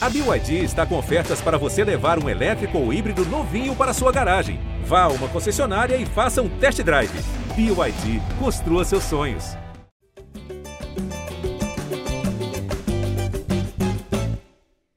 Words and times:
A 0.00 0.08
BYD 0.08 0.62
está 0.62 0.86
com 0.86 0.96
ofertas 0.96 1.40
para 1.40 1.58
você 1.58 1.82
levar 1.82 2.22
um 2.22 2.28
elétrico 2.28 2.78
ou 2.78 2.92
híbrido 2.92 3.24
novinho 3.24 3.74
para 3.74 3.92
sua 3.92 4.12
garagem. 4.12 4.60
Vá 4.84 5.02
a 5.02 5.08
uma 5.08 5.28
concessionária 5.28 5.96
e 5.96 6.06
faça 6.06 6.40
um 6.40 6.48
test 6.48 6.80
drive. 6.84 7.10
BYD, 7.56 8.22
construa 8.38 8.84
seus 8.84 9.02
sonhos. 9.02 9.56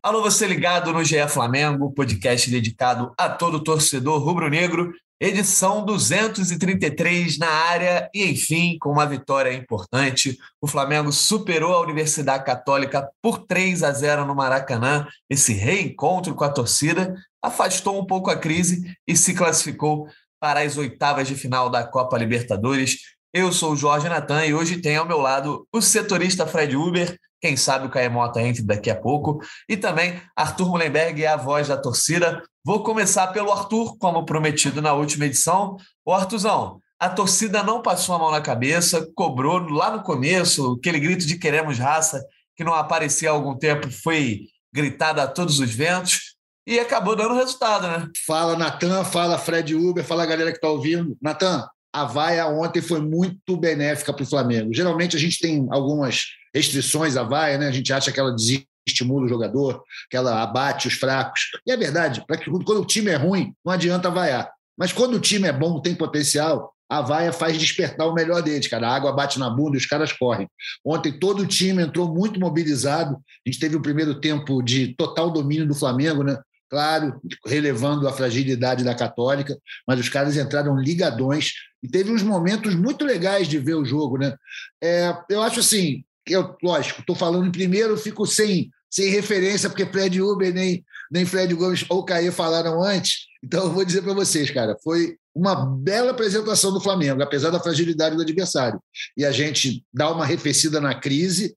Alô, 0.03 0.21
você 0.21 0.45
ligado 0.45 0.93
no 0.93 1.03
GE 1.03 1.27
Flamengo, 1.27 1.91
podcast 1.91 2.51
dedicado 2.51 3.11
a 3.17 3.27
todo 3.27 3.63
torcedor 3.63 4.21
rubro-negro 4.23 4.93
Edição 5.23 5.85
233 5.85 7.37
na 7.37 7.47
área 7.47 8.09
e, 8.11 8.25
enfim, 8.25 8.75
com 8.79 8.89
uma 8.89 9.05
vitória 9.05 9.53
importante, 9.53 10.35
o 10.59 10.65
Flamengo 10.65 11.11
superou 11.11 11.75
a 11.75 11.81
Universidade 11.81 12.43
Católica 12.43 13.07
por 13.21 13.45
3 13.45 13.83
a 13.83 13.91
0 13.91 14.25
no 14.25 14.33
Maracanã. 14.33 15.07
Esse 15.29 15.53
reencontro 15.53 16.33
com 16.33 16.43
a 16.43 16.49
torcida 16.49 17.13
afastou 17.39 18.01
um 18.01 18.05
pouco 18.07 18.31
a 18.31 18.35
crise 18.35 18.97
e 19.07 19.15
se 19.15 19.35
classificou 19.35 20.07
para 20.39 20.61
as 20.61 20.75
oitavas 20.75 21.27
de 21.27 21.35
final 21.35 21.69
da 21.69 21.83
Copa 21.83 22.17
Libertadores. 22.17 22.97
Eu 23.31 23.51
sou 23.51 23.73
o 23.73 23.77
Jorge 23.77 24.09
Natan 24.09 24.43
e 24.47 24.55
hoje 24.55 24.81
tem 24.81 24.97
ao 24.97 25.07
meu 25.07 25.19
lado 25.19 25.67
o 25.71 25.83
setorista 25.83 26.47
Fred 26.47 26.75
Uber, 26.75 27.15
quem 27.41 27.57
sabe 27.57 27.87
o 27.87 27.89
Caemota 27.89 28.39
entre 28.41 28.61
daqui 28.61 28.89
a 28.89 28.95
pouco, 28.95 29.39
e 29.67 29.75
também 29.75 30.21
Arthur 30.35 30.69
Mullenberg 30.69 31.23
é 31.23 31.27
a 31.27 31.35
voz 31.35 31.67
da 31.67 31.75
torcida. 31.75 32.43
Vou 32.63 32.83
começar 32.83 33.27
pelo 33.27 33.51
Arthur, 33.51 33.97
como 33.97 34.25
prometido 34.25 34.81
na 34.81 34.93
última 34.93 35.25
edição. 35.25 35.75
O 36.05 36.13
Arthurzão, 36.13 36.79
a 36.99 37.09
torcida 37.09 37.63
não 37.63 37.81
passou 37.81 38.13
a 38.13 38.19
mão 38.19 38.29
na 38.29 38.41
cabeça, 38.41 39.09
cobrou 39.15 39.57
lá 39.57 39.89
no 39.89 40.03
começo, 40.03 40.77
aquele 40.79 40.99
grito 40.99 41.25
de 41.25 41.39
queremos 41.39 41.79
raça, 41.79 42.23
que 42.55 42.63
não 42.63 42.75
aparecia 42.75 43.29
há 43.29 43.33
algum 43.33 43.57
tempo, 43.57 43.89
foi 43.89 44.41
gritado 44.71 45.19
a 45.19 45.27
todos 45.27 45.59
os 45.59 45.73
ventos 45.73 46.35
e 46.67 46.79
acabou 46.79 47.15
dando 47.15 47.33
resultado, 47.33 47.87
né? 47.87 48.07
Fala, 48.25 48.55
Natan, 48.55 49.03
fala, 49.03 49.39
Fred 49.39 49.73
Uber, 49.73 50.03
fala 50.03 50.23
a 50.23 50.27
galera 50.27 50.51
que 50.51 50.57
está 50.57 50.69
ouvindo. 50.69 51.17
Natan, 51.19 51.67
a 51.91 52.05
vaia 52.05 52.45
ontem 52.47 52.81
foi 52.81 53.01
muito 53.01 53.57
benéfica 53.57 54.13
para 54.13 54.23
o 54.23 54.29
Flamengo. 54.29 54.73
Geralmente 54.73 55.17
a 55.17 55.19
gente 55.19 55.39
tem 55.39 55.67
algumas 55.71 56.25
restrições 56.53 57.15
à 57.15 57.23
vaia, 57.23 57.57
né? 57.57 57.67
A 57.67 57.71
gente 57.71 57.91
acha 57.91 58.11
que 58.11 58.19
ela 58.19 58.31
desiste 58.31 58.67
estimula 58.87 59.25
o 59.25 59.29
jogador, 59.29 59.83
que 60.09 60.17
ela 60.17 60.41
abate 60.41 60.87
os 60.87 60.95
fracos. 60.95 61.41
E 61.65 61.71
é 61.71 61.77
verdade, 61.77 62.23
para 62.25 62.37
que 62.37 62.49
quando 62.49 62.81
o 62.81 62.85
time 62.85 63.11
é 63.11 63.15
ruim, 63.15 63.53
não 63.63 63.73
adianta 63.73 64.09
vaiar. 64.09 64.51
Mas 64.77 64.91
quando 64.91 65.15
o 65.15 65.19
time 65.19 65.47
é 65.47 65.53
bom, 65.53 65.79
tem 65.79 65.93
potencial, 65.93 66.73
a 66.89 67.01
vaia 67.01 67.31
faz 67.31 67.57
despertar 67.57 68.07
o 68.07 68.13
melhor 68.13 68.41
deles, 68.41 68.67
cara. 68.67 68.89
A 68.89 68.95
água 68.95 69.13
bate 69.13 69.39
na 69.39 69.49
bunda 69.49 69.75
e 69.75 69.79
os 69.79 69.85
caras 69.85 70.11
correm. 70.11 70.47
Ontem 70.83 71.17
todo 71.17 71.43
o 71.43 71.47
time 71.47 71.83
entrou 71.83 72.13
muito 72.13 72.39
mobilizado. 72.39 73.15
A 73.15 73.49
gente 73.49 73.59
teve 73.59 73.75
o 73.75 73.81
primeiro 73.81 74.19
tempo 74.19 74.61
de 74.61 74.93
total 74.95 75.31
domínio 75.31 75.67
do 75.67 75.75
Flamengo, 75.75 76.23
né? 76.23 76.37
Claro, 76.69 77.19
relevando 77.45 78.07
a 78.07 78.13
fragilidade 78.13 78.83
da 78.83 78.95
Católica, 78.95 79.57
mas 79.85 79.99
os 79.99 80.07
caras 80.07 80.37
entraram 80.37 80.77
ligadões 80.77 81.51
e 81.83 81.87
teve 81.87 82.11
uns 82.11 82.23
momentos 82.23 82.75
muito 82.75 83.03
legais 83.03 83.47
de 83.47 83.57
ver 83.57 83.75
o 83.75 83.85
jogo, 83.85 84.17
né? 84.17 84.35
É, 84.81 85.13
eu 85.29 85.41
acho 85.41 85.59
assim, 85.59 86.03
eu, 86.27 86.55
lógico, 86.61 87.01
estou 87.01 87.15
falando 87.15 87.51
primeiro, 87.51 87.97
fico 87.97 88.25
sem, 88.25 88.69
sem 88.89 89.09
referência, 89.09 89.69
porque 89.69 89.85
Fred 89.85 90.21
Uber 90.21 90.53
nem, 90.53 90.83
nem 91.11 91.25
Fred 91.25 91.53
Gomes 91.53 91.85
ou 91.89 92.03
Caê 92.03 92.31
falaram 92.31 92.81
antes. 92.83 93.25
Então, 93.43 93.63
eu 93.63 93.71
vou 93.71 93.83
dizer 93.83 94.01
para 94.01 94.13
vocês, 94.13 94.51
cara, 94.51 94.77
foi 94.83 95.17
uma 95.33 95.55
bela 95.55 96.11
apresentação 96.11 96.73
do 96.73 96.81
Flamengo, 96.81 97.23
apesar 97.23 97.49
da 97.49 97.59
fragilidade 97.59 98.15
do 98.15 98.21
adversário. 98.21 98.79
E 99.17 99.25
a 99.25 99.31
gente 99.31 99.83
dá 99.93 100.11
uma 100.11 100.23
arrefecida 100.23 100.79
na 100.79 100.93
crise, 100.93 101.55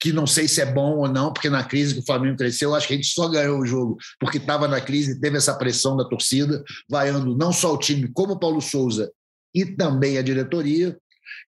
que 0.00 0.12
não 0.12 0.26
sei 0.26 0.46
se 0.46 0.60
é 0.60 0.66
bom 0.66 0.98
ou 0.98 1.08
não, 1.08 1.32
porque 1.32 1.50
na 1.50 1.64
crise 1.64 1.94
que 1.94 2.00
o 2.00 2.06
Flamengo 2.06 2.36
cresceu, 2.36 2.70
eu 2.70 2.76
acho 2.76 2.86
que 2.86 2.94
a 2.94 2.96
gente 2.96 3.08
só 3.08 3.28
ganhou 3.28 3.58
o 3.58 3.66
jogo 3.66 3.96
porque 4.20 4.38
estava 4.38 4.68
na 4.68 4.80
crise, 4.80 5.20
teve 5.20 5.36
essa 5.36 5.54
pressão 5.54 5.96
da 5.96 6.04
torcida, 6.04 6.62
vaiando 6.88 7.36
não 7.36 7.52
só 7.52 7.74
o 7.74 7.78
time, 7.78 8.08
como 8.12 8.34
o 8.34 8.38
Paulo 8.38 8.60
Souza 8.60 9.10
e 9.52 9.66
também 9.66 10.16
a 10.16 10.22
diretoria. 10.22 10.96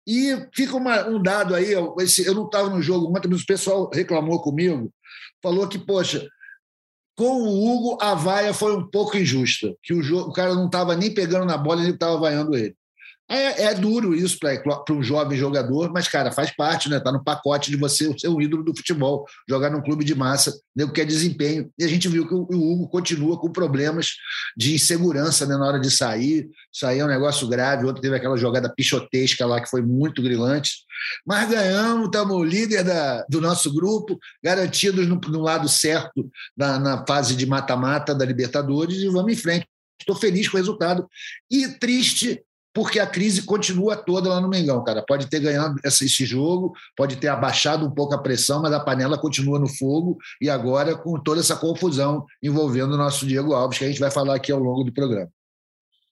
E 0.07 0.35
fica 0.55 0.77
uma, 0.77 1.07
um 1.07 1.23
dado 1.23 1.55
aí, 1.55 1.75
esse, 2.01 2.27
eu 2.27 2.35
não 2.35 2.47
estava 2.47 2.71
no 2.71 2.83
jogo 2.83 3.11
ontem, 3.17 3.29
mas 3.29 3.43
o 3.43 3.47
pessoal 3.47 3.91
reclamou 3.93 4.41
comigo, 4.41 4.93
falou 5.43 5.69
que, 5.69 5.79
poxa, 5.79 6.27
com 7.17 7.43
o 7.43 7.67
Hugo, 7.67 7.99
a 8.03 8.15
vaia 8.15 8.55
foi 8.55 8.75
um 8.75 8.89
pouco 8.89 9.17
injusta, 9.17 9.75
que 9.83 9.93
o, 9.93 10.03
jogo, 10.03 10.31
o 10.31 10.33
cara 10.33 10.55
não 10.55 10.67
estava 10.67 10.97
nem 10.97 11.13
pegando 11.13 11.45
na 11.45 11.59
bola, 11.59 11.83
ele 11.83 11.93
estava 11.93 12.17
vaiando 12.17 12.57
ele. 12.57 12.75
É, 13.31 13.67
é 13.67 13.75
duro 13.75 14.13
isso 14.13 14.37
para 14.41 14.83
um 14.91 15.05
jovem 15.05 15.39
jogador, 15.39 15.93
mas, 15.93 16.09
cara, 16.09 16.33
faz 16.33 16.51
parte, 16.51 16.89
né? 16.89 16.99
Tá 16.99 17.13
no 17.13 17.23
pacote 17.23 17.71
de 17.71 17.77
você 17.77 18.13
ser 18.19 18.29
um 18.29 18.41
ídolo 18.41 18.65
do 18.65 18.77
futebol, 18.77 19.25
jogar 19.49 19.71
num 19.71 19.81
clube 19.81 20.05
de 20.05 20.17
massa, 20.17 20.53
nego 20.75 20.93
quer 20.93 21.05
desempenho. 21.07 21.71
E 21.79 21.85
a 21.85 21.89
gente 21.89 22.09
viu 22.09 22.27
que 22.27 22.35
o, 22.35 22.43
Hugo 22.43 22.89
continua 22.89 23.39
com 23.39 23.53
problemas 23.53 24.15
de 24.57 24.75
insegurança 24.75 25.47
né, 25.47 25.57
na 25.57 25.65
hora 25.65 25.79
de 25.79 25.93
sair. 25.93 26.51
Sair 26.73 26.99
é 26.99 27.05
um 27.05 27.09
negócio 27.09 27.47
grave. 27.47 27.87
Ontem 27.87 28.01
teve 28.01 28.17
aquela 28.17 28.37
jogada 28.37 28.69
pichotesca 28.69 29.47
lá 29.47 29.61
que 29.61 29.71
foi 29.71 29.81
muito 29.81 30.21
grilante. 30.21 30.79
Mas 31.25 31.49
ganhamos, 31.49 32.07
estamos 32.07 32.49
líder 32.49 32.83
da, 32.83 33.25
do 33.29 33.41
nosso 33.41 33.73
grupo, 33.73 34.19
garantidos 34.43 35.07
no, 35.07 35.21
no 35.29 35.41
lado 35.41 35.69
certo 35.69 36.29
na, 36.57 36.81
na 36.81 37.07
fase 37.07 37.37
de 37.37 37.47
mata-mata 37.47 38.13
da 38.13 38.25
Libertadores 38.25 38.99
e 38.99 39.09
vamos 39.09 39.33
em 39.33 39.37
frente. 39.37 39.69
Estou 40.01 40.17
feliz 40.17 40.49
com 40.49 40.57
o 40.57 40.61
resultado 40.61 41.09
e 41.49 41.69
triste 41.69 42.43
porque 42.73 43.01
a 43.01 43.07
crise 43.07 43.43
continua 43.43 43.97
toda 43.97 44.29
lá 44.29 44.41
no 44.41 44.49
Mengão, 44.49 44.83
cara. 44.85 45.05
Pode 45.07 45.29
ter 45.29 45.41
ganhado 45.41 45.77
esse 45.85 46.25
jogo, 46.25 46.73
pode 46.97 47.17
ter 47.17 47.29
abaixado 47.29 47.87
um 47.87 47.91
pouco 47.91 48.15
a 48.15 48.19
pressão, 48.19 48.63
mas 48.63 48.73
a 48.73 48.81
panela 48.81 49.19
continua 49.19 49.59
no 49.59 49.69
fogo 49.69 50.17
e 50.41 50.49
agora 50.49 50.97
com 50.97 51.19
toda 51.21 51.41
essa 51.41 51.57
confusão 51.57 52.25
envolvendo 52.43 52.95
o 52.95 52.97
nosso 52.97 53.27
Diego 53.27 53.55
Alves, 53.55 53.79
que 53.79 53.85
a 53.85 53.89
gente 53.89 54.01
vai 54.01 54.11
falar 54.11 54.37
aqui 54.37 54.53
ao 54.53 54.61
longo 54.61 54.85
do 54.85 54.93
programa. 54.93 55.31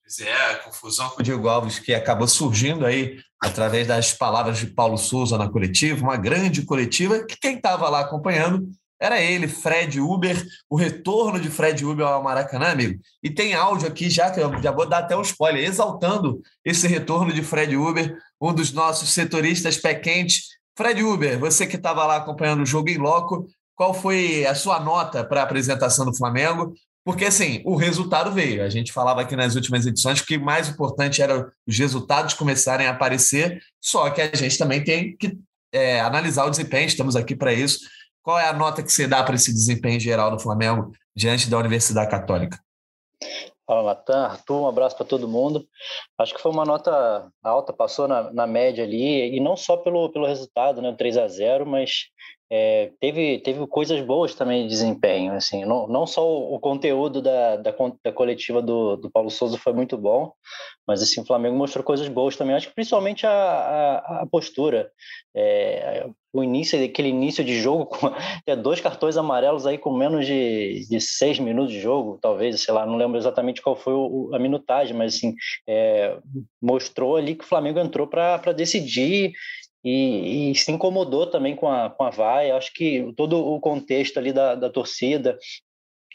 Pois 0.03 0.27
é, 0.27 0.53
a 0.53 0.57
confusão 0.57 1.11
com 1.11 1.21
o 1.21 1.23
Diego 1.23 1.49
Alves 1.49 1.79
que 1.79 1.95
acabou 1.95 2.27
surgindo 2.27 2.87
aí 2.87 3.21
através 3.41 3.87
das 3.87 4.13
palavras 4.13 4.59
de 4.59 4.67
Paulo 4.67 4.97
Souza 4.97 5.39
na 5.39 5.49
coletiva, 5.49 6.03
uma 6.03 6.17
grande 6.17 6.63
coletiva, 6.63 7.25
que 7.25 7.37
quem 7.39 7.57
estava 7.57 7.89
lá 7.89 8.01
acompanhando 8.01 8.69
era 9.01 9.21
ele, 9.21 9.47
Fred 9.47 10.01
Uber, 10.01 10.45
o 10.69 10.77
retorno 10.77 11.41
de 11.41 11.49
Fred 11.49 11.85
Uber 11.85 12.07
ao 12.07 12.23
Maracanã, 12.23 12.73
amigo. 12.73 13.01
E 13.23 13.31
tem 13.31 13.55
áudio 13.55 13.87
aqui 13.87 14.11
já, 14.11 14.31
que 14.31 14.41
eu 14.41 14.61
já 14.61 14.73
vou 14.73 14.89
dar 14.89 14.99
até 14.99 15.17
um 15.17 15.23
spoiler, 15.23 15.65
exaltando 15.65 16.41
esse 16.65 16.87
retorno 16.89 17.33
de 17.33 17.43
Fred 17.43 17.77
Uber, 17.77 18.17
um 18.41 18.53
dos 18.53 18.73
nossos 18.73 19.11
setoristas 19.11 19.77
pé 19.77 19.95
quente. 19.95 20.43
Fred 20.77 21.03
Uber, 21.03 21.39
você 21.39 21.67
que 21.67 21.77
estava 21.77 22.05
lá 22.07 22.17
acompanhando 22.17 22.63
o 22.63 22.67
jogo 22.67 22.89
em 22.89 22.99
loco, 22.99 23.47
qual 23.75 23.95
foi 23.95 24.45
a 24.45 24.55
sua 24.55 24.81
nota 24.81 25.25
para 25.25 25.41
a 25.41 25.45
apresentação 25.45 26.05
do 26.05 26.17
Flamengo? 26.17 26.73
Porque, 27.05 27.25
assim, 27.25 27.63
o 27.65 27.77
resultado 27.77 28.33
veio. 28.33 28.63
A 28.63 28.69
gente 28.69 28.93
falava 28.93 29.23
aqui 29.23 29.35
nas 29.35 29.55
últimas 29.55 29.87
edições 29.87 30.21
que 30.21 30.37
o 30.37 30.45
mais 30.45 30.69
importante 30.69 31.23
era 31.23 31.51
os 31.67 31.79
resultados 31.79 32.35
começarem 32.35 32.87
a 32.87 32.91
aparecer, 32.91 33.63
só 33.81 34.11
que 34.11 34.21
a 34.21 34.35
gente 34.35 34.59
também 34.59 34.83
tem 34.83 35.17
que 35.17 35.39
é, 35.73 36.01
analisar 36.01 36.45
o 36.45 36.51
desempenho, 36.51 36.87
estamos 36.87 37.17
aqui 37.17 37.37
para 37.37 37.53
isso. 37.53 37.79
Qual 38.29 38.39
é 38.39 38.47
a 38.47 38.53
nota 38.53 38.83
que 38.83 38.93
você 38.93 39.07
dá 39.07 39.25
para 39.25 39.37
esse 39.37 39.51
desempenho 39.51 39.99
geral 39.99 40.31
do 40.31 40.39
Flamengo 40.39 40.93
diante 41.17 41.49
da 41.49 41.57
Universidade 41.57 42.11
Católica? 42.11 42.59
Fala, 43.67 43.83
Natan. 43.83 44.27
Arthur, 44.27 44.61
um 44.61 44.69
abraço 44.69 44.99
para 44.99 45.07
todo 45.07 45.27
mundo. 45.27 45.67
Acho 46.19 46.35
que 46.35 46.43
foi 46.43 46.53
uma 46.53 46.67
nota 46.67 47.27
alta, 47.43 47.73
passou 47.73 48.07
na, 48.07 48.31
na 48.31 48.47
média 48.47 48.85
ali, 48.85 49.35
e 49.35 49.41
não 49.41 49.57
só 49.57 49.79
pelo, 49.79 50.11
pelo 50.13 50.27
resultado, 50.27 50.83
né, 50.83 50.93
3 50.93 51.17
a 51.17 51.27
0 51.27 51.65
mas 51.65 52.09
é, 52.51 52.93
teve, 52.99 53.39
teve 53.41 53.67
coisas 53.67 54.01
boas 54.01 54.35
também 54.35 54.63
de 54.63 54.69
desempenho, 54.69 55.35
assim, 55.35 55.65
não, 55.65 55.87
não 55.87 56.07
só 56.07 56.27
o, 56.27 56.59
conteúdo 56.59 57.21
da, 57.21 57.57
da, 57.57 57.75
da, 58.03 58.13
coletiva 58.13 58.63
do, 58.63 58.97
do 58.97 59.11
Paulo 59.11 59.31
Souza 59.31 59.59
foi 59.59 59.75
muito 59.75 59.99
bom, 59.99 60.33
mas 60.87 61.03
assim, 61.03 61.21
o 61.21 61.27
Flamengo 61.27 61.57
mostrou 61.57 61.85
coisas 61.85 62.09
boas 62.09 62.37
também, 62.37 62.57
acho 62.57 62.69
que 62.69 62.75
principalmente 62.75 63.27
a, 63.27 63.31
a, 63.31 64.23
a 64.23 64.27
postura, 64.27 64.91
é, 65.37 66.09
o 66.33 66.43
início, 66.43 66.83
aquele 66.83 67.09
início 67.09 67.45
de 67.45 67.61
jogo, 67.61 67.87
com 67.87 68.11
dois 68.63 68.81
cartões 68.81 69.17
amarelos 69.17 69.67
aí 69.67 69.77
com 69.77 69.93
menos 69.93 70.27
de, 70.27 70.87
de 70.89 71.01
seis 71.01 71.39
minutos 71.39 71.73
de 71.73 71.81
jogo, 71.81 72.19
talvez, 72.21 72.61
sei 72.61 72.73
lá, 72.73 72.87
não 72.87 72.97
lembro 72.97 73.19
exatamente 73.19 73.61
qual 73.61 73.77
foi 73.77 73.93
o, 73.95 74.31
a 74.35 74.39
minutagem, 74.39 74.97
mas 74.97 75.17
assim, 75.17 75.35
é, 75.67 76.19
mostrou 76.61 77.17
ali 77.17 77.35
que 77.35 77.45
o 77.45 77.49
Flamengo 77.49 77.79
entrou 77.79 78.07
para 78.07 78.53
decidir 78.53 79.33
e, 79.85 80.51
e, 80.51 80.55
se 80.55 80.71
incomodou 80.73 81.27
também 81.27 81.55
com 81.55 81.69
a, 81.69 81.91
com 81.91 82.05
a 82.05 82.11
vaia. 82.11 82.57
Acho 82.57 82.73
que 82.73 83.13
todo 83.17 83.39
o 83.39 83.61
contexto 83.61 84.19
ali 84.19 84.33
da, 84.33 84.55
da 84.55 84.69
torcida, 84.71 85.39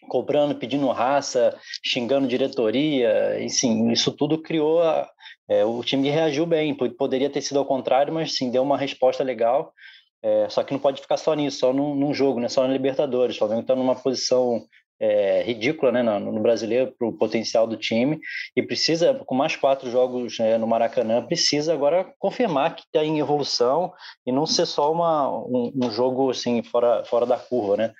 cobrando, 0.07 0.55
pedindo 0.55 0.87
raça, 0.89 1.57
xingando 1.83 2.27
diretoria, 2.27 3.41
enfim, 3.41 3.91
isso 3.91 4.11
tudo 4.11 4.41
criou. 4.41 4.81
A, 4.81 5.09
é, 5.49 5.65
o 5.65 5.83
time 5.83 6.09
reagiu 6.09 6.45
bem, 6.45 6.75
poderia 6.75 7.29
ter 7.29 7.41
sido 7.41 7.59
ao 7.59 7.65
contrário, 7.65 8.13
mas 8.13 8.35
sim, 8.35 8.51
deu 8.51 8.63
uma 8.63 8.77
resposta 8.77 9.23
legal. 9.23 9.73
É, 10.21 10.47
só 10.49 10.63
que 10.63 10.71
não 10.71 10.79
pode 10.79 11.01
ficar 11.01 11.17
só 11.17 11.33
nisso, 11.33 11.59
só 11.59 11.73
num, 11.73 11.93
num 11.93 12.13
jogo, 12.13 12.39
né? 12.39 12.47
só 12.47 12.65
na 12.65 12.71
Libertadores. 12.71 13.35
O 13.35 13.39
Flamengo 13.39 13.61
está 13.61 13.75
numa 13.75 13.95
posição 13.95 14.65
é, 15.03 15.43
ridícula 15.43 15.91
né, 15.91 16.01
no, 16.01 16.31
no 16.31 16.39
brasileiro 16.39 16.93
para 16.97 17.05
o 17.05 17.11
potencial 17.11 17.67
do 17.67 17.75
time 17.75 18.21
e 18.55 18.63
precisa, 18.63 19.13
com 19.13 19.35
mais 19.35 19.53
quatro 19.53 19.91
jogos 19.91 20.39
né, 20.39 20.57
no 20.57 20.65
Maracanã, 20.65 21.21
precisa 21.21 21.73
agora 21.73 22.13
confirmar 22.17 22.73
que 22.73 22.83
está 22.83 23.03
em 23.03 23.19
evolução 23.19 23.91
e 24.25 24.31
não 24.31 24.45
ser 24.45 24.65
só 24.65 24.89
uma, 24.93 25.29
um, 25.29 25.73
um, 25.83 25.91
jogo 25.91 26.31
assim 26.31 26.63
fora, 26.63 27.03
fora 27.03 27.25
da 27.25 27.37
curva, 27.37 27.75
né? 27.75 27.93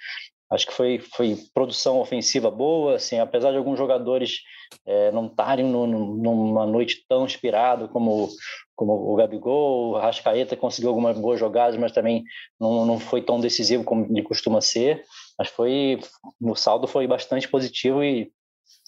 Acho 0.50 0.68
que 0.68 0.74
foi, 0.74 1.00
foi 1.00 1.38
produção 1.54 2.00
ofensiva 2.00 2.50
boa, 2.50 2.96
assim, 2.96 3.20
apesar 3.20 3.52
de 3.52 3.58
alguns 3.58 3.78
jogadores 3.78 4.42
é, 4.86 5.12
não 5.12 5.26
estarem 5.26 5.66
numa 5.66 6.66
noite 6.66 7.04
tão 7.10 7.26
inspirada 7.26 7.88
como, 7.88 8.30
como 8.76 8.94
o 8.94 9.16
Gabigol, 9.16 9.90
o 9.90 9.98
Rascaeta 9.98 10.56
conseguiu 10.56 10.90
algumas 10.90 11.18
boas 11.18 11.40
jogadas, 11.40 11.76
mas 11.76 11.92
também 11.92 12.24
não, 12.60 12.86
não 12.86 13.00
foi 13.00 13.22
tão 13.22 13.40
decisivo 13.40 13.84
como 13.84 14.06
ele 14.06 14.22
costuma 14.22 14.62
ser. 14.62 15.04
Mas 15.38 15.50
foi, 15.50 16.00
o 16.40 16.56
saldo 16.56 16.88
foi 16.88 17.08
bastante 17.08 17.48
positivo 17.48 18.04
e 18.04 18.32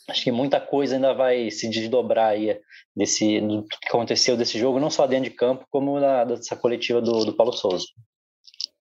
acho 0.09 0.24
que 0.24 0.31
muita 0.31 0.59
coisa 0.59 0.95
ainda 0.95 1.13
vai 1.13 1.50
se 1.50 1.69
desdobrar 1.69 2.30
aí 2.30 2.59
desse, 2.95 3.42
do 3.42 3.65
que 3.68 3.88
aconteceu 3.88 4.38
desse 4.38 4.59
jogo, 4.59 4.80
não 4.80 4.89
só 4.89 5.07
dentro 5.07 5.30
de 5.30 5.36
campo, 5.36 5.65
como 5.69 6.00
na, 6.00 6.24
dessa 6.24 6.56
coletiva 6.56 7.01
do, 7.01 7.25
do 7.25 7.33
Paulo 7.33 7.53
Souza. 7.53 7.86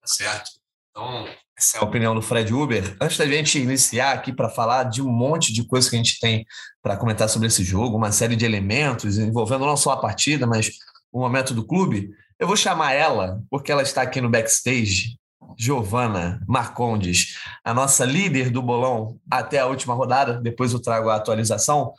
Tá 0.00 0.06
certo. 0.06 0.50
Então, 0.90 1.26
essa 1.58 1.78
é 1.78 1.80
a 1.80 1.84
opinião 1.84 2.14
do 2.14 2.22
Fred 2.22 2.52
Uber. 2.52 2.96
Antes 3.00 3.16
da 3.16 3.26
gente 3.26 3.58
iniciar 3.58 4.12
aqui 4.12 4.32
para 4.32 4.48
falar 4.48 4.84
de 4.84 5.02
um 5.02 5.10
monte 5.10 5.52
de 5.52 5.66
coisa 5.66 5.88
que 5.88 5.96
a 5.96 5.98
gente 5.98 6.20
tem 6.20 6.44
para 6.82 6.96
comentar 6.96 7.28
sobre 7.28 7.48
esse 7.48 7.64
jogo, 7.64 7.96
uma 7.96 8.12
série 8.12 8.36
de 8.36 8.44
elementos 8.44 9.18
envolvendo 9.18 9.66
não 9.66 9.76
só 9.76 9.92
a 9.92 10.00
partida, 10.00 10.46
mas 10.46 10.70
o 11.10 11.20
momento 11.20 11.54
do 11.54 11.66
clube, 11.66 12.10
eu 12.38 12.46
vou 12.46 12.56
chamar 12.56 12.92
ela, 12.92 13.40
porque 13.50 13.72
ela 13.72 13.82
está 13.82 14.02
aqui 14.02 14.20
no 14.20 14.28
backstage, 14.28 15.16
Giovana 15.56 16.40
Marcondes, 16.46 17.36
a 17.64 17.72
nossa 17.72 18.04
líder 18.04 18.50
do 18.50 18.62
bolão 18.62 19.18
até 19.30 19.58
a 19.58 19.66
última 19.66 19.94
rodada, 19.94 20.40
depois 20.40 20.72
eu 20.72 20.80
trago 20.80 21.08
a 21.08 21.16
atualização. 21.16 21.92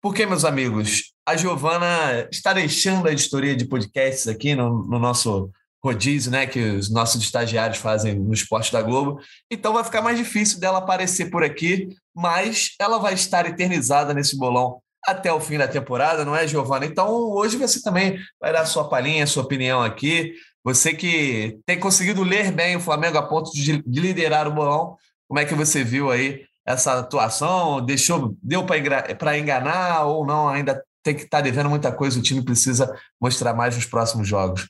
Porque, 0.00 0.26
meus 0.26 0.44
amigos, 0.44 1.12
a 1.26 1.36
Giovana 1.36 2.28
está 2.30 2.52
deixando 2.52 3.08
a 3.08 3.12
editoria 3.12 3.56
de 3.56 3.66
podcasts 3.66 4.28
aqui 4.28 4.54
no, 4.54 4.84
no 4.84 4.98
nosso 4.98 5.50
rodízio, 5.82 6.30
né, 6.32 6.46
que 6.46 6.58
os 6.60 6.90
nossos 6.90 7.22
estagiários 7.22 7.78
fazem 7.78 8.14
no 8.14 8.32
Esporte 8.32 8.72
da 8.72 8.82
Globo. 8.82 9.20
Então 9.50 9.72
vai 9.72 9.84
ficar 9.84 10.02
mais 10.02 10.18
difícil 10.18 10.58
dela 10.58 10.78
aparecer 10.78 11.30
por 11.30 11.44
aqui, 11.44 11.88
mas 12.14 12.70
ela 12.80 12.98
vai 12.98 13.14
estar 13.14 13.46
eternizada 13.46 14.12
nesse 14.12 14.36
bolão 14.36 14.80
até 15.06 15.32
o 15.32 15.40
fim 15.40 15.56
da 15.56 15.68
temporada, 15.68 16.24
não 16.24 16.34
é, 16.34 16.48
Giovana? 16.48 16.84
Então 16.84 17.08
hoje 17.08 17.56
você 17.56 17.80
também 17.80 18.18
vai 18.40 18.52
dar 18.52 18.66
sua 18.66 18.88
palhinha, 18.88 19.26
sua 19.26 19.44
opinião 19.44 19.80
aqui. 19.80 20.34
Você 20.66 20.92
que 20.92 21.60
tem 21.64 21.78
conseguido 21.78 22.24
ler 22.24 22.50
bem 22.50 22.74
o 22.74 22.80
Flamengo 22.80 23.16
a 23.16 23.22
ponto 23.22 23.52
de, 23.52 23.80
de 23.86 24.00
liderar 24.00 24.48
o 24.48 24.52
bolão, 24.52 24.96
como 25.28 25.38
é 25.38 25.44
que 25.44 25.54
você 25.54 25.84
viu 25.84 26.10
aí 26.10 26.44
essa 26.66 26.98
atuação? 26.98 27.80
Deixou, 27.80 28.36
deu 28.42 28.66
para 28.66 29.38
enganar 29.38 30.06
ou 30.06 30.26
não? 30.26 30.48
Ainda 30.48 30.82
tem 31.04 31.14
que 31.14 31.22
estar 31.22 31.38
tá 31.38 31.44
devendo 31.44 31.70
muita 31.70 31.92
coisa, 31.92 32.18
o 32.18 32.22
time 32.22 32.44
precisa 32.44 32.92
mostrar 33.20 33.54
mais 33.54 33.76
nos 33.76 33.84
próximos 33.86 34.26
jogos. 34.26 34.68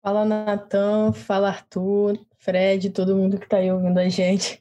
Fala 0.00 0.24
Natan, 0.24 1.12
fala 1.12 1.48
Arthur, 1.48 2.16
Fred, 2.38 2.90
todo 2.90 3.16
mundo 3.16 3.38
que 3.38 3.44
está 3.44 3.56
aí 3.56 3.72
ouvindo 3.72 3.98
a 3.98 4.08
gente. 4.08 4.60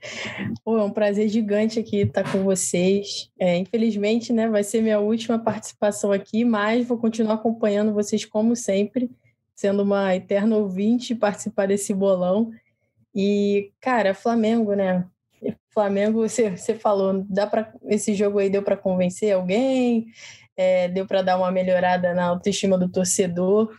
Pô, 0.65 0.79
é 0.79 0.83
um 0.83 0.89
prazer 0.89 1.29
gigante 1.29 1.79
aqui 1.79 1.97
estar 1.97 2.23
com 2.31 2.43
vocês. 2.43 3.29
É, 3.39 3.55
infelizmente, 3.55 4.33
né, 4.33 4.49
vai 4.49 4.63
ser 4.63 4.81
minha 4.81 4.99
última 4.99 5.37
participação 5.37 6.11
aqui, 6.11 6.43
mas 6.43 6.87
vou 6.87 6.97
continuar 6.97 7.35
acompanhando 7.35 7.93
vocês 7.93 8.25
como 8.25 8.55
sempre 8.55 9.07
sendo 9.57 9.81
uma 9.81 10.15
eterna 10.15 10.55
ouvinte, 10.55 11.15
participar 11.15 11.67
desse 11.67 11.91
bolão. 11.91 12.51
E, 13.13 13.71
cara, 13.81 14.13
Flamengo, 14.13 14.75
né? 14.75 15.03
Flamengo, 15.71 16.21
você, 16.21 16.55
você 16.55 16.75
falou, 16.75 17.25
dá 17.27 17.47
para 17.47 17.73
esse 17.85 18.13
jogo 18.13 18.37
aí 18.37 18.51
deu 18.51 18.61
para 18.61 18.77
convencer 18.77 19.33
alguém, 19.33 20.07
é, 20.55 20.87
deu 20.87 21.07
para 21.07 21.23
dar 21.23 21.37
uma 21.37 21.51
melhorada 21.51 22.13
na 22.13 22.25
autoestima 22.25 22.77
do 22.77 22.87
torcedor. 22.87 23.75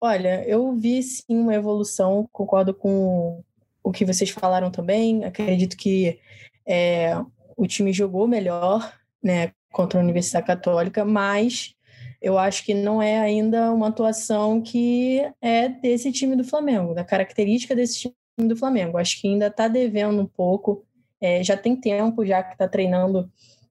Olha, 0.00 0.42
eu 0.48 0.72
vi 0.74 1.02
sim 1.02 1.36
uma 1.36 1.54
evolução, 1.54 2.26
concordo 2.32 2.72
com 2.72 3.44
o 3.82 3.92
que 3.92 4.06
vocês 4.06 4.30
falaram 4.30 4.70
também. 4.70 5.24
Acredito 5.24 5.76
que 5.76 6.18
é, 6.66 7.14
o 7.54 7.66
time 7.66 7.92
jogou 7.92 8.26
melhor, 8.26 8.94
né, 9.22 9.52
contra 9.70 10.00
a 10.00 10.02
Universidade 10.02 10.46
Católica, 10.46 11.04
mas 11.04 11.74
eu 12.20 12.38
acho 12.38 12.64
que 12.64 12.74
não 12.74 13.00
é 13.00 13.18
ainda 13.18 13.72
uma 13.72 13.88
atuação 13.88 14.60
que 14.60 15.20
é 15.40 15.68
desse 15.68 16.10
time 16.10 16.34
do 16.34 16.44
Flamengo, 16.44 16.94
da 16.94 17.04
característica 17.04 17.76
desse 17.76 18.00
time 18.00 18.48
do 18.48 18.56
Flamengo. 18.56 18.98
Acho 18.98 19.20
que 19.20 19.28
ainda 19.28 19.46
está 19.46 19.68
devendo 19.68 20.20
um 20.20 20.26
pouco. 20.26 20.84
É, 21.20 21.42
já 21.42 21.56
tem 21.56 21.76
tempo 21.76 22.24
já 22.24 22.42
que 22.42 22.52
está 22.52 22.68
treinando 22.68 23.30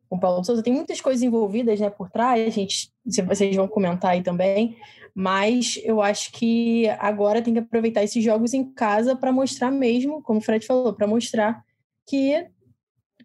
com 0.09 0.15
o 0.15 0.19
Paulo 0.19 0.43
Souza. 0.43 0.63
Tem 0.63 0.73
muitas 0.73 1.01
coisas 1.01 1.21
envolvidas 1.23 1.79
né, 1.79 1.89
por 1.89 2.09
trás, 2.09 2.45
a 2.45 2.49
gente, 2.49 2.91
vocês 3.25 3.55
vão 3.55 3.67
comentar 3.67 4.11
aí 4.11 4.23
também. 4.23 4.77
Mas 5.13 5.79
eu 5.83 6.01
acho 6.01 6.31
que 6.31 6.87
agora 6.99 7.41
tem 7.41 7.53
que 7.53 7.59
aproveitar 7.59 8.03
esses 8.03 8.23
jogos 8.23 8.53
em 8.53 8.63
casa 8.63 9.15
para 9.15 9.31
mostrar 9.31 9.71
mesmo, 9.71 10.21
como 10.21 10.39
o 10.39 10.41
Fred 10.43 10.65
falou, 10.65 10.93
para 10.93 11.07
mostrar 11.07 11.63
que, 12.05 12.47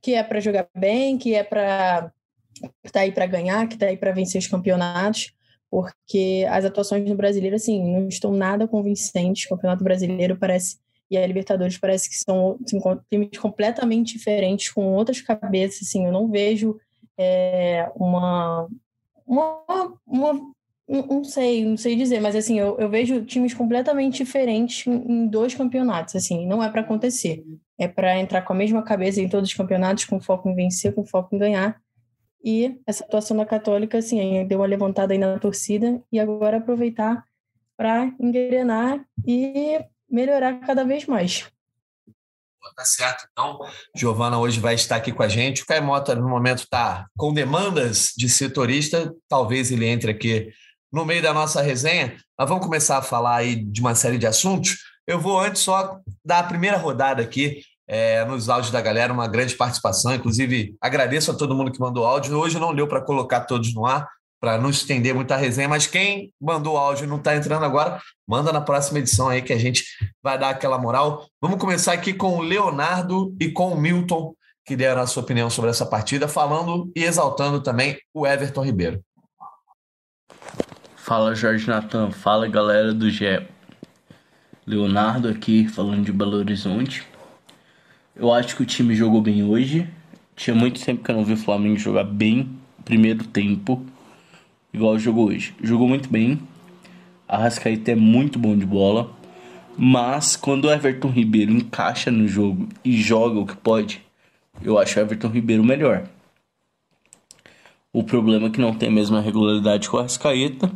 que 0.01 0.15
é 0.15 0.23
para 0.23 0.41
jogar 0.41 0.67
bem, 0.75 1.19
que 1.19 1.35
é 1.35 1.45
para 1.45 2.11
que 2.55 2.71
está 2.85 3.01
aí 3.01 3.13
para 3.13 3.27
ganhar, 3.27 3.67
que 3.69 3.75
está 3.75 3.87
aí 3.87 3.97
para 3.97 4.13
vencer 4.13 4.39
os 4.41 4.47
campeonatos, 4.47 5.33
porque 5.71 6.47
as 6.51 6.65
atuações 6.65 7.09
no 7.09 7.17
brasileiro, 7.17 7.57
assim, 7.57 7.83
não 7.83 8.07
estão 8.07 8.33
nada 8.33 8.69
convincentes. 8.69 9.47
O 9.47 9.51
Campeonato 9.51 9.83
Brasileiro 9.83 10.37
parece, 10.37 10.77
e 11.11 11.17
a 11.17 11.27
Libertadores 11.27 11.79
parece 11.79 12.11
que 12.11 12.17
são 12.17 12.59
assim, 12.63 12.79
times 13.11 13.39
completamente 13.39 14.13
diferentes, 14.13 14.71
com 14.71 14.93
outras 14.93 15.21
cabeças, 15.23 15.89
assim, 15.89 16.05
eu 16.05 16.13
não 16.13 16.31
vejo 16.31 16.79
é, 17.19 17.91
uma, 17.97 18.69
uma, 19.27 19.99
uma 20.07 20.53
não 20.87 21.25
sei, 21.25 21.65
não 21.65 21.77
sei 21.77 21.97
dizer, 21.97 22.21
mas 22.21 22.37
assim, 22.37 22.59
eu, 22.59 22.79
eu 22.79 22.89
vejo 22.91 23.25
times 23.25 23.55
completamente 23.55 24.19
diferentes 24.19 24.87
em, 24.87 25.27
dois 25.27 25.55
campeonatos, 25.55 26.15
assim, 26.17 26.47
não 26.47 26.63
é 26.63 26.69
para 26.69 26.83
acontecer. 26.83 27.43
É 27.79 27.89
para 27.89 28.19
entrar 28.19 28.43
com 28.43 28.53
a 28.53 28.57
mesma 28.57 28.83
cabeça 28.83 29.21
em 29.21 29.29
todos 29.29 29.49
os 29.49 29.57
campeonatos, 29.57 30.05
com 30.05 30.21
foco 30.21 30.49
em 30.49 30.55
vencer, 30.55 30.95
com 30.95 31.05
foco 31.05 31.35
em 31.35 31.39
ganhar, 31.39 31.81
e 32.45 32.81
essa 32.87 33.05
atuação 33.05 33.37
da 33.37 33.47
Católica, 33.47 33.99
assim, 33.99 34.47
deu 34.47 34.59
uma 34.59 34.67
levantada 34.67 35.13
aí 35.13 35.19
na 35.19 35.39
torcida 35.39 36.03
e 36.11 36.19
agora 36.19 36.59
aproveitar 36.59 37.25
para 37.77 38.13
engrenar 38.21 39.05
e 39.27 39.81
melhorar 40.11 40.61
cada 40.61 40.85
vez 40.85 41.07
mais. 41.07 41.51
Tá 42.77 42.85
certo. 42.85 43.27
Então, 43.33 43.59
Giovana 43.95 44.39
hoje 44.39 44.61
vai 44.61 44.75
estar 44.75 44.97
aqui 44.97 45.13
com 45.13 45.23
a 45.23 45.29
gente. 45.29 45.63
O 45.63 45.67
Caio 45.67 45.83
Mota, 45.83 46.15
no 46.15 46.29
momento, 46.29 46.61
está 46.61 47.07
com 47.17 47.33
demandas 47.33 48.13
de 48.17 48.29
setorista. 48.29 49.13
Talvez 49.29 49.71
ele 49.71 49.87
entre 49.87 50.11
aqui 50.11 50.51
no 50.93 51.05
meio 51.05 51.23
da 51.23 51.35
nossa 51.35 51.61
resenha. 51.61 52.17
Mas 52.39 52.49
vamos 52.49 52.65
começar 52.65 52.99
a 52.99 53.03
falar 53.03 53.37
aí 53.37 53.57
de 53.57 53.81
uma 53.81 53.95
série 53.95 54.17
de 54.17 54.27
assuntos. 54.27 54.79
Eu 55.07 55.21
vou 55.21 55.41
antes 55.41 55.63
só 55.63 56.01
dar 56.25 56.39
a 56.39 56.45
primeira 56.45 56.77
rodada 56.77 57.23
aqui 57.23 57.63
é, 57.87 58.25
nos 58.25 58.49
áudios 58.49 58.73
da 58.73 58.81
galera, 58.81 59.13
uma 59.13 59.29
grande 59.29 59.55
participação. 59.55 60.15
Inclusive, 60.15 60.77
agradeço 60.81 61.31
a 61.31 61.35
todo 61.35 61.55
mundo 61.55 61.73
que 61.73 61.81
mandou 61.81 62.05
áudio. 62.05 62.37
Hoje 62.39 62.59
não 62.59 62.75
deu 62.75 62.87
para 62.87 63.01
colocar 63.01 63.41
todos 63.43 63.75
no 63.75 63.87
ar, 63.87 64.09
para 64.41 64.59
não 64.59 64.71
estender 64.71 65.15
muita 65.15 65.37
resenha, 65.37 65.69
mas 65.69 65.87
quem 65.87 66.33
mandou 66.41 66.77
áudio 66.77 67.05
e 67.05 67.07
não 67.07 67.19
está 67.19 67.37
entrando 67.37 67.65
agora, 67.65 68.01
manda 68.27 68.53
na 68.53 68.61
próxima 68.61 68.99
edição 68.99 69.29
aí 69.29 69.41
que 69.41 69.53
a 69.53 69.59
gente 69.59 69.85
vai 70.21 70.37
dar 70.37 70.51
aquela 70.51 70.79
moral. 70.79 71.27
Vamos 71.41 71.61
começar 71.61 71.93
aqui 71.93 72.13
com 72.13 72.39
o 72.39 72.43
Leonardo 72.43 73.35
e 73.41 73.51
com 73.51 73.73
o 73.73 73.81
Milton, 73.81 74.35
que 74.65 74.75
deram 74.75 75.03
a 75.03 75.07
sua 75.07 75.23
opinião 75.23 75.49
sobre 75.49 75.71
essa 75.71 75.87
partida, 75.87 76.27
falando 76.27 76.91
e 76.97 77.05
exaltando 77.05 77.61
também 77.61 77.97
o 78.13 78.27
Everton 78.27 78.65
Ribeiro. 78.65 79.01
Fala 80.97 81.35
Jorge 81.35 81.69
Natan, 81.69 82.11
fala 82.11 82.49
galera 82.49 82.93
do 82.93 83.11
GE. 83.11 83.47
Leonardo 84.67 85.29
aqui 85.29 85.69
falando 85.69 86.05
de 86.05 86.13
Belo 86.13 86.37
Horizonte. 86.37 87.07
Eu 88.23 88.33
acho 88.33 88.55
que 88.55 88.63
o 88.63 88.65
time 88.65 88.95
jogou 88.95 89.21
bem 89.21 89.43
hoje. 89.43 89.85
Tinha 90.37 90.55
muito 90.55 90.81
tempo 90.81 91.03
que 91.03 91.11
eu 91.11 91.17
não 91.17 91.25
vi 91.25 91.33
o 91.33 91.37
Flamengo 91.37 91.77
jogar 91.77 92.05
bem 92.05 92.51
primeiro 92.85 93.25
tempo, 93.25 93.85
igual 94.73 94.97
jogou 94.97 95.27
hoje. 95.27 95.53
Jogou 95.61 95.89
muito 95.89 96.09
bem. 96.09 96.39
A 97.27 97.37
Rascaeta 97.37 97.91
é 97.91 97.95
muito 97.97 98.39
bom 98.39 98.57
de 98.57 98.65
bola. 98.65 99.11
Mas 99.77 100.37
quando 100.37 100.67
o 100.67 100.71
Everton 100.71 101.09
Ribeiro 101.09 101.51
encaixa 101.51 102.13
no 102.13 102.29
jogo 102.29 102.69
e 102.85 102.97
joga 102.97 103.41
o 103.41 103.45
que 103.47 103.57
pode, 103.57 104.01
eu 104.63 104.79
acho 104.79 105.01
o 105.01 105.03
Everton 105.03 105.27
Ribeiro 105.27 105.65
melhor. 105.65 106.05
O 107.93 108.05
problema 108.05 108.47
é 108.47 108.51
que 108.51 108.61
não 108.61 108.73
tem 108.73 108.89
a 108.89 108.93
mesma 108.93 109.21
regularidade 109.21 109.91
com 109.91 109.97
a 109.97 110.03
Rascaeta. 110.03 110.71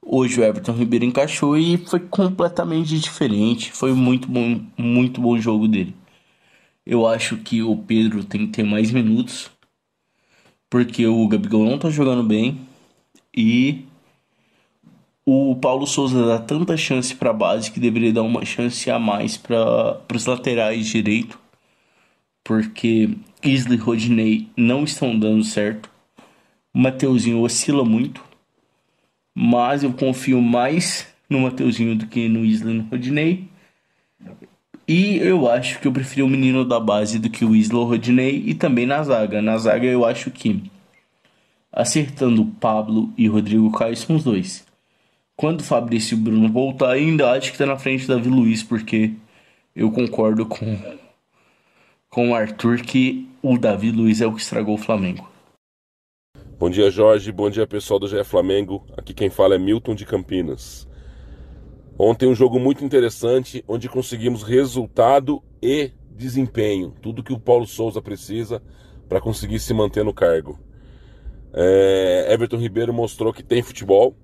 Hoje 0.00 0.40
o 0.40 0.42
Everton 0.42 0.72
Ribeiro 0.72 1.04
encaixou 1.04 1.58
e 1.58 1.76
foi 1.76 2.00
completamente 2.00 2.98
diferente. 2.98 3.70
Foi 3.70 3.92
muito 3.92 4.26
bom, 4.26 4.62
muito 4.78 5.20
bom 5.20 5.36
jogo 5.36 5.68
dele. 5.68 5.94
Eu 6.86 7.06
acho 7.06 7.38
que 7.38 7.62
o 7.62 7.76
Pedro 7.76 8.24
tem 8.24 8.46
que 8.46 8.52
ter 8.52 8.62
mais 8.62 8.90
minutos. 8.90 9.50
Porque 10.68 11.06
o 11.06 11.26
Gabigol 11.28 11.64
não 11.64 11.78
tá 11.78 11.88
jogando 11.88 12.22
bem. 12.22 12.60
E 13.34 13.84
o 15.26 15.56
Paulo 15.56 15.86
Souza 15.86 16.26
dá 16.26 16.38
tanta 16.38 16.76
chance 16.76 17.14
para 17.14 17.32
base 17.32 17.70
que 17.70 17.80
deveria 17.80 18.12
dar 18.12 18.22
uma 18.22 18.44
chance 18.44 18.90
a 18.90 18.98
mais 18.98 19.36
para 19.36 20.00
os 20.14 20.26
laterais 20.26 20.86
direito. 20.86 21.38
Porque 22.42 23.16
Isley 23.42 23.78
e 23.78 23.80
Rodinei 23.80 24.48
não 24.56 24.84
estão 24.84 25.18
dando 25.18 25.42
certo. 25.42 25.88
O 26.74 26.78
Mateuzinho 26.78 27.40
oscila 27.40 27.84
muito. 27.84 28.22
Mas 29.34 29.82
eu 29.82 29.92
confio 29.92 30.42
mais 30.42 31.08
no 31.28 31.40
Mateuzinho 31.40 31.96
do 31.96 32.06
que 32.06 32.28
no 32.28 32.44
Isley 32.44 32.74
e 32.74 32.78
no 32.78 32.84
Rodinei. 32.84 33.48
E 34.86 35.16
eu 35.16 35.50
acho 35.50 35.80
que 35.80 35.88
eu 35.88 35.92
preferi 35.92 36.22
o 36.22 36.28
menino 36.28 36.64
da 36.64 36.78
base 36.78 37.18
do 37.18 37.30
que 37.30 37.44
o 37.44 37.56
Isla 37.56 37.84
Rodinei 37.84 38.42
e 38.46 38.54
também 38.54 38.84
na 38.84 39.02
zaga. 39.02 39.40
Na 39.40 39.56
zaga 39.56 39.86
eu 39.86 40.04
acho 40.04 40.30
que 40.30 40.70
acertando 41.72 42.44
Pablo 42.60 43.12
e 43.16 43.26
Rodrigo 43.26 43.72
Caio 43.72 43.96
são 43.96 44.16
os 44.16 44.24
dois. 44.24 44.64
Quando 45.36 45.60
o 45.60 45.64
Fabrício 45.64 46.16
e 46.16 46.20
Bruno 46.20 46.48
voltar, 46.52 46.90
ainda 46.90 47.32
acho 47.32 47.50
que 47.50 47.58
tá 47.58 47.66
na 47.66 47.76
frente 47.76 48.06
Davi 48.06 48.28
Luiz, 48.28 48.62
porque 48.62 49.12
eu 49.74 49.90
concordo 49.90 50.46
com, 50.46 50.78
com 52.08 52.30
o 52.30 52.34
Arthur 52.34 52.82
que 52.82 53.28
o 53.42 53.58
Davi 53.58 53.90
Luiz 53.90 54.20
é 54.20 54.26
o 54.26 54.32
que 54.32 54.40
estragou 54.40 54.74
o 54.74 54.78
Flamengo. 54.78 55.28
Bom 56.58 56.70
dia, 56.70 56.90
Jorge. 56.90 57.32
Bom 57.32 57.50
dia, 57.50 57.66
pessoal 57.66 57.98
do 57.98 58.06
GE 58.06 58.22
Flamengo. 58.22 58.86
Aqui 58.96 59.12
quem 59.12 59.28
fala 59.28 59.56
é 59.56 59.58
Milton 59.58 59.94
de 59.94 60.06
Campinas. 60.06 60.86
Ontem 61.98 62.28
um 62.28 62.34
jogo 62.34 62.58
muito 62.58 62.84
interessante, 62.84 63.64
onde 63.68 63.88
conseguimos 63.88 64.42
resultado 64.42 65.42
e 65.62 65.92
desempenho. 66.10 66.92
Tudo 67.00 67.22
que 67.22 67.32
o 67.32 67.38
Paulo 67.38 67.66
Souza 67.66 68.02
precisa 68.02 68.60
para 69.08 69.20
conseguir 69.20 69.60
se 69.60 69.72
manter 69.72 70.04
no 70.04 70.12
cargo. 70.12 70.58
É, 71.52 72.26
Everton 72.30 72.56
Ribeiro 72.56 72.92
mostrou 72.92 73.32
que 73.32 73.42
tem 73.42 73.62
futebol. 73.62 74.16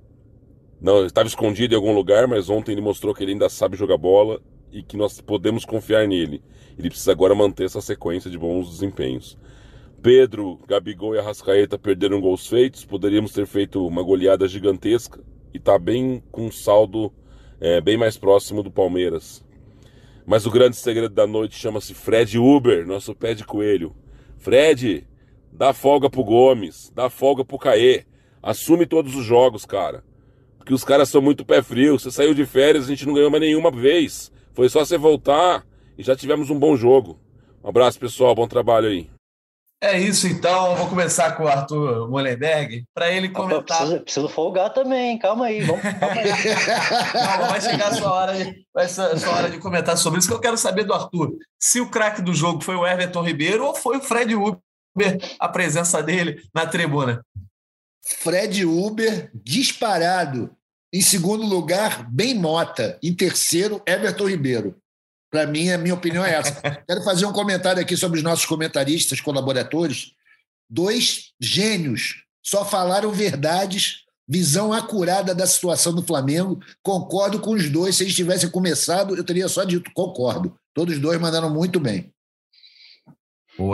Não, 0.81 1.07
estava 1.07 1.29
escondido 1.29 1.75
em 1.75 1.77
algum 1.77 1.93
lugar, 1.93 2.27
mas 2.27 2.51
ontem 2.51 2.73
ele 2.73 2.81
mostrou 2.81 3.15
que 3.15 3.23
ele 3.23 3.33
ainda 3.33 3.49
sabe 3.49 3.77
jogar 3.77 3.99
bola 3.99 4.41
e 4.73 4.83
que 4.83 4.97
nós 4.97 5.21
podemos 5.21 5.65
confiar 5.65 6.09
nele. 6.09 6.43
Ele 6.77 6.89
precisa 6.89 7.13
agora 7.13 7.35
manter 7.35 7.65
essa 7.65 7.81
sequência 7.81 8.31
de 8.31 8.39
bons 8.39 8.69
desempenhos. 8.69 9.39
Pedro, 10.03 10.59
Gabigol 10.67 11.15
e 11.15 11.19
Arrascaeta 11.19 11.79
perderam 11.79 12.21
gols 12.21 12.49
feitos. 12.49 12.85
Poderíamos 12.85 13.33
ter 13.33 13.47
feito 13.47 13.87
uma 13.87 14.03
goleada 14.03 14.49
gigantesca 14.49 15.21
e 15.53 15.59
está 15.59 15.79
bem 15.79 16.23
com 16.33 16.47
um 16.47 16.51
saldo 16.51 17.13
é, 17.61 17.81
bem 17.81 17.97
mais 17.97 18.17
próximo 18.17 18.63
do 18.63 18.71
Palmeiras. 18.71 19.45
Mas 20.27 20.47
o 20.47 20.51
grande 20.51 20.77
segredo 20.77 21.15
da 21.15 21.27
noite 21.27 21.57
chama-se 21.57 21.93
Fred 21.93 22.39
Uber, 22.39 22.87
nosso 22.87 23.15
pé 23.15 23.35
de 23.35 23.45
coelho. 23.45 23.95
Fred, 24.39 25.07
dá 25.53 25.73
folga 25.73 26.09
pro 26.09 26.25
Gomes, 26.25 26.91
dá 26.95 27.11
folga 27.11 27.45
pro 27.45 27.59
Caê. 27.59 28.05
Assume 28.43 28.87
todos 28.87 29.15
os 29.15 29.25
jogos, 29.25 29.67
cara. 29.67 30.03
Porque 30.57 30.73
os 30.73 30.85
caras 30.85 31.09
são 31.09 31.21
muito 31.21 31.45
pé 31.45 31.63
frio. 31.63 31.99
Você 31.99 32.11
saiu 32.11 32.33
de 32.33 32.47
férias, 32.47 32.85
a 32.85 32.89
gente 32.89 33.07
não 33.07 33.15
ganhou 33.15 33.31
mais 33.31 33.43
nenhuma 33.43 33.71
vez. 33.71 34.33
Foi 34.55 34.69
só 34.69 34.85
você 34.85 34.97
voltar 34.97 35.67
e 35.99 36.03
já 36.03 36.17
tivemos 36.17 36.49
um 36.49 36.59
bom 36.59 36.77
jogo. 36.77 37.19
Um 37.63 37.69
abraço, 37.69 37.99
pessoal. 37.99 38.35
Bom 38.35 38.49
trabalho 38.49 38.89
aí. 38.89 39.20
É 39.83 39.99
isso 39.99 40.29
então, 40.29 40.77
vou 40.77 40.89
começar 40.89 41.33
com 41.33 41.45
o 41.45 41.49
Arthur 41.49 42.07
Molenberg 42.11 42.85
para 42.93 43.11
ele 43.11 43.31
comentar. 43.31 43.79
Preciso, 43.79 44.01
preciso, 44.01 44.29
folgar 44.29 44.75
também, 44.75 45.19
calma 45.19 45.47
aí, 45.47 45.63
vamos. 45.63 45.81
Calma 45.81 46.21
aí. 46.21 47.49
vai 47.49 47.61
chegar 47.63 47.89
a 47.89 47.95
sua 47.95 48.13
hora, 48.13 48.35
de, 48.35 48.67
vai 48.75 48.87
ser 48.87 49.19
sua 49.19 49.35
hora 49.35 49.49
de 49.49 49.59
comentar 49.59 49.97
sobre 49.97 50.19
isso, 50.19 50.29
que 50.29 50.35
eu 50.35 50.41
quero 50.41 50.59
saber 50.59 50.85
do 50.85 50.93
Arthur. 50.93 51.33
Se 51.59 51.81
o 51.81 51.89
craque 51.89 52.21
do 52.21 52.35
jogo 52.35 52.63
foi 52.63 52.77
o 52.77 52.87
Everton 52.87 53.23
Ribeiro 53.23 53.65
ou 53.65 53.75
foi 53.75 53.97
o 53.97 54.03
Fred 54.03 54.35
Uber, 54.35 54.61
a 55.39 55.49
presença 55.49 56.03
dele 56.03 56.43
na 56.55 56.67
tribuna? 56.67 57.25
Fred 58.03 58.67
Uber, 58.67 59.31
disparado. 59.35 60.55
Em 60.93 61.01
segundo 61.01 61.47
lugar, 61.47 62.07
bem 62.11 62.35
Mota. 62.35 62.99
Em 63.03 63.15
terceiro, 63.15 63.81
Everton 63.87 64.29
Ribeiro. 64.29 64.77
Para 65.31 65.47
mim, 65.47 65.71
a 65.71 65.79
minha 65.79 65.95
opinião 65.95 66.25
é 66.25 66.35
essa. 66.35 66.61
Quero 66.87 67.03
fazer 67.03 67.25
um 67.25 67.33
comentário 67.33 67.81
aqui 67.81 67.97
sobre 67.97 68.19
os 68.19 68.25
nossos 68.25 68.45
comentaristas, 68.47 69.21
colaboradores. 69.21 70.13
Dois 70.69 71.33
gênios, 71.41 72.25
só 72.43 72.65
falaram 72.65 73.11
verdades, 73.13 74.05
visão 74.29 74.73
acurada 74.73 75.35
da 75.35 75.47
situação 75.47 75.95
do 75.95 76.03
Flamengo. 76.03 76.61
Concordo 76.83 77.41
com 77.41 77.53
os 77.53 77.69
dois. 77.69 77.97
Se 77.97 78.05
eles 78.05 78.15
tivessem 78.15 78.51
começado, 78.51 79.17
eu 79.17 79.25
teria 79.25 79.49
só 79.49 79.65
dito 79.65 79.91
concordo. 79.95 80.57
Todos 80.75 80.99
dois 80.99 81.21
mandaram 81.21 81.51
muito 81.51 81.79
bem. 81.79 82.13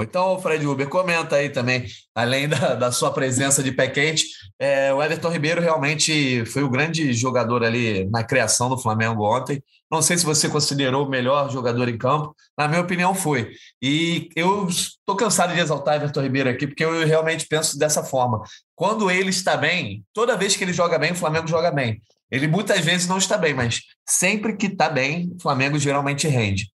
Então, 0.02 0.38
Fred 0.40 0.66
Uber, 0.66 0.88
comenta 0.88 1.36
aí 1.36 1.48
também, 1.48 1.86
além 2.14 2.48
da, 2.48 2.74
da 2.74 2.90
sua 2.90 3.12
presença 3.12 3.62
de 3.62 3.70
pé 3.70 3.88
quente, 3.88 4.24
é, 4.58 4.92
o 4.92 5.02
Everton 5.02 5.30
Ribeiro 5.30 5.60
realmente 5.60 6.44
foi 6.46 6.62
o 6.62 6.68
grande 6.68 7.12
jogador 7.12 7.62
ali 7.62 8.08
na 8.10 8.24
criação 8.24 8.68
do 8.68 8.78
Flamengo 8.78 9.24
ontem. 9.24 9.62
Não 9.90 10.02
sei 10.02 10.18
se 10.18 10.24
você 10.24 10.48
considerou 10.48 11.06
o 11.06 11.08
melhor 11.08 11.50
jogador 11.50 11.88
em 11.88 11.96
campo, 11.96 12.34
na 12.58 12.66
minha 12.66 12.80
opinião 12.80 13.14
foi. 13.14 13.52
E 13.80 14.28
eu 14.34 14.66
estou 14.66 15.14
cansado 15.14 15.54
de 15.54 15.60
exaltar 15.60 15.96
Everton 15.96 16.22
Ribeiro 16.22 16.50
aqui, 16.50 16.66
porque 16.66 16.84
eu 16.84 17.06
realmente 17.06 17.46
penso 17.46 17.78
dessa 17.78 18.02
forma. 18.02 18.42
Quando 18.74 19.10
ele 19.10 19.30
está 19.30 19.56
bem, 19.56 20.04
toda 20.12 20.36
vez 20.36 20.56
que 20.56 20.64
ele 20.64 20.72
joga 20.72 20.98
bem, 20.98 21.12
o 21.12 21.16
Flamengo 21.16 21.46
joga 21.46 21.70
bem. 21.70 22.02
Ele 22.30 22.48
muitas 22.48 22.80
vezes 22.80 23.06
não 23.06 23.18
está 23.18 23.38
bem, 23.38 23.54
mas 23.54 23.80
sempre 24.04 24.56
que 24.56 24.66
está 24.66 24.88
bem, 24.88 25.32
o 25.38 25.40
Flamengo 25.40 25.78
geralmente 25.78 26.26
rende. 26.26 26.68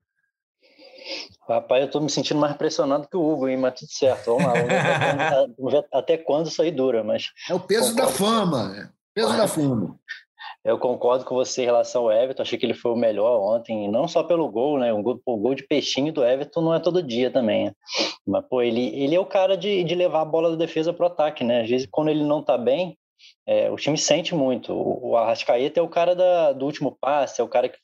Rapaz, 1.48 1.82
eu 1.82 1.86
estou 1.86 2.00
me 2.00 2.10
sentindo 2.10 2.40
mais 2.40 2.56
pressionado 2.56 3.08
que 3.08 3.16
o 3.16 3.28
Hugo, 3.28 3.48
hein? 3.48 3.56
Mas 3.56 3.80
tudo 3.80 3.90
certo, 3.90 4.36
vamos 4.36 4.44
lá. 4.44 4.52
Vamos 5.56 5.72
ver, 5.72 5.80
ver 5.80 5.88
até 5.92 6.16
quando 6.16 6.46
isso 6.46 6.62
aí 6.62 6.70
dura, 6.70 7.02
mas... 7.02 7.30
É 7.48 7.54
o 7.54 7.60
peso 7.60 7.90
concordo. 7.90 8.12
da 8.12 8.18
fama, 8.18 8.68
né? 8.68 8.90
Peso 9.14 9.36
da 9.36 9.48
fama. 9.48 9.98
Eu 10.62 10.78
concordo 10.78 11.24
com 11.24 11.34
você 11.34 11.62
em 11.62 11.66
relação 11.66 12.02
ao 12.02 12.12
Everton, 12.12 12.42
achei 12.42 12.58
que 12.58 12.66
ele 12.66 12.74
foi 12.74 12.92
o 12.92 12.96
melhor 12.96 13.40
ontem, 13.40 13.90
não 13.90 14.06
só 14.06 14.22
pelo 14.22 14.46
gol, 14.50 14.78
né? 14.78 14.92
O 14.92 15.02
gol, 15.02 15.18
o 15.24 15.36
gol 15.38 15.54
de 15.54 15.66
peixinho 15.66 16.12
do 16.12 16.22
Everton 16.22 16.60
não 16.60 16.74
é 16.74 16.78
todo 16.78 17.02
dia 17.02 17.30
também, 17.30 17.66
né? 17.66 17.72
Mas, 18.26 18.44
pô, 18.46 18.60
ele, 18.60 18.88
ele 18.94 19.14
é 19.14 19.20
o 19.20 19.24
cara 19.24 19.56
de, 19.56 19.82
de 19.82 19.94
levar 19.94 20.20
a 20.20 20.26
bola 20.26 20.50
da 20.50 20.56
defesa 20.56 20.92
para 20.92 21.04
o 21.04 21.06
ataque, 21.06 21.42
né? 21.42 21.62
Às 21.62 21.70
vezes, 21.70 21.88
quando 21.90 22.10
ele 22.10 22.22
não 22.22 22.42
tá 22.42 22.58
bem, 22.58 22.98
é, 23.46 23.70
o 23.70 23.76
time 23.76 23.96
sente 23.96 24.34
muito. 24.34 24.72
O, 24.72 25.10
o 25.10 25.16
Arrascaeta 25.16 25.80
é 25.80 25.82
o 25.82 25.88
cara 25.88 26.14
da, 26.14 26.52
do 26.52 26.66
último 26.66 26.96
passe, 27.00 27.40
é 27.40 27.44
o 27.44 27.48
cara 27.48 27.70
que, 27.70 27.78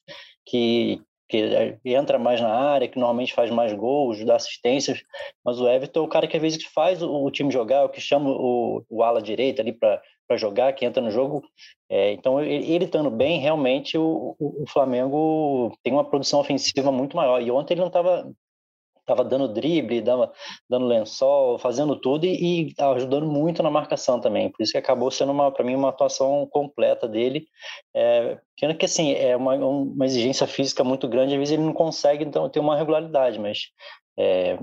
que, 0.44 1.02
que 1.28 1.78
entra 1.84 2.18
mais 2.18 2.40
na 2.40 2.48
área, 2.48 2.88
que 2.88 2.98
normalmente 2.98 3.34
faz 3.34 3.50
mais 3.50 3.72
gols, 3.72 4.24
dá 4.24 4.36
assistências, 4.36 5.02
mas 5.44 5.60
o 5.60 5.68
Everton 5.68 6.00
é 6.00 6.02
o 6.02 6.08
cara 6.08 6.26
que 6.26 6.36
às 6.36 6.42
vezes 6.42 6.64
faz 6.64 7.02
o, 7.02 7.30
time 7.30 7.50
jogar, 7.50 7.78
é 7.78 7.84
o 7.84 7.88
que 7.88 8.00
chama 8.00 8.30
o, 8.30 8.84
o 8.88 9.02
ala 9.02 9.20
direita 9.20 9.62
ali 9.62 9.72
para 9.72 10.36
jogar, 10.36 10.72
que 10.72 10.84
entra 10.84 11.02
no 11.02 11.10
jogo. 11.10 11.42
É, 11.88 12.12
então, 12.12 12.40
ele, 12.40 12.72
ele 12.72 12.84
estando 12.84 13.10
bem, 13.10 13.40
realmente 13.40 13.98
o, 13.98 14.36
o, 14.38 14.62
o, 14.62 14.66
Flamengo 14.68 15.72
tem 15.82 15.92
uma 15.92 16.04
produção 16.04 16.40
ofensiva 16.40 16.92
muito 16.92 17.16
maior. 17.16 17.42
E 17.42 17.50
ontem 17.50 17.74
ele 17.74 17.80
não 17.80 17.88
estava 17.88 18.30
tava 19.06 19.24
dando 19.24 19.48
drible, 19.48 20.00
dava, 20.00 20.32
dando 20.68 20.86
lençol, 20.86 21.58
fazendo 21.58 21.96
tudo 21.96 22.26
e, 22.26 22.70
e, 22.70 22.74
ajudando 22.78 23.26
muito 23.26 23.62
na 23.62 23.70
marcação 23.70 24.20
também. 24.20 24.50
Por 24.50 24.62
isso 24.62 24.72
que 24.72 24.78
acabou 24.78 25.10
sendo 25.10 25.32
para 25.52 25.64
mim 25.64 25.74
uma 25.74 25.90
atuação 25.90 26.46
completa 26.50 27.08
dele. 27.08 27.46
É, 27.94 28.38
que 28.56 28.84
assim 28.84 29.12
é 29.12 29.36
uma, 29.36 29.54
uma 29.54 30.04
exigência 30.04 30.46
física 30.46 30.82
muito 30.82 31.08
grande, 31.08 31.34
às 31.34 31.38
vezes 31.38 31.52
ele 31.52 31.62
não 31.62 31.72
consegue 31.72 32.24
então 32.24 32.48
ter 32.48 32.58
uma 32.58 32.76
regularidade, 32.76 33.38
mas 33.38 33.68
é, 34.18 34.58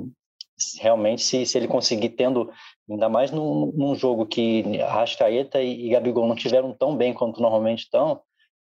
realmente 0.80 1.22
se, 1.22 1.46
se 1.46 1.58
ele 1.58 1.68
conseguir 1.68 2.10
tendo 2.10 2.52
ainda 2.90 3.08
mais 3.08 3.32
num, 3.32 3.72
num 3.76 3.96
jogo 3.96 4.26
que 4.26 4.82
Arrascaeta 4.82 5.62
e, 5.62 5.88
e 5.88 5.90
Gabigol 5.90 6.28
não 6.28 6.36
tiveram 6.36 6.74
tão 6.74 6.96
bem 6.96 7.14
quanto 7.14 7.42
normalmente 7.42 7.84
estão, 7.84 8.22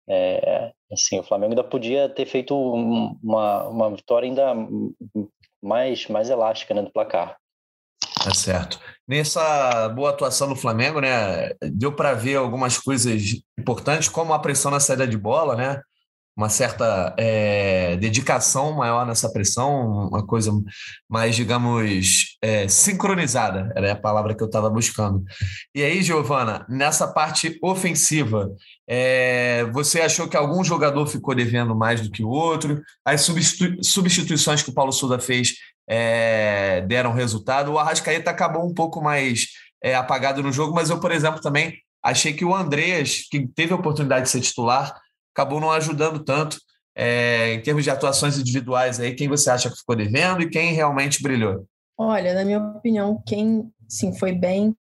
é, 0.09 0.73
assim, 0.93 1.19
o 1.19 1.23
Flamengo 1.23 1.53
ainda 1.53 1.65
podia 1.65 2.09
ter 2.09 2.27
feito 2.27 2.55
uma, 2.55 3.69
uma 3.69 3.91
vitória 3.91 4.29
ainda 4.29 4.55
mais, 5.65 6.07
mais 6.09 6.29
elástica 6.29 6.75
né, 6.75 6.83
do 6.83 6.93
placar. 6.93 7.37
Tá 8.23 8.33
certo. 8.33 8.79
Nessa 9.07 9.89
boa 9.91 10.11
atuação 10.11 10.49
do 10.49 10.57
Flamengo, 10.57 11.01
né, 11.01 11.51
deu 11.63 11.93
para 11.93 12.15
ver 12.15 12.37
algumas 12.37 12.79
coisas 12.79 13.43
importantes, 13.59 14.09
como 14.09 14.33
a 14.33 14.39
pressão 14.39 14.71
na 14.71 14.81
saída 14.81 15.07
de 15.07 15.17
bola, 15.17 15.57
né? 15.57 15.83
Uma 16.37 16.49
certa 16.49 17.15
é, 17.17 17.97
dedicação 17.97 18.73
maior 18.73 19.07
nessa 19.07 19.33
pressão, 19.33 20.09
uma 20.09 20.27
coisa 20.27 20.51
mais, 21.09 21.37
digamos, 21.37 22.37
é, 22.43 22.67
sincronizada, 22.67 23.73
era 23.77 23.93
a 23.93 23.97
palavra 23.97 24.35
que 24.35 24.43
eu 24.43 24.49
estava 24.49 24.69
buscando. 24.69 25.23
E 25.73 25.83
aí, 25.83 26.03
Giovana, 26.03 26.67
nessa 26.69 27.07
parte 27.07 27.57
ofensiva, 27.63 28.51
é, 28.89 29.65
você 29.73 30.01
achou 30.01 30.27
que 30.27 30.37
algum 30.37 30.65
jogador 30.65 31.07
ficou 31.07 31.35
devendo 31.35 31.75
mais 31.75 32.01
do 32.01 32.11
que 32.11 32.25
o 32.25 32.29
outro? 32.29 32.83
As 33.05 33.21
substitu 33.21 33.83
substituições 33.83 34.63
que 34.63 34.71
o 34.71 34.75
Paulo 34.75 34.93
Souza 34.93 35.19
fez 35.19 35.55
deram 36.89 37.13
resultado. 37.13 37.73
O 37.73 37.79
Arrascaeta 37.79 38.31
acabou 38.31 38.67
um 38.67 38.73
pouco 38.73 39.01
mais 39.03 39.49
apagado 39.97 40.43
no 40.43 40.51
jogo, 40.51 40.75
mas 40.75 40.89
eu, 40.91 40.99
por 40.99 41.13
exemplo, 41.13 41.41
também 41.41 41.75
achei 42.03 42.33
que 42.33 42.45
o 42.45 42.55
Andreas, 42.55 43.27
que 43.31 43.47
teve 43.49 43.73
a 43.73 43.77
oportunidade 43.77 44.25
de 44.25 44.31
ser 44.31 44.41
titular, 44.41 44.95
acabou 45.35 45.61
não 45.61 45.71
ajudando 45.71 46.25
tanto. 46.25 46.59
É, 46.97 47.55
em 47.55 47.61
termos 47.61 47.83
de 47.83 47.91
atuações 47.91 48.39
individuais 48.39 49.01
aí, 49.01 49.15
quem 49.15 49.29
você 49.29 49.51
acha 49.51 49.69
que 49.69 49.77
ficou 49.77 49.97
devendo 49.97 50.43
e 50.43 50.49
quem 50.49 50.73
realmente 50.73 51.21
brilhou? 51.21 51.67
Olha, 51.99 52.35
na 52.35 52.45
minha 52.45 52.61
opinião, 52.61 53.21
quem 53.27 53.69
sim 53.89 54.17
foi 54.17 54.33
bem 54.33 54.77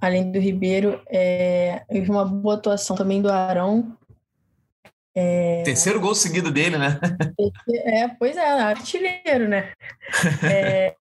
além 0.00 0.32
do 0.32 0.38
Ribeiro, 0.38 1.00
é, 1.08 1.82
eu 1.90 2.02
vi 2.02 2.10
uma 2.10 2.24
boa 2.24 2.54
atuação 2.54 2.96
também 2.96 3.20
do 3.20 3.30
Arão. 3.30 3.96
É... 5.14 5.62
Terceiro 5.62 6.00
gol 6.00 6.14
seguido 6.14 6.50
dele, 6.50 6.78
né? 6.78 6.98
É, 7.68 8.08
pois 8.08 8.36
é, 8.36 8.48
artilheiro, 8.48 9.48
né? 9.48 9.72
É... 10.42 10.94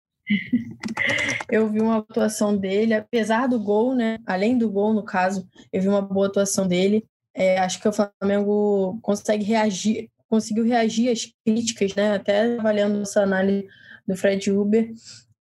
eu 1.50 1.70
vi 1.70 1.80
uma 1.80 1.98
atuação 1.98 2.56
dele, 2.56 2.94
apesar 2.94 3.48
do 3.48 3.60
gol, 3.60 3.96
né? 3.96 4.18
Além 4.26 4.58
do 4.58 4.70
gol, 4.70 4.94
no 4.94 5.04
caso, 5.04 5.48
eu 5.72 5.82
vi 5.82 5.88
uma 5.88 6.02
boa 6.02 6.28
atuação 6.28 6.68
dele. 6.68 7.06
É, 7.34 7.60
acho 7.60 7.82
que 7.82 7.88
o 7.88 7.94
Flamengo 7.94 9.00
consegue 9.02 9.44
reagir, 9.44 10.10
conseguiu 10.28 10.66
reagir 10.66 11.10
às 11.10 11.32
críticas, 11.46 11.96
né? 11.96 12.14
Até 12.14 12.58
avaliando 12.58 13.02
essa 13.02 13.22
análise 13.22 13.68
do 14.08 14.16
Fred 14.16 14.52
Uber, 14.52 14.92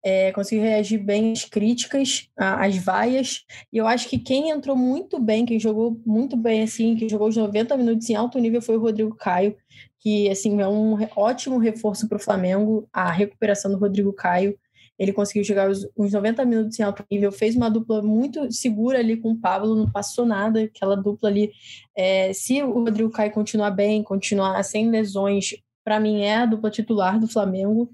é, 0.02 0.30
conseguiu 0.33 0.64
reagir 0.64 0.99
bem 0.99 1.33
às 1.33 1.45
críticas, 1.45 2.28
às 2.37 2.76
vaias, 2.76 3.45
e 3.73 3.78
eu 3.78 3.87
acho 3.87 4.09
que 4.09 4.18
quem 4.18 4.50
entrou 4.50 4.76
muito 4.76 5.18
bem, 5.18 5.45
quem 5.45 5.59
jogou 5.59 6.00
muito 6.07 6.37
bem, 6.37 6.62
assim, 6.62 6.95
que 6.97 7.09
jogou 7.09 7.28
os 7.28 7.37
90 7.37 7.76
minutos 7.76 8.09
em 8.09 8.14
alto 8.14 8.38
nível 8.38 8.62
foi 8.62 8.76
o 8.76 8.80
Rodrigo 8.80 9.14
Caio, 9.16 9.57
que, 10.00 10.28
assim, 10.30 10.61
é 10.61 10.68
um 10.68 10.97
ótimo 11.16 11.59
reforço 11.59 12.09
para 12.09 12.16
o 12.16 12.21
Flamengo, 12.21 12.88
a 12.92 13.11
recuperação 13.11 13.71
do 13.71 13.78
Rodrigo 13.78 14.12
Caio, 14.12 14.57
ele 14.98 15.12
conseguiu 15.12 15.44
jogar 15.44 15.70
os, 15.70 15.88
os 15.96 16.12
90 16.12 16.44
minutos 16.44 16.78
em 16.78 16.82
alto 16.82 17.04
nível, 17.10 17.30
fez 17.30 17.54
uma 17.54 17.70
dupla 17.70 18.02
muito 18.02 18.50
segura 18.50 18.98
ali 18.98 19.16
com 19.16 19.32
o 19.32 19.38
Pablo, 19.38 19.76
não 19.76 19.90
passou 19.90 20.26
nada, 20.26 20.62
aquela 20.62 20.96
dupla 20.96 21.28
ali, 21.28 21.52
é, 21.96 22.32
se 22.32 22.62
o 22.62 22.72
Rodrigo 22.84 23.10
Caio 23.10 23.32
continuar 23.32 23.70
bem, 23.70 24.02
continuar 24.02 24.62
sem 24.64 24.90
lesões, 24.90 25.54
para 25.84 26.00
mim 26.00 26.22
é 26.22 26.38
a 26.38 26.46
dupla 26.46 26.70
titular 26.70 27.18
do 27.18 27.28
Flamengo, 27.28 27.90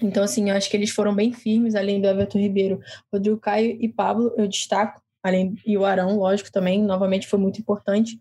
então, 0.00 0.22
assim, 0.22 0.50
eu 0.50 0.56
acho 0.56 0.70
que 0.70 0.76
eles 0.76 0.90
foram 0.90 1.14
bem 1.14 1.32
firmes, 1.32 1.74
além 1.74 2.00
do 2.00 2.08
Everton 2.08 2.38
Ribeiro, 2.38 2.80
Rodrigo 3.12 3.38
Caio 3.38 3.76
e 3.80 3.88
Pablo, 3.88 4.32
eu 4.36 4.48
destaco, 4.48 5.00
além 5.22 5.54
e 5.66 5.76
o 5.76 5.84
Arão, 5.84 6.18
lógico, 6.18 6.50
também, 6.50 6.82
novamente 6.82 7.28
foi 7.28 7.38
muito 7.38 7.60
importante. 7.60 8.20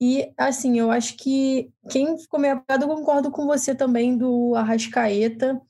E, 0.00 0.28
assim, 0.36 0.78
eu 0.78 0.90
acho 0.90 1.16
que 1.16 1.70
quem 1.88 2.18
ficou 2.18 2.40
meio 2.40 2.54
apagado, 2.54 2.84
eu 2.84 2.96
concordo 2.96 3.30
com 3.30 3.46
você 3.46 3.74
também 3.74 4.16
do 4.16 4.54
Arrascaeta, 4.56 5.60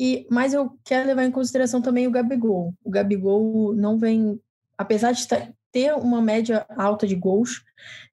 e, 0.00 0.26
mas 0.30 0.54
eu 0.54 0.72
quero 0.82 1.06
levar 1.06 1.24
em 1.24 1.30
consideração 1.30 1.82
também 1.82 2.06
o 2.06 2.10
Gabigol. 2.10 2.72
O 2.82 2.88
Gabigol 2.88 3.74
não 3.74 3.98
vem, 3.98 4.40
apesar 4.78 5.12
de 5.12 5.28
ter 5.70 5.92
uma 5.92 6.22
média 6.22 6.64
alta 6.70 7.06
de 7.06 7.14
gols, 7.14 7.62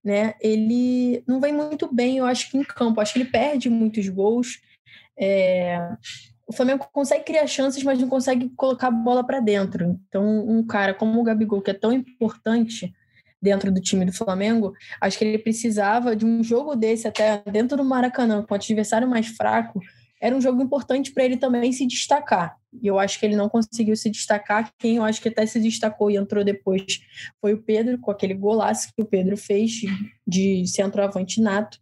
né, 0.04 0.34
ele 0.42 1.24
não 1.26 1.40
vem 1.40 1.54
muito 1.54 1.92
bem, 1.92 2.18
eu 2.18 2.26
acho 2.26 2.52
que 2.52 2.58
em 2.58 2.64
campo, 2.64 3.00
acho 3.00 3.14
que 3.14 3.20
ele 3.20 3.32
perde 3.32 3.70
muitos 3.70 4.10
gols, 4.10 4.60
é, 5.18 5.80
o 6.46 6.52
Flamengo 6.52 6.86
consegue 6.92 7.24
criar 7.24 7.48
chances, 7.48 7.82
mas 7.84 7.98
não 7.98 8.10
consegue 8.10 8.50
colocar 8.50 8.88
a 8.88 8.92
bola 8.92 9.26
para 9.26 9.40
dentro. 9.40 9.98
Então, 10.10 10.46
um 10.46 10.68
cara 10.68 10.94
como 10.94 11.20
o 11.20 11.24
Gabigol, 11.24 11.62
que 11.62 11.72
é 11.72 11.74
tão 11.74 11.94
importante 11.94 12.94
dentro 13.42 13.72
do 13.72 13.80
time 13.80 14.04
do 14.04 14.12
Flamengo, 14.12 14.74
acho 15.00 15.18
que 15.18 15.24
ele 15.24 15.38
precisava 15.38 16.18
de 16.18 16.26
um 16.26 16.44
jogo 16.44 16.76
desse 16.76 17.08
até 17.08 17.42
dentro 17.50 17.78
do 17.78 17.86
Maracanã, 17.86 18.44
com 18.44 18.54
o 18.54 18.56
adversário 18.56 19.08
mais 19.08 19.28
fraco, 19.28 19.80
era 20.22 20.36
um 20.36 20.42
jogo 20.42 20.62
importante 20.62 21.12
para 21.12 21.24
ele 21.24 21.38
também 21.38 21.72
se 21.72 21.86
destacar. 21.86 22.58
E 22.82 22.88
eu 22.88 23.00
acho 23.00 23.20
que 23.20 23.26
ele 23.26 23.36
não 23.36 23.50
conseguiu 23.50 23.96
se 23.96 24.10
destacar. 24.10 24.72
Quem 24.78 24.98
eu 24.98 25.04
acho 25.04 25.22
que 25.22 25.30
até 25.30 25.46
se 25.46 25.60
destacou 25.60 26.10
e 26.10 26.16
entrou 26.16 26.44
depois 26.44 27.00
foi 27.40 27.54
o 27.54 27.62
Pedro, 27.62 28.00
com 28.00 28.12
aquele 28.12 28.34
golaço 28.34 28.92
que 28.96 29.02
o 29.02 29.06
Pedro 29.06 29.38
fez 29.38 29.82
de 30.26 30.66
centroavante 30.68 31.42
nato. 31.42 31.80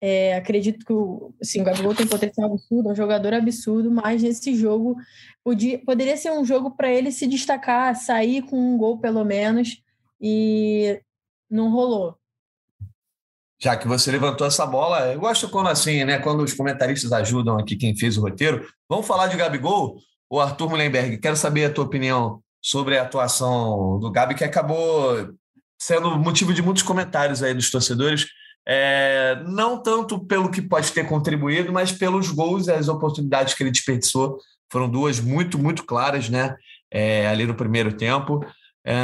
É, 0.00 0.36
acredito 0.36 0.84
que 0.84 0.92
o, 0.92 1.34
assim, 1.40 1.62
o 1.62 1.64
Gabigol 1.64 1.94
tem 1.94 2.06
potencial 2.06 2.52
absurdo, 2.52 2.90
é 2.90 2.92
um 2.92 2.94
jogador 2.94 3.32
absurdo, 3.32 3.90
mas 3.90 4.22
nesse 4.22 4.54
jogo 4.54 4.96
podia, 5.42 5.78
poderia 5.78 6.14
ser 6.14 6.30
um 6.30 6.44
jogo 6.44 6.72
para 6.72 6.92
ele 6.92 7.10
se 7.10 7.26
destacar, 7.26 7.96
sair 7.96 8.42
com 8.42 8.58
um 8.58 8.76
gol 8.76 8.98
pelo 8.98 9.24
menos, 9.24 9.82
e 10.20 11.00
não 11.50 11.70
rolou. 11.70 12.18
Já 13.64 13.76
que 13.76 13.88
você 13.88 14.10
levantou 14.10 14.46
essa 14.46 14.66
bola, 14.66 15.12
eu 15.12 15.18
gosto 15.18 15.48
quando 15.48 15.68
assim, 15.68 16.04
né? 16.04 16.18
Quando 16.18 16.42
os 16.42 16.52
comentaristas 16.52 17.10
ajudam 17.12 17.58
aqui 17.58 17.76
quem 17.76 17.96
fez 17.96 18.18
o 18.18 18.20
roteiro. 18.20 18.66
Vamos 18.86 19.06
falar 19.06 19.28
de 19.28 19.38
Gabigol? 19.38 19.96
O 20.28 20.38
Arthur 20.38 20.68
Mullenberg, 20.68 21.16
quero 21.16 21.34
saber 21.34 21.64
a 21.64 21.72
tua 21.72 21.84
opinião 21.84 22.42
sobre 22.60 22.98
a 22.98 23.02
atuação 23.02 23.98
do 23.98 24.10
Gabi, 24.10 24.34
que 24.34 24.44
acabou 24.44 25.30
sendo 25.80 26.18
motivo 26.18 26.52
de 26.52 26.60
muitos 26.60 26.82
comentários 26.82 27.42
aí 27.42 27.54
dos 27.54 27.70
torcedores 27.70 28.26
é, 28.66 29.42
não 29.46 29.82
tanto 29.82 30.24
pelo 30.26 30.50
que 30.50 30.62
pode 30.62 30.90
ter 30.92 31.06
contribuído, 31.06 31.72
mas 31.72 31.92
pelos 31.92 32.30
gols 32.30 32.66
e 32.66 32.72
as 32.72 32.88
oportunidades 32.88 33.54
que 33.54 33.62
ele 33.62 33.70
desperdiçou. 33.70 34.38
Foram 34.70 34.88
duas 34.88 35.20
muito, 35.20 35.58
muito 35.58 35.84
claras, 35.84 36.28
né? 36.28 36.56
É, 36.90 37.26
ali 37.28 37.46
no 37.46 37.54
primeiro 37.54 37.92
tempo. 37.92 38.44
É, 38.86 38.94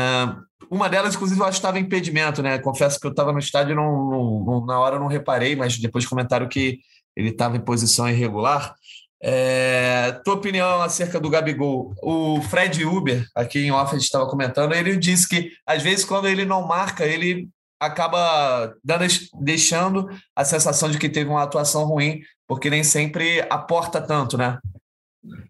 uma 0.71 0.89
delas, 0.89 1.17
inclusive, 1.17 1.41
eu 1.41 1.45
acho 1.45 1.57
que 1.57 1.59
estava 1.59 1.81
em 1.81 1.83
impedimento, 1.83 2.43
né? 2.43 2.59
Confesso 2.59 3.01
que 3.01 3.07
eu 3.07 3.11
estava 3.11 3.33
no 3.33 3.41
estádio 3.41 3.73
e 3.73 3.75
não, 3.75 4.45
não, 4.45 4.65
na 4.65 4.79
hora 4.79 5.01
não 5.01 5.09
reparei, 5.09 5.57
mas 5.57 5.77
depois 5.77 6.07
comentaram 6.07 6.49
que 6.49 6.79
ele 7.17 7.31
estava 7.31 7.57
em 7.57 7.61
posição 7.61 8.09
irregular. 8.09 8.75
É, 9.23 10.13
tua 10.25 10.35
opinião 10.35 10.81
acerca 10.81 11.19
do 11.19 11.29
Gabigol? 11.29 11.93
O 12.01 12.41
Fred 12.43 12.85
Uber, 12.85 13.27
aqui 13.35 13.59
em 13.59 13.73
off, 13.73 13.97
estava 13.97 14.29
comentando, 14.29 14.73
ele 14.73 14.97
disse 14.97 15.29
que 15.29 15.51
às 15.67 15.83
vezes 15.83 16.05
quando 16.05 16.29
ele 16.29 16.45
não 16.45 16.67
marca, 16.67 17.05
ele 17.05 17.49
acaba 17.81 18.73
dando, 18.85 19.05
deixando 19.41 20.09
a 20.37 20.45
sensação 20.45 20.91
de 20.91 20.99
que 20.99 21.09
teve 21.09 21.29
uma 21.29 21.43
atuação 21.43 21.85
ruim, 21.85 22.21
porque 22.47 22.71
nem 22.71 22.85
sempre 22.85 23.41
aporta 23.51 24.01
tanto, 24.01 24.39
né? 24.39 24.59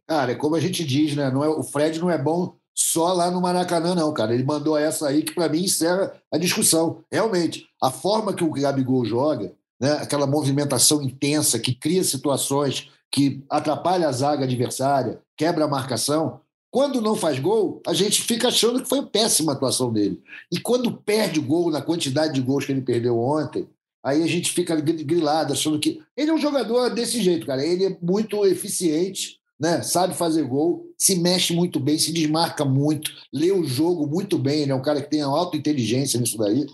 Cara, 0.07 0.33
é 0.33 0.35
como 0.35 0.57
a 0.57 0.61
gente 0.61 0.85
diz, 0.85 1.15
né? 1.15 1.31
Não 1.31 1.45
é, 1.45 1.49
o 1.49 1.63
Fred 1.63 2.01
não 2.01 2.11
é 2.11 2.17
bom 2.17 2.57
só 2.75 3.13
lá 3.13 3.31
no 3.31 3.41
Maracanã, 3.41 3.95
não, 3.95 4.13
cara. 4.13 4.35
Ele 4.35 4.45
mandou 4.45 4.77
essa 4.77 5.09
aí 5.09 5.23
que, 5.23 5.35
para 5.35 5.49
mim, 5.49 5.65
encerra 5.65 6.13
a 6.33 6.39
discussão. 6.39 7.05
Realmente, 7.11 7.67
a 7.83 7.91
forma 7.91 8.33
que 8.33 8.45
o 8.45 8.51
Gabigol 8.51 9.05
joga, 9.05 9.53
né? 9.81 9.93
aquela 9.93 10.27
movimentação 10.27 11.03
intensa 11.03 11.59
que 11.59 11.75
cria 11.75 12.05
situações 12.05 12.91
que 13.13 13.45
atrapalha 13.51 14.09
a 14.09 14.13
zaga 14.13 14.45
adversária, 14.45 15.21
quebra 15.37 15.65
a 15.65 15.69
marcação, 15.69 16.41
quando 16.71 17.01
não 17.01 17.17
faz 17.17 17.41
gol, 17.41 17.83
a 17.85 17.93
gente 17.93 18.23
fica 18.23 18.49
achando 18.49 18.81
que 18.81 18.89
foi 18.89 19.05
péssima 19.05 19.53
a 19.53 19.55
atuação 19.57 19.93
dele. 19.93 20.23
E 20.53 20.61
quando 20.61 20.97
perde 20.97 21.41
o 21.41 21.43
gol, 21.43 21.71
na 21.71 21.83
quantidade 21.83 22.33
de 22.33 22.41
gols 22.41 22.65
que 22.65 22.71
ele 22.71 22.83
perdeu 22.83 23.19
ontem, 23.19 23.69
aí 24.05 24.23
a 24.23 24.27
gente 24.27 24.53
fica 24.53 24.77
grilado, 24.77 25.53
achando 25.53 25.81
que. 25.81 26.01
Ele 26.17 26.31
é 26.31 26.35
um 26.35 26.39
jogador 26.39 26.89
desse 26.91 27.21
jeito, 27.21 27.45
cara. 27.45 27.65
Ele 27.65 27.87
é 27.87 27.99
muito 28.01 28.47
eficiente, 28.47 29.40
né? 29.61 29.83
sabe 29.83 30.15
fazer 30.15 30.45
gol, 30.45 30.87
se 30.97 31.17
mexe 31.17 31.53
muito 31.53 31.79
bem, 31.79 31.99
se 31.99 32.13
desmarca 32.13 32.65
muito, 32.65 33.11
lê 33.33 33.53
o 33.53 33.65
jogo 33.65 34.07
muito 34.07 34.39
bem. 34.39 34.63
Ele 34.63 34.73
é 34.73 34.75
um 34.75 34.83
cara 34.83 35.03
que 35.03 35.11
tem 35.11 35.21
alta 35.21 35.57
inteligência 35.57 36.19
nisso 36.19 36.39
daí. 36.39 36.67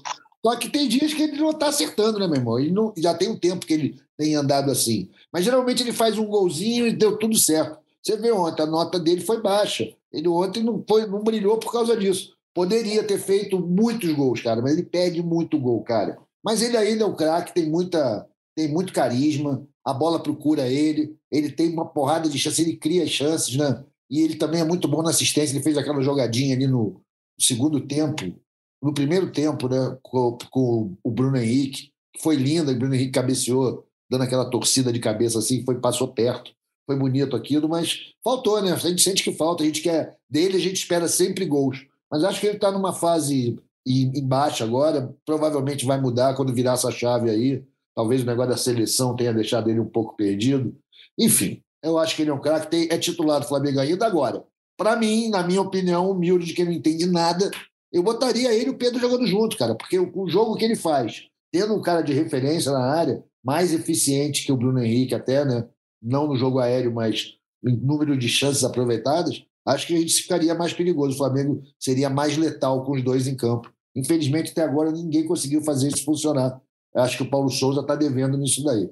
Só 0.44 0.54
que 0.54 0.68
tem 0.68 0.86
dias 0.86 1.12
que 1.12 1.22
ele 1.22 1.38
não 1.38 1.50
está 1.50 1.68
acertando, 1.68 2.20
né, 2.20 2.26
meu 2.28 2.36
irmão? 2.36 2.58
Ele 2.58 2.70
não, 2.70 2.92
já 2.96 3.12
tem 3.12 3.28
um 3.28 3.36
tempo 3.36 3.66
que 3.66 3.74
ele 3.74 4.00
tem 4.16 4.36
andado 4.36 4.70
assim. 4.70 5.10
Mas 5.32 5.44
geralmente 5.44 5.82
ele 5.82 5.92
faz 5.92 6.16
um 6.16 6.26
golzinho 6.26 6.86
e 6.86 6.92
deu 6.92 7.18
tudo 7.18 7.36
certo. 7.36 7.78
Você 8.00 8.16
vê 8.16 8.30
ontem, 8.30 8.62
a 8.62 8.66
nota 8.66 9.00
dele 9.00 9.22
foi 9.22 9.42
baixa. 9.42 9.92
Ele 10.12 10.28
ontem 10.28 10.62
não, 10.62 10.84
foi, 10.88 11.06
não 11.06 11.24
brilhou 11.24 11.58
por 11.58 11.72
causa 11.72 11.96
disso. 11.96 12.32
Poderia 12.54 13.02
ter 13.02 13.18
feito 13.18 13.58
muitos 13.58 14.10
gols, 14.12 14.40
cara, 14.40 14.62
mas 14.62 14.72
ele 14.72 14.84
perde 14.84 15.20
muito 15.22 15.58
gol, 15.58 15.82
cara. 15.82 16.16
Mas 16.42 16.62
ele 16.62 16.76
ainda 16.76 17.02
é 17.02 17.06
um 17.06 17.16
craque, 17.16 17.52
tem, 17.52 17.68
muita, 17.68 18.24
tem 18.54 18.68
muito 18.68 18.92
carisma, 18.92 19.66
a 19.86 19.94
bola 19.94 20.22
procura 20.22 20.68
ele, 20.68 21.16
ele 21.30 21.50
tem 21.50 21.72
uma 21.72 21.86
porrada 21.86 22.28
de 22.28 22.38
chances, 22.38 22.58
ele 22.58 22.76
cria 22.76 23.06
chances, 23.06 23.56
né? 23.56 23.84
E 24.10 24.20
ele 24.20 24.36
também 24.36 24.60
é 24.60 24.64
muito 24.64 24.88
bom 24.88 25.02
na 25.02 25.10
assistência, 25.10 25.54
ele 25.54 25.62
fez 25.62 25.76
aquela 25.76 26.00
jogadinha 26.02 26.54
ali 26.54 26.66
no 26.66 27.00
segundo 27.40 27.80
tempo, 27.80 28.34
no 28.82 28.92
primeiro 28.92 29.30
tempo, 29.30 29.68
né, 29.68 29.96
com, 30.02 30.38
com 30.50 30.96
o 31.02 31.10
Bruno 31.10 31.36
Henrique, 31.36 31.90
que 32.14 32.22
foi 32.22 32.36
linda, 32.36 32.72
o 32.72 32.78
Bruno 32.78 32.94
Henrique 32.94 33.12
cabeceou, 33.12 33.84
dando 34.10 34.24
aquela 34.24 34.48
torcida 34.48 34.92
de 34.92 35.00
cabeça 35.00 35.38
assim, 35.38 35.64
foi 35.64 35.80
passou 35.80 36.08
perto 36.08 36.56
foi 36.86 36.96
bonito 36.96 37.34
aquilo, 37.34 37.68
mas 37.68 38.12
faltou, 38.22 38.62
né? 38.62 38.72
A 38.72 38.76
gente 38.76 39.02
sente 39.02 39.24
que 39.24 39.32
falta, 39.32 39.64
a 39.64 39.66
gente 39.66 39.82
quer 39.82 40.16
dele, 40.30 40.56
a 40.56 40.60
gente 40.60 40.76
espera 40.76 41.08
sempre 41.08 41.44
gols. 41.44 41.84
Mas 42.10 42.22
acho 42.22 42.40
que 42.40 42.46
ele 42.46 42.56
está 42.56 42.70
numa 42.70 42.92
fase 42.92 43.58
embaixo 43.84 44.62
agora, 44.62 45.12
provavelmente 45.24 45.84
vai 45.84 46.00
mudar 46.00 46.34
quando 46.34 46.54
virar 46.54 46.74
essa 46.74 46.90
chave 46.90 47.28
aí. 47.28 47.64
Talvez 47.96 48.22
o 48.22 48.26
negócio 48.26 48.50
da 48.50 48.56
seleção 48.56 49.16
tenha 49.16 49.32
deixado 49.32 49.70
ele 49.70 49.80
um 49.80 49.88
pouco 49.88 50.14
perdido. 50.16 50.76
Enfim, 51.18 51.62
eu 51.82 51.98
acho 51.98 52.14
que 52.14 52.22
ele 52.22 52.30
é 52.30 52.34
um 52.34 52.40
cara 52.40 52.60
que 52.60 52.70
tem, 52.70 52.88
é 52.90 52.98
titular 52.98 53.40
do 53.40 53.48
Flamengo 53.48 53.80
ainda 53.80 54.06
agora. 54.06 54.44
Para 54.76 54.96
mim, 54.96 55.30
na 55.30 55.42
minha 55.42 55.62
opinião, 55.62 56.10
humilde 56.10 56.46
de 56.46 56.52
quem 56.52 56.66
não 56.66 56.72
entende 56.72 57.06
nada, 57.06 57.50
eu 57.90 58.02
botaria 58.02 58.52
ele 58.52 58.66
e 58.66 58.70
o 58.70 58.76
Pedro 58.76 59.00
jogando 59.00 59.26
junto, 59.26 59.56
cara, 59.56 59.74
porque 59.74 59.98
o, 59.98 60.12
o 60.14 60.28
jogo 60.28 60.56
que 60.56 60.64
ele 60.64 60.76
faz, 60.76 61.22
tendo 61.50 61.74
um 61.74 61.80
cara 61.80 62.02
de 62.02 62.12
referência 62.12 62.70
na 62.70 62.84
área, 62.84 63.24
mais 63.42 63.72
eficiente 63.72 64.44
que 64.44 64.52
o 64.52 64.56
Bruno 64.56 64.82
Henrique 64.82 65.14
até, 65.14 65.44
né? 65.44 65.66
não 66.02 66.26
no 66.26 66.36
jogo 66.36 66.58
aéreo, 66.58 66.92
mas 66.92 67.34
em 67.64 67.76
número 67.76 68.16
de 68.16 68.28
chances 68.28 68.62
aproveitadas, 68.62 69.42
acho 69.66 69.86
que 69.86 69.94
a 69.94 69.98
gente 69.98 70.14
ficaria 70.14 70.54
mais 70.54 70.72
perigoso. 70.72 71.14
O 71.14 71.18
Flamengo 71.18 71.62
seria 71.80 72.08
mais 72.08 72.36
letal 72.36 72.84
com 72.84 72.92
os 72.92 73.02
dois 73.02 73.26
em 73.26 73.36
campo. 73.36 73.72
Infelizmente, 73.94 74.50
até 74.50 74.62
agora, 74.62 74.92
ninguém 74.92 75.26
conseguiu 75.26 75.62
fazer 75.62 75.88
isso 75.88 76.04
funcionar. 76.04 76.60
Acho 76.96 77.18
que 77.18 77.22
o 77.22 77.30
Paulo 77.30 77.50
Souza 77.50 77.80
está 77.80 77.94
devendo 77.94 78.38
nisso 78.38 78.64
daí. 78.64 78.88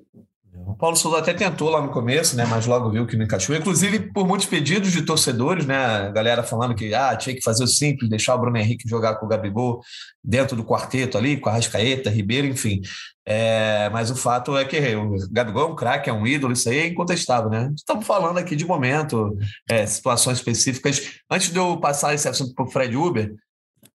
O 0.66 0.74
Paulo 0.76 0.96
Souza 0.96 1.18
até 1.18 1.34
tentou 1.34 1.68
lá 1.68 1.82
no 1.82 1.90
começo, 1.90 2.36
né? 2.36 2.46
Mas 2.46 2.64
logo 2.66 2.90
viu 2.90 3.06
que 3.06 3.16
não 3.16 3.24
encaixou. 3.24 3.56
Inclusive, 3.56 4.12
por 4.12 4.26
muitos 4.26 4.46
pedidos 4.46 4.92
de 4.92 5.02
torcedores, 5.02 5.66
né? 5.66 5.76
A 5.76 6.10
galera 6.10 6.42
falando 6.42 6.74
que 6.74 6.94
ah, 6.94 7.14
tinha 7.16 7.34
que 7.34 7.42
fazer 7.42 7.64
o 7.64 7.66
simples, 7.66 8.08
deixar 8.08 8.36
o 8.36 8.38
Bruno 8.38 8.56
Henrique 8.56 8.88
jogar 8.88 9.16
com 9.16 9.26
o 9.26 9.28
Gabigol 9.28 9.80
dentro 10.22 10.56
do 10.56 10.64
quarteto 10.64 11.18
ali, 11.18 11.38
com 11.38 11.48
a 11.48 11.52
Rascaeta, 11.52 12.08
Ribeiro, 12.08 12.46
enfim. 12.46 12.80
É, 13.26 13.90
mas 13.90 14.10
o 14.10 14.16
fato 14.16 14.56
é 14.56 14.64
que 14.64 14.78
o 14.94 15.16
Gabigol 15.30 15.68
é 15.68 15.72
um 15.72 15.76
craque, 15.76 16.08
é 16.08 16.12
um 16.12 16.26
ídolo, 16.26 16.52
isso 16.52 16.68
aí 16.68 16.78
é 16.78 16.86
incontestável, 16.86 17.50
né? 17.50 17.72
Estamos 17.76 18.06
falando 18.06 18.38
aqui 18.38 18.54
de 18.54 18.64
momento, 18.64 19.36
é, 19.68 19.84
situações 19.86 20.38
específicas. 20.38 21.20
Antes 21.28 21.50
de 21.50 21.58
eu 21.58 21.78
passar 21.78 22.14
esse 22.14 22.28
assunto 22.28 22.54
para 22.54 22.64
o 22.64 22.70
Fred 22.70 22.96
Uber, 22.96 23.34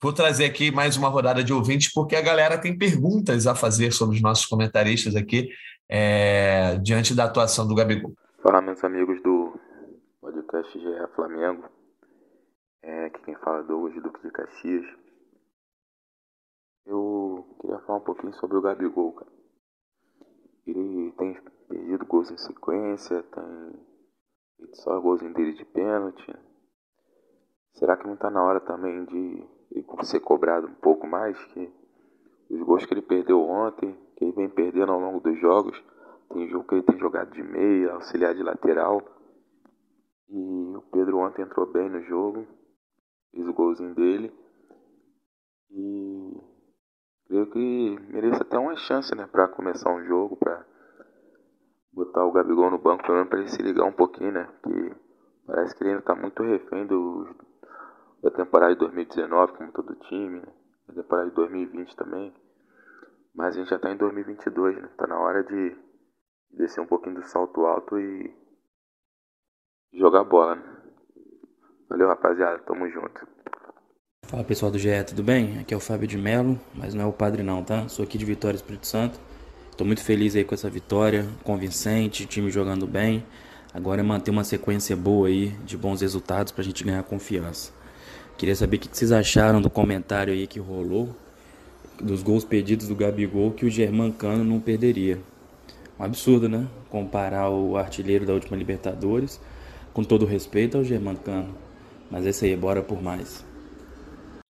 vou 0.01 0.13
trazer 0.13 0.45
aqui 0.45 0.71
mais 0.71 0.95
uma 0.97 1.09
rodada 1.09 1.43
de 1.43 1.53
ouvintes, 1.53 1.91
porque 1.93 2.15
a 2.15 2.21
galera 2.21 2.57
tem 2.57 2.77
perguntas 2.77 3.45
a 3.45 3.55
fazer 3.55 3.91
sobre 3.91 4.15
os 4.15 4.21
nossos 4.21 4.45
comentaristas 4.45 5.15
aqui. 5.15 5.49
é, 5.89 6.77
diante 6.77 7.15
da 7.15 7.25
atuação 7.25 7.67
do 7.67 7.73
Gabigol. 7.73 8.13
Fala, 8.43 8.61
meus 8.61 8.83
amigos 8.83 9.19
do 9.23 9.59
podcast 10.21 10.79
GE 10.79 11.07
Flamengo. 11.15 11.67
É, 12.83 13.05
aqui 13.05 13.21
quem 13.23 13.35
fala 13.37 13.61
é 13.61 13.63
Douglas 13.63 14.01
Duque 14.01 14.21
de 14.21 14.31
Caxias. 14.31 14.85
Eu 16.85 17.57
queria 17.59 17.79
falar 17.79 17.97
um 17.97 18.03
pouquinho 18.03 18.33
sobre 18.35 18.57
o 18.57 18.61
Gabigol, 18.61 19.13
cara. 19.13 19.31
Ele 20.67 21.11
tem 21.17 21.35
perdido 21.67 22.05
gols 22.05 22.29
em 22.29 22.37
sequência, 22.37 23.23
tem 23.23 23.73
feito 24.57 24.77
só 24.77 24.99
golzinho 24.99 25.33
dele 25.33 25.53
de 25.53 25.65
pênalti. 25.65 26.31
Será 27.73 27.97
que 27.97 28.05
não 28.05 28.13
está 28.13 28.29
na 28.29 28.43
hora 28.43 28.59
também 28.59 29.05
de 29.05 29.58
ser 30.03 30.19
cobrado 30.19 30.67
um 30.67 30.73
pouco 30.73 31.07
mais? 31.07 31.37
Que 31.45 31.71
os 32.49 32.61
gols 32.61 32.85
que 32.85 32.93
ele 32.93 33.01
perdeu 33.01 33.41
ontem, 33.41 33.95
que 34.15 34.25
ele 34.25 34.33
vem 34.33 34.49
perdendo 34.49 34.91
ao 34.91 34.99
longo 34.99 35.19
dos 35.19 35.39
jogos, 35.39 35.81
tem 36.29 36.47
jogo 36.49 36.67
que 36.67 36.75
ele 36.75 36.83
tem 36.83 36.97
jogado 36.97 37.31
de 37.31 37.43
meia, 37.43 37.93
auxiliar 37.93 38.33
de 38.33 38.43
lateral. 38.43 39.01
E 40.29 40.75
o 40.75 40.81
Pedro 40.91 41.19
ontem 41.19 41.41
entrou 41.41 41.65
bem 41.71 41.89
no 41.89 42.01
jogo, 42.03 42.45
fez 43.31 43.47
o 43.47 43.53
golzinho 43.53 43.95
dele. 43.95 44.31
E 45.71 46.41
creio 47.27 47.49
que 47.51 47.99
merece 48.11 48.41
até 48.41 48.57
uma 48.57 48.75
chance, 48.75 49.13
né, 49.15 49.27
para 49.27 49.47
começar 49.47 49.91
um 49.93 50.03
jogo, 50.03 50.35
para 50.35 50.65
botar 51.91 52.25
o 52.25 52.31
Gabigol 52.31 52.71
no 52.71 52.79
banco 52.79 53.03
pelo 53.03 53.15
menos 53.15 53.29
para 53.29 53.39
ele 53.39 53.49
se 53.49 53.61
ligar 53.61 53.85
um 53.85 53.91
pouquinho, 53.91 54.31
né? 54.31 54.49
Que 54.63 54.95
parece 55.45 55.75
que 55.75 55.83
ele 55.83 55.91
ainda 55.91 56.01
tá 56.03 56.15
muito 56.15 56.41
refém 56.43 56.85
do, 56.85 57.27
da 58.21 58.31
temporada 58.31 58.73
de 58.73 58.79
2019, 58.79 59.53
como 59.53 59.71
todo 59.71 59.95
time, 60.07 60.39
né? 60.39 60.47
da 60.87 61.01
temporada 61.01 61.29
de 61.29 61.35
2020 61.35 61.95
também. 61.95 62.33
Mas 63.33 63.55
a 63.55 63.59
gente 63.59 63.69
já 63.69 63.79
tá 63.79 63.91
em 63.91 63.97
2022, 63.97 64.81
né? 64.81 64.89
Tá 64.97 65.07
na 65.07 65.19
hora 65.19 65.43
de 65.43 65.75
descer 66.51 66.81
um 66.81 66.87
pouquinho 66.87 67.15
do 67.15 67.23
salto 67.23 67.65
alto 67.65 67.97
e 67.99 68.35
jogar 69.93 70.23
bola. 70.23 70.55
Né? 70.55 70.63
Valeu, 71.89 72.07
rapaziada. 72.07 72.59
Tamo 72.59 72.89
junto. 72.89 73.27
Fala 74.25 74.43
pessoal 74.43 74.71
do 74.71 74.77
GE, 74.77 74.89
tudo 75.07 75.23
bem? 75.23 75.59
Aqui 75.59 75.73
é 75.73 75.77
o 75.77 75.79
Fábio 75.79 76.07
de 76.07 76.17
Melo, 76.17 76.59
mas 76.75 76.93
não 76.93 77.03
é 77.03 77.07
o 77.07 77.13
padre 77.13 77.41
não, 77.41 77.63
tá? 77.63 77.87
Sou 77.87 78.05
aqui 78.05 78.17
de 78.17 78.25
Vitória 78.25 78.55
Espírito 78.55 78.85
Santo. 78.85 79.19
Tô 79.75 79.85
muito 79.85 80.03
feliz 80.03 80.35
aí 80.35 80.43
com 80.43 80.53
essa 80.53 80.69
vitória, 80.69 81.25
convincente, 81.43 82.27
time 82.27 82.51
jogando 82.51 82.85
bem. 82.85 83.25
Agora 83.73 84.01
é 84.01 84.03
manter 84.03 84.29
uma 84.29 84.43
sequência 84.43 84.95
boa 84.95 85.27
aí 85.27 85.47
de 85.63 85.77
bons 85.77 86.01
resultados 86.01 86.51
pra 86.51 86.63
gente 86.63 86.83
ganhar 86.83 87.01
confiança. 87.03 87.78
Queria 88.39 88.55
saber 88.55 88.77
o 88.77 88.79
que 88.79 88.87
vocês 88.89 89.11
acharam 89.11 89.61
do 89.61 89.69
comentário 89.69 90.31
aí 90.31 90.47
que 90.47 90.61
rolou 90.61 91.13
dos 92.01 92.23
gols 92.23 92.45
perdidos 92.45 92.87
do 92.87 92.95
Gabigol 92.95 93.51
que 93.51 93.65
o 93.65 93.69
Germancano 93.69 94.45
não 94.45 94.61
perderia. 94.61 95.19
Um 95.99 96.05
absurdo, 96.05 96.47
né? 96.47 96.65
Comparar 96.89 97.49
o 97.49 97.75
artilheiro 97.75 98.25
da 98.25 98.31
última 98.31 98.55
Libertadores, 98.55 99.41
com 99.91 100.05
todo 100.05 100.25
respeito 100.25 100.77
ao 100.77 100.85
Germancano. 100.85 101.53
Mas 102.09 102.25
esse 102.25 102.45
aí, 102.45 102.55
bora 102.55 102.81
por 102.81 103.03
mais. 103.03 103.43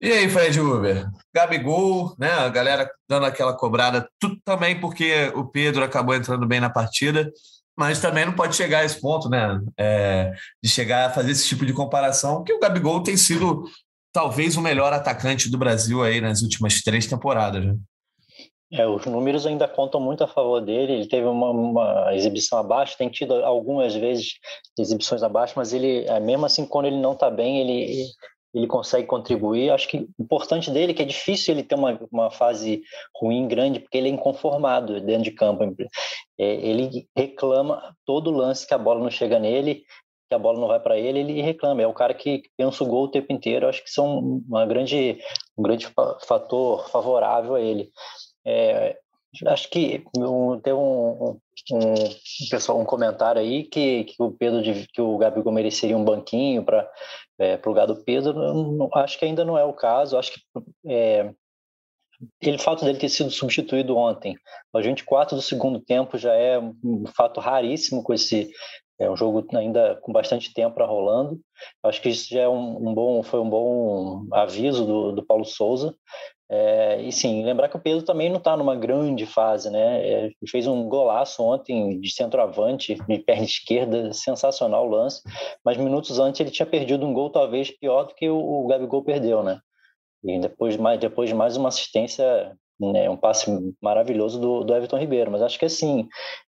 E 0.02 0.10
aí, 0.10 0.30
Fred 0.30 0.58
Uber? 0.62 1.06
Gabigol, 1.36 2.15
né? 2.17 2.32
A 2.32 2.48
galera 2.48 2.89
dando 3.10 3.26
aquela 3.26 3.52
cobrada, 3.52 4.08
tudo 4.17 4.38
também 4.46 4.80
porque 4.80 5.30
o 5.36 5.43
Pedro 5.43 5.84
acabou 5.84 6.15
entrando 6.15 6.48
bem 6.48 6.62
na 6.62 6.69
partida, 6.69 7.30
mas 7.78 8.00
também 8.00 8.26
não 8.26 8.34
pode 8.34 8.56
chegar 8.56 8.80
a 8.80 8.86
esse 8.86 9.00
ponto, 9.00 9.30
né? 9.30 9.60
É, 9.78 10.32
de 10.64 10.70
chegar 10.70 11.08
a 11.08 11.14
fazer 11.14 11.32
esse 11.32 11.48
tipo 11.48 11.66
de 11.66 11.74
comparação, 11.74 12.38
porque 12.38 12.54
o 12.54 12.60
Gabigol 12.60 13.02
tem 13.02 13.18
sido 13.18 13.64
talvez 14.12 14.56
o 14.56 14.62
melhor 14.62 14.94
atacante 14.94 15.50
do 15.50 15.58
Brasil 15.58 16.04
aí 16.04 16.22
nas 16.22 16.42
últimas 16.42 16.82
três 16.82 17.08
temporadas, 17.08 17.66
né? 17.66 17.76
É, 18.72 18.88
os 18.88 19.06
números 19.06 19.46
ainda 19.46 19.68
contam 19.68 20.02
muito 20.02 20.24
a 20.24 20.28
favor 20.28 20.60
dele. 20.60 20.94
Ele 20.94 21.08
teve 21.08 21.28
uma, 21.28 21.52
uma, 21.52 22.16
exibição 22.16 22.58
abaixo, 22.58 22.98
tem 22.98 23.08
tido 23.08 23.36
algumas 23.46 23.94
vezes 23.94 24.34
exibições 24.80 25.22
abaixo, 25.22 25.54
mas 25.56 25.74
ele, 25.74 26.06
é, 26.08 26.20
mesmo 26.20 26.48
assim, 26.48 26.66
quando 26.66 26.88
ele 26.88 26.98
não 26.98 27.14
está 27.14 27.30
bem, 27.30 27.60
ele, 27.60 28.08
ele 28.54 28.68
consegue 28.68 29.08
contribuir. 29.08 29.72
Acho 29.72 29.88
que 29.88 29.98
o 29.98 30.24
importante 30.24 30.70
dele 30.70 30.92
é 30.92 30.96
que 30.96 31.02
é 31.02 31.06
difícil 31.06 31.54
ele 31.54 31.63
ter 31.63 31.76
uma, 31.76 32.00
uma 32.12 32.30
fase 32.30 32.84
ruim, 33.16 33.48
grande, 33.48 33.80
porque 33.80 33.98
ele 33.98 34.10
é 34.10 34.12
inconformado 34.12 35.02
dentro 35.02 35.24
de 35.24 35.32
campo. 35.32 35.63
É, 36.38 36.46
ele 36.46 37.08
reclama 37.16 37.96
todo 38.06 38.32
lance 38.32 38.68
que 38.68 38.74
a 38.74 38.78
bola 38.78 39.00
não 39.00 39.10
chega 39.10 39.39
nele, 39.39 39.84
que 40.30 40.36
a 40.36 40.39
bola 40.39 40.60
não 40.60 40.68
vai 40.68 40.80
para 40.80 40.98
ele, 40.98 41.20
ele 41.20 41.42
reclama. 41.42 41.82
É 41.82 41.88
o 41.88 41.94
cara 41.94 42.13
que 42.13 42.44
pensa 42.56 42.84
o 42.84 42.88
gol 42.88 43.06
o 43.06 43.12
tempo 43.12 43.34
inteiro. 43.34 43.68
Acho 43.68 43.84
que 43.84 43.89
são 43.89 44.42
uma 44.48 44.66
grande, 44.66 45.20
um 45.58 45.63
grande 45.63 45.88
fator 46.26 46.89
favorável 46.89 47.56
a 47.56 47.62
ele. 47.62 47.92
É, 48.46 48.98
acho 49.48 49.70
que 49.70 50.04
um, 50.18 50.54
um, 50.56 51.39
um, 51.72 52.50
pessoal 52.50 52.80
um 52.80 52.86
comentário 52.86 53.42
aí 53.42 53.63
que, 53.63 54.04
que 54.04 54.16
o 54.20 54.32
Pedro 54.32 54.62
que 54.94 55.02
o 55.02 55.18
Gabigol 55.18 55.52
mereceria 55.52 55.98
um 55.98 56.04
banquinho 56.04 56.63
para 56.63 56.88
é, 57.39 57.60
o 57.63 57.69
lugar 57.69 57.88
do 57.88 58.04
Pedro. 58.04 58.34
Não, 58.34 58.89
acho 58.93 59.17
que 59.17 59.26
ainda 59.26 59.43
não 59.43 59.58
é 59.58 59.63
o 59.63 59.74
caso. 59.74 60.17
Acho 60.17 60.34
que 60.34 60.41
é, 60.88 61.34
ele, 62.41 62.58
o 62.58 62.60
fato 62.60 62.86
dele 62.86 63.00
ter 63.00 63.10
sido 63.10 63.32
substituído 63.32 63.98
ontem, 63.98 64.36
aos 64.72 64.86
24 64.86 65.36
do 65.36 65.41
segundo 65.41 65.80
tempo, 65.80 66.17
já 66.17 66.34
é 66.34 66.60
um 66.60 67.06
fato 67.08 67.39
raríssimo 67.39 68.04
com 68.04 68.13
esse 68.13 68.52
é 69.00 69.10
um 69.10 69.17
jogo 69.17 69.46
ainda 69.58 69.96
com 70.02 70.13
bastante 70.13 70.54
tempo 70.54 70.76
para 70.76 70.86
rolando. 70.86 71.39
Acho 71.84 72.02
que 72.02 72.10
isso 72.10 72.28
já 72.30 72.41
é 72.41 72.48
um, 72.48 72.89
um, 72.89 72.93
bom, 72.93 73.24
foi 73.24 73.39
um 73.39 73.50
bom 73.50 74.28
aviso 74.32 74.86
do, 74.86 75.12
do 75.12 75.26
Paulo 75.26 75.46
Souza. 75.46 75.96
É, 76.56 77.02
e 77.02 77.12
sim, 77.12 77.44
lembrar 77.44 77.68
que 77.68 77.76
o 77.76 77.80
Pedro 77.80 78.04
também 78.04 78.30
não 78.30 78.38
está 78.38 78.56
numa 78.56 78.76
grande 78.76 79.26
fase, 79.26 79.72
né? 79.72 80.08
É, 80.08 80.32
fez 80.48 80.68
um 80.68 80.88
golaço 80.88 81.42
ontem 81.42 82.00
de 82.00 82.13
centroavante, 82.13 82.96
de 83.08 83.18
perna 83.18 83.44
esquerda, 83.44 84.13
sensacional 84.13 84.86
o 84.86 84.89
lance, 84.92 85.24
mas 85.66 85.78
minutos 85.78 86.20
antes 86.20 86.39
ele 86.39 86.52
tinha 86.52 86.68
perdido 86.68 87.08
um 87.08 87.13
gol 87.13 87.32
talvez 87.32 87.72
pior 87.72 88.04
do 88.04 88.13
que 88.13 88.30
o, 88.30 88.38
o 88.38 88.68
Gabigol 88.68 89.04
perdeu, 89.04 89.42
né? 89.42 89.60
E 90.24 90.39
depois, 90.39 90.78
mais, 90.78 91.00
depois 91.00 91.28
de 91.28 91.36
mais 91.36 91.58
uma 91.58 91.70
assistência, 91.70 92.56
né, 92.80 93.10
um 93.10 93.18
passe 93.18 93.50
maravilhoso 93.82 94.39
do, 94.39 94.63
do 94.63 94.76
Everton 94.76 95.00
Ribeiro. 95.00 95.32
Mas 95.32 95.42
acho 95.42 95.58
que 95.58 95.66
assim, 95.66 96.08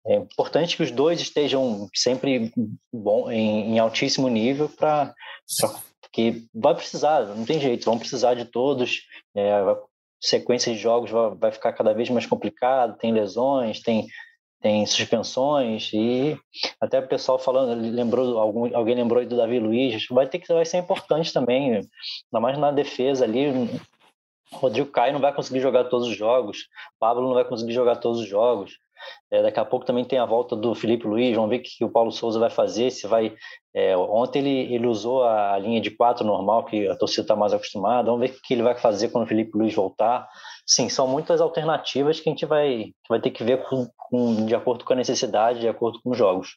é 0.06 0.16
importante 0.16 0.76
que 0.76 0.82
os 0.82 0.90
dois 0.90 1.22
estejam 1.22 1.88
sempre 1.94 2.52
bom, 2.92 3.30
em, 3.30 3.72
em 3.72 3.78
altíssimo 3.78 4.28
nível 4.28 4.68
para 4.68 5.14
que 6.16 6.48
vai 6.54 6.74
precisar, 6.74 7.26
não 7.26 7.44
tem 7.44 7.60
jeito, 7.60 7.84
vão 7.84 7.98
precisar 7.98 8.32
de 8.32 8.46
todos. 8.46 9.02
É, 9.36 9.60
sequência 10.18 10.72
de 10.72 10.78
jogos 10.78 11.10
vai, 11.10 11.34
vai 11.34 11.52
ficar 11.52 11.74
cada 11.74 11.92
vez 11.92 12.08
mais 12.08 12.24
complicado, 12.24 12.96
tem 12.96 13.12
lesões, 13.12 13.82
tem 13.82 14.06
tem 14.62 14.86
suspensões 14.86 15.90
e 15.92 16.36
até 16.80 16.98
o 16.98 17.06
pessoal 17.06 17.38
falando, 17.38 17.78
lembrou 17.94 18.38
algum, 18.38 18.74
alguém 18.74 18.94
lembrou 18.94 19.24
do 19.26 19.36
Davi 19.36 19.60
Luiz, 19.60 20.06
vai 20.10 20.26
ter 20.26 20.38
que 20.38 20.52
vai 20.52 20.64
ser 20.64 20.78
importante 20.78 21.30
também, 21.30 21.74
ainda 21.74 22.40
mais 22.40 22.58
na 22.58 22.72
defesa 22.72 23.24
ali. 23.26 23.68
Rodrigo 24.54 24.90
Caio 24.90 25.12
não 25.12 25.20
vai 25.20 25.34
conseguir 25.34 25.60
jogar 25.60 25.84
todos 25.84 26.08
os 26.08 26.16
jogos, 26.16 26.66
Pablo 26.98 27.28
não 27.28 27.34
vai 27.34 27.44
conseguir 27.44 27.74
jogar 27.74 27.96
todos 27.96 28.20
os 28.20 28.26
jogos. 28.26 28.78
É, 29.30 29.42
daqui 29.42 29.58
a 29.58 29.64
pouco 29.64 29.84
também 29.84 30.04
tem 30.04 30.18
a 30.18 30.24
volta 30.24 30.54
do 30.54 30.74
Felipe 30.74 31.06
Luiz, 31.06 31.34
vamos 31.34 31.50
ver 31.50 31.56
o 31.56 31.62
que 31.62 31.84
o 31.84 31.90
Paulo 31.90 32.12
Souza 32.12 32.38
vai 32.38 32.50
fazer, 32.50 32.90
se 32.90 33.06
vai... 33.06 33.34
É, 33.74 33.96
ontem 33.96 34.38
ele, 34.38 34.74
ele 34.74 34.86
usou 34.86 35.24
a 35.24 35.58
linha 35.58 35.80
de 35.80 35.90
quatro 35.90 36.24
normal, 36.24 36.64
que 36.64 36.88
a 36.88 36.96
torcida 36.96 37.22
está 37.22 37.36
mais 37.36 37.52
acostumada, 37.52 38.10
vamos 38.10 38.28
ver 38.28 38.36
o 38.36 38.40
que 38.42 38.54
ele 38.54 38.62
vai 38.62 38.76
fazer 38.76 39.08
quando 39.08 39.24
o 39.24 39.28
Felipe 39.28 39.56
Luiz 39.56 39.74
voltar. 39.74 40.26
Sim, 40.66 40.88
são 40.88 41.06
muitas 41.06 41.40
alternativas 41.40 42.18
que 42.18 42.28
a 42.28 42.32
gente 42.32 42.44
vai, 42.44 42.92
vai 43.08 43.20
ter 43.20 43.30
que 43.30 43.44
ver 43.44 43.62
com, 43.68 43.86
com, 43.96 44.46
de 44.46 44.54
acordo 44.54 44.84
com 44.84 44.92
a 44.92 44.96
necessidade, 44.96 45.60
de 45.60 45.68
acordo 45.68 46.00
com 46.02 46.10
os 46.10 46.18
jogos. 46.18 46.56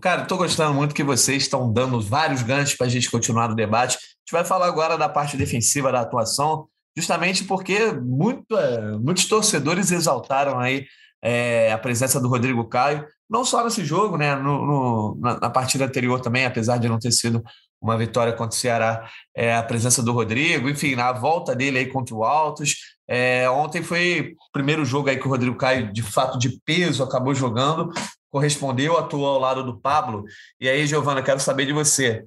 cara, 0.00 0.22
estou 0.22 0.38
gostando 0.38 0.74
muito 0.74 0.94
que 0.94 1.04
vocês 1.04 1.44
estão 1.44 1.72
dando 1.72 2.00
vários 2.00 2.42
ganchos 2.42 2.74
para 2.74 2.86
a 2.86 2.90
gente 2.90 3.10
continuar 3.10 3.48
no 3.48 3.54
debate. 3.54 3.96
A 3.96 4.00
gente 4.00 4.32
vai 4.32 4.44
falar 4.44 4.66
agora 4.66 4.98
da 4.98 5.08
parte 5.08 5.36
defensiva 5.36 5.92
da 5.92 6.00
atuação, 6.00 6.66
justamente 6.96 7.44
porque 7.44 7.92
muito, 7.92 8.56
é, 8.56 8.92
muitos 8.98 9.26
torcedores 9.26 9.92
exaltaram 9.92 10.58
aí 10.58 10.84
é, 11.24 11.72
a 11.72 11.78
presença 11.78 12.20
do 12.20 12.28
Rodrigo 12.28 12.68
Caio, 12.68 13.06
não 13.28 13.46
só 13.46 13.64
nesse 13.64 13.82
jogo, 13.82 14.18
né, 14.18 14.36
no, 14.36 14.66
no 14.66 15.18
na, 15.18 15.40
na, 15.40 15.50
partida 15.50 15.86
anterior 15.86 16.20
também, 16.20 16.44
apesar 16.44 16.76
de 16.76 16.86
não 16.86 16.98
ter 16.98 17.10
sido 17.10 17.42
uma 17.80 17.96
vitória 17.96 18.32
contra 18.34 18.54
o 18.54 18.60
Ceará, 18.60 19.08
é, 19.34 19.56
a 19.56 19.62
presença 19.62 20.02
do 20.02 20.12
Rodrigo, 20.12 20.68
enfim, 20.68 20.94
na 20.94 21.12
volta 21.12 21.56
dele 21.56 21.78
aí 21.78 21.86
contra 21.86 22.14
o 22.14 22.24
Altos. 22.24 22.76
É, 23.08 23.48
ontem 23.48 23.82
foi 23.82 24.34
o 24.38 24.52
primeiro 24.52 24.84
jogo 24.84 25.08
aí 25.08 25.16
que 25.16 25.26
o 25.26 25.30
Rodrigo 25.30 25.56
Caio, 25.56 25.90
de 25.92 26.02
fato, 26.02 26.38
de 26.38 26.60
peso, 26.64 27.02
acabou 27.02 27.34
jogando, 27.34 27.90
correspondeu, 28.30 28.98
atuou 28.98 29.26
ao 29.26 29.38
lado 29.38 29.64
do 29.64 29.80
Pablo. 29.80 30.24
E 30.60 30.68
aí, 30.68 30.86
Giovana, 30.86 31.22
quero 31.22 31.40
saber 31.40 31.64
de 31.64 31.72
você 31.72 32.24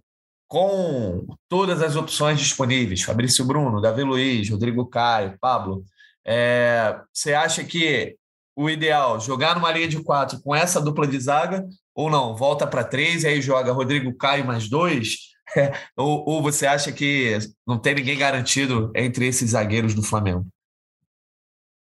com 0.48 1.28
todas 1.50 1.82
as 1.82 1.96
opções 1.96 2.40
disponíveis, 2.40 3.04
Fabrício 3.04 3.46
Bruno, 3.46 3.82
Davi 3.82 4.04
Luiz, 4.04 4.50
Rodrigo 4.50 4.86
Caio, 4.88 5.38
Pablo, 5.40 5.84
é, 6.26 7.00
você 7.14 7.34
acha 7.34 7.64
que 7.64 8.16
o 8.58 8.68
ideal 8.72 9.20
jogar 9.20 9.54
numa 9.54 9.72
linha 9.72 9.88
de 9.88 10.02
quatro 10.02 10.42
com 10.42 10.56
essa 10.56 10.82
dupla 10.82 11.06
de 11.06 11.20
zaga 11.20 11.64
ou 11.94 12.10
não? 12.10 12.36
Volta 12.36 12.66
para 12.66 12.84
três 12.84 13.24
e 13.24 13.28
aí 13.28 13.40
joga 13.40 13.72
Rodrigo 13.72 14.12
Caio 14.18 14.46
mais 14.46 14.68
dois? 14.68 15.28
É, 15.56 15.72
ou, 15.96 16.28
ou 16.28 16.42
você 16.42 16.68
acha 16.68 16.92
que 16.92 17.38
não 17.66 17.80
tem 17.80 17.96
ninguém 17.96 18.18
garantido 18.18 18.92
entre 18.94 19.26
esses 19.28 19.52
zagueiros 19.52 19.94
do 19.94 20.04
Flamengo? 20.04 20.46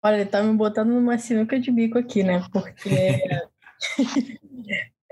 Olha, 0.03 0.15
ele 0.15 0.25
tá 0.25 0.41
me 0.41 0.57
botando 0.57 0.89
numa 0.89 1.19
sinuca 1.19 1.59
de 1.59 1.69
bico 1.69 1.95
aqui, 1.99 2.23
né? 2.23 2.43
Porque 2.51 3.21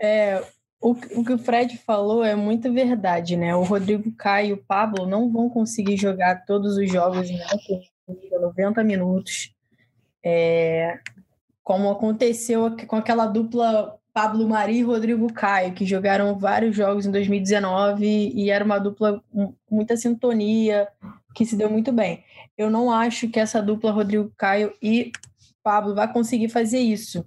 é, 0.01 0.43
o, 0.81 0.91
o 0.91 1.23
que 1.23 1.33
o 1.33 1.37
Fred 1.37 1.77
falou 1.77 2.23
é 2.23 2.35
muito 2.35 2.73
verdade, 2.73 3.37
né? 3.37 3.55
O 3.55 3.61
Rodrigo 3.61 4.11
Caio 4.13 4.49
e 4.49 4.53
o 4.53 4.65
Pablo 4.65 5.05
não 5.05 5.31
vão 5.31 5.47
conseguir 5.47 5.95
jogar 5.95 6.43
todos 6.43 6.75
os 6.75 6.91
jogos 6.91 7.29
em 7.29 7.39
90 8.41 8.83
minutos. 8.83 9.53
É, 10.25 10.99
como 11.69 11.91
aconteceu 11.91 12.75
com 12.87 12.95
aquela 12.95 13.27
dupla 13.27 13.95
Pablo 14.11 14.49
Mari 14.49 14.77
e 14.77 14.81
Rodrigo 14.81 15.31
Caio, 15.31 15.71
que 15.71 15.85
jogaram 15.85 16.35
vários 16.35 16.75
jogos 16.75 17.05
em 17.05 17.11
2019 17.11 18.31
e 18.33 18.49
era 18.49 18.65
uma 18.65 18.79
dupla 18.79 19.23
com 19.31 19.53
muita 19.69 19.95
sintonia, 19.95 20.87
que 21.35 21.45
se 21.45 21.55
deu 21.55 21.69
muito 21.69 21.91
bem. 21.91 22.23
Eu 22.57 22.71
não 22.71 22.91
acho 22.91 23.29
que 23.29 23.39
essa 23.39 23.61
dupla 23.61 23.91
Rodrigo 23.91 24.33
Caio 24.35 24.73
e 24.81 25.11
Pablo 25.61 25.93
vai 25.93 26.11
conseguir 26.11 26.49
fazer 26.49 26.79
isso. 26.79 27.23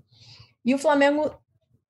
E 0.64 0.74
o 0.74 0.78
Flamengo 0.78 1.32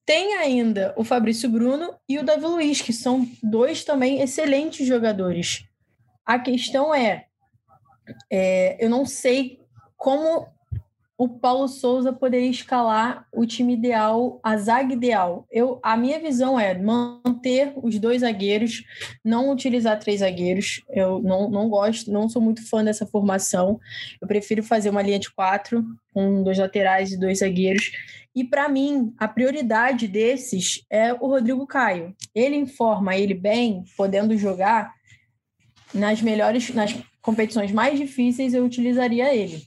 tem 0.05 0.35
ainda 0.35 0.93
o 0.95 1.05
Fabrício 1.05 1.49
Bruno 1.49 1.95
e 2.07 2.19
o 2.19 2.23
Davi 2.23 2.45
Luiz, 2.45 2.83
que 2.83 2.93
são 2.93 3.27
dois 3.43 3.83
também 3.83 4.21
excelentes 4.21 4.87
jogadores. 4.87 5.65
A 6.23 6.39
questão 6.39 6.95
é, 6.95 7.25
é 8.31 8.77
eu 8.79 8.91
não 8.91 9.07
sei 9.07 9.59
como 9.97 10.52
o 11.17 11.29
Paulo 11.29 11.69
Souza 11.69 12.13
poderia 12.13 12.51
escalar 12.51 13.27
o 13.33 13.47
time 13.47 13.75
ideal, 13.75 14.41
a 14.43 14.57
zaga 14.57 14.93
ideal. 14.93 15.47
Eu, 15.51 15.79
a 15.83 15.97
minha 15.97 16.19
visão 16.19 16.59
é 16.59 16.77
manter 16.77 17.73
os 17.77 17.99
dois 17.99 18.23
zagueiros, 18.23 18.83
não 19.25 19.51
utilizar 19.51 19.99
três 19.99 20.21
zagueiros. 20.21 20.83
Eu 20.89 21.21
não, 21.23 21.49
não 21.49 21.69
gosto, 21.69 22.11
não 22.11 22.29
sou 22.29 22.43
muito 22.43 22.69
fã 22.69 22.83
dessa 22.83 23.07
formação. 23.07 23.79
Eu 24.21 24.27
prefiro 24.27 24.63
fazer 24.63 24.91
uma 24.91 25.03
linha 25.03 25.19
de 25.19 25.33
quatro, 25.33 25.85
com 26.13 26.43
dois 26.43 26.59
laterais 26.59 27.13
e 27.13 27.19
dois 27.19 27.39
zagueiros. 27.39 27.93
E 28.35 28.43
para 28.43 28.69
mim, 28.69 29.15
a 29.19 29.29
prioridade 29.29 30.09
desses 30.09 30.85
é 30.91 31.13
o 31.13 31.27
Rodrigo 31.27 31.67
Caio. 31.67 32.17
Ele 32.35 32.57
informa 32.57 33.15
ele 33.15 33.35
bem, 33.35 33.85
podendo 33.97 34.37
jogar 34.37 34.93
nas 35.93 36.23
melhores, 36.23 36.75
nas 36.75 36.97
competições 37.21 37.71
mais 37.71 37.99
difíceis, 37.99 38.55
eu 38.55 38.65
utilizaria 38.65 39.35
ele. 39.35 39.63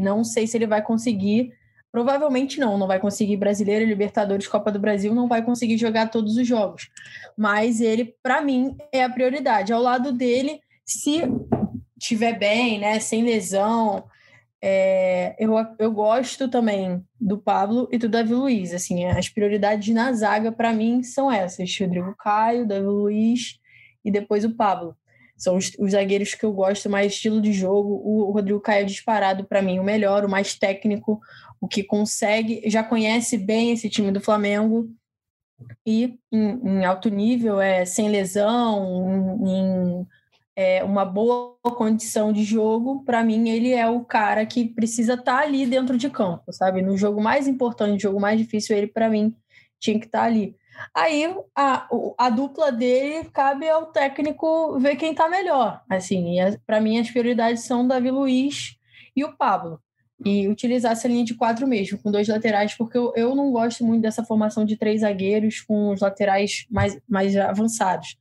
Não 0.00 0.24
sei 0.24 0.46
se 0.46 0.56
ele 0.56 0.66
vai 0.66 0.82
conseguir. 0.82 1.52
Provavelmente 1.92 2.60
não, 2.60 2.78
não 2.78 2.86
vai 2.86 3.00
conseguir 3.00 3.36
Brasileiro, 3.36 3.84
Libertadores, 3.84 4.46
Copa 4.46 4.70
do 4.70 4.78
Brasil, 4.78 5.14
não 5.14 5.26
vai 5.26 5.42
conseguir 5.42 5.76
jogar 5.76 6.08
todos 6.08 6.36
os 6.36 6.46
jogos. 6.46 6.88
Mas 7.36 7.80
ele, 7.80 8.14
para 8.22 8.40
mim, 8.40 8.76
é 8.92 9.02
a 9.02 9.10
prioridade. 9.10 9.72
Ao 9.72 9.82
lado 9.82 10.12
dele, 10.12 10.60
se 10.84 11.22
tiver 11.98 12.38
bem, 12.38 12.78
né, 12.78 13.00
sem 13.00 13.24
lesão, 13.24 14.04
é, 14.62 15.34
eu, 15.38 15.54
eu 15.78 15.90
gosto 15.90 16.48
também 16.48 17.02
do 17.20 17.38
Pablo 17.38 17.88
e 17.90 17.98
do 17.98 18.08
Davi 18.08 18.34
Luiz. 18.34 18.72
Assim, 18.72 19.06
as 19.06 19.28
prioridades 19.28 19.92
na 19.94 20.12
zaga, 20.12 20.52
para 20.52 20.72
mim, 20.72 21.02
são 21.02 21.30
essas: 21.30 21.76
Rodrigo 21.78 22.14
Caio, 22.18 22.66
Davi 22.66 22.86
Luiz 22.86 23.58
e 24.04 24.10
depois 24.10 24.44
o 24.44 24.54
Pablo. 24.54 24.96
São 25.40 25.56
os, 25.56 25.72
os, 25.78 25.92
zagueiros 25.92 26.34
que 26.34 26.44
eu 26.44 26.52
gosto 26.52 26.90
mais 26.90 27.12
estilo 27.12 27.40
de 27.40 27.52
jogo. 27.52 28.02
O, 28.04 28.30
Rodrigo 28.30 28.60
Caio 28.60 28.82
é 28.82 28.84
disparado 28.84 29.44
para 29.44 29.62
mim 29.62 29.78
o 29.78 29.84
melhor, 29.84 30.24
o 30.24 30.28
mais 30.28 30.54
técnico, 30.54 31.18
o 31.58 31.66
que 31.66 31.82
consegue, 31.82 32.62
já 32.66 32.84
conhece 32.84 33.38
bem 33.38 33.72
esse 33.72 33.88
time 33.88 34.12
do 34.12 34.20
Flamengo 34.20 34.90
e 35.86 36.18
em, 36.30 36.80
em 36.80 36.84
alto 36.84 37.08
nível, 37.08 37.60
é 37.60 37.84
sem 37.84 38.10
lesão, 38.10 39.38
em, 39.46 39.48
em 39.48 40.06
é, 40.56 40.84
uma 40.84 41.06
boa 41.06 41.56
condição 41.76 42.32
de 42.32 42.44
jogo. 42.44 43.02
Para 43.04 43.24
mim, 43.24 43.48
ele 43.48 43.72
é 43.72 43.88
o 43.88 44.04
cara 44.04 44.44
que 44.44 44.68
precisa 44.68 45.14
estar 45.14 45.38
tá 45.38 45.42
ali 45.42 45.66
dentro 45.66 45.96
de 45.96 46.10
campo, 46.10 46.52
sabe? 46.52 46.82
No 46.82 46.96
jogo 46.98 47.20
mais 47.22 47.48
importante, 47.48 47.92
no 47.92 47.98
jogo 47.98 48.20
mais 48.20 48.38
difícil, 48.38 48.76
ele 48.76 48.86
para 48.86 49.08
mim 49.08 49.34
tinha 49.78 49.98
que 49.98 50.06
estar 50.06 50.20
tá 50.20 50.24
ali. 50.26 50.54
Aí 50.94 51.24
a, 51.54 51.88
a 52.18 52.30
dupla 52.30 52.72
dele 52.72 53.28
cabe 53.32 53.68
ao 53.68 53.86
técnico 53.86 54.78
ver 54.78 54.96
quem 54.96 55.12
está 55.12 55.28
melhor. 55.28 55.82
Assim, 55.88 56.36
para 56.66 56.80
mim 56.80 56.98
as 56.98 57.10
prioridades 57.10 57.64
são 57.64 57.84
o 57.84 57.88
Davi 57.88 58.10
Luiz 58.10 58.76
e 59.14 59.24
o 59.24 59.36
Pablo. 59.36 59.80
E 60.24 60.48
utilizar 60.48 60.92
essa 60.92 61.08
linha 61.08 61.24
de 61.24 61.34
quatro 61.34 61.66
mesmo, 61.66 61.98
com 61.98 62.10
dois 62.10 62.28
laterais, 62.28 62.74
porque 62.74 62.98
eu, 62.98 63.12
eu 63.16 63.34
não 63.34 63.50
gosto 63.50 63.84
muito 63.84 64.02
dessa 64.02 64.22
formação 64.22 64.66
de 64.66 64.76
três 64.76 65.00
zagueiros 65.00 65.60
com 65.60 65.92
os 65.92 66.00
laterais 66.00 66.66
mais, 66.70 66.98
mais 67.08 67.34
avançados. 67.36 68.18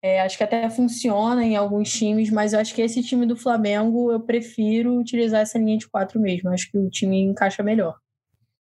É, 0.00 0.20
acho 0.20 0.36
que 0.36 0.42
até 0.42 0.68
funciona 0.68 1.44
em 1.44 1.56
alguns 1.56 1.92
times, 1.92 2.28
mas 2.28 2.52
eu 2.52 2.60
acho 2.60 2.74
que 2.74 2.82
esse 2.82 3.02
time 3.02 3.24
do 3.24 3.36
Flamengo 3.36 4.10
eu 4.10 4.20
prefiro 4.20 4.98
utilizar 4.98 5.42
essa 5.42 5.58
linha 5.58 5.78
de 5.78 5.88
quatro 5.88 6.20
mesmo. 6.20 6.50
Acho 6.50 6.70
que 6.70 6.78
o 6.78 6.90
time 6.90 7.20
encaixa 7.22 7.62
melhor. 7.62 7.96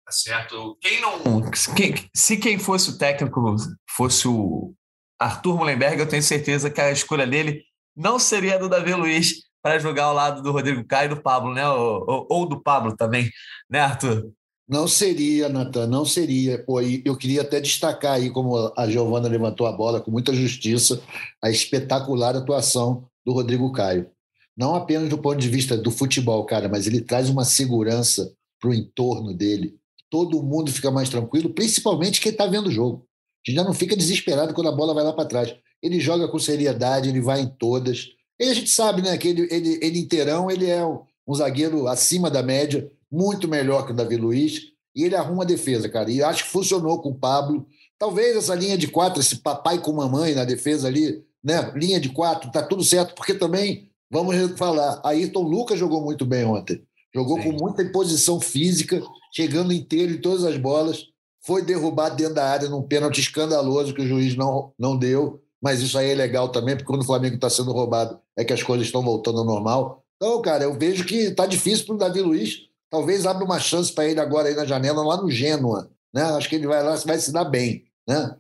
Tá 0.06 0.12
certo. 0.12 0.78
Quem 0.82 1.00
não. 1.02 1.50
Quem, 1.76 1.96
se 2.14 2.38
quem 2.38 2.60
fosse 2.60 2.90
o 2.90 2.98
técnico 2.98 3.56
fosse 3.90 4.28
o 4.28 4.74
Arthur 5.20 5.58
Mullenberg, 5.58 6.00
eu 6.00 6.10
tenho 6.10 6.24
certeza 6.24 6.70
que 6.70 6.82
a 6.82 6.92
escolha 6.92 7.26
dele 7.26 7.64
não 7.96 8.20
seria 8.20 8.60
do 8.60 8.68
Davi 8.68 8.94
Luiz 8.94 9.44
para 9.62 9.80
jogar 9.80 10.06
ao 10.06 10.14
lado 10.14 10.42
do 10.42 10.52
Rodrigo 10.52 10.84
Caio 10.86 11.12
e 11.12 11.16
do 11.16 11.22
Pablo, 11.22 11.54
né? 11.54 11.68
Ou, 11.70 12.04
ou, 12.06 12.28
ou 12.30 12.46
do 12.46 12.62
Pablo 12.62 12.98
também, 12.98 13.30
né, 13.70 13.80
Arthur? 13.80 14.30
Não 14.68 14.88
seria, 14.88 15.48
Natan, 15.48 15.88
não 15.88 16.06
seria. 16.06 16.64
Pô, 16.64 16.82
eu 16.82 17.16
queria 17.16 17.42
até 17.42 17.62
destacar 17.62 18.14
aí, 18.14 18.30
como 18.30 18.74
a 18.76 18.90
Giovana 18.90 19.30
levantou 19.30 19.68
a 19.68 19.72
bola 19.72 20.02
com 20.02 20.12
muita 20.12 20.34
justiça, 20.34 21.02
a 21.42 21.50
espetacular 21.50 22.36
atuação 22.36 23.08
do 23.26 23.34
Rodrigo 23.34 23.72
Caio. 23.72 24.10
Não 24.56 24.76
apenas 24.76 25.10
do 25.10 25.18
ponto 25.18 25.38
de 25.38 25.50
vista 25.50 25.78
do 25.78 25.92
futebol, 25.92 26.46
cara, 26.46 26.68
mas 26.68 26.88
ele 26.88 27.02
traz 27.02 27.30
uma 27.30 27.46
segurança 27.46 28.34
para 28.60 28.70
o 28.70 28.74
entorno 28.74 29.34
dele 29.34 29.78
todo 30.14 30.44
mundo 30.44 30.72
fica 30.72 30.92
mais 30.92 31.10
tranquilo, 31.10 31.50
principalmente 31.50 32.22
quem 32.22 32.32
está 32.32 32.46
vendo 32.46 32.68
o 32.68 32.72
jogo. 32.72 33.04
A 33.44 33.50
gente 33.50 33.58
já 33.58 33.64
não 33.64 33.74
fica 33.74 33.96
desesperado 33.96 34.54
quando 34.54 34.70
a 34.70 34.72
bola 34.72 34.94
vai 34.94 35.04
lá 35.04 35.12
para 35.12 35.26
trás. 35.26 35.56
Ele 35.82 36.00
joga 36.00 36.28
com 36.28 36.38
seriedade, 36.38 37.10
ele 37.10 37.20
vai 37.20 37.42
em 37.42 37.48
todas. 37.48 38.10
E 38.40 38.44
a 38.44 38.54
gente 38.54 38.70
sabe 38.70 39.02
né, 39.02 39.18
que 39.18 39.30
ele, 39.30 39.48
ele, 39.50 39.80
ele 39.82 39.98
inteirão 39.98 40.52
ele 40.52 40.70
é 40.70 40.86
um, 40.86 41.00
um 41.28 41.34
zagueiro 41.34 41.88
acima 41.88 42.30
da 42.30 42.44
média, 42.44 42.92
muito 43.12 43.48
melhor 43.48 43.88
que 43.88 43.92
o 43.92 43.96
Davi 43.96 44.16
Luiz, 44.16 44.62
e 44.96 45.04
ele 45.04 45.16
arruma 45.16 45.42
a 45.42 45.48
defesa, 45.48 45.90
cara. 45.90 46.12
E 46.12 46.22
acho 46.22 46.44
que 46.44 46.52
funcionou 46.52 47.02
com 47.02 47.10
o 47.10 47.16
Pablo. 47.16 47.66
Talvez 47.98 48.38
essa 48.38 48.54
linha 48.54 48.78
de 48.78 48.90
quatro, 48.90 49.20
esse 49.20 49.38
papai 49.38 49.82
com 49.82 49.94
mamãe 49.94 50.36
na 50.36 50.46
defesa 50.46 50.88
ali, 50.88 51.26
né? 51.44 51.74
Linha 51.76 52.00
de 52.00 52.10
quatro, 52.10 52.52
tá 52.52 52.62
tudo 52.62 52.84
certo, 52.84 53.16
porque 53.16 53.34
também, 53.34 53.90
vamos 54.12 54.36
falar, 54.60 55.02
Ayrton 55.04 55.42
Lucas 55.42 55.80
jogou 55.80 56.04
muito 56.04 56.24
bem 56.24 56.46
ontem. 56.46 56.84
Jogou 57.14 57.42
Sim. 57.42 57.52
com 57.52 57.64
muita 57.64 57.84
imposição 57.84 58.40
física 58.40 59.02
chegando 59.34 59.74
inteiro 59.74 60.14
em 60.14 60.22
todas 60.22 60.44
as 60.44 60.58
bolas, 60.58 61.06
foi 61.46 61.62
derrubado 61.62 62.16
dentro 62.16 62.36
da 62.36 62.46
área 62.46 62.70
num 62.70 62.82
pênalti 62.82 63.20
escandaloso 63.20 63.94
que 63.94 64.02
o 64.02 64.08
juiz 64.08 64.36
não, 64.36 64.72
não 64.80 64.98
deu, 64.98 65.42
mas 65.62 65.82
isso 65.82 65.98
aí 65.98 66.12
é 66.12 66.16
legal 66.16 66.50
também, 66.50 66.76
porque 66.76 66.88
quando 66.88 67.02
o 67.02 67.06
Flamengo 67.06 67.36
está 67.36 67.50
sendo 67.50 67.72
roubado 67.72 68.20
é 68.38 68.44
que 68.44 68.54
as 68.54 68.64
coisas 68.64 68.86
estão 68.86 69.02
voltando 69.02 69.40
ao 69.40 69.46
normal. 69.46 70.04
Então, 70.16 70.42
cara, 70.42 70.64
eu 70.64 70.74
vejo 70.74 71.06
que 71.06 71.16
está 71.16 71.46
difícil 71.46 71.86
para 71.86 71.96
o 71.96 71.98
Davi 71.98 72.22
Luiz, 72.22 72.70
talvez 72.90 73.26
abra 73.26 73.44
uma 73.44 73.60
chance 73.60 73.92
para 73.92 74.08
ele 74.08 74.20
agora 74.20 74.50
aí 74.50 74.56
na 74.56 74.66
janela, 74.66 75.06
lá 75.06 75.22
no 75.22 75.30
Gênua, 75.30 75.90
né? 76.14 76.24
Acho 76.24 76.48
que 76.48 76.56
ele 76.56 76.68
vai 76.68 76.82
lá, 76.84 76.96
vai 76.96 77.18
se 77.18 77.32
dar 77.32 77.46
bem, 77.46 77.84
né? 78.08 78.36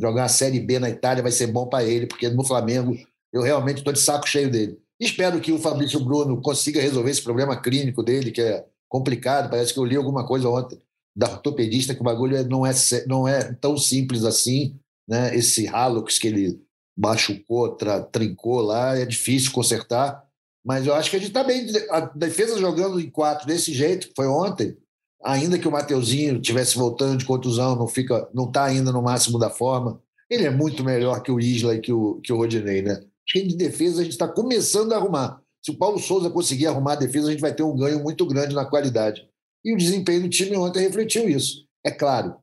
Jogar 0.00 0.24
a 0.24 0.28
Série 0.28 0.60
B 0.60 0.78
na 0.78 0.90
Itália 0.90 1.22
vai 1.22 1.32
ser 1.32 1.46
bom 1.46 1.66
para 1.66 1.84
ele, 1.84 2.06
porque 2.06 2.28
no 2.28 2.44
Flamengo 2.44 2.96
eu 3.32 3.42
realmente 3.42 3.78
estou 3.78 3.92
de 3.92 4.00
saco 4.00 4.28
cheio 4.28 4.50
dele. 4.50 4.78
Espero 5.00 5.40
que 5.40 5.52
o 5.52 5.58
Fabrício 5.58 6.00
Bruno 6.00 6.40
consiga 6.40 6.80
resolver 6.80 7.10
esse 7.10 7.22
problema 7.22 7.60
clínico 7.60 8.02
dele, 8.02 8.32
que 8.32 8.40
é 8.40 8.64
complicado. 8.88 9.50
Parece 9.50 9.72
que 9.72 9.78
eu 9.78 9.84
li 9.84 9.96
alguma 9.96 10.26
coisa 10.26 10.48
ontem 10.48 10.80
da 11.14 11.30
ortopedista 11.30 11.94
que 11.94 12.00
o 12.00 12.04
bagulho 12.04 12.36
é, 12.36 12.44
não 12.44 12.66
é, 12.66 12.72
não 13.06 13.26
é 13.26 13.52
tão 13.54 13.76
simples 13.76 14.24
assim. 14.24 14.76
Né? 15.08 15.36
Esse 15.36 15.66
hálux 15.68 16.18
que 16.18 16.28
ele 16.28 16.60
machucou, 16.96 17.70
tra, 17.76 18.00
trincou 18.02 18.60
lá, 18.60 18.96
é 18.96 19.06
difícil 19.06 19.52
consertar. 19.52 20.24
Mas 20.64 20.86
eu 20.86 20.94
acho 20.94 21.10
que 21.10 21.16
a 21.16 21.18
gente 21.18 21.28
está 21.28 21.44
bem. 21.44 21.66
A 21.90 22.00
defesa 22.00 22.58
jogando 22.58 23.00
em 23.00 23.08
quatro 23.08 23.46
desse 23.46 23.72
jeito, 23.72 24.08
que 24.08 24.14
foi 24.16 24.26
ontem, 24.26 24.76
ainda 25.24 25.58
que 25.58 25.68
o 25.68 25.72
Mateuzinho 25.72 26.40
tivesse 26.40 26.76
voltando 26.76 27.18
de 27.18 27.24
contusão, 27.24 27.76
não 27.76 27.86
fica, 27.86 28.28
não 28.34 28.44
está 28.44 28.64
ainda 28.64 28.92
no 28.92 29.02
máximo 29.02 29.38
da 29.38 29.48
forma. 29.48 30.00
Ele 30.28 30.44
é 30.44 30.50
muito 30.50 30.84
melhor 30.84 31.22
que 31.22 31.32
o 31.32 31.40
Isla 31.40 31.76
e 31.76 31.80
que 31.80 31.92
o, 31.92 32.20
que 32.20 32.32
o 32.32 32.36
Rodinei, 32.36 32.82
né? 32.82 33.02
Que 33.28 33.42
de 33.42 33.56
defesa 33.56 34.00
a 34.00 34.04
gente 34.04 34.12
está 34.12 34.28
começando 34.28 34.92
a 34.92 34.96
arrumar. 34.96 35.42
Se 35.64 35.70
o 35.70 35.76
Paulo 35.76 35.98
Souza 35.98 36.30
conseguir 36.30 36.66
arrumar 36.66 36.92
a 36.92 36.96
defesa, 36.96 37.28
a 37.28 37.30
gente 37.30 37.40
vai 37.40 37.54
ter 37.54 37.62
um 37.62 37.76
ganho 37.76 38.02
muito 38.02 38.26
grande 38.26 38.54
na 38.54 38.64
qualidade. 38.64 39.28
E 39.64 39.74
o 39.74 39.76
desempenho 39.76 40.22
do 40.22 40.28
time 40.28 40.56
ontem 40.56 40.80
refletiu 40.80 41.28
isso. 41.28 41.66
É 41.84 41.90
claro, 41.90 42.36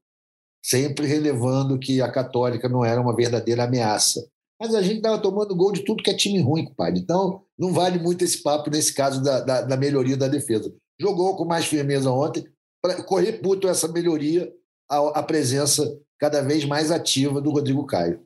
sempre 0.63 1.06
relevando 1.06 1.80
que 1.80 2.02
a 2.02 2.12
Católica 2.12 2.67
não 2.67 2.84
era 2.84 3.00
uma 3.00 3.15
verdadeira 3.15 3.63
ameaça. 3.63 4.28
Mas 4.60 4.74
a 4.74 4.82
gente 4.82 4.98
estava 4.98 5.21
tomando 5.21 5.56
gol 5.56 5.71
de 5.71 5.84
tudo 5.84 6.04
que 6.04 6.10
é 6.10 6.15
time 6.15 6.39
ruim, 6.39 6.65
compadre. 6.65 7.00
Então, 7.00 7.41
não 7.58 7.74
vale 7.74 8.00
muito 8.00 8.24
esse 8.24 8.41
papo 8.41 8.69
nesse 8.69 8.93
caso 8.93 9.21
da, 9.21 9.41
da, 9.41 9.62
da 9.62 9.78
melhoria 9.78 10.15
da 10.15 10.28
defesa. 10.28 10.74
Jogou 11.00 11.36
com 11.36 11.45
mais 11.45 11.65
firmeza 11.65 12.10
ontem, 12.10 12.45
para 12.82 13.04
correr 13.04 13.34
puto 13.41 13.67
essa 13.67 13.88
melhoria, 13.88 14.52
a, 14.89 15.19
a 15.19 15.24
presença 15.24 16.00
cada 16.19 16.41
vez 16.41 16.63
mais 16.63 16.91
ativa 16.91 17.41
do 17.41 17.52
Rodrigo 17.52 17.86
Caio. 17.86 18.21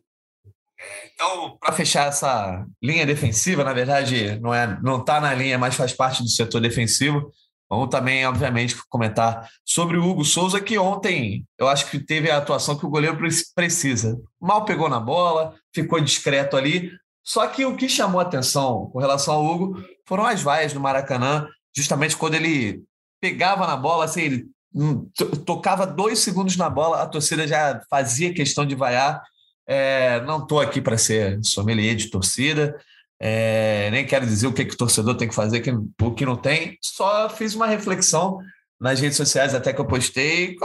Então, 1.14 1.58
para 1.60 1.74
fechar 1.74 2.08
essa 2.08 2.66
linha 2.82 3.06
defensiva, 3.06 3.64
na 3.64 3.74
verdade, 3.74 4.40
não 4.40 4.54
é, 4.54 4.80
não 4.82 5.00
está 5.00 5.20
na 5.20 5.34
linha, 5.34 5.58
mas 5.58 5.76
faz 5.76 5.94
parte 5.94 6.24
do 6.24 6.30
setor 6.30 6.62
defensivo. 6.62 7.32
Vamos 7.70 7.90
também, 7.90 8.26
obviamente, 8.26 8.76
comentar 8.90 9.48
sobre 9.64 9.98
o 9.98 10.04
Hugo 10.04 10.26
Souza, 10.26 10.60
que 10.60 10.80
ontem 10.80 11.46
eu 11.58 11.68
acho 11.68 11.90
que 11.92 12.00
teve 12.00 12.32
a 12.32 12.38
atuação 12.38 12.76
que 12.76 12.86
o 12.86 12.90
goleiro 12.90 13.18
precisa. 13.54 14.20
Mal 14.42 14.66
pegou 14.66 14.90
na 14.90 15.00
bola, 15.00 15.54
ficou 15.74 16.00
discreto 16.00 16.58
ali. 16.58 16.92
Só 17.24 17.46
que 17.46 17.66
o 17.66 17.76
que 17.76 17.88
chamou 17.88 18.20
atenção 18.20 18.90
com 18.92 18.98
relação 18.98 19.36
ao 19.36 19.46
Hugo 19.46 19.84
foram 20.08 20.26
as 20.26 20.42
vaias 20.42 20.74
do 20.74 20.80
Maracanã, 20.80 21.48
justamente 21.76 22.18
quando 22.18 22.34
ele 22.34 22.82
pegava 23.22 23.68
na 23.68 23.78
bola, 23.78 24.06
assim, 24.06 24.22
ele 24.22 24.46
hum, 24.74 25.08
tocava 25.46 25.86
dois 25.86 26.18
segundos 26.20 26.58
na 26.58 26.72
bola, 26.72 27.04
a 27.04 27.08
torcida 27.08 27.48
já 27.48 27.82
fazia 27.88 28.34
questão 28.34 28.66
de 28.66 28.74
vaiar. 28.74 29.22
É, 29.72 30.20
não 30.22 30.40
estou 30.42 30.60
aqui 30.60 30.82
para 30.82 30.98
ser 30.98 31.40
sommelier 31.44 31.96
de 31.96 32.10
torcida, 32.10 32.76
é, 33.22 33.90
nem 33.92 34.06
quero 34.06 34.26
dizer 34.26 34.48
o 34.48 34.54
que, 34.54 34.64
que 34.64 34.74
o 34.74 34.78
torcedor 34.78 35.16
tem 35.16 35.28
que 35.28 35.36
fazer, 35.36 35.60
que, 35.60 35.72
o 35.72 36.14
que 36.14 36.26
não 36.26 36.38
tem. 36.38 36.78
Só 36.82 37.30
fiz 37.30 37.54
uma 37.54 37.68
reflexão 37.68 38.40
nas 38.80 39.00
redes 39.00 39.18
sociais, 39.18 39.54
até 39.54 39.74
que 39.74 39.82
eu 39.82 39.86
postei. 39.86 40.56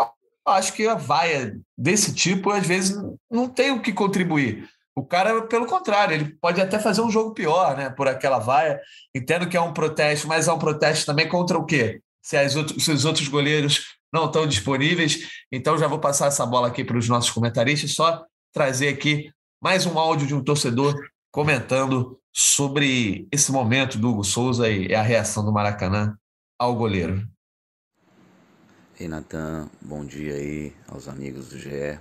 Acho 0.47 0.73
que 0.73 0.87
a 0.87 0.95
vaia 0.95 1.59
desse 1.77 2.15
tipo, 2.15 2.51
às 2.51 2.67
vezes, 2.67 2.97
não 3.31 3.49
tem 3.49 3.73
o 3.73 3.83
que 3.83 3.93
contribuir. 3.93 4.69
O 4.97 5.05
cara, 5.05 5.43
pelo 5.43 5.67
contrário, 5.67 6.15
ele 6.15 6.37
pode 6.41 6.61
até 6.61 6.79
fazer 6.79 7.01
um 7.01 7.11
jogo 7.11 7.35
pior, 7.35 7.77
né? 7.77 7.91
Por 7.91 8.07
aquela 8.07 8.39
vaia. 8.39 8.81
Entendo 9.13 9.49
que 9.49 9.57
é 9.57 9.61
um 9.61 9.73
protesto, 9.73 10.29
mas 10.29 10.47
é 10.47 10.53
um 10.53 10.59
protesto 10.59 11.07
também 11.07 11.29
contra 11.29 11.59
o 11.59 11.67
quê? 11.67 12.01
Se, 12.23 12.37
as 12.37 12.55
outros, 12.55 12.85
se 12.85 12.93
os 12.93 13.05
outros 13.05 13.27
goleiros 13.27 13.97
não 14.13 14.27
estão 14.27 14.47
disponíveis. 14.47 15.19
Então, 15.51 15.77
já 15.77 15.89
vou 15.89 15.99
passar 15.99 16.29
essa 16.29 16.47
bola 16.47 16.69
aqui 16.69 16.85
para 16.85 16.97
os 16.97 17.09
nossos 17.09 17.31
comentaristas, 17.31 17.93
só 17.93 18.25
trazer 18.55 18.87
aqui 18.87 19.33
mais 19.61 19.85
um 19.85 19.99
áudio 19.99 20.29
de 20.29 20.35
um 20.35 20.41
torcedor 20.43 20.95
comentando 21.33 22.21
sobre 22.33 23.27
esse 23.33 23.51
momento 23.51 23.99
do 23.99 24.11
Hugo 24.11 24.23
Souza 24.23 24.71
e 24.71 24.95
a 24.95 25.03
reação 25.03 25.45
do 25.45 25.53
Maracanã 25.53 26.17
ao 26.57 26.77
goleiro. 26.77 27.29
Ei, 28.99 29.09
Natan, 29.09 29.69
bom 29.83 30.05
dia 30.05 30.35
aí 30.35 30.73
aos 30.87 31.09
amigos 31.09 31.49
do 31.49 31.59
GE. 31.59 31.99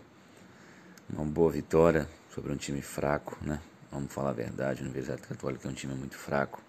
Uma 1.09 1.25
boa 1.25 1.51
vitória 1.51 2.07
sobre 2.29 2.53
um 2.53 2.55
time 2.55 2.83
fraco, 2.83 3.35
né? 3.41 3.59
Vamos 3.91 4.13
falar 4.13 4.29
a 4.29 4.33
verdade, 4.33 4.81
a 4.81 4.83
Universidade 4.83 5.23
Católica 5.23 5.67
é 5.67 5.71
um 5.71 5.73
time 5.73 5.95
muito 5.95 6.15
fraco. 6.15 6.61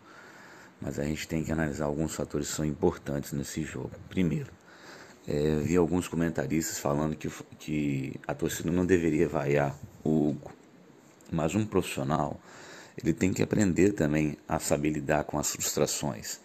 Mas 0.80 0.98
a 0.98 1.04
gente 1.04 1.28
tem 1.28 1.44
que 1.44 1.52
analisar 1.52 1.84
alguns 1.84 2.14
fatores 2.14 2.48
que 2.48 2.54
são 2.54 2.64
importantes 2.64 3.32
nesse 3.32 3.62
jogo. 3.62 3.92
Primeiro, 4.08 4.50
é, 5.26 5.56
vi 5.62 5.76
alguns 5.76 6.06
comentaristas 6.06 6.78
falando 6.78 7.16
que, 7.16 7.30
que 7.58 8.20
a 8.26 8.34
torcida 8.34 8.70
não 8.70 8.84
deveria 8.84 9.28
vaiar 9.28 9.74
o 10.02 10.30
Hugo. 10.30 10.52
Mas 11.32 11.54
um 11.54 11.64
profissional 11.64 12.38
ele 12.96 13.12
tem 13.12 13.32
que 13.32 13.42
aprender 13.42 13.92
também 13.92 14.36
a 14.48 14.58
saber 14.58 14.90
lidar 14.90 15.24
com 15.24 15.38
as 15.38 15.50
frustrações. 15.50 16.38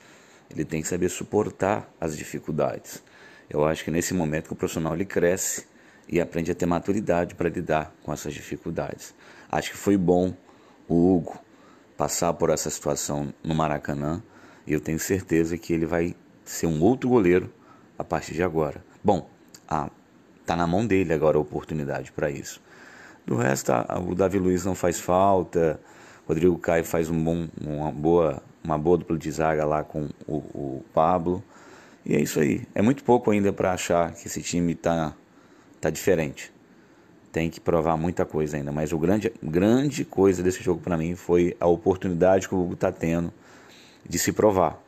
Ele 0.50 0.66
tem 0.66 0.82
que 0.82 0.88
saber 0.88 1.10
suportar 1.10 1.88
as 2.02 2.18
dificuldades. 2.18 3.04
Eu 3.50 3.66
acho 3.66 3.84
que 3.84 3.92
nesse 3.92 4.14
momento 4.14 4.48
que 4.48 4.54
o 4.54 4.56
profissional 4.56 4.94
ele 4.94 5.06
cresce 5.06 5.68
e 6.08 6.20
aprende 6.20 6.52
a 6.52 6.56
ter 6.56 6.66
maturidade 6.66 7.36
para 7.36 7.50
lidar 7.50 7.94
com 8.04 8.12
essas 8.12 8.34
dificuldades. 8.34 9.14
Acho 9.52 9.72
que 9.72 9.78
foi 9.78 9.96
bom 9.96 10.34
o 10.88 11.16
Hugo 11.16 11.40
passar 11.96 12.34
por 12.34 12.50
essa 12.50 12.70
situação 12.70 13.34
no 13.44 13.54
Maracanã 13.54 14.24
e 14.66 14.74
eu 14.74 14.80
tenho 14.80 15.00
certeza 15.00 15.58
que 15.58 15.74
ele 15.74 15.86
vai 15.86 16.16
ser 16.44 16.66
um 16.66 16.82
outro 16.82 17.10
goleiro 17.10 17.52
a 18.00 18.04
partir 18.04 18.34
de 18.34 18.42
agora. 18.42 18.82
Bom, 19.04 19.30
ah, 19.68 19.90
tá 20.46 20.56
na 20.56 20.66
mão 20.66 20.88
dele 20.88 21.14
agora 21.14 21.38
a 21.38 21.42
oportunidade 21.42 22.12
para 22.14 22.32
isso. 22.32 22.62
Do 23.26 23.36
resto, 23.36 23.72
o 24.10 24.16
Davi 24.16 24.40
Luiz 24.40 24.66
não 24.66 24.74
faz 24.74 25.00
falta. 25.00 25.80
Rodrigo 26.28 26.58
Caio 26.58 26.86
faz 26.86 27.10
um 27.10 27.24
bom, 27.24 27.48
uma, 27.62 27.92
boa, 27.92 28.42
uma 28.64 28.78
boa 28.78 28.98
dupla 28.98 29.18
de 29.18 29.30
zaga 29.30 29.66
lá 29.66 29.84
com 29.84 30.10
o, 30.26 30.38
o 30.38 30.86
Pablo. 30.94 31.44
E 32.06 32.16
é 32.16 32.22
isso 32.22 32.40
aí. 32.40 32.66
É 32.74 32.82
muito 32.82 33.04
pouco 33.04 33.30
ainda 33.30 33.52
para 33.52 33.74
achar 33.74 34.14
que 34.14 34.28
esse 34.28 34.42
time 34.42 34.74
está 34.74 35.14
tá 35.82 35.90
diferente. 35.90 36.52
Tem 37.32 37.50
que 37.50 37.60
provar 37.60 37.98
muita 37.98 38.26
coisa 38.26 38.58
ainda. 38.58 38.72
Mas 38.72 38.92
o 38.92 38.98
grande, 38.98 39.32
grande 39.44 40.06
coisa 40.06 40.42
desse 40.42 40.64
jogo 40.64 40.82
para 40.82 40.98
mim 40.98 41.16
foi 41.16 41.56
a 41.60 41.68
oportunidade 41.68 42.48
que 42.48 42.56
o 42.56 42.64
Hugo 42.64 42.74
está 42.74 42.92
tendo 42.92 43.32
de 44.08 44.18
se 44.18 44.32
provar, 44.32 44.82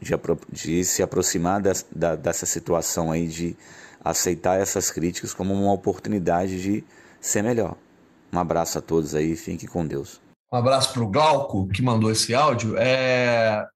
de, 0.00 0.12
de 0.50 0.84
se 0.84 1.02
aproximar 1.02 1.60
das, 1.60 1.86
da, 1.94 2.16
dessa 2.16 2.46
situação 2.46 3.10
aí, 3.10 3.26
de 3.26 3.56
aceitar 4.04 4.60
essas 4.60 4.90
críticas 4.90 5.34
como 5.34 5.52
uma 5.54 5.72
oportunidade 5.72 6.62
de 6.62 6.84
ser 7.20 7.42
melhor. 7.42 7.76
Um 8.32 8.38
abraço 8.38 8.78
a 8.78 8.82
todos 8.82 9.14
aí, 9.14 9.36
fiquem 9.36 9.68
com 9.68 9.86
Deus. 9.86 10.20
Um 10.52 10.56
abraço 10.56 10.92
para 10.92 11.02
o 11.02 11.08
Glauco, 11.08 11.68
que 11.68 11.82
mandou 11.82 12.10
esse 12.10 12.34
áudio. 12.34 12.76
É... 12.76 13.66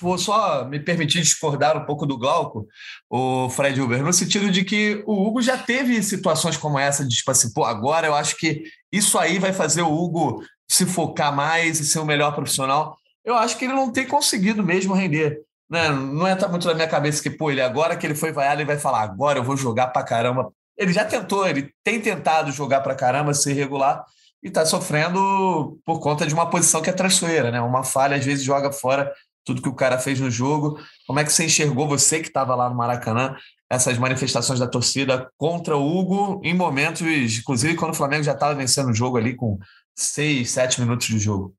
Vou 0.00 0.16
só 0.16 0.64
me 0.64 0.80
permitir 0.80 1.20
discordar 1.20 1.76
um 1.76 1.84
pouco 1.84 2.06
do 2.06 2.18
Glauco, 2.18 2.66
o 3.10 3.50
Fred 3.50 3.78
Uber, 3.80 4.02
no 4.02 4.12
sentido 4.12 4.50
de 4.50 4.64
que 4.64 5.02
o 5.06 5.26
Hugo 5.26 5.42
já 5.42 5.58
teve 5.58 6.02
situações 6.02 6.56
como 6.56 6.78
essa, 6.78 7.04
de 7.04 7.14
tipo 7.14 7.30
assim, 7.30 7.52
pô, 7.52 7.64
agora 7.64 8.06
eu 8.06 8.14
acho 8.14 8.36
que 8.36 8.64
isso 8.90 9.18
aí 9.18 9.38
vai 9.38 9.52
fazer 9.52 9.82
o 9.82 9.92
Hugo 9.92 10.42
se 10.66 10.86
focar 10.86 11.34
mais 11.36 11.78
e 11.78 11.86
ser 11.86 11.98
o 11.98 12.06
melhor 12.06 12.34
profissional. 12.34 12.96
Eu 13.22 13.34
acho 13.34 13.58
que 13.58 13.66
ele 13.66 13.74
não 13.74 13.92
tem 13.92 14.06
conseguido 14.06 14.64
mesmo 14.64 14.94
render. 14.94 15.43
Né? 15.70 15.88
Não 15.88 16.28
entra 16.28 16.48
muito 16.48 16.66
na 16.66 16.74
minha 16.74 16.88
cabeça 16.88 17.22
que, 17.22 17.30
pô, 17.30 17.50
ele 17.50 17.60
agora 17.60 17.96
que 17.96 18.06
ele 18.06 18.14
foi 18.14 18.32
vaiado, 18.32 18.60
ele 18.60 18.66
vai 18.66 18.78
falar, 18.78 19.02
agora 19.02 19.38
eu 19.38 19.44
vou 19.44 19.56
jogar 19.56 19.88
pra 19.88 20.02
caramba. 20.02 20.52
Ele 20.76 20.92
já 20.92 21.04
tentou, 21.04 21.46
ele 21.46 21.72
tem 21.82 22.00
tentado 22.00 22.50
jogar 22.52 22.80
pra 22.80 22.94
caramba, 22.94 23.32
ser 23.32 23.52
regular, 23.52 24.04
e 24.42 24.48
está 24.48 24.66
sofrendo 24.66 25.78
por 25.84 26.00
conta 26.00 26.26
de 26.26 26.34
uma 26.34 26.50
posição 26.50 26.82
que 26.82 26.90
é 26.90 26.92
traiçoeira, 26.92 27.50
né? 27.50 27.60
Uma 27.60 27.82
falha, 27.82 28.16
às 28.16 28.24
vezes, 28.24 28.44
joga 28.44 28.70
fora 28.72 29.10
tudo 29.44 29.62
que 29.62 29.68
o 29.68 29.74
cara 29.74 29.98
fez 29.98 30.18
no 30.20 30.30
jogo. 30.30 30.78
Como 31.06 31.18
é 31.18 31.24
que 31.24 31.32
você 31.32 31.44
enxergou, 31.44 31.86
você 31.86 32.20
que 32.20 32.28
estava 32.28 32.54
lá 32.54 32.68
no 32.68 32.74
Maracanã, 32.74 33.36
essas 33.70 33.98
manifestações 33.98 34.58
da 34.58 34.66
torcida 34.66 35.30
contra 35.36 35.76
o 35.76 35.98
Hugo 35.98 36.40
em 36.44 36.54
momentos, 36.54 37.02
inclusive 37.38 37.74
quando 37.74 37.92
o 37.92 37.96
Flamengo 37.96 38.22
já 38.22 38.32
estava 38.32 38.54
vencendo 38.54 38.90
o 38.90 38.94
jogo 38.94 39.16
ali 39.16 39.34
com 39.34 39.58
seis, 39.94 40.50
sete 40.50 40.80
minutos 40.80 41.06
de 41.06 41.18
jogo? 41.18 41.54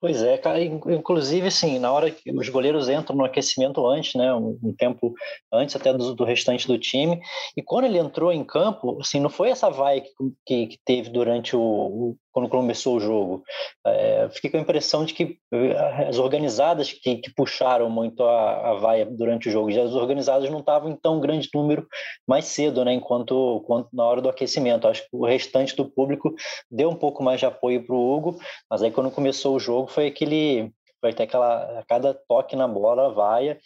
Pois 0.00 0.22
é, 0.22 0.36
cara. 0.36 0.62
Inclusive, 0.62 1.48
assim, 1.48 1.78
na 1.78 1.90
hora 1.90 2.10
que 2.10 2.30
os 2.30 2.48
goleiros 2.48 2.88
entram 2.88 3.16
no 3.16 3.24
aquecimento 3.24 3.86
antes, 3.86 4.14
né, 4.14 4.32
um 4.34 4.74
tempo 4.76 5.14
antes 5.52 5.74
até 5.74 5.92
do, 5.92 6.14
do 6.14 6.24
restante 6.24 6.66
do 6.66 6.78
time, 6.78 7.18
e 7.56 7.62
quando 7.62 7.86
ele 7.86 7.98
entrou 7.98 8.30
em 8.30 8.44
campo, 8.44 8.98
assim, 9.00 9.20
não 9.20 9.30
foi 9.30 9.48
essa 9.48 9.70
vai 9.70 10.02
que, 10.02 10.12
que, 10.44 10.66
que 10.66 10.78
teve 10.84 11.08
durante 11.08 11.56
o, 11.56 11.60
o, 11.60 12.16
quando 12.36 12.50
começou 12.50 12.98
o 12.98 13.00
jogo. 13.00 13.42
É, 13.86 14.28
fiquei 14.30 14.50
com 14.50 14.58
a 14.58 14.60
impressão 14.60 15.06
de 15.06 15.14
que 15.14 15.38
eh, 15.50 16.06
as 16.06 16.18
organizadas 16.18 16.92
que, 16.92 17.16
que 17.16 17.32
puxaram 17.34 17.88
muito 17.88 18.22
a, 18.22 18.72
a 18.72 18.74
vaia 18.74 19.06
durante 19.06 19.48
o 19.48 19.50
jogo, 19.50 19.72
já 19.72 19.82
as 19.82 19.94
organizadas 19.94 20.50
não 20.50 20.58
estavam 20.58 20.90
em 20.90 20.96
tão 20.96 21.18
grande 21.18 21.48
número 21.54 21.88
mais 22.28 22.44
cedo, 22.44 22.84
né, 22.84 22.92
enquanto, 22.92 23.62
enquanto 23.62 23.88
na 23.90 24.04
hora 24.04 24.20
do 24.20 24.28
aquecimento. 24.28 24.86
Acho 24.86 25.00
que 25.00 25.08
o 25.12 25.24
restante 25.24 25.74
do 25.74 25.86
público 25.86 26.34
deu 26.70 26.90
um 26.90 26.94
pouco 26.94 27.22
mais 27.22 27.40
de 27.40 27.46
apoio 27.46 27.86
para 27.86 27.96
o 27.96 28.14
Hugo, 28.14 28.38
mas 28.70 28.82
aí 28.82 28.90
quando 28.90 29.10
começou 29.10 29.56
o 29.56 29.60
jogo 29.60 29.88
foi 29.88 30.08
aquele 30.08 30.70
foi 31.00 31.12
até 31.12 31.22
aquela 31.22 31.78
a 31.78 31.84
cada 31.86 32.12
toque 32.12 32.54
na 32.54 32.68
bola, 32.68 33.14
vaia, 33.14 33.58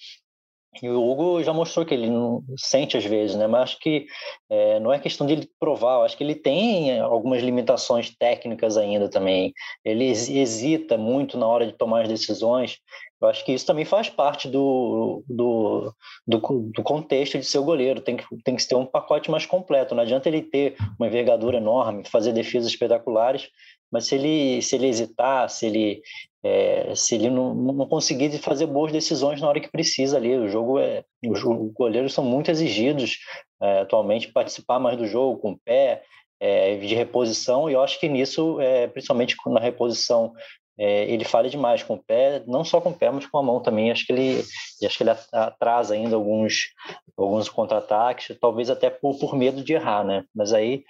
e 0.83 0.89
o 0.89 1.03
Hugo 1.03 1.43
já 1.43 1.53
mostrou 1.53 1.85
que 1.85 1.93
ele 1.93 2.09
não 2.09 2.45
sente 2.57 2.97
às 2.97 3.05
vezes, 3.05 3.35
né? 3.35 3.47
Mas 3.49 3.63
acho 3.63 3.81
que 3.81 4.07
é, 4.49 4.79
não 4.79 4.93
é 4.93 5.01
questão 5.01 5.27
de 5.27 5.33
ele 5.33 5.51
provar, 5.59 6.05
acho 6.05 6.17
que 6.17 6.23
ele 6.23 6.35
tem 6.35 7.01
algumas 7.01 7.43
limitações 7.43 8.15
técnicas 8.17 8.77
ainda 8.77 9.11
também. 9.11 9.53
Ele 9.85 10.05
hesita 10.07 10.97
muito 10.97 11.37
na 11.37 11.47
hora 11.47 11.67
de 11.67 11.73
tomar 11.73 12.03
as 12.03 12.09
decisões. 12.09 12.79
Eu 13.21 13.29
acho 13.29 13.45
que 13.45 13.53
isso 13.53 13.67
também 13.67 13.85
faz 13.85 14.09
parte 14.09 14.49
do, 14.49 15.25
do, 15.29 15.93
do, 16.27 16.39
do 16.39 16.83
contexto 16.85 17.37
de 17.37 17.45
ser 17.45 17.61
goleiro. 17.61 18.01
Tem 18.01 18.17
que, 18.17 18.25
tem 18.45 18.55
que 18.55 18.67
ter 18.67 18.77
um 18.77 18.87
pacote 18.87 19.31
mais 19.31 19.45
completo. 19.45 19.95
Não 19.95 20.03
adianta 20.03 20.29
ele 20.29 20.41
ter 20.41 20.77
uma 20.99 21.09
envergadura 21.09 21.57
enorme, 21.57 22.09
fazer 22.09 22.33
defesas 22.33 22.71
espetaculares, 22.71 23.49
mas 23.91 24.07
se 24.07 24.15
ele, 24.15 24.63
se 24.63 24.77
ele 24.77 24.87
hesitar, 24.87 25.51
se 25.51 25.67
ele 25.67 26.01
é, 26.43 26.95
se 26.95 27.15
ele 27.15 27.29
não, 27.29 27.55
não 27.55 27.87
conseguir 27.87 28.31
fazer 28.39 28.67
boas 28.67 28.93
decisões 28.93 29.41
na 29.41 29.49
hora 29.49 29.61
que 29.61 29.71
precisa 29.71 30.17
ali. 30.17 30.37
O 30.37 30.49
jogo 30.49 30.79
é. 30.79 31.05
Os 31.27 31.43
goleiros 31.73 32.15
são 32.15 32.25
muito 32.25 32.51
exigidos 32.51 33.19
é, 33.61 33.81
atualmente 33.81 34.33
participar 34.33 34.79
mais 34.79 34.97
do 34.97 35.07
jogo 35.07 35.39
com 35.39 35.53
o 35.53 35.59
pé, 35.59 36.03
é, 36.41 36.77
de 36.77 36.95
reposição, 36.95 37.69
e 37.69 37.75
eu 37.75 37.83
acho 37.83 38.01
que 38.01 38.09
nisso, 38.09 38.59
é, 38.61 38.87
principalmente 38.87 39.37
na 39.47 39.61
reposição, 39.61 40.33
é, 40.79 41.05
ele 41.05 41.27
falha 41.27 41.51
demais 41.51 41.83
com 41.83 41.95
o 41.95 42.03
pé, 42.03 42.43
não 42.47 42.65
só 42.65 42.81
com 42.81 42.89
o 42.89 42.95
pé, 42.95 43.11
mas 43.11 43.27
com 43.27 43.37
a 43.37 43.43
mão 43.43 43.61
também. 43.61 43.91
Acho 43.91 44.07
que 44.07 44.13
ele, 44.15 44.43
acho 44.83 44.97
que 44.97 45.03
ele 45.03 45.11
atrasa 45.31 45.93
ainda 45.93 46.17
alguns, 46.17 46.73
alguns 47.19 47.51
contra-ataques, 47.51 48.35
talvez 48.41 48.71
até 48.71 48.89
por, 48.89 49.19
por 49.19 49.37
medo 49.37 49.63
de 49.63 49.75
errar, 49.75 50.03
né? 50.03 50.25
Mas 50.35 50.55
aí 50.55 50.83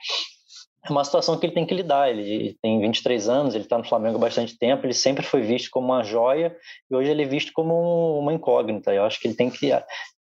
é 0.85 0.91
uma 0.91 1.05
situação 1.05 1.39
que 1.39 1.47
ele 1.47 1.53
tem 1.53 1.67
que 1.67 1.75
lidar. 1.75 2.11
Ele 2.11 2.57
tem 2.63 2.81
23 2.81 3.29
anos, 3.29 3.55
ele 3.55 3.65
está 3.65 3.77
no 3.77 3.85
Flamengo 3.85 4.17
há 4.17 4.21
bastante 4.21 4.57
tempo, 4.59 4.87
ele 4.87 4.95
sempre 4.95 5.25
foi 5.25 5.43
visto 5.43 5.71
como 5.71 5.89
uma 5.89 6.03
joia 6.03 6.57
e 6.91 6.95
hoje 6.95 7.11
ele 7.11 7.23
é 7.23 7.27
visto 7.27 7.53
como 7.53 8.19
uma 8.19 8.33
incógnita. 8.33 8.93
Eu 8.93 9.05
acho 9.05 9.21
que 9.21 9.29
ele 9.29 9.35
tem 9.35 9.51
que 9.51 9.71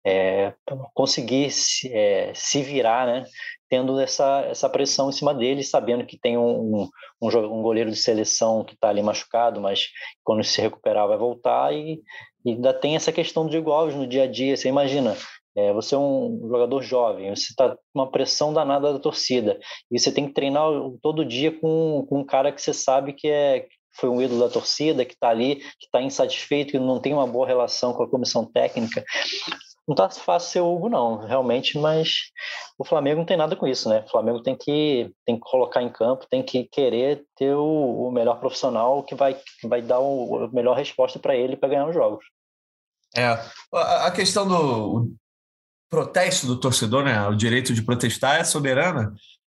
é, 0.04 0.52
conseguir 0.94 1.50
se, 1.50 1.92
é, 1.92 2.32
se, 2.34 2.62
virar, 2.62 3.06
né? 3.06 3.24
Tendo 3.68 4.00
essa, 4.00 4.46
essa 4.48 4.68
pressão 4.68 5.10
em 5.10 5.12
cima 5.12 5.34
dele, 5.34 5.62
sabendo 5.62 6.04
que 6.04 6.18
tem 6.18 6.38
um, 6.38 6.82
um, 6.82 6.88
um 7.20 7.62
goleiro 7.62 7.90
de 7.90 7.96
seleção 7.96 8.64
que 8.64 8.74
está 8.74 8.88
ali 8.88 9.02
machucado, 9.02 9.60
mas 9.60 9.88
quando 10.24 10.42
se 10.42 10.60
recuperar 10.60 11.06
vai 11.06 11.18
voltar 11.18 11.72
e, 11.74 12.00
E 12.44 12.52
ainda 12.52 12.72
tem 12.72 12.96
essa 12.96 13.12
questão 13.12 13.44
do 13.44 13.50
Diego 13.50 13.70
Alves 13.70 13.94
no 13.94 14.06
dia 14.06 14.24
a 14.24 14.26
dia. 14.26 14.56
Você 14.56 14.68
imagina, 14.68 15.14
é, 15.58 15.72
você 15.72 15.94
é 15.94 15.98
um 15.98 16.40
jogador 16.42 16.80
jovem, 16.82 17.34
você 17.34 17.50
está 17.50 17.70
com 17.70 17.80
uma 17.94 18.10
pressão 18.10 18.52
danada 18.52 18.92
da 18.92 18.98
torcida, 18.98 19.58
e 19.90 19.98
você 19.98 20.12
tem 20.12 20.26
que 20.26 20.32
treinar 20.32 20.68
todo 21.02 21.24
dia 21.24 21.50
com, 21.50 22.06
com 22.08 22.20
um 22.20 22.24
cara 22.24 22.52
que 22.52 22.62
você 22.62 22.72
sabe 22.72 23.12
que 23.12 23.28
é 23.28 23.66
foi 23.98 24.08
um 24.08 24.22
ídolo 24.22 24.40
da 24.40 24.48
torcida, 24.48 25.04
que 25.04 25.14
está 25.14 25.28
ali, 25.28 25.56
que 25.56 25.86
está 25.86 26.00
insatisfeito, 26.00 26.70
que 26.70 26.78
não 26.78 27.00
tem 27.00 27.12
uma 27.12 27.26
boa 27.26 27.46
relação 27.46 27.92
com 27.92 28.04
a 28.04 28.08
comissão 28.08 28.44
técnica. 28.44 29.02
Não 29.88 29.94
está 29.94 30.08
fácil 30.10 30.50
ser 30.50 30.60
o 30.60 30.72
Hugo, 30.72 30.88
não, 30.88 31.26
realmente, 31.26 31.76
mas 31.78 32.30
o 32.78 32.84
Flamengo 32.84 33.18
não 33.18 33.26
tem 33.26 33.36
nada 33.36 33.56
com 33.56 33.66
isso, 33.66 33.88
né? 33.88 34.04
O 34.06 34.10
Flamengo 34.10 34.42
tem 34.42 34.54
que, 34.54 35.10
tem 35.24 35.34
que 35.34 35.40
colocar 35.40 35.82
em 35.82 35.88
campo, 35.88 36.26
tem 36.30 36.42
que 36.42 36.64
querer 36.64 37.24
ter 37.34 37.54
o, 37.54 38.06
o 38.06 38.12
melhor 38.12 38.38
profissional 38.38 39.02
que 39.02 39.14
vai, 39.14 39.36
vai 39.64 39.82
dar 39.82 39.98
o, 39.98 40.44
a 40.44 40.48
melhor 40.52 40.76
resposta 40.76 41.18
para 41.18 41.34
ele 41.34 41.56
para 41.56 41.70
ganhar 41.70 41.88
os 41.88 41.94
jogos. 41.94 42.24
É, 43.16 43.38
a 43.72 44.10
questão 44.10 44.46
do 44.46 45.10
protesto 45.90 46.46
do 46.46 46.58
torcedor, 46.58 47.04
né? 47.04 47.26
O 47.28 47.34
direito 47.34 47.72
de 47.72 47.82
protestar 47.82 48.40
é 48.40 48.44
soberana. 48.44 49.12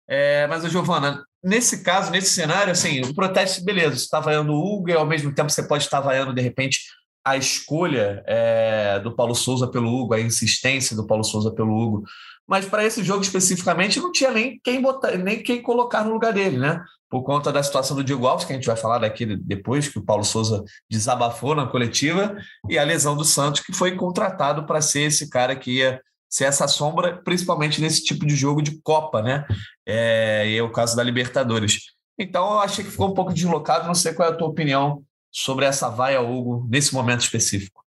É, 0.07 0.47
mas, 0.47 0.63
Giovana, 0.71 1.23
nesse 1.43 1.83
caso, 1.83 2.11
nesse 2.11 2.33
cenário, 2.33 2.71
assim, 2.71 3.01
o 3.01 3.13
protesto, 3.13 3.63
beleza, 3.63 3.95
você 3.95 4.03
está 4.03 4.19
vaiando 4.19 4.53
o 4.53 4.59
Hugo 4.59 4.89
e 4.89 4.93
ao 4.93 5.05
mesmo 5.05 5.33
tempo 5.33 5.49
você 5.49 5.67
pode 5.67 5.83
estar 5.83 5.99
vaiando, 5.99 6.33
de 6.33 6.41
repente, 6.41 6.79
a 7.23 7.37
escolha 7.37 8.23
é, 8.25 8.99
do 8.99 9.15
Paulo 9.15 9.35
Souza 9.35 9.67
pelo 9.67 9.89
Hugo, 9.89 10.13
a 10.13 10.19
insistência 10.19 10.95
do 10.95 11.05
Paulo 11.05 11.23
Souza 11.23 11.51
pelo 11.51 11.75
Hugo. 11.75 12.03
Mas 12.47 12.65
para 12.65 12.83
esse 12.83 13.03
jogo 13.03 13.21
especificamente 13.21 13.99
não 13.99 14.11
tinha 14.11 14.31
nem 14.31 14.59
quem 14.63 14.81
botar, 14.81 15.15
nem 15.15 15.43
quem 15.43 15.61
colocar 15.61 16.03
no 16.03 16.11
lugar 16.11 16.33
dele, 16.33 16.57
né? 16.57 16.83
Por 17.07 17.21
conta 17.23 17.51
da 17.51 17.61
situação 17.61 17.95
do 17.95 18.03
Diego 18.03 18.25
Alves, 18.25 18.45
que 18.45 18.53
a 18.53 18.55
gente 18.55 18.65
vai 18.65 18.75
falar 18.75 18.97
daqui 18.97 19.25
depois, 19.25 19.87
que 19.87 19.99
o 19.99 20.03
Paulo 20.03 20.23
Souza 20.23 20.63
desabafou 20.89 21.53
na 21.53 21.67
coletiva, 21.67 22.35
e 22.67 22.79
a 22.79 22.83
lesão 22.83 23.15
do 23.15 23.23
Santos, 23.23 23.61
que 23.61 23.73
foi 23.73 23.95
contratado 23.95 24.65
para 24.65 24.81
ser 24.81 25.01
esse 25.01 25.29
cara 25.29 25.55
que 25.55 25.77
ia 25.77 26.01
ser 26.29 26.45
essa 26.45 26.67
sombra, 26.67 27.17
principalmente 27.23 27.81
nesse 27.81 28.03
tipo 28.03 28.25
de 28.25 28.35
jogo 28.35 28.61
de 28.61 28.79
Copa, 28.81 29.21
né? 29.21 29.45
É, 29.85 30.47
e 30.47 30.57
é 30.57 30.61
o 30.61 30.71
caso 30.71 30.95
da 30.95 31.03
Libertadores. 31.03 31.95
Então 32.17 32.53
eu 32.53 32.59
achei 32.59 32.83
que 32.83 32.91
ficou 32.91 33.09
um 33.09 33.13
pouco 33.13 33.33
deslocado, 33.33 33.87
não 33.87 33.95
sei 33.95 34.13
qual 34.13 34.29
é 34.29 34.31
a 34.31 34.35
tua 34.35 34.47
opinião 34.47 35.03
sobre 35.31 35.65
essa 35.65 35.89
vaia, 35.89 36.21
Hugo, 36.21 36.67
nesse 36.69 36.93
momento 36.93 37.21
específico. 37.21 37.83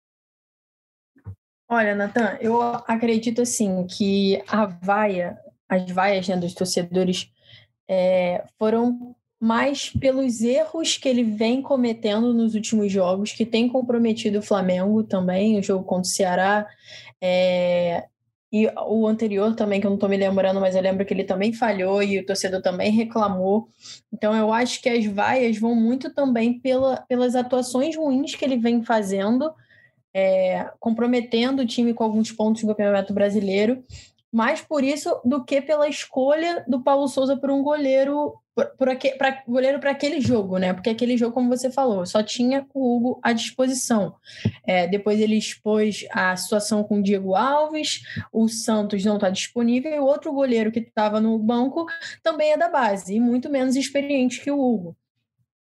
Olha, 1.70 1.96
Natan, 1.96 2.38
eu 2.40 2.62
acredito 2.62 3.42
assim 3.42 3.86
que 3.88 4.42
a 4.48 4.66
vaia, 4.66 5.38
as 5.68 5.90
vaias 5.92 6.28
né, 6.28 6.38
dos 6.38 6.54
torcedores 6.54 7.30
é, 7.90 8.46
foram 8.58 9.16
mais 9.40 9.90
pelos 9.90 10.42
erros 10.42 10.98
que 10.98 11.08
ele 11.08 11.24
vem 11.24 11.62
cometendo 11.62 12.34
nos 12.34 12.56
últimos 12.56 12.92
jogos, 12.92 13.34
que 13.34 13.46
tem 13.46 13.68
comprometido 13.68 14.40
o 14.40 14.42
Flamengo 14.42 15.04
também, 15.04 15.60
o 15.60 15.64
jogo 15.64 15.84
contra 15.84 16.10
o 16.10 16.12
Ceará. 16.12 16.68
É, 17.22 18.08
e 18.52 18.68
o 18.88 19.06
anterior 19.08 19.54
também, 19.56 19.82
que 19.82 19.86
eu 19.86 19.90
não 19.90 19.96
estou 19.96 20.10
me 20.10 20.16
lembrando, 20.16 20.62
mas 20.62 20.76
eu 20.76 20.82
lembro 20.82 21.06
que 21.06 21.14
ele 21.14 21.26
também 21.26 21.52
falhou 21.52 22.02
e 22.02 22.20
o 22.20 22.26
torcedor 22.26 22.62
também 22.62 22.92
reclamou. 22.92 23.68
Então 24.12 24.36
eu 24.36 24.54
acho 24.54 24.82
que 24.82 24.88
as 24.88 25.06
vaias 25.06 25.58
vão 25.60 25.76
muito 25.76 26.14
também 26.14 26.60
pela, 26.60 26.98
pelas 27.10 27.36
atuações 27.36 27.96
ruins 27.96 28.36
que 28.36 28.46
ele 28.46 28.58
vem 28.58 28.84
fazendo, 28.84 29.54
é, 30.14 30.72
comprometendo 30.80 31.62
o 31.62 31.68
time 31.68 31.94
com 31.94 32.04
alguns 32.04 32.32
pontos 32.32 32.64
do 32.64 32.70
Campeonato 32.70 33.14
Brasileiro, 33.14 33.84
mais 34.32 34.62
por 34.62 34.84
isso 34.84 35.20
do 35.26 35.44
que 35.44 35.62
pela 35.62 35.90
escolha 35.90 36.64
do 36.68 36.82
Paulo 36.82 37.08
Souza 37.08 37.36
por 37.36 37.52
um 37.52 37.62
goleiro 37.62 38.34
para 38.78 39.44
goleiro 39.48 39.80
para 39.80 39.92
aquele 39.92 40.20
jogo, 40.20 40.58
né? 40.58 40.74
Porque 40.74 40.90
aquele 40.90 41.16
jogo, 41.16 41.34
como 41.34 41.50
você 41.50 41.70
falou, 41.72 42.06
só 42.06 42.24
tinha 42.24 42.66
o 42.74 42.96
Hugo 42.96 43.20
à 43.22 43.32
disposição. 43.32 44.16
É, 44.66 44.88
depois 44.88 45.20
ele 45.20 45.38
expôs 45.38 46.06
a 46.12 46.36
situação 46.36 46.84
com 46.84 47.00
o 47.00 47.04
Diego 47.04 47.36
Alves, 47.36 48.02
o 48.32 48.48
Santos 48.48 49.06
não 49.06 49.16
está 49.16 49.30
disponível, 49.30 49.94
e 49.94 50.00
o 50.00 50.06
outro 50.06 50.34
goleiro 50.34 50.72
que 50.72 50.80
estava 50.80 51.22
no 51.22 51.38
banco 51.38 51.86
também 52.24 52.52
é 52.52 52.58
da 52.58 52.70
base, 52.70 53.16
e 53.16 53.20
muito 53.20 53.50
menos 53.50 53.76
experiente 53.76 54.42
que 54.42 54.52
o 54.52 54.60
Hugo. 54.60 54.98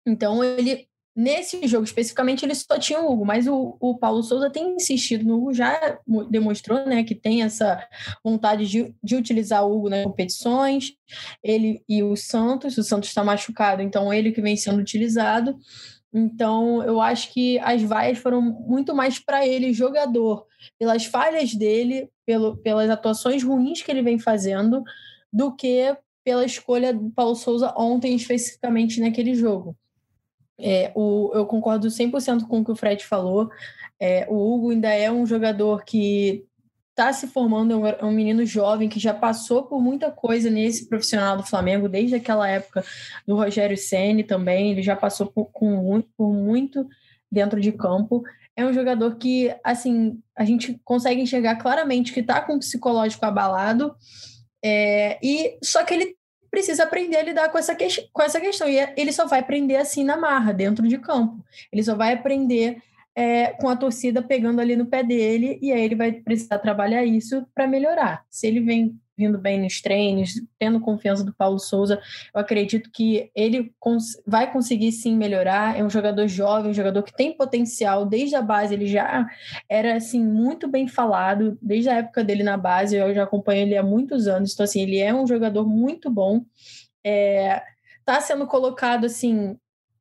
Então 0.07 0.45
ele 0.45 0.87
Nesse 1.17 1.65
jogo 1.69 1.85
especificamente, 1.85 2.45
ele 2.45 2.55
só 2.57 2.77
tinha 2.77 3.01
o 3.01 3.13
Hugo, 3.13 3.25
mas 3.25 3.47
o, 3.47 3.77
o 3.79 3.97
Paulo 3.97 4.23
Souza 4.23 4.51
tem 4.51 4.75
insistido 4.75 5.25
no 5.25 5.37
Hugo, 5.37 5.55
já 5.55 5.99
demonstrou 6.29 6.85
né, 6.87 7.05
que 7.05 7.15
tem 7.15 7.43
essa 7.43 7.87
vontade 8.23 8.67
de, 8.67 8.93
de 9.03 9.15
utilizar 9.15 9.65
o 9.65 9.77
Hugo 9.77 9.89
nas 9.89 10.03
competições. 10.03 10.93
Ele 11.43 11.85
e 11.89 12.03
o 12.03 12.17
Santos, 12.17 12.77
o 12.79 12.83
Santos 12.83 13.11
está 13.11 13.23
machucado, 13.23 13.81
então 13.81 14.13
ele 14.13 14.33
que 14.33 14.43
vem 14.43 14.57
sendo 14.57 14.81
utilizado. 14.81 15.57
Então, 16.13 16.83
eu 16.83 17.01
acho 17.01 17.33
que 17.33 17.59
as 17.61 17.83
vaias 17.83 18.19
foram 18.19 18.41
muito 18.41 18.95
mais 18.95 19.19
para 19.19 19.47
ele, 19.47 19.73
jogador, 19.73 20.47
pelas 20.79 21.05
falhas 21.05 21.55
dele, 21.55 22.09
pelo, 22.27 22.57
pelas 22.57 22.91
atuações 22.91 23.43
ruins 23.43 23.83
que 23.83 23.91
ele 23.91 24.03
vem 24.03 24.19
fazendo, 24.19 24.83
do 25.33 25.55
que 25.55 25.97
pela 26.25 26.45
escolha 26.45 26.93
do 26.93 27.11
Paulo 27.11 27.37
Souza 27.37 27.73
ontem, 27.77 28.17
especificamente 28.17 29.01
naquele 29.01 29.35
jogo. 29.35 29.77
É, 30.59 30.93
o, 30.95 31.31
eu 31.35 31.47
concordo 31.47 31.89
100% 31.89 32.47
com 32.47 32.61
o 32.61 32.65
que 32.65 32.73
o 32.73 32.77
Fred 32.77 33.05
falou. 33.05 33.51
É, 33.99 34.27
o 34.29 34.35
Hugo 34.35 34.71
ainda 34.71 34.89
é 34.91 35.11
um 35.11 35.27
jogador 35.27 35.85
que 35.85 36.45
está 36.91 37.13
se 37.13 37.27
formando, 37.27 37.73
é 37.73 37.77
um, 37.77 37.87
é 37.87 38.05
um, 38.05 38.13
menino 38.13 38.47
jovem 38.47 38.89
que 38.89 39.01
já 39.01 39.13
passou 39.13 39.65
por 39.65 39.83
muita 39.83 40.13
coisa 40.13 40.49
nesse 40.49 40.89
profissional 40.89 41.37
do 41.37 41.43
Flamengo, 41.43 41.89
desde 41.89 42.15
aquela 42.15 42.49
época 42.49 42.85
do 43.27 43.35
Rogério 43.35 43.77
Ceni 43.77 44.23
também. 44.23 44.71
Ele 44.71 44.83
já 44.83 44.95
passou 44.95 45.27
por, 45.27 45.47
com, 45.47 46.03
por 46.17 46.33
muito 46.33 46.89
dentro 47.31 47.61
de 47.61 47.73
campo. 47.73 48.23
É 48.57 48.65
um 48.65 48.73
jogador 48.73 49.17
que, 49.17 49.53
assim, 49.65 50.21
a 50.37 50.45
gente 50.45 50.81
consegue 50.85 51.21
enxergar 51.21 51.57
claramente 51.57 52.13
que 52.13 52.21
está 52.21 52.41
com 52.41 52.55
o 52.55 52.61
psicológico 52.61 53.27
abalado. 53.27 53.95
É, 54.65 55.19
e 55.21 55.59
só 55.63 55.85
que 55.85 55.93
ele 55.93 56.17
precisa 56.55 56.85
aprender 56.85 57.17
a 57.17 57.23
lidar 57.23 57.49
com 57.49 57.59
essa, 57.59 57.75
que, 57.75 57.89
com 58.13 58.23
essa 58.23 58.41
questão. 58.41 58.69
E 58.69 58.79
ele 58.97 59.11
só 59.11 59.27
vai 59.27 59.41
aprender 59.41 59.75
assim 59.75 60.05
na 60.05 60.17
marra, 60.17 60.53
dentro 60.53 60.87
de 60.87 60.99
campo. 60.99 61.45
Ele 61.73 61.83
só 61.83 61.97
vai 61.97 62.13
aprender 62.13 62.81
é, 63.13 63.49
com 63.49 63.69
a 63.69 63.77
torcida 63.77 64.23
pegando 64.23 64.61
ali 64.61 64.77
no 64.77 64.87
pé 64.87 65.03
dele, 65.03 65.59
e 65.61 65.73
aí 65.73 65.83
ele 65.83 65.97
vai 65.97 66.13
precisar 66.13 66.61
trabalhar 66.61 67.05
isso 67.05 67.45
para 67.53 67.67
melhorar. 67.67 68.25
Se 68.31 68.47
ele 68.47 68.61
vem 68.61 68.97
vindo 69.17 69.39
bem 69.39 69.61
nos 69.61 69.81
treinos, 69.81 70.35
tendo 70.59 70.81
confiança 70.81 71.25
do 71.25 71.33
Paulo 71.33 71.59
Souza, 71.59 72.01
eu 72.35 72.41
acredito 72.41 72.91
que 72.91 73.31
ele 73.35 73.73
cons 73.79 74.21
vai 74.27 74.53
conseguir 74.53 74.93
sim 74.93 75.17
melhorar. 75.17 75.79
É 75.79 75.85
um 75.85 75.91
jogador 75.91 76.27
jovem, 76.27 76.71
um 76.71 76.75
jogador 76.75 77.03
que 77.03 77.15
tem 77.15 77.37
potencial. 77.37 78.05
Desde 78.07 78.35
a 78.35 78.43
base 78.43 78.75
ele 78.75 78.87
já 78.87 79.27
era 79.69 79.97
assim 79.97 80.23
muito 80.23 80.69
bem 80.69 80.89
falado, 80.89 81.59
desde 81.63 81.89
a 81.89 81.97
época 81.97 82.25
dele 82.25 82.43
na 82.43 82.57
base, 82.57 82.97
eu 82.97 83.15
já 83.15 83.25
acompanho 83.25 83.63
ele 83.63 83.77
há 83.77 83.83
muitos 83.83 84.27
anos. 84.27 84.53
Então 84.53 84.65
assim, 84.65 84.83
ele 84.83 84.99
é 84.99 85.15
um 85.15 85.27
jogador 85.27 85.67
muito 85.67 86.11
bom. 86.11 86.45
É, 87.05 87.63
tá 88.05 88.21
sendo 88.21 88.47
colocado 88.47 89.05
assim 89.07 89.57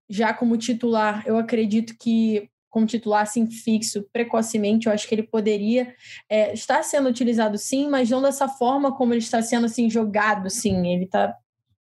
já 0.09 0.33
como 0.33 0.57
titular. 0.57 1.23
Eu 1.25 1.37
acredito 1.37 1.95
que 1.97 2.49
como 2.73 2.87
titular 2.87 3.21
assim 3.21 3.45
fixo 3.45 4.03
precocemente, 4.11 4.87
eu 4.87 4.91
acho 4.91 5.07
que 5.07 5.13
ele 5.13 5.21
poderia 5.21 5.93
é, 6.27 6.51
estar 6.55 6.81
sendo 6.81 7.07
utilizado 7.07 7.55
sim, 7.55 7.87
mas 7.87 8.09
não 8.09 8.19
dessa 8.19 8.47
forma 8.47 8.91
como 8.97 9.13
ele 9.13 9.19
está 9.19 9.43
sendo 9.43 9.67
assim 9.67 9.91
jogado, 9.91 10.49
sim. 10.49 10.87
Ele 10.87 11.03
está, 11.03 11.37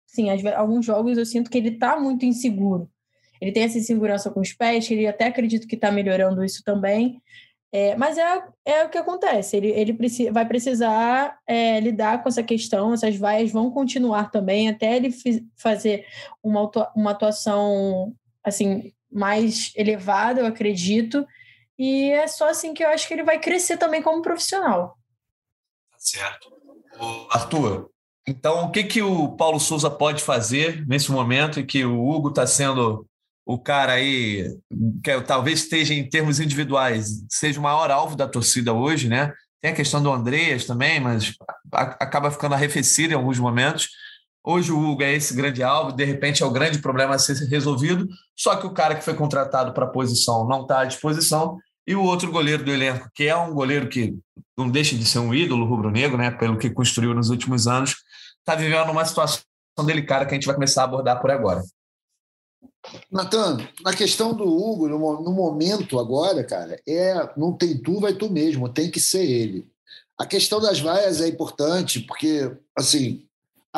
sim, 0.07 0.31
alguns 0.55 0.87
jogos 0.87 1.19
eu 1.19 1.27
sinto 1.27 1.51
que 1.51 1.59
ele 1.59 1.71
está 1.71 1.99
muito 1.99 2.25
inseguro. 2.25 2.89
Ele 3.41 3.51
tem 3.51 3.65
essa 3.65 3.77
insegurança 3.77 4.31
com 4.31 4.39
os 4.39 4.53
pés, 4.53 4.89
ele 4.89 5.05
até 5.09 5.27
acredito 5.27 5.67
que 5.67 5.75
está 5.75 5.91
melhorando 5.91 6.45
isso 6.45 6.63
também. 6.65 7.21
É, 7.73 7.97
mas 7.97 8.17
é, 8.17 8.45
é 8.65 8.85
o 8.85 8.89
que 8.89 8.97
acontece, 8.97 9.57
ele, 9.57 9.69
ele 9.73 9.93
precisa, 9.93 10.33
vai 10.33 10.47
precisar 10.47 11.39
é, 11.47 11.79
lidar 11.81 12.23
com 12.23 12.29
essa 12.29 12.43
questão, 12.43 12.95
essas 12.95 13.17
vaias 13.17 13.51
vão 13.51 13.71
continuar 13.71 14.31
também, 14.31 14.71
até 14.71 14.97
ele 14.97 15.11
fazer 15.55 16.07
uma, 16.43 16.71
uma 16.95 17.11
atuação 17.11 18.15
assim 18.43 18.93
mais 19.11 19.73
elevada, 19.75 20.41
eu 20.41 20.47
acredito. 20.47 21.27
E 21.79 22.11
é 22.11 22.27
só 22.27 22.49
assim 22.51 22.75
que 22.75 22.85
eu 22.85 22.89
acho 22.89 23.07
que 23.07 23.15
ele 23.15 23.23
vai 23.23 23.39
crescer 23.39 23.77
também 23.77 24.03
como 24.03 24.23
profissional. 24.23 24.99
Tá 25.91 25.99
certo. 25.99 26.59
Arthur, 27.31 27.91
então 28.27 28.65
o 28.65 28.71
que, 28.71 28.85
que 28.85 29.01
o 29.01 29.37
Paulo 29.37 29.61
Souza 29.61 29.91
pode 29.91 30.23
fazer 30.23 30.87
nesse 30.87 31.11
momento 31.11 31.61
em 31.61 31.67
que 31.67 31.85
o 31.85 32.09
Hugo 32.09 32.29
está 32.31 32.47
sendo 32.47 33.07
o 33.47 33.59
cara 33.59 33.93
aí, 33.93 34.45
que 35.03 35.21
talvez 35.23 35.61
esteja 35.61 35.95
em 35.95 36.07
termos 36.07 36.39
individuais, 36.39 37.25
seja 37.31 37.59
o 37.59 37.63
maior 37.63 37.91
alvo 37.91 38.15
da 38.15 38.29
torcida 38.29 38.75
hoje, 38.75 39.09
né? 39.09 39.33
Tem 39.63 39.71
a 39.71 39.75
questão 39.75 40.03
do 40.03 40.13
Andreas 40.13 40.67
também, 40.67 41.01
mas 41.01 41.35
acaba 41.73 42.31
ficando 42.31 42.55
arrefecido 42.55 43.15
em 43.15 43.17
alguns 43.17 43.39
momentos. 43.39 43.89
Hoje 44.45 44.73
o 44.73 44.79
Hugo 44.79 45.03
é 45.03 45.13
esse 45.13 45.35
grande 45.35 45.63
alvo, 45.63 45.93
de 45.93 46.05
repente 46.05 46.43
é 46.43 46.47
o 46.47 46.51
grande 46.51 46.79
problema 46.79 47.15
a 47.15 47.19
ser 47.19 47.35
resolvido, 47.49 48.09
só 48.37 48.57
que 48.57 48.67
o 48.67 48.73
cara 48.73 48.95
que 48.95 49.05
foi 49.05 49.15
contratado 49.15 49.73
para 49.73 49.85
a 49.85 49.91
posição 49.91 50.47
não 50.47 50.63
está 50.63 50.81
à 50.81 50.85
disposição, 50.85 51.59
e 51.87 51.95
o 51.95 52.03
outro 52.03 52.31
goleiro 52.31 52.65
do 52.65 52.71
elenco, 52.71 53.11
que 53.15 53.25
é 53.25 53.37
um 53.37 53.55
goleiro 53.55 53.89
que 53.89 54.15
não 54.57 54.69
deixa 54.69 54.97
de 54.97 55.05
ser 55.07 55.21
um 55.21 55.35
ídolo 55.35 55.65
rubro-negro, 55.65 56.19
né, 56.19 56.31
pelo 56.31 56.59
que 56.59 56.71
construiu 56.71 57.15
nos 57.15 57.31
últimos 57.31 57.67
anos, 57.67 57.97
está 58.39 58.55
vivendo 58.55 58.91
uma 58.91 59.05
situação 59.05 59.43
delicada 59.85 60.27
que 60.27 60.33
a 60.33 60.35
gente 60.35 60.47
vai 60.47 60.55
começar 60.55 60.83
a 60.83 60.85
abordar 60.85 61.21
por 61.21 61.31
agora. 61.31 61.63
Natan, 63.11 63.59
na 63.83 63.93
questão 63.93 64.35
do 64.35 64.45
Hugo, 64.45 64.89
no, 64.89 65.33
momento 65.33 65.99
agora, 65.99 66.45
cara, 66.45 66.81
é 66.87 67.31
não 67.37 67.53
tem 67.53 67.77
tu, 67.77 68.01
vai 68.01 68.15
tu 68.15 68.31
mesmo, 68.31 68.69
tem 68.69 68.91
que 68.91 69.01
ser 69.01 69.25
ele. 69.25 69.67
A 70.19 70.27
questão 70.27 70.61
das 70.61 70.81
vaias 70.81 71.21
é 71.21 71.29
importante, 71.29 72.01
porque, 72.01 72.57
assim, 72.77 73.28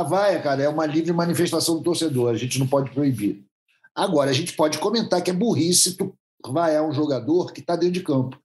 a 0.01 0.03
vaia, 0.03 0.41
cara, 0.41 0.63
é 0.63 0.69
uma 0.69 0.87
livre 0.87 1.13
manifestação 1.13 1.77
do 1.77 1.83
torcedor, 1.83 2.31
a 2.31 2.37
gente 2.37 2.59
não 2.59 2.67
pode 2.67 2.91
proibir. 2.91 3.45
Agora, 3.95 4.31
a 4.31 4.33
gente 4.33 4.55
pode 4.55 4.79
comentar 4.79 5.23
que 5.23 5.31
é 5.31 5.35
burrice 5.35 5.97
tu 5.97 6.15
vaiar 6.47 6.87
um 6.87 6.93
jogador 6.93 7.53
que 7.53 7.61
está 7.61 7.77
dentro 7.77 7.95
de 7.95 8.03
campo. 8.03 8.39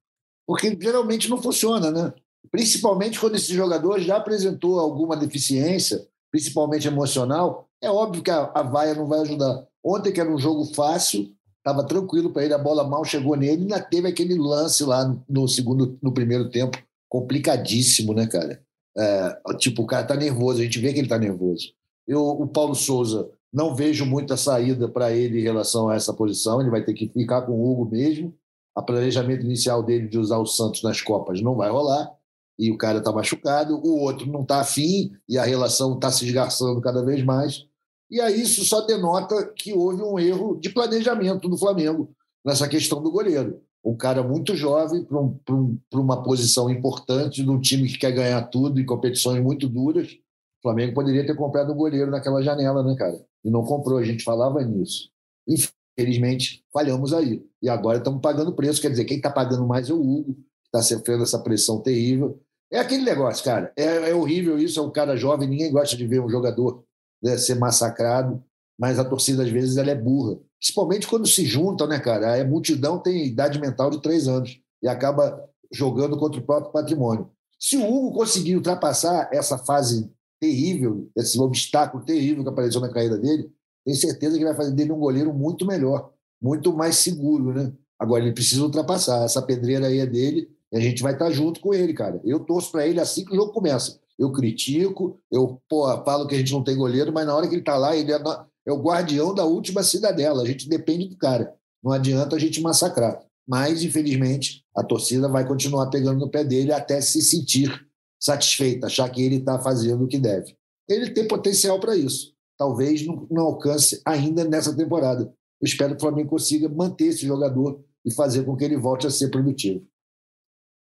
Porque 0.46 0.78
geralmente 0.80 1.30
não 1.30 1.42
funciona, 1.42 1.90
né? 1.90 2.14
Principalmente 2.52 3.20
quando 3.20 3.36
esse 3.36 3.54
jogador 3.54 4.00
já 4.00 4.18
apresentou 4.18 4.80
alguma 4.80 5.16
deficiência, 5.16 6.06
principalmente 6.30 6.88
emocional, 6.88 7.68
é 7.82 7.90
óbvio 7.90 8.22
que 8.22 8.32
a, 8.32 8.52
a 8.54 8.62
vaia 8.62 8.94
não 8.94 9.08
vai 9.08 9.20
ajudar. 9.22 9.66
Ontem, 9.84 10.12
que 10.12 10.20
era 10.20 10.30
um 10.30 10.38
jogo 10.38 10.66
fácil, 10.74 11.34
estava 11.58 11.86
tranquilo 11.86 12.32
para 12.32 12.44
ele, 12.44 12.54
a 12.54 12.60
bola 12.60 12.84
mal 12.84 13.06
chegou 13.06 13.36
nele, 13.36 13.64
ainda 13.64 13.80
teve 13.80 14.08
aquele 14.08 14.36
lance 14.38 14.84
lá 14.84 15.16
no 15.28 15.48
segundo, 15.48 15.98
no 16.02 16.14
primeiro 16.14 16.50
tempo, 16.50 16.78
complicadíssimo, 17.10 18.14
né, 18.14 18.28
cara? 18.28 18.65
É, 18.98 19.40
tipo, 19.58 19.84
o 19.84 19.88
cara 19.88 20.06
tá 20.06 20.16
nervoso, 20.16 20.62
a 20.62 20.64
gente 20.64 20.80
vê 20.80 20.94
que 20.94 21.00
ele 21.00 21.08
tá 21.08 21.18
nervoso. 21.18 21.74
Eu, 22.08 22.24
o 22.24 22.48
Paulo 22.48 22.76
Souza, 22.76 23.30
não 23.52 23.76
vejo 23.76 24.06
muita 24.06 24.38
saída 24.38 24.88
para 24.88 25.12
ele 25.12 25.40
em 25.40 25.44
relação 25.44 25.90
a 25.90 25.96
essa 25.96 26.14
posição, 26.14 26.62
ele 26.62 26.70
vai 26.70 26.84
ter 26.84 26.94
que 26.94 27.08
ficar 27.10 27.42
com 27.44 27.54
o 27.54 27.72
Hugo 27.72 27.92
mesmo. 27.92 28.34
O 28.76 28.84
planejamento 28.84 29.46
inicial 29.46 29.82
dele 29.82 30.08
de 30.08 30.18
usar 30.18 30.38
o 30.38 30.46
Santos 30.46 30.84
nas 30.84 31.02
Copas 31.02 31.42
não 31.42 31.56
vai 31.56 31.70
rolar, 31.70 32.12
e 32.60 32.72
o 32.72 32.78
cara 32.78 33.00
está 33.00 33.12
machucado, 33.12 33.76
o 33.76 34.00
outro 34.00 34.30
não 34.32 34.42
está 34.42 34.60
afim, 34.60 35.12
e 35.28 35.38
a 35.38 35.44
relação 35.44 35.96
está 35.96 36.12
se 36.12 36.26
esgarçando 36.26 36.82
cada 36.82 37.04
vez 37.04 37.24
mais. 37.24 37.66
E 38.10 38.22
aí 38.22 38.42
isso 38.42 38.64
só 38.64 38.82
denota 38.82 39.52
que 39.56 39.74
houve 39.74 40.02
um 40.04 40.20
erro 40.20 40.58
de 40.60 40.70
planejamento 40.70 41.50
do 41.50 41.58
Flamengo 41.58 42.14
nessa 42.46 42.68
questão 42.68 43.02
do 43.02 43.12
goleiro 43.12 43.62
um 43.86 43.96
cara 43.96 44.24
muito 44.24 44.56
jovem 44.56 45.04
para 45.04 45.22
um, 45.22 45.40
um, 45.48 45.80
uma 45.94 46.24
posição 46.24 46.70
importante 46.72 47.44
de 47.44 47.50
um 47.50 47.62
time 47.62 47.88
que 47.88 48.00
quer 48.00 48.12
ganhar 48.12 48.42
tudo 48.48 48.82
em 48.82 48.86
competições 48.86 49.42
muito 49.44 49.70
duras. 49.70 50.12
O 50.12 50.62
Flamengo 50.64 50.96
poderia 50.96 51.26
ter 51.26 51.36
comprado 51.36 51.72
um 51.72 51.76
goleiro 51.76 52.10
naquela 52.10 52.42
janela, 52.42 52.82
né, 52.82 52.96
cara? 52.98 53.24
E 53.44 53.50
não 53.52 53.64
comprou, 53.64 54.00
a 54.00 54.04
gente 54.04 54.24
falava 54.24 54.64
nisso. 54.64 55.12
Infelizmente, 55.48 56.64
falhamos 56.74 57.14
aí. 57.14 57.46
E 57.62 57.70
agora 57.70 58.00
estamos 58.00 58.22
pagando 58.22 58.56
preço. 58.56 58.82
Quer 58.82 58.90
dizer, 58.90 59.06
quem 59.06 59.18
está 59.18 59.30
pagando 59.30 59.68
mais 59.68 59.88
é 59.88 59.94
o 59.94 60.02
Hugo, 60.02 60.34
que 60.34 60.68
está 60.76 60.82
sofrendo 60.82 61.22
essa 61.22 61.38
pressão 61.38 61.80
terrível. 61.80 62.42
É 62.72 62.80
aquele 62.80 63.04
negócio, 63.04 63.46
cara. 63.46 63.72
É, 63.78 64.10
é, 64.10 64.16
horrível 64.16 64.58
isso. 64.58 64.80
É 64.80 64.82
um 64.82 64.92
cara 64.92 65.16
jovem, 65.16 65.48
ninguém 65.48 65.72
gosta 65.72 65.96
de 65.96 66.08
ver 66.08 66.20
um 66.20 66.30
jogador 66.30 66.84
né, 67.22 67.38
ser 67.38 67.54
massacrado, 67.56 68.44
mas 68.80 68.98
a 68.98 69.06
torcida, 69.06 69.44
às 69.44 69.50
vezes, 69.50 69.78
ela 69.78 69.92
é 69.92 69.96
burra 69.96 70.40
principalmente 70.66 71.08
quando 71.08 71.28
se 71.28 71.46
juntam, 71.46 71.86
né, 71.86 72.00
cara? 72.00 72.42
A 72.42 72.44
multidão 72.44 72.98
tem 72.98 73.28
idade 73.28 73.60
mental 73.60 73.92
de 73.92 74.02
três 74.02 74.28
anos 74.28 74.60
e 74.82 74.88
acaba 74.88 75.48
jogando 75.72 76.18
contra 76.18 76.40
o 76.40 76.44
próprio 76.44 76.72
patrimônio. 76.72 77.30
Se 77.60 77.78
o 77.78 77.86
Hugo 77.86 78.18
conseguir 78.18 78.56
ultrapassar 78.56 79.30
essa 79.32 79.60
fase 79.60 80.12
terrível, 80.40 81.08
esse 81.16 81.40
obstáculo 81.40 82.04
terrível 82.04 82.44
que 82.44 82.50
apareceu 82.50 82.82
na 82.82 82.92
carreira 82.92 83.16
dele, 83.16 83.48
tenho 83.86 83.96
certeza 83.96 84.40
que 84.40 84.44
vai 84.44 84.56
fazer 84.56 84.72
dele 84.72 84.92
um 84.92 85.00
goleiro 85.00 85.32
muito 85.32 85.68
melhor, 85.68 86.12
muito 86.42 86.76
mais 86.76 86.96
seguro, 86.96 87.54
né? 87.54 87.72
Agora 88.00 88.24
ele 88.24 88.34
precisa 88.34 88.64
ultrapassar. 88.64 89.24
Essa 89.24 89.44
pedreira 89.44 89.86
aí 89.86 90.00
é 90.00 90.06
dele 90.08 90.50
e 90.74 90.78
a 90.78 90.80
gente 90.80 91.04
vai 91.04 91.14
estar 91.14 91.30
junto 91.30 91.60
com 91.60 91.76
ele, 91.76 91.94
cara. 91.94 92.20
Eu 92.26 92.40
torço 92.40 92.72
para 92.72 92.88
ele 92.88 93.00
assim 93.00 93.24
que 93.24 93.34
o 93.34 93.36
jogo 93.36 93.54
começa. 93.54 94.00
Eu 94.18 94.32
critico, 94.32 95.20
eu 95.32 95.62
pô, 95.70 95.86
falo 96.04 96.28
que 96.28 96.34
a 96.34 96.38
gente 96.40 96.52
não 96.54 96.64
tem 96.64 96.76
goleiro, 96.76 97.14
mas 97.14 97.28
na 97.28 97.36
hora 97.36 97.48
que 97.48 97.54
ele 97.54 97.62
está 97.62 97.78
lá, 97.78 97.96
ele 97.96 98.12
é, 98.12 98.20
é 98.66 98.72
o 98.72 98.82
guardião 98.82 99.34
da 99.34 99.46
última 99.46 99.84
cidadela. 99.84 100.44
A 100.44 100.46
gente 100.46 100.68
depende 100.68 101.08
do 101.08 101.18
cara. 101.18 101.54
Não 101.84 101.92
adianta 101.92 102.36
a 102.36 102.40
gente 102.40 102.62
massacrar. 102.62 103.22
Mas, 103.48 103.84
infelizmente, 103.84 104.64
a 104.76 104.84
torcida 104.84 105.28
vai 105.30 105.48
continuar 105.48 105.90
pegando 105.90 106.20
no 106.20 106.30
pé 106.30 106.44
dele 106.44 106.72
até 106.72 107.00
se 107.00 107.22
sentir 107.22 107.86
satisfeita, 108.20 108.88
achar 108.88 109.08
que 109.10 109.22
ele 109.22 109.36
está 109.38 109.60
fazendo 109.60 110.04
o 110.04 110.08
que 110.08 110.18
deve. 110.18 110.56
Ele 110.90 111.12
tem 111.12 111.28
potencial 111.28 111.80
para 111.80 111.96
isso. 111.96 112.34
Talvez 112.58 113.06
não, 113.06 113.28
não 113.30 113.44
alcance 113.44 114.02
ainda 114.06 114.44
nessa 114.44 114.76
temporada. 114.76 115.32
Eu 115.62 115.66
espero 115.66 115.92
que 115.92 115.98
o 115.98 116.02
Flamengo 116.02 116.30
consiga 116.30 116.68
manter 116.68 117.08
esse 117.08 117.26
jogador 117.26 117.84
e 118.04 118.12
fazer 118.12 118.44
com 118.44 118.56
que 118.56 118.64
ele 118.64 118.78
volte 118.78 119.06
a 119.06 119.12
ser 119.12 119.30
produtivo. 119.30 119.86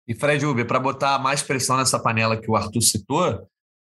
E 0.06 0.14
Fred 0.14 0.44
Uber, 0.44 0.66
para 0.66 0.80
botar 0.80 1.18
mais 1.18 1.42
pressão 1.42 1.76
nessa 1.76 1.98
panela 1.98 2.40
que 2.40 2.50
o 2.50 2.56
Arthur 2.56 2.80
citou, 2.80 3.46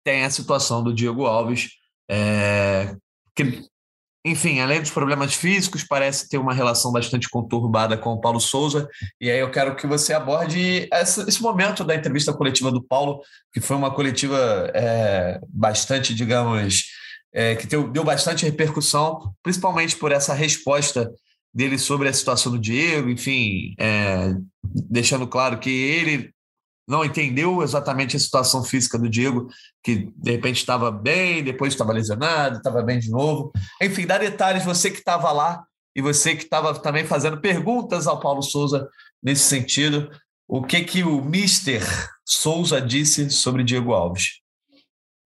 tem 0.04 0.24
a 0.24 0.30
situação 0.30 0.84
do 0.84 0.94
Diego 0.94 1.26
Alves, 1.26 1.70
é, 2.10 2.96
que 3.36 3.64
enfim, 4.24 4.60
além 4.60 4.80
dos 4.80 4.92
problemas 4.92 5.34
físicos, 5.34 5.84
parece 5.84 6.30
ter 6.30 6.38
uma 6.38 6.54
relação 6.54 6.92
bastante 6.92 7.28
conturbada 7.28 7.98
com 7.98 8.12
o 8.12 8.22
Paulo 8.22 8.40
Souza. 8.40 8.88
E 9.20 9.32
aí 9.32 9.40
eu 9.40 9.50
quero 9.50 9.76
que 9.76 9.88
você 9.88 10.14
aborde 10.14 10.88
essa, 10.92 11.28
esse 11.28 11.42
momento 11.42 11.84
da 11.84 11.96
entrevista 11.96 12.32
coletiva 12.32 12.72
do 12.72 12.84
Paulo, 12.84 13.22
que 13.52 13.60
foi 13.60 13.76
uma 13.76 13.90
coletiva 13.90 14.72
é, 14.76 15.40
bastante, 15.50 16.14
digamos, 16.14 16.86
é, 17.34 17.56
que 17.56 17.66
deu, 17.66 17.90
deu 17.90 18.04
bastante 18.04 18.46
repercussão, 18.46 19.34
principalmente 19.42 19.98
por 19.98 20.12
essa 20.12 20.36
resposta 20.36 21.12
dele 21.52 21.80
sobre 21.80 22.08
a 22.08 22.14
situação 22.14 22.52
do 22.52 22.60
Diego, 22.60 23.10
enfim, 23.10 23.74
é, 23.80 24.36
deixando 24.64 25.28
claro 25.28 25.58
que 25.60 25.70
ele 25.70 26.32
não 26.88 27.06
entendeu 27.06 27.62
exatamente 27.62 28.16
a 28.16 28.20
situação 28.20 28.64
física 28.64 28.98
do 28.98 29.10
Diego, 29.10 29.48
que 29.84 30.12
de 30.16 30.32
repente 30.32 30.58
estava 30.58 30.92
bem, 30.92 31.44
depois 31.44 31.74
estava 31.74 31.94
lesionado, 31.94 32.58
estava 32.58 32.82
bem 32.82 33.00
de 33.00 33.10
novo. 33.10 33.52
Enfim, 33.82 34.06
dá 34.06 34.18
detalhes, 34.18 34.66
você 34.66 34.92
que 34.92 35.00
estava 35.00 35.32
lá 35.32 35.64
e 35.96 36.02
você 36.02 36.36
que 36.36 36.44
estava 36.44 36.78
também 36.80 37.06
fazendo 37.06 37.40
perguntas 37.40 38.08
ao 38.08 38.20
Paulo 38.20 38.42
Souza 38.42 38.88
nesse 39.22 39.44
sentido. 39.44 40.10
O 40.48 40.62
que 40.62 40.84
que 40.84 41.04
o 41.04 41.24
Mister 41.24 41.82
Souza 42.26 42.82
disse 42.82 43.30
sobre 43.30 43.64
Diego 43.64 43.94
Alves? 43.94 44.42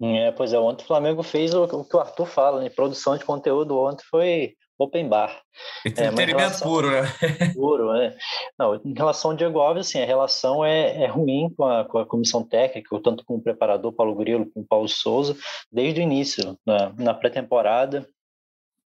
É, 0.02 0.32
pois 0.32 0.52
é, 0.52 0.60
ontem 0.60 0.84
o 0.84 0.88
Flamengo 0.88 1.24
fez 1.24 1.54
o, 1.54 1.64
o 1.64 1.86
que 1.86 1.96
o 1.96 2.00
Arthur 2.00 2.28
fala, 2.28 2.62
né? 2.62 2.70
Produção 2.70 3.18
de 3.18 3.24
conteúdo 3.24 3.78
ontem 3.78 4.04
foi 4.10 4.54
open 4.78 5.08
bar. 5.08 5.42
Entretenimento 5.86 6.32
é, 6.32 6.38
relação... 6.38 6.68
puro, 6.68 6.92
né? 6.92 7.02
puro, 7.56 7.94
né? 7.94 8.18
Não, 8.58 8.76
em 8.76 8.94
relação 8.94 9.32
ao 9.32 9.38
Diego 9.38 9.60
Alves, 9.60 9.88
assim, 9.88 10.02
a 10.02 10.06
relação 10.06 10.64
é, 10.64 11.04
é 11.04 11.08
ruim 11.08 11.50
com 11.56 11.66
a, 11.66 11.86
com 11.86 11.98
a 11.98 12.06
comissão 12.06 12.44
técnica, 12.44 13.00
tanto 13.02 13.24
com 13.26 13.36
o 13.36 13.42
preparador 13.42 13.94
Paulo 13.94 14.16
Grilo, 14.16 14.50
com 14.52 14.62
o 14.62 14.68
Paulo 14.68 14.88
Souza, 14.88 15.36
desde 15.72 16.00
o 16.00 16.04
início, 16.04 16.58
né? 16.66 16.94
na 16.98 17.14
pré-temporada. 17.14 18.08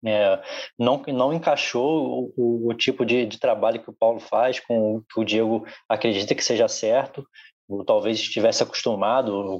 É, 0.05 0.39
não, 0.77 1.01
não 1.07 1.33
encaixou 1.33 2.31
o, 2.37 2.67
o, 2.67 2.69
o 2.69 2.73
tipo 2.75 3.03
de, 3.03 3.25
de, 3.25 3.39
trabalho 3.39 3.81
que 3.81 3.89
o 3.89 3.95
Paulo 3.97 4.19
faz 4.19 4.59
com 4.59 4.97
o 4.97 5.01
que 5.01 5.19
o 5.19 5.23
Diego 5.23 5.65
acredita 5.89 6.35
que 6.35 6.43
seja 6.43 6.67
certo, 6.67 7.27
ou 7.67 7.83
talvez 7.83 8.17
estivesse 8.19 8.63
acostumado 8.63 9.59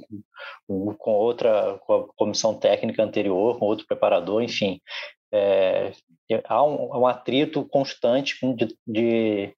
com 0.68 1.12
outra 1.12 1.78
com 1.80 1.94
a 1.94 2.08
comissão 2.16 2.58
técnica 2.58 3.04
anterior, 3.04 3.60
com 3.60 3.66
outro 3.66 3.86
preparador, 3.86 4.42
enfim. 4.42 4.80
É, 5.32 5.92
há 6.46 6.64
um, 6.64 7.00
um, 7.00 7.08
atrito 7.08 7.66
constante 7.66 8.38
de, 8.56 8.76
de, 8.86 9.54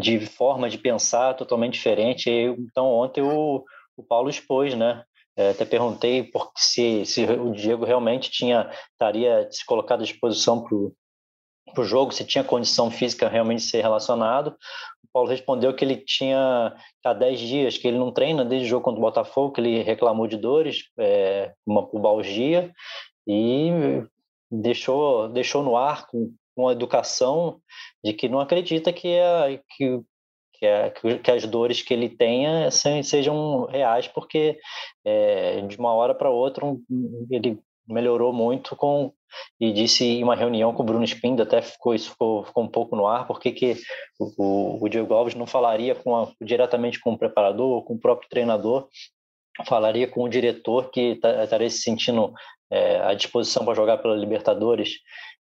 de, 0.00 0.26
forma 0.26 0.68
de 0.68 0.78
pensar 0.78 1.34
totalmente 1.34 1.74
diferente. 1.74 2.30
Então, 2.30 2.86
ontem 2.86 3.22
o, 3.22 3.64
o 3.96 4.02
Paulo 4.02 4.30
expôs, 4.30 4.74
né? 4.74 5.04
É, 5.36 5.50
até 5.50 5.64
perguntei 5.64 6.30
se, 6.56 7.04
se 7.04 7.24
o 7.24 7.52
Diego 7.52 7.84
realmente 7.84 8.30
tinha 8.30 8.70
estaria 8.92 9.48
se 9.50 9.66
colocado 9.66 10.00
à 10.00 10.04
disposição 10.04 10.62
para 10.62 11.82
o 11.82 11.84
jogo, 11.84 12.12
se 12.12 12.24
tinha 12.24 12.44
condição 12.44 12.90
física 12.90 13.28
realmente 13.28 13.60
de 13.60 13.66
ser 13.66 13.82
relacionado. 13.82 14.56
O 15.02 15.08
Paulo 15.12 15.28
respondeu 15.28 15.74
que 15.74 15.84
ele 15.84 15.96
tinha 15.96 16.74
há 17.04 17.12
10 17.12 17.40
dias 17.40 17.78
que 17.78 17.88
ele 17.88 17.98
não 17.98 18.12
treina 18.12 18.44
desde 18.44 18.66
o 18.66 18.70
jogo 18.70 18.84
contra 18.84 19.00
o 19.00 19.02
Botafogo, 19.02 19.52
que 19.52 19.60
ele 19.60 19.82
reclamou 19.82 20.28
de 20.28 20.36
dores, 20.36 20.84
é, 20.98 21.52
uma 21.66 21.84
pubalgia, 21.84 22.72
e 23.26 23.70
deixou, 24.50 25.28
deixou 25.28 25.62
no 25.62 25.76
ar 25.76 26.06
com, 26.06 26.32
com 26.54 26.68
a 26.68 26.72
educação 26.72 27.60
de 28.02 28.12
que 28.12 28.28
não 28.28 28.40
acredita 28.40 28.92
que, 28.92 29.18
a, 29.18 29.58
que, 29.76 30.00
que, 30.54 30.66
a, 30.66 30.90
que 30.90 31.30
as 31.30 31.44
dores 31.46 31.82
que 31.82 31.92
ele 31.92 32.08
tenha 32.08 32.70
sejam 32.70 33.66
reais, 33.66 34.08
porque 34.08 34.58
é, 35.04 35.60
de 35.62 35.76
uma 35.76 35.92
hora 35.92 36.14
para 36.14 36.30
outra 36.30 36.66
ele 37.30 37.58
melhorou 37.86 38.32
muito 38.32 38.74
com 38.76 39.12
e 39.60 39.72
disse 39.72 40.04
em 40.04 40.22
uma 40.22 40.36
reunião 40.36 40.72
com 40.72 40.82
o 40.82 40.86
Bruno 40.86 41.04
Spinda, 41.04 41.42
até 41.42 41.60
ficou 41.60 41.94
isso 41.94 42.10
ficou, 42.10 42.44
ficou 42.44 42.64
um 42.64 42.68
pouco 42.68 42.94
no 42.96 43.06
ar, 43.06 43.26
porque 43.26 43.50
que 43.50 43.76
o, 44.18 44.82
o 44.82 44.88
Diego 44.88 45.12
Alves 45.12 45.34
não 45.34 45.46
falaria 45.46 45.94
com 45.94 46.16
a, 46.16 46.30
diretamente 46.40 47.00
com 47.00 47.12
o 47.12 47.18
preparador 47.18 47.68
ou 47.68 47.82
com 47.82 47.94
o 47.94 47.98
próprio 47.98 48.28
treinador, 48.28 48.88
falaria 49.66 50.08
com 50.08 50.24
o 50.24 50.28
diretor 50.28 50.90
que 50.90 51.20
estaria 51.22 51.70
se 51.70 51.78
sentindo 51.78 52.32
é, 52.70 53.00
à 53.00 53.14
disposição 53.14 53.64
para 53.64 53.74
jogar 53.74 53.98
pela 53.98 54.16
Libertadores, 54.16 54.98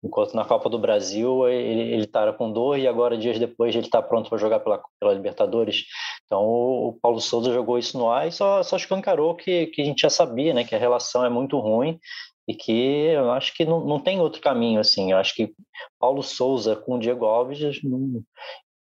enquanto 0.03 0.35
na 0.35 0.45
Copa 0.45 0.69
do 0.69 0.77
Brasil 0.77 1.47
ele 1.49 2.03
estava 2.03 2.31
com 2.31 2.51
dor 2.51 2.77
e 2.77 2.87
agora, 2.87 3.17
dias 3.17 3.39
depois, 3.39 3.75
ele 3.75 3.87
está 3.87 4.01
pronto 4.01 4.29
para 4.29 4.37
jogar 4.37 4.59
pela, 4.59 4.81
pela 4.99 5.13
Libertadores. 5.13 5.85
Então 6.25 6.43
o 6.43 6.97
Paulo 7.01 7.19
Souza 7.19 7.51
jogou 7.51 7.79
isso 7.79 7.97
no 7.97 8.09
ar 8.09 8.27
e 8.27 8.31
só, 8.31 8.61
só 8.61 8.77
escancarou 8.77 9.35
que, 9.35 9.67
que 9.67 9.81
a 9.81 9.85
gente 9.85 10.01
já 10.01 10.09
sabia, 10.09 10.53
né, 10.53 10.63
que 10.63 10.75
a 10.75 10.79
relação 10.79 11.25
é 11.25 11.29
muito 11.29 11.57
ruim 11.57 11.99
e 12.47 12.53
que 12.53 13.07
eu 13.07 13.31
acho 13.31 13.55
que 13.55 13.65
não, 13.65 13.83
não 13.83 13.99
tem 13.99 14.19
outro 14.19 14.39
caminho 14.39 14.79
assim. 14.79 15.11
Eu 15.11 15.17
acho 15.17 15.33
que 15.33 15.51
Paulo 15.99 16.21
Souza 16.21 16.75
com 16.75 16.95
o 16.95 16.99
Diego 16.99 17.25
Alves 17.25 17.81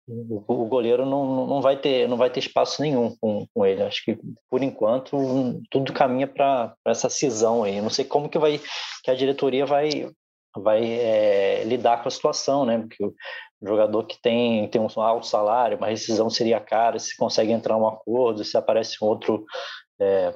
o 0.09 0.67
goleiro 0.67 1.07
não, 1.07 1.47
não 1.47 1.61
vai 1.61 1.77
ter 1.77 2.09
não 2.09 2.17
vai 2.17 2.29
ter 2.29 2.41
espaço 2.41 2.83
nenhum 2.83 3.15
com, 3.21 3.47
com 3.55 3.67
ele. 3.67 3.83
Acho 3.83 4.05
que 4.05 4.19
por 4.51 4.63
enquanto 4.63 5.63
tudo 5.71 5.93
caminha 5.93 6.27
para 6.27 6.75
essa 6.87 7.09
cisão 7.09 7.63
aí. 7.63 7.81
Não 7.81 7.91
sei 7.91 8.05
como 8.05 8.29
que 8.29 8.39
vai 8.39 8.61
que 9.03 9.11
a 9.11 9.15
diretoria 9.15 9.65
vai 9.65 10.11
vai 10.57 10.85
é, 10.85 11.65
lidar 11.65 12.03
com 12.03 12.09
a 12.09 12.11
situação, 12.11 12.67
né? 12.67 12.79
Porque 12.79 13.05
o 13.05 13.15
jogador 13.63 14.05
que 14.05 14.21
tem 14.21 14.69
tem 14.69 14.81
um 14.81 15.01
alto 15.01 15.27
salário, 15.27 15.79
uma 15.79 15.87
rescisão 15.87 16.29
seria 16.29 16.61
cara, 16.61 16.99
se 16.99 17.17
consegue 17.17 17.53
entrar 17.53 17.77
um 17.77 17.87
acordo, 17.87 18.45
se 18.45 18.57
aparece 18.57 18.97
um 19.03 19.07
outro 19.07 19.45
é, 20.01 20.35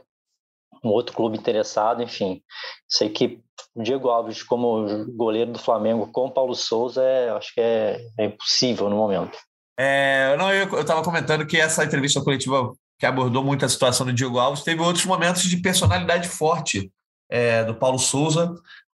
um 0.85 0.91
outro 0.91 1.15
clube 1.15 1.37
interessado, 1.37 2.03
enfim. 2.03 2.43
Sei 2.89 3.09
que 3.09 3.41
o 3.75 3.83
Diego 3.83 4.09
Alves 4.09 4.43
como 4.43 5.07
goleiro 5.17 5.53
do 5.53 5.59
Flamengo 5.59 6.11
com 6.13 6.31
Paulo 6.31 6.55
Souza, 6.55 7.03
é, 7.03 7.31
acho 7.31 7.53
que 7.53 7.61
é, 7.61 7.99
é 8.19 8.25
impossível 8.27 8.89
no 8.89 8.97
momento. 8.97 9.37
É, 9.79 10.37
não, 10.37 10.53
eu 10.53 10.81
estava 10.81 11.03
comentando 11.03 11.47
que 11.47 11.59
essa 11.59 11.85
entrevista 11.85 12.21
coletiva 12.23 12.73
que 12.99 13.07
abordou 13.07 13.45
muito 13.45 13.65
a 13.65 13.69
situação 13.69 14.07
do 14.07 14.13
Diego 14.13 14.39
Alves 14.39 14.63
teve 14.63 14.81
outros 14.81 15.05
momentos 15.05 15.43
de 15.43 15.57
personalidade 15.59 16.29
forte 16.29 16.91
é, 17.31 17.63
do 17.65 17.75
Paulo 17.75 17.99
Souza, 17.99 18.55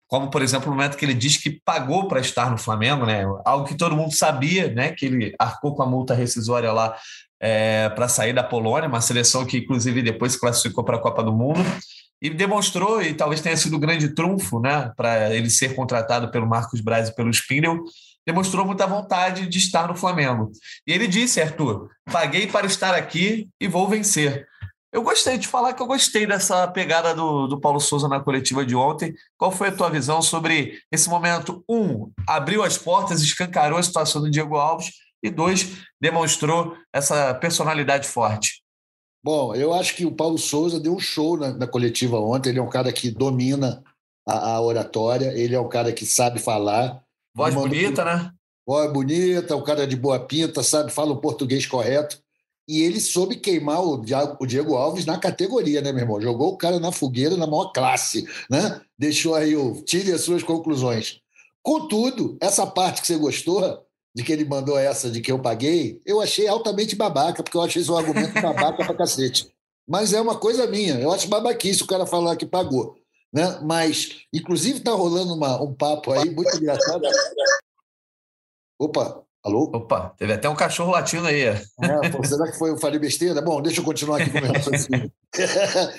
como 0.07 0.29
por 0.29 0.41
exemplo 0.41 0.71
o 0.71 0.75
momento 0.75 0.97
que 0.97 1.05
ele 1.05 1.13
diz 1.13 1.37
que 1.37 1.61
pagou 1.63 2.07
para 2.07 2.19
estar 2.19 2.49
no 2.49 2.57
Flamengo, 2.57 3.05
né? 3.05 3.25
Algo 3.45 3.67
que 3.67 3.75
todo 3.75 3.95
mundo 3.95 4.15
sabia, 4.15 4.71
né? 4.73 4.91
Que 4.91 5.05
ele 5.05 5.35
arcou 5.37 5.75
com 5.75 5.83
a 5.83 5.85
multa 5.85 6.13
rescisória 6.13 6.71
lá 6.71 6.95
é, 7.39 7.89
para 7.89 8.07
sair 8.07 8.33
da 8.33 8.43
Polônia, 8.43 8.89
uma 8.89 9.01
seleção 9.01 9.45
que 9.45 9.57
inclusive 9.57 10.01
depois 10.01 10.33
se 10.33 10.39
classificou 10.39 10.83
para 10.83 10.97
a 10.97 11.01
Copa 11.01 11.23
do 11.23 11.33
Mundo 11.33 11.59
e 12.21 12.29
demonstrou 12.29 13.01
e 13.01 13.13
talvez 13.13 13.39
tenha 13.39 13.55
sido 13.55 13.75
o 13.75 13.79
grande 13.79 14.09
trunfo, 14.09 14.59
né? 14.59 14.91
Para 14.95 15.33
ele 15.35 15.49
ser 15.49 15.75
contratado 15.75 16.31
pelo 16.31 16.47
Marcos 16.47 16.81
Braz 16.81 17.09
e 17.09 17.15
pelo 17.15 17.29
Spindle 17.29 17.83
demonstrou 18.29 18.63
muita 18.63 18.85
vontade 18.85 19.47
de 19.47 19.57
estar 19.57 19.87
no 19.87 19.95
Flamengo. 19.95 20.51
E 20.85 20.93
ele 20.93 21.07
disse, 21.07 21.41
Arthur, 21.41 21.89
paguei 22.11 22.45
para 22.45 22.67
estar 22.67 22.93
aqui 22.93 23.49
e 23.59 23.67
vou 23.67 23.87
vencer. 23.87 24.47
Eu 24.93 25.01
gostei 25.01 25.35
de 25.37 25.47
falar 25.47 25.73
que 25.73 25.81
eu 25.81 25.87
gostei 25.87 26.27
dessa 26.27 26.67
pegada 26.67 27.15
do, 27.15 27.47
do 27.47 27.59
Paulo 27.59 27.79
Souza 27.79 28.07
na 28.07 28.19
coletiva 28.19 28.63
de 28.63 28.75
ontem. 28.75 29.15
Qual 29.35 29.51
foi 29.51 29.69
a 29.69 29.75
tua 29.75 29.89
visão 29.89 30.21
sobre 30.21 30.79
esse 30.91 31.09
momento? 31.09 31.63
Um, 31.67 32.11
abriu 32.27 32.63
as 32.63 32.77
portas, 32.77 33.21
escancarou 33.21 33.79
a 33.79 33.83
situação 33.83 34.21
do 34.21 34.29
Diego 34.29 34.57
Alves. 34.57 34.91
E 35.23 35.29
dois, 35.29 35.77
demonstrou 35.99 36.77
essa 36.93 37.33
personalidade 37.33 38.07
forte. 38.07 38.61
Bom, 39.23 39.53
eu 39.53 39.73
acho 39.73 39.95
que 39.95 40.05
o 40.05 40.15
Paulo 40.15 40.37
Souza 40.37 40.79
deu 40.79 40.95
um 40.95 40.99
show 40.99 41.35
na, 41.35 41.51
na 41.51 41.67
coletiva 41.67 42.19
ontem. 42.19 42.49
Ele 42.49 42.59
é 42.59 42.63
um 42.63 42.69
cara 42.69 42.93
que 42.93 43.11
domina 43.11 43.83
a, 44.25 44.53
a 44.53 44.61
oratória, 44.61 45.33
ele 45.35 45.55
é 45.55 45.59
um 45.59 45.67
cara 45.67 45.91
que 45.91 46.05
sabe 46.05 46.39
falar. 46.39 47.03
Voz 47.39 47.55
bonita, 47.55 48.03
né? 48.03 48.31
Voz 48.67 48.91
bonita, 48.91 49.55
o 49.55 49.63
cara 49.63 49.87
de 49.87 49.95
boa 49.95 50.19
pinta, 50.19 50.61
sabe, 50.61 50.91
fala 50.91 51.13
o 51.13 51.21
português 51.21 51.65
correto. 51.65 52.19
E 52.67 52.81
ele 52.83 52.99
soube 52.99 53.37
queimar 53.37 53.81
o 53.83 53.97
Diego 54.45 54.75
Alves 54.75 55.05
na 55.05 55.17
categoria, 55.17 55.81
né, 55.81 55.91
meu 55.91 56.03
irmão? 56.03 56.21
Jogou 56.21 56.53
o 56.53 56.57
cara 56.57 56.79
na 56.79 56.91
fogueira 56.91 57.35
na 57.35 57.47
maior 57.47 57.71
classe, 57.71 58.27
né? 58.47 58.79
Deixou 58.95 59.33
aí 59.33 59.55
o. 59.55 59.81
Tire 59.81 60.11
as 60.11 60.21
suas 60.21 60.43
conclusões. 60.43 61.19
Contudo, 61.63 62.37
essa 62.39 62.67
parte 62.67 63.01
que 63.01 63.07
você 63.07 63.15
gostou, 63.15 63.83
de 64.13 64.23
que 64.23 64.31
ele 64.31 64.45
mandou 64.45 64.77
essa 64.77 65.09
de 65.09 65.19
que 65.19 65.31
eu 65.31 65.39
paguei, 65.39 65.99
eu 66.05 66.21
achei 66.21 66.47
altamente 66.47 66.95
babaca, 66.95 67.41
porque 67.41 67.57
eu 67.57 67.61
achei 67.61 67.81
esse 67.81 67.89
um 67.89 67.97
argumento 67.97 68.39
babaca 68.39 68.85
pra 68.85 68.93
cacete. 68.93 69.49
Mas 69.87 70.13
é 70.13 70.21
uma 70.21 70.35
coisa 70.35 70.67
minha, 70.67 70.99
eu 70.99 71.11
acho 71.11 71.27
babaquice 71.27 71.81
o 71.81 71.87
cara 71.87 72.05
falar 72.05 72.35
que 72.35 72.45
pagou. 72.45 72.98
Né? 73.31 73.59
Mas, 73.61 74.25
inclusive, 74.33 74.79
está 74.79 74.91
rolando 74.91 75.33
uma, 75.33 75.61
um 75.61 75.73
papo 75.73 76.11
aí 76.11 76.29
muito 76.29 76.55
engraçado. 76.57 77.01
Opa, 78.79 79.23
alô? 79.43 79.63
Opa, 79.73 80.15
teve 80.17 80.33
até 80.33 80.49
um 80.49 80.55
cachorro 80.55 80.91
latindo 80.91 81.27
aí. 81.27 81.41
É, 81.41 82.09
pô, 82.11 82.23
será 82.23 82.51
que 82.51 82.57
foi 82.57 82.71
eu 82.71 82.77
falei 82.77 82.99
besteira? 82.99 83.41
Bom, 83.41 83.61
deixa 83.61 83.81
eu 83.81 83.85
continuar 83.85 84.21
aqui 84.21 84.31
com 84.31 84.39
o 84.39 84.41
meu 84.41 84.53
raciocínio. 84.53 85.11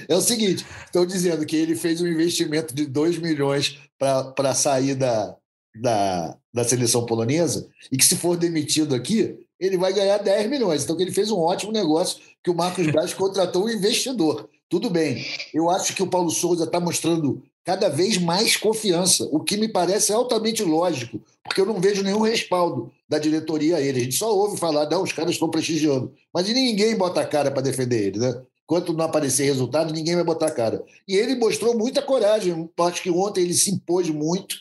é 0.09 0.15
o 0.15 0.21
seguinte: 0.21 0.67
estão 0.85 1.07
dizendo 1.07 1.47
que 1.47 1.57
ele 1.57 1.77
fez 1.77 2.01
um 2.01 2.07
investimento 2.07 2.75
de 2.75 2.87
2 2.87 3.19
milhões 3.19 3.79
para 3.99 4.55
sair 4.55 4.95
da, 4.95 5.37
da, 5.81 6.37
da 6.53 6.65
seleção 6.65 7.07
polonesa 7.07 7.69
e 7.93 7.97
que, 7.97 8.05
se 8.05 8.17
for 8.17 8.37
demitido 8.37 8.95
aqui, 8.95 9.39
ele 9.59 9.77
vai 9.77 9.93
ganhar 9.93 10.19
10 10.19 10.49
milhões. 10.49 10.83
Então, 10.83 10.97
que 10.97 11.03
ele 11.03 11.13
fez 11.13 11.31
um 11.31 11.39
ótimo 11.39 11.71
negócio, 11.71 12.21
que 12.43 12.51
o 12.51 12.55
Marcos 12.55 12.87
Braz 12.91 13.13
contratou 13.13 13.67
um 13.67 13.71
investidor. 13.71 14.49
Tudo 14.71 14.89
bem. 14.89 15.27
Eu 15.53 15.69
acho 15.69 15.95
que 15.97 16.03
o 16.03 16.07
Paulo 16.07 16.31
Souza 16.31 16.63
está 16.63 16.79
mostrando 16.79 17.43
cada 17.65 17.89
vez 17.89 18.17
mais 18.17 18.57
confiança, 18.57 19.29
o 19.33 19.41
que 19.41 19.57
me 19.57 19.69
parece 19.69 20.13
altamente 20.13 20.63
lógico, 20.63 21.21
porque 21.43 21.61
eu 21.61 21.67
não 21.67 21.81
vejo 21.81 22.05
nenhum 22.05 22.21
respaldo 22.21 22.91
da 23.09 23.19
diretoria 23.19 23.77
a 23.77 23.81
ele. 23.81 24.01
A 24.01 24.05
gente 24.05 24.15
só 24.15 24.33
ouve 24.33 24.57
falar, 24.57 24.89
não, 24.89 25.03
os 25.03 25.13
caras 25.13 25.33
estão 25.33 25.51
prestigiando. 25.51 26.15
Mas 26.33 26.49
ninguém 26.49 26.97
bota 26.97 27.21
a 27.21 27.27
cara 27.27 27.51
para 27.51 27.63
defender 27.63 28.07
ele, 28.07 28.19
né? 28.21 28.41
Enquanto 28.65 28.93
não 28.93 29.05
aparecer 29.05 29.45
resultado, 29.45 29.93
ninguém 29.93 30.15
vai 30.15 30.23
botar 30.23 30.47
a 30.47 30.53
cara. 30.53 30.85
E 31.07 31.17
ele 31.17 31.35
mostrou 31.35 31.77
muita 31.77 32.01
coragem. 32.01 32.71
Acho 32.79 33.03
que 33.03 33.11
ontem 33.11 33.41
ele 33.41 33.55
se 33.55 33.73
impôs 33.73 34.09
muito, 34.09 34.55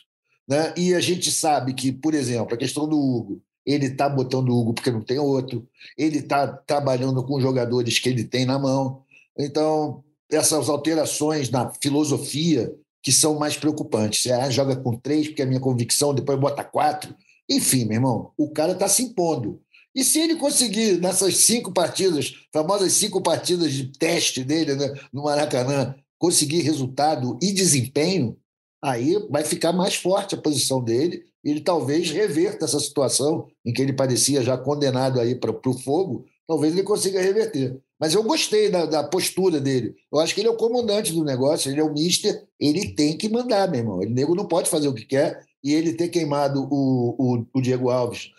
né? 0.48 0.74
E 0.76 0.92
a 0.92 1.00
gente 1.00 1.30
sabe 1.30 1.72
que, 1.72 1.92
por 1.92 2.14
exemplo, 2.14 2.52
a 2.52 2.58
questão 2.58 2.88
do 2.88 2.98
Hugo, 2.98 3.40
ele 3.64 3.86
está 3.86 4.08
botando 4.08 4.48
o 4.48 4.60
Hugo 4.60 4.74
porque 4.74 4.90
não 4.90 5.02
tem 5.02 5.20
outro, 5.20 5.64
ele 5.96 6.18
está 6.18 6.48
trabalhando 6.48 7.22
com 7.22 7.40
jogadores 7.40 8.00
que 8.00 8.08
ele 8.08 8.24
tem 8.24 8.44
na 8.44 8.58
mão. 8.58 9.04
Então, 9.38 10.02
essas 10.30 10.68
alterações 10.68 11.50
na 11.50 11.72
filosofia 11.82 12.72
que 13.02 13.12
são 13.12 13.38
mais 13.38 13.56
preocupantes. 13.56 14.22
Você 14.22 14.32
ah, 14.32 14.50
joga 14.50 14.76
com 14.76 14.96
três, 14.96 15.28
porque 15.28 15.42
é 15.42 15.44
a 15.44 15.48
minha 15.48 15.60
convicção, 15.60 16.14
depois 16.14 16.38
bota 16.38 16.62
quatro. 16.62 17.14
Enfim, 17.48 17.84
meu 17.84 17.96
irmão, 17.96 18.32
o 18.36 18.50
cara 18.50 18.72
está 18.72 18.88
se 18.88 19.02
impondo. 19.02 19.60
E 19.94 20.04
se 20.04 20.20
ele 20.20 20.36
conseguir, 20.36 21.00
nessas 21.00 21.38
cinco 21.38 21.72
partidas, 21.72 22.34
famosas 22.52 22.92
cinco 22.92 23.20
partidas 23.20 23.72
de 23.72 23.86
teste 23.98 24.44
dele 24.44 24.74
né, 24.76 24.94
no 25.12 25.24
Maracanã, 25.24 25.94
conseguir 26.18 26.60
resultado 26.60 27.38
e 27.42 27.52
desempenho, 27.52 28.36
aí 28.82 29.16
vai 29.30 29.42
ficar 29.42 29.72
mais 29.72 29.96
forte 29.96 30.34
a 30.34 30.40
posição 30.40 30.82
dele. 30.82 31.24
Ele 31.42 31.60
talvez 31.60 32.10
reverta 32.10 32.66
essa 32.66 32.78
situação 32.78 33.48
em 33.64 33.72
que 33.72 33.82
ele 33.82 33.94
parecia 33.94 34.42
já 34.42 34.56
condenado 34.56 35.18
aí 35.18 35.34
para 35.34 35.50
o 35.50 35.78
fogo, 35.78 36.26
talvez 36.46 36.74
ele 36.74 36.82
consiga 36.82 37.20
reverter. 37.20 37.80
Mas 38.00 38.14
eu 38.14 38.22
gostei 38.22 38.70
da, 38.70 38.86
da, 38.86 39.04
postura 39.04 39.60
dele. 39.60 39.94
Eu 40.10 40.20
acho 40.20 40.34
que 40.34 40.40
ele 40.40 40.48
é 40.48 40.50
o 40.50 40.56
comandante 40.56 41.12
do 41.12 41.22
negócio, 41.22 41.70
ele 41.70 41.80
é 41.80 41.84
o 41.84 41.92
mister, 41.92 42.46
ele 42.58 42.94
tem 42.94 43.14
que 43.14 43.28
mandar, 43.28 43.70
meu 43.70 43.80
irmão. 43.80 44.02
Ele 44.02 44.14
nego 44.14 44.34
não 44.34 44.46
pode 44.46 44.70
fazer 44.70 44.88
o 44.88 44.94
que 44.94 45.04
quer. 45.04 45.44
E 45.62 45.74
ele 45.74 45.92
ter 45.92 46.08
queimado 46.08 46.66
o, 46.70 47.14
o, 47.18 47.46
o 47.52 47.60
Diego 47.60 47.90
Alves, 47.90 48.30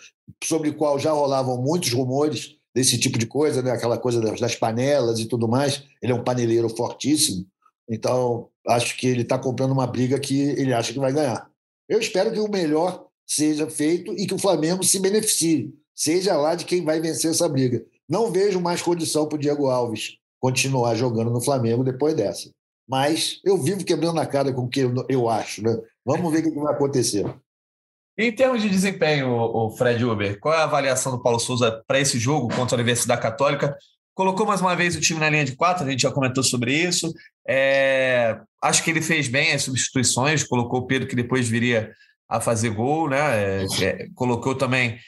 sobre 0.43 0.70
o 0.70 0.76
qual 0.76 0.97
já 0.97 1.12
rolavam 1.12 1.62
muitos 1.62 1.93
rumores 1.93 2.55
desse 2.74 2.97
tipo 2.97 3.20
de 3.20 3.28
coisa, 3.28 3.62
né? 3.62 3.70
aquela 3.70 3.99
coisa 3.99 4.20
das, 4.20 4.39
das 4.39 4.55
panelas 4.55 5.20
e 5.20 5.26
tudo 5.26 5.47
mais. 5.47 5.84
Ele 6.01 6.12
é 6.12 6.16
um 6.16 6.24
paneleiro 6.24 6.68
fortíssimo. 6.68 7.45
Então, 7.88 8.47
acho 8.68 8.97
que 8.97 9.05
ele 9.05 9.22
está 9.22 9.38
comprando 9.38 9.74
uma 9.74 9.86
briga 9.86 10.20
que 10.20 10.39
ele 10.41 10.74
acha 10.74 10.91
que 10.91 10.99
vai 10.99 11.14
ganhar. 11.14 11.47
Eu 11.88 11.99
espero 11.99 12.32
que 12.32 12.39
o 12.39 12.49
melhor 12.49 13.05
seja 13.28 13.70
feito 13.70 14.14
e 14.14 14.26
que 14.26 14.34
o 14.34 14.39
Flamengo 14.39 14.84
se 14.84 14.97
beneficie, 14.99 15.72
seja 15.93 16.36
lá 16.36 16.55
de 16.55 16.66
quem 16.66 16.84
vai 16.84 16.99
vencer 16.99 17.30
essa 17.30 17.47
briga. 17.47 17.86
Não 18.12 18.30
vejo 18.30 18.59
mais 18.59 18.82
condição 18.82 19.26
para 19.26 19.38
o 19.38 19.39
Diego 19.39 19.68
Alves 19.68 20.18
continuar 20.38 20.95
jogando 20.95 21.32
no 21.32 21.39
Flamengo 21.39 21.82
depois 21.82 22.14
dessa. 22.14 22.51
Mas 22.86 23.39
eu 23.45 23.57
vivo 23.57 23.86
quebrando 23.86 24.20
a 24.20 24.26
cara 24.26 24.51
com 24.51 24.64
o 24.64 24.68
que 24.68 24.82
eu 25.07 25.30
acho, 25.30 25.64
né? 25.64 25.80
Vamos 26.05 26.30
ver 26.30 26.39
o 26.39 26.51
que 26.51 26.59
vai 26.59 26.74
acontecer. 26.74 27.26
Em 28.18 28.30
termos 28.36 28.62
de 28.62 28.70
desempenho, 28.70 29.32
o 29.32 29.70
Fred 29.78 30.03
Uber, 30.03 30.38
qual 30.41 30.53
é 30.53 30.57
a 30.57 30.66
avaliação 30.66 31.14
do 31.14 31.24
Paulo 31.24 31.39
Souza 31.39 31.82
para 31.88 32.01
esse 32.01 32.20
jogo 32.20 32.53
contra 32.53 32.76
a 32.76 32.80
Universidade 32.80 33.22
Católica? 33.22 33.78
Colocou 34.14 34.45
mais 34.45 34.59
uma 34.59 34.76
vez 34.76 34.93
o 34.97 34.99
time 34.99 35.22
na 35.22 35.30
linha 35.30 35.45
de 35.45 35.55
quatro, 35.55 35.86
a 35.86 35.89
gente 35.89 36.01
já 36.01 36.12
comentou 36.12 36.43
sobre 36.43 36.74
isso. 36.74 37.14
É, 37.47 38.38
acho 38.62 38.84
que 38.84 38.89
ele 38.89 39.01
fez 39.01 39.30
bem 39.30 39.53
as 39.53 39.64
substituições, 39.64 40.43
colocou 40.43 40.82
o 40.82 40.86
Pedro, 40.86 41.07
que 41.07 41.16
depois 41.16 41.47
viria 41.47 41.93
a 42.28 42.41
fazer 42.41 42.72
gol, 42.72 43.09
né? 43.09 43.18
É, 43.64 43.66
é, 43.82 44.07
colocou 44.14 44.53
também 44.53 44.99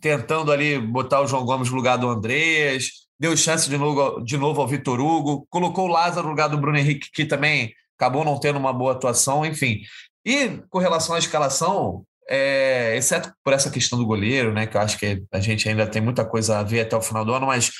tentando 0.00 0.52
ali 0.52 0.78
botar 0.78 1.20
o 1.20 1.26
João 1.26 1.44
Gomes 1.44 1.70
no 1.70 1.76
lugar 1.76 1.96
do 1.96 2.08
Andreas, 2.08 2.90
deu 3.18 3.36
chance 3.36 3.68
de 3.68 3.78
novo, 3.78 4.20
de 4.20 4.36
novo 4.36 4.60
ao 4.60 4.68
Vitor 4.68 5.00
Hugo, 5.00 5.46
colocou 5.50 5.86
o 5.86 5.92
Lázaro 5.92 6.24
no 6.24 6.30
lugar 6.30 6.48
do 6.48 6.58
Bruno 6.58 6.78
Henrique, 6.78 7.10
que 7.12 7.24
também 7.24 7.72
acabou 7.98 8.24
não 8.24 8.38
tendo 8.38 8.58
uma 8.58 8.72
boa 8.72 8.92
atuação, 8.92 9.44
enfim. 9.44 9.80
E 10.24 10.60
com 10.68 10.78
relação 10.78 11.14
à 11.14 11.18
escalação, 11.18 12.04
é, 12.28 12.96
exceto 12.96 13.32
por 13.42 13.52
essa 13.52 13.70
questão 13.70 13.98
do 13.98 14.06
goleiro, 14.06 14.52
né, 14.52 14.66
que 14.66 14.76
eu 14.76 14.80
acho 14.80 14.98
que 14.98 15.22
a 15.30 15.40
gente 15.40 15.68
ainda 15.68 15.86
tem 15.86 16.02
muita 16.02 16.24
coisa 16.24 16.58
a 16.58 16.62
ver 16.62 16.80
até 16.80 16.96
o 16.96 17.02
final 17.02 17.24
do 17.24 17.34
ano, 17.34 17.46
mas 17.46 17.70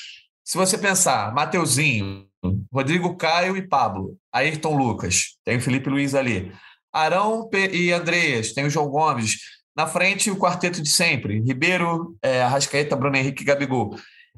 se 0.45 0.59
você 0.59 0.77
pensar, 0.77 1.33
Mateuzinho, 1.35 2.27
Rodrigo 2.73 3.17
Caio 3.17 3.57
e 3.57 3.67
Pablo, 3.67 4.17
Ayrton 4.31 4.77
Lucas, 4.77 5.37
tem 5.43 5.57
o 5.57 5.61
Felipe 5.61 5.89
Luiz 5.89 6.15
ali, 6.15 6.53
Arão 6.93 7.49
e 7.73 7.91
Andreas, 7.91 8.53
tem 8.53 8.67
o 8.67 8.71
João 8.71 8.89
Gomes, 8.89 9.39
na 9.77 9.87
frente, 9.87 10.31
o 10.31 10.37
quarteto 10.37 10.83
de 10.83 10.89
sempre: 10.89 11.41
Ribeiro, 11.41 12.17
é, 12.23 12.43
Arrascaeta, 12.43 12.97
Bruno 12.97 13.17
Henrique 13.17 13.43
e 13.43 13.47
Gabigol. 13.47 13.97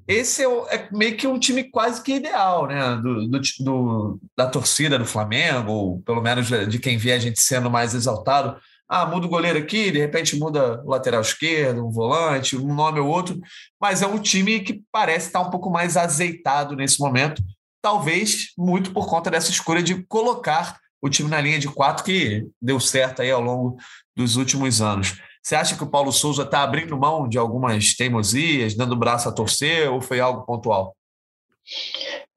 esse 0.08 0.42
é, 0.42 0.74
é, 0.74 0.88
meio 0.92 1.16
que 1.16 1.26
um 1.26 1.38
time 1.38 1.64
quase 1.64 2.02
que 2.02 2.14
ideal, 2.14 2.66
né? 2.66 2.96
Do, 2.96 3.28
do, 3.28 3.40
do, 3.60 4.20
da 4.36 4.46
torcida 4.46 4.98
do 4.98 5.04
Flamengo, 5.04 5.70
ou 5.70 6.02
pelo 6.02 6.22
menos 6.22 6.48
de 6.48 6.78
quem 6.78 6.96
vê 6.96 7.12
a 7.12 7.18
gente 7.18 7.40
sendo 7.40 7.70
mais 7.70 7.94
exaltado. 7.94 8.56
Ah, 8.88 9.04
muda 9.04 9.26
o 9.26 9.28
goleiro 9.28 9.58
aqui, 9.58 9.90
de 9.90 9.98
repente 9.98 10.38
muda 10.38 10.80
o 10.84 10.90
lateral 10.90 11.20
esquerdo, 11.20 11.84
um 11.84 11.90
volante, 11.90 12.56
um 12.56 12.72
nome 12.72 13.00
ou 13.00 13.08
outro, 13.08 13.36
mas 13.80 14.00
é 14.00 14.06
um 14.06 14.18
time 14.18 14.60
que 14.60 14.80
parece 14.92 15.26
estar 15.26 15.40
um 15.40 15.50
pouco 15.50 15.68
mais 15.68 15.96
azeitado 15.96 16.76
nesse 16.76 17.00
momento, 17.00 17.42
talvez 17.82 18.52
muito 18.56 18.92
por 18.92 19.08
conta 19.08 19.28
dessa 19.28 19.50
escolha 19.50 19.82
de 19.82 20.04
colocar 20.04 20.78
o 21.02 21.08
time 21.08 21.28
na 21.28 21.40
linha 21.40 21.58
de 21.58 21.68
quatro 21.68 22.04
que 22.04 22.46
deu 22.60 22.80
certo 22.80 23.22
aí 23.22 23.30
ao 23.30 23.40
longo 23.40 23.76
dos 24.16 24.36
últimos 24.36 24.80
anos. 24.80 25.20
Você 25.42 25.54
acha 25.54 25.76
que 25.76 25.84
o 25.84 25.90
Paulo 25.90 26.10
Souza 26.10 26.42
está 26.42 26.62
abrindo 26.62 26.98
mão 26.98 27.28
de 27.28 27.38
algumas 27.38 27.94
teimosias, 27.94 28.74
dando 28.74 28.92
o 28.92 28.98
braço 28.98 29.28
a 29.28 29.32
torcer, 29.32 29.88
ou 29.90 30.00
foi 30.00 30.18
algo 30.18 30.44
pontual? 30.44 30.96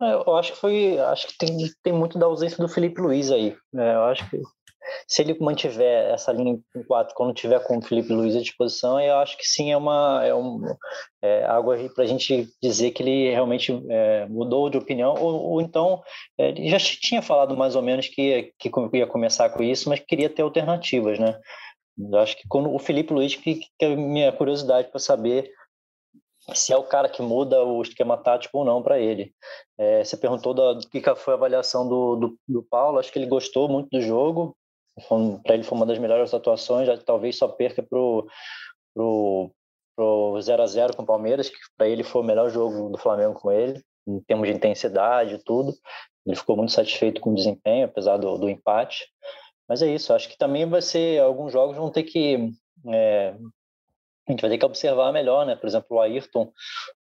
É, 0.02 0.14
eu 0.14 0.36
acho 0.36 0.54
que 0.54 0.60
foi. 0.60 1.00
Acho 1.00 1.28
que 1.28 1.38
tem, 1.38 1.58
tem 1.84 1.94
muito 1.94 2.20
da 2.20 2.26
ausência 2.26 2.58
do 2.58 2.70
Felipe 2.70 3.02
Luiz 3.02 3.32
aí. 3.32 3.56
É, 3.76 3.96
eu 3.96 4.04
acho 4.06 4.30
que 4.30 4.40
se 5.08 5.22
ele 5.22 5.38
mantiver 5.40 6.12
essa 6.12 6.32
linha 6.32 6.60
em 6.76 6.84
quatro 6.84 7.16
quando 7.16 7.34
tiver 7.34 7.60
com 7.64 7.78
o 7.78 7.82
Felipe 7.82 8.14
Luiz 8.14 8.36
à 8.36 8.42
disposição, 8.42 9.00
eu 9.00 9.18
acho 9.18 9.38
que 9.38 9.46
sim 9.46 9.72
é 9.72 9.78
uma 9.78 10.22
é, 10.24 10.34
um, 10.34 10.62
é 11.22 11.46
algo 11.46 11.72
para 11.94 12.04
a 12.04 12.08
gente 12.08 12.48
dizer 12.62 12.92
que 12.92 13.04
ele 13.04 13.32
realmente 13.32 13.72
é, 13.90 14.26
mudou 14.28 14.70
de 14.70 14.78
opinião 14.78 15.14
ou, 15.14 15.52
ou 15.52 15.62
então 15.62 16.02
é, 16.38 16.50
ele 16.50 16.70
já 16.70 16.80
tinha 16.80 17.22
falado 17.22 17.56
mais 17.56 17.76
ou 17.76 17.82
menos 17.82 18.08
que, 18.08 18.54
que 18.60 18.72
ia 18.94 19.08
começar 19.08 19.50
com 19.50 19.64
isso, 19.64 19.90
mas 19.90 20.00
queria 20.00 20.30
ter 20.30 20.42
alternativas, 20.42 21.20
né? 21.20 21.40
Eu 21.98 22.20
acho 22.20 22.38
que 22.38 22.48
quando 22.48 22.74
o 22.74 22.80
Felipe 22.80 23.14
Luiz, 23.14 23.36
que, 23.36 23.56
que 23.56 23.70
é 23.82 23.92
a 23.92 23.96
minha 23.96 24.32
curiosidade 24.32 24.90
para 24.90 25.00
saber 25.00 25.52
se 26.56 26.74
é 26.74 26.78
o 26.78 26.84
cara 26.84 27.10
que 27.10 27.22
muda 27.22 27.64
o 27.64 27.82
esquema 27.82 28.18
tático 28.18 28.60
ou 28.60 28.66
não 28.66 28.82
para 28.82 29.00
ele. 29.00 29.34
É, 29.78 30.04
você 30.04 30.18
perguntou 30.18 30.54
do 30.54 30.80
que 30.90 31.02
foi 31.16 31.34
a 31.34 31.38
avaliação 31.38 31.88
do, 31.88 32.16
do, 32.16 32.40
do, 32.48 32.64
Paulo, 32.64 33.00
acho 33.00 33.12
que 33.12 33.20
ele 33.20 33.28
gostou 33.28 33.68
muito 33.70 33.90
do 33.92 34.02
jogo, 34.02 34.56
para 35.44 35.56
ele 35.56 35.64
foi 35.64 35.78
uma 35.78 35.86
das 35.86 36.00
melhores 36.00 36.34
atuações, 36.34 36.88
já, 36.88 36.98
talvez 36.98 37.38
só 37.38 37.48
perca 37.48 37.84
pro 37.84 38.28
pro 38.94 39.52
pro 39.96 40.40
0 40.42 40.64
a 40.64 40.66
0 40.66 40.96
com 40.96 41.04
o 41.04 41.06
Palmeiras, 41.06 41.50
que 41.50 41.58
para 41.78 41.90
ele 41.90 42.04
foi 42.04 42.22
o 42.22 42.26
melhor 42.26 42.50
jogo 42.50 42.90
do 42.90 42.98
Flamengo 42.98 43.34
com 43.34 43.52
ele, 43.52 43.84
em 44.08 44.22
termos 44.22 44.48
de 44.48 44.54
intensidade 44.54 45.36
e 45.36 45.44
tudo. 45.44 45.74
Ele 46.26 46.38
ficou 46.38 46.56
muito 46.56 46.72
satisfeito 46.72 47.20
com 47.20 47.32
o 47.32 47.36
desempenho, 47.36 47.86
apesar 47.86 48.16
do, 48.16 48.38
do 48.38 48.50
empate. 48.50 49.06
Mas 49.68 49.82
é 49.82 49.94
isso, 49.94 50.14
acho 50.14 50.30
que 50.30 50.38
também 50.38 50.66
vai 50.66 50.82
ser, 50.82 51.22
alguns 51.22 51.52
jogos 51.52 51.76
vão 51.76 51.92
ter 51.92 52.04
que, 52.04 52.50
é, 52.88 53.36
a 54.28 54.32
gente 54.32 54.42
vai 54.42 54.50
ter 54.50 54.58
que 54.58 54.66
observar 54.66 55.12
melhor, 55.12 55.46
né? 55.46 55.56
Por 55.56 55.68
exemplo, 55.68 55.98
o 55.98 56.02
Ayrton 56.02 56.52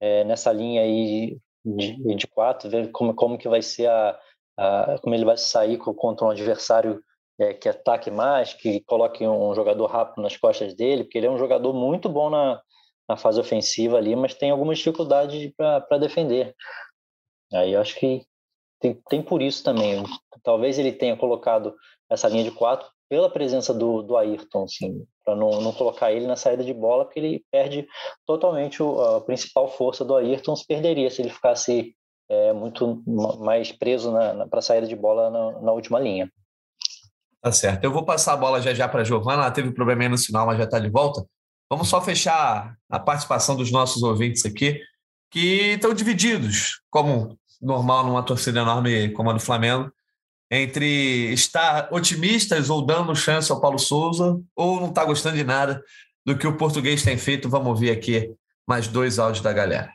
é, 0.01 0.25
nessa 0.25 0.51
linha 0.51 0.81
aí 0.81 1.39
de, 1.65 2.17
de 2.17 2.27
quatro, 2.27 2.71
ver 2.71 2.91
como, 2.93 3.15
como 3.15 3.37
que 3.37 3.49
vai 3.49 3.61
ser 3.61 3.89
a, 3.89 4.19
a 4.57 4.99
como 5.03 5.15
ele 5.15 5.25
vai 5.25 5.37
sair 5.37 5.77
contra 5.77 6.27
um 6.27 6.31
adversário 6.31 7.03
é, 7.39 7.55
que 7.55 7.69
ataque 7.69 8.11
mais, 8.11 8.55
que 8.55 8.81
coloque 8.81 9.27
um 9.27 9.55
jogador 9.55 9.87
rápido 9.87 10.23
nas 10.23 10.37
costas 10.37 10.75
dele, 10.75 11.05
porque 11.05 11.19
ele 11.19 11.27
é 11.27 11.31
um 11.31 11.39
jogador 11.39 11.73
muito 11.73 12.09
bom 12.09 12.31
na, 12.31 12.61
na 13.09 13.17
fase 13.17 13.41
ofensiva 13.41 13.97
ali, 13.97 14.17
mas 14.17 14.35
tem 14.35 14.51
algumas 14.51 14.79
dificuldades 14.79 15.53
para 15.57 15.99
defender. 15.99 16.55
Aí 17.53 17.73
eu 17.73 17.81
acho 17.81 17.95
que 17.97 18.25
tem, 18.81 19.01
tem 19.09 19.23
por 19.23 19.43
isso 19.43 19.63
também. 19.63 20.03
Talvez 20.43 20.79
ele 20.79 20.93
tenha 20.93 21.17
colocado 21.17 21.75
essa 22.11 22.29
linha 22.29 22.45
de 22.45 22.51
quatro 22.51 22.89
pela 23.09 23.31
presença 23.31 23.73
do, 23.73 24.03
do 24.03 24.17
Ayrton, 24.17 24.65
assim, 24.65 25.07
para 25.25 25.37
não, 25.37 25.61
não 25.61 25.73
colocar 25.73 26.13
ele 26.13 26.27
na 26.27 26.37
saída 26.37 26.65
de 26.65 26.75
bola, 26.75 27.05
porque 27.05 27.21
ele 27.21 27.45
perde 27.51 27.87
totalmente 28.27 28.83
o, 28.83 29.01
a 29.01 29.21
principal 29.21 29.69
força 29.69 30.05
do 30.05 30.17
Ayrton, 30.17 30.57
se 30.57 30.67
perderia 30.67 31.11
se 31.11 31.23
ele 31.23 31.31
ficasse 31.31 31.95
é, 32.29 32.53
muito 32.53 33.03
mais 33.39 33.71
preso 33.71 34.13
para 34.51 34.59
a 34.59 34.63
saída 34.63 34.87
de 34.87 34.97
bola 34.97 35.31
na, 35.31 35.61
na, 35.63 35.73
última 35.73 36.01
linha. 36.01 36.31
Tá 37.47 37.53
certo. 37.53 37.85
Eu 37.85 37.93
vou 37.93 38.05
passar 38.05 38.33
a 38.33 38.37
bola 38.37 38.61
já 38.61 38.75
já 38.75 38.89
para 38.89 39.03
a 39.03 39.05
Giovana, 39.05 39.43
ela 39.43 39.53
teve 39.53 39.69
um 39.69 39.73
probleminha 39.73 40.09
no 40.09 40.19
sinal, 40.19 40.47
mas 40.47 40.59
já 40.59 40.65
está 40.65 40.81
de 40.81 40.91
volta. 40.91 41.25
Vamos 41.71 41.87
só 41.87 42.03
fechar 42.03 42.77
a 42.91 42.99
participação 42.99 43.55
dos 43.55 43.71
nossos 43.71 44.03
ouvintes 44.03 44.45
aqui, 44.45 44.81
que 45.31 45.75
estão 45.75 45.95
divididos, 45.95 46.81
como 46.91 47.39
normal 47.63 48.05
numa 48.05 48.25
torcida 48.25 48.59
enorme 48.59 49.11
como 49.13 49.31
a 49.31 49.33
do 49.33 49.39
Flamengo, 49.39 49.93
entre 50.51 51.33
estar 51.33 51.87
otimistas 51.93 52.69
ou 52.69 52.85
dando 52.85 53.15
chance 53.15 53.53
ao 53.53 53.61
Paulo 53.61 53.79
Souza 53.79 54.41
ou 54.57 54.81
não 54.81 54.89
estar 54.89 55.03
tá 55.03 55.07
gostando 55.07 55.37
de 55.37 55.45
nada 55.45 55.81
do 56.27 56.37
que 56.37 56.49
o 56.49 56.57
português 56.57 57.05
tem 57.05 57.17
feito. 57.17 57.49
Vamos 57.49 57.69
ouvir 57.69 57.93
aqui 57.93 58.29
mais 58.67 58.89
dois 58.89 59.21
áudios 59.21 59.45
da 59.45 59.53
galera. 59.53 59.93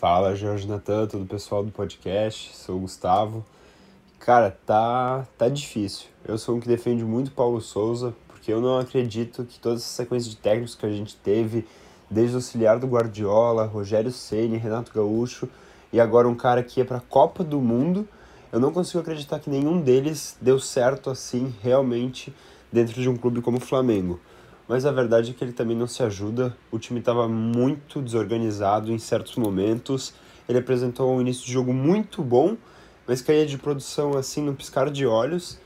Fala, 0.00 0.34
Jorge 0.34 0.66
Natan, 0.66 1.06
todo 1.06 1.22
o 1.22 1.28
pessoal 1.28 1.62
do 1.62 1.70
podcast. 1.70 2.52
Sou 2.56 2.78
o 2.78 2.80
Gustavo. 2.80 3.46
Cara, 4.24 4.56
tá, 4.64 5.28
tá 5.36 5.50
difícil. 5.50 6.06
Eu 6.26 6.38
sou 6.38 6.56
um 6.56 6.60
que 6.60 6.66
defende 6.66 7.04
muito 7.04 7.30
Paulo 7.30 7.60
Souza, 7.60 8.14
porque 8.26 8.50
eu 8.50 8.58
não 8.58 8.78
acredito 8.78 9.44
que 9.44 9.60
toda 9.60 9.74
essa 9.74 9.84
sequência 9.84 10.30
de 10.30 10.36
técnicos 10.38 10.74
que 10.74 10.86
a 10.86 10.90
gente 10.90 11.14
teve, 11.16 11.66
desde 12.08 12.34
o 12.34 12.38
auxiliar 12.38 12.78
do 12.78 12.86
Guardiola, 12.86 13.66
Rogério 13.66 14.10
Ceni, 14.10 14.56
Renato 14.56 14.90
Gaúcho, 14.94 15.46
e 15.92 16.00
agora 16.00 16.26
um 16.26 16.34
cara 16.34 16.62
que 16.62 16.80
ia 16.80 16.86
para 16.86 16.96
a 16.96 17.02
Copa 17.02 17.44
do 17.44 17.60
Mundo, 17.60 18.08
eu 18.50 18.58
não 18.58 18.72
consigo 18.72 19.00
acreditar 19.00 19.40
que 19.40 19.50
nenhum 19.50 19.78
deles 19.78 20.38
deu 20.40 20.58
certo 20.58 21.10
assim 21.10 21.54
realmente 21.60 22.34
dentro 22.72 23.02
de 23.02 23.10
um 23.10 23.18
clube 23.18 23.42
como 23.42 23.58
o 23.58 23.60
Flamengo. 23.60 24.18
Mas 24.66 24.86
a 24.86 24.90
verdade 24.90 25.32
é 25.32 25.34
que 25.34 25.44
ele 25.44 25.52
também 25.52 25.76
não 25.76 25.86
se 25.86 26.02
ajuda. 26.02 26.56
O 26.72 26.78
time 26.78 27.00
estava 27.00 27.28
muito 27.28 28.00
desorganizado 28.00 28.90
em 28.90 28.98
certos 28.98 29.36
momentos. 29.36 30.14
Ele 30.48 30.60
apresentou 30.60 31.14
um 31.14 31.20
início 31.20 31.44
de 31.44 31.52
jogo 31.52 31.74
muito 31.74 32.22
bom, 32.22 32.56
mas 33.06 33.22
caía 33.22 33.46
de 33.46 33.58
produção 33.58 34.16
assim 34.16 34.42
no 34.42 34.54
piscar 34.54 34.90
de 34.90 35.06
olhos. 35.06 35.58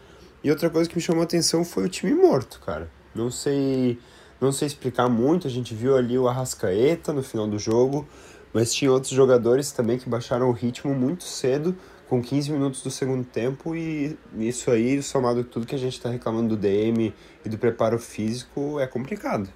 E 0.42 0.50
outra 0.50 0.70
coisa 0.70 0.88
que 0.88 0.96
me 0.96 1.02
chamou 1.02 1.22
a 1.22 1.24
atenção 1.24 1.64
foi 1.64 1.84
o 1.84 1.88
time 1.88 2.14
morto, 2.14 2.60
cara. 2.64 2.90
Não 3.14 3.30
sei, 3.30 3.98
não 4.40 4.52
sei 4.52 4.66
explicar 4.66 5.08
muito. 5.08 5.46
A 5.46 5.50
gente 5.50 5.74
viu 5.74 5.96
ali 5.96 6.18
o 6.18 6.28
Arrascaeta 6.28 7.12
no 7.12 7.22
final 7.22 7.46
do 7.46 7.58
jogo, 7.58 8.06
mas 8.52 8.72
tinha 8.72 8.90
outros 8.92 9.12
jogadores 9.12 9.72
também 9.72 9.98
que 9.98 10.08
baixaram 10.08 10.48
o 10.48 10.52
ritmo 10.52 10.94
muito 10.94 11.24
cedo 11.24 11.76
com 12.08 12.22
15 12.22 12.50
minutos 12.52 12.82
do 12.82 12.90
segundo 12.90 13.24
tempo 13.24 13.76
e 13.76 14.18
isso 14.38 14.70
aí, 14.70 15.02
somado 15.02 15.44
tudo 15.44 15.66
que 15.66 15.74
a 15.74 15.78
gente 15.78 15.92
está 15.92 16.08
reclamando 16.08 16.48
do 16.48 16.56
DM 16.56 17.12
e 17.44 17.48
do 17.48 17.58
preparo 17.58 17.98
físico, 17.98 18.80
é 18.80 18.86
complicado. 18.86 19.48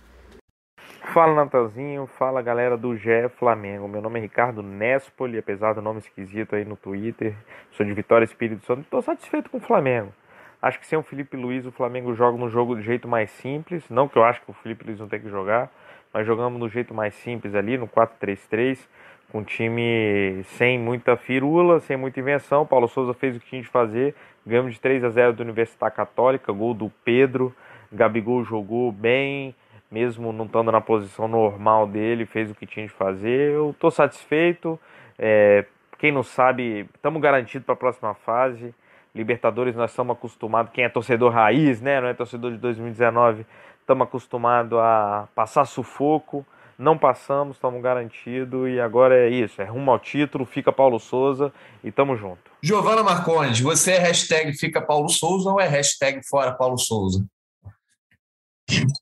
Fala 1.10 1.34
Natanzinho, 1.34 2.06
fala 2.06 2.40
galera 2.40 2.76
do 2.76 2.96
GE 2.96 3.28
Flamengo. 3.36 3.88
Meu 3.88 4.00
nome 4.00 4.18
é 4.18 4.22
Ricardo 4.22 4.62
Nespoli, 4.62 5.36
apesar 5.36 5.74
do 5.74 5.82
nome 5.82 5.98
esquisito 5.98 6.54
aí 6.54 6.64
no 6.64 6.76
Twitter, 6.76 7.34
sou 7.72 7.84
de 7.84 7.92
Vitória 7.92 8.24
Espírito 8.24 8.64
Santo, 8.64 8.82
estou 8.82 9.02
satisfeito 9.02 9.50
com 9.50 9.58
o 9.58 9.60
Flamengo. 9.60 10.12
Acho 10.62 10.78
que 10.78 10.86
sem 10.86 10.98
o 10.98 11.02
Felipe 11.02 11.36
Luiz, 11.36 11.66
o 11.66 11.72
Flamengo 11.72 12.14
joga 12.14 12.38
no 12.38 12.48
jogo 12.48 12.76
do 12.76 12.80
jeito 12.80 13.08
mais 13.08 13.30
simples. 13.30 13.90
Não 13.90 14.08
que 14.08 14.16
eu 14.16 14.24
acho 14.24 14.40
que 14.42 14.50
o 14.50 14.54
Felipe 14.54 14.86
Luiz 14.86 15.00
não 15.00 15.08
tem 15.08 15.20
que 15.20 15.28
jogar, 15.28 15.70
mas 16.14 16.26
jogamos 16.26 16.58
no 16.58 16.68
jeito 16.68 16.94
mais 16.94 17.14
simples 17.14 17.54
ali, 17.54 17.76
no 17.76 17.88
4-3-3 17.88 18.78
com 19.32 19.38
um 19.38 19.44
time 19.44 20.42
sem 20.44 20.78
muita 20.78 21.16
firula, 21.16 21.80
sem 21.80 21.96
muita 21.96 22.20
invenção. 22.20 22.66
Paulo 22.66 22.86
Souza 22.86 23.14
fez 23.14 23.34
o 23.34 23.40
que 23.40 23.46
tinha 23.46 23.62
de 23.62 23.68
fazer. 23.68 24.14
Ganhamos 24.46 24.74
de 24.74 24.80
3 24.80 25.02
a 25.04 25.08
0 25.08 25.32
do 25.32 25.42
Universidade 25.42 25.96
Católica, 25.96 26.52
gol 26.52 26.74
do 26.74 26.92
Pedro. 27.02 27.52
Gabigol 27.90 28.44
jogou 28.44 28.92
bem, 28.92 29.54
mesmo 29.92 30.32
não 30.32 30.46
estando 30.46 30.72
na 30.72 30.80
posição 30.80 31.28
normal 31.28 31.86
dele, 31.86 32.26
fez 32.26 32.50
o 32.50 32.54
que 32.54 32.66
tinha 32.66 32.86
de 32.86 32.92
fazer. 32.92 33.52
Eu 33.52 33.70
estou 33.70 33.90
satisfeito. 33.90 34.80
É, 35.18 35.64
quem 35.98 36.10
não 36.10 36.22
sabe, 36.22 36.88
estamos 36.94 37.20
garantidos 37.20 37.64
para 37.64 37.74
a 37.74 37.76
próxima 37.76 38.14
fase. 38.14 38.74
Libertadores 39.14 39.76
nós 39.76 39.90
estamos 39.90 40.16
acostumados, 40.16 40.72
quem 40.72 40.84
é 40.84 40.88
torcedor 40.88 41.32
raiz, 41.32 41.82
né, 41.82 42.00
não 42.00 42.08
é 42.08 42.14
torcedor 42.14 42.50
de 42.50 42.56
2019, 42.56 43.44
estamos 43.78 44.06
acostumados 44.06 44.78
a 44.78 45.28
passar 45.34 45.66
sufoco 45.66 46.46
não 46.82 46.98
passamos, 46.98 47.56
estamos 47.56 47.80
garantidos 47.80 48.68
e 48.68 48.80
agora 48.80 49.16
é 49.16 49.28
isso, 49.28 49.62
é 49.62 49.64
rumo 49.64 49.90
ao 49.90 49.98
título, 49.98 50.44
fica 50.44 50.72
Paulo 50.72 50.98
Souza 50.98 51.52
e 51.82 51.92
tamo 51.92 52.16
junto. 52.16 52.50
Giovana 52.62 53.02
Marcondes, 53.02 53.60
você 53.60 53.92
é 53.92 53.98
hashtag 53.98 54.52
fica 54.54 54.80
Paulo 54.80 55.08
Souza 55.08 55.50
ou 55.50 55.60
é 55.60 55.68
hashtag 55.68 56.20
fora 56.26 56.52
Paulo 56.52 56.78
Souza? 56.78 57.24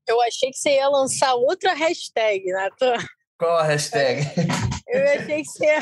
Eu 0.06 0.20
achei 0.22 0.50
que 0.50 0.56
você 0.56 0.76
ia 0.76 0.88
lançar 0.88 1.34
outra 1.34 1.74
hashtag, 1.74 2.44
Natan. 2.52 2.96
Qual 3.38 3.58
a 3.58 3.62
hashtag? 3.64 4.22
Eu 4.86 5.04
achei 5.20 5.42
que 5.42 5.48
você 5.48 5.64
ia, 5.64 5.80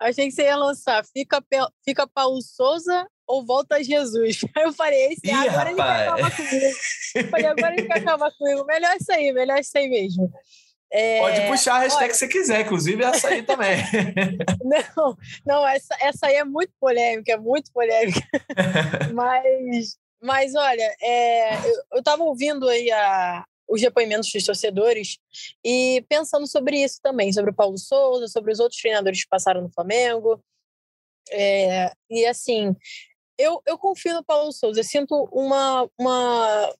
achei 0.00 0.26
que 0.26 0.32
você 0.32 0.42
ia 0.42 0.56
lançar 0.56 1.04
fica, 1.12 1.42
fica 1.84 2.08
Paulo 2.08 2.40
Souza 2.40 3.06
ou 3.26 3.44
volta 3.44 3.84
Jesus. 3.84 4.40
Aí 4.56 4.64
eu 4.64 4.72
falei, 4.72 5.12
esse, 5.12 5.26
Ih, 5.26 5.30
agora 5.30 5.70
rapaz. 5.70 5.70
ele 5.70 5.76
quer 5.76 6.08
acabar 6.08 6.36
comigo. 6.36 6.76
Eu 7.14 7.28
falei, 7.28 7.46
agora 7.46 7.74
ele 7.74 7.86
quer 7.86 7.98
acabar 7.98 8.32
comigo. 8.32 8.64
Melhor 8.64 8.96
isso 8.96 9.12
aí, 9.12 9.32
melhor 9.32 9.58
isso 9.58 9.76
aí 9.76 9.88
mesmo. 9.88 10.32
É, 10.90 11.20
Pode 11.20 11.40
puxar 11.48 11.74
a 11.74 11.78
hashtag 11.80 12.04
olha... 12.04 12.12
que 12.12 12.16
você 12.16 12.28
quiser, 12.28 12.60
inclusive 12.62 13.04
essa 13.04 13.28
aí 13.28 13.42
também. 13.42 13.76
não, 14.96 15.16
não 15.44 15.68
essa, 15.68 15.94
essa 16.00 16.26
aí 16.26 16.36
é 16.36 16.44
muito 16.44 16.72
polêmica, 16.80 17.32
é 17.32 17.36
muito 17.36 17.70
polêmica. 17.72 18.26
mas, 19.12 19.98
mas 20.20 20.54
olha, 20.54 20.96
é, 21.00 21.56
eu 21.92 21.98
estava 21.98 22.22
ouvindo 22.22 22.68
aí 22.68 22.90
a, 22.90 23.44
os 23.68 23.80
depoimentos 23.80 24.32
dos 24.32 24.44
torcedores 24.44 25.18
e 25.64 26.04
pensando 26.08 26.46
sobre 26.46 26.82
isso 26.82 26.98
também, 27.02 27.32
sobre 27.32 27.50
o 27.50 27.54
Paulo 27.54 27.78
Souza, 27.78 28.26
sobre 28.26 28.52
os 28.52 28.58
outros 28.58 28.80
treinadores 28.80 29.22
que 29.22 29.28
passaram 29.28 29.62
no 29.62 29.70
Flamengo. 29.70 30.42
É, 31.30 31.92
e 32.10 32.24
assim, 32.24 32.74
eu, 33.36 33.62
eu 33.66 33.78
confio 33.78 34.14
no 34.14 34.24
Paulo 34.24 34.50
Souza, 34.52 34.80
eu 34.80 34.84
sinto 34.84 35.28
uma, 35.30 35.88
uma. 35.98 36.74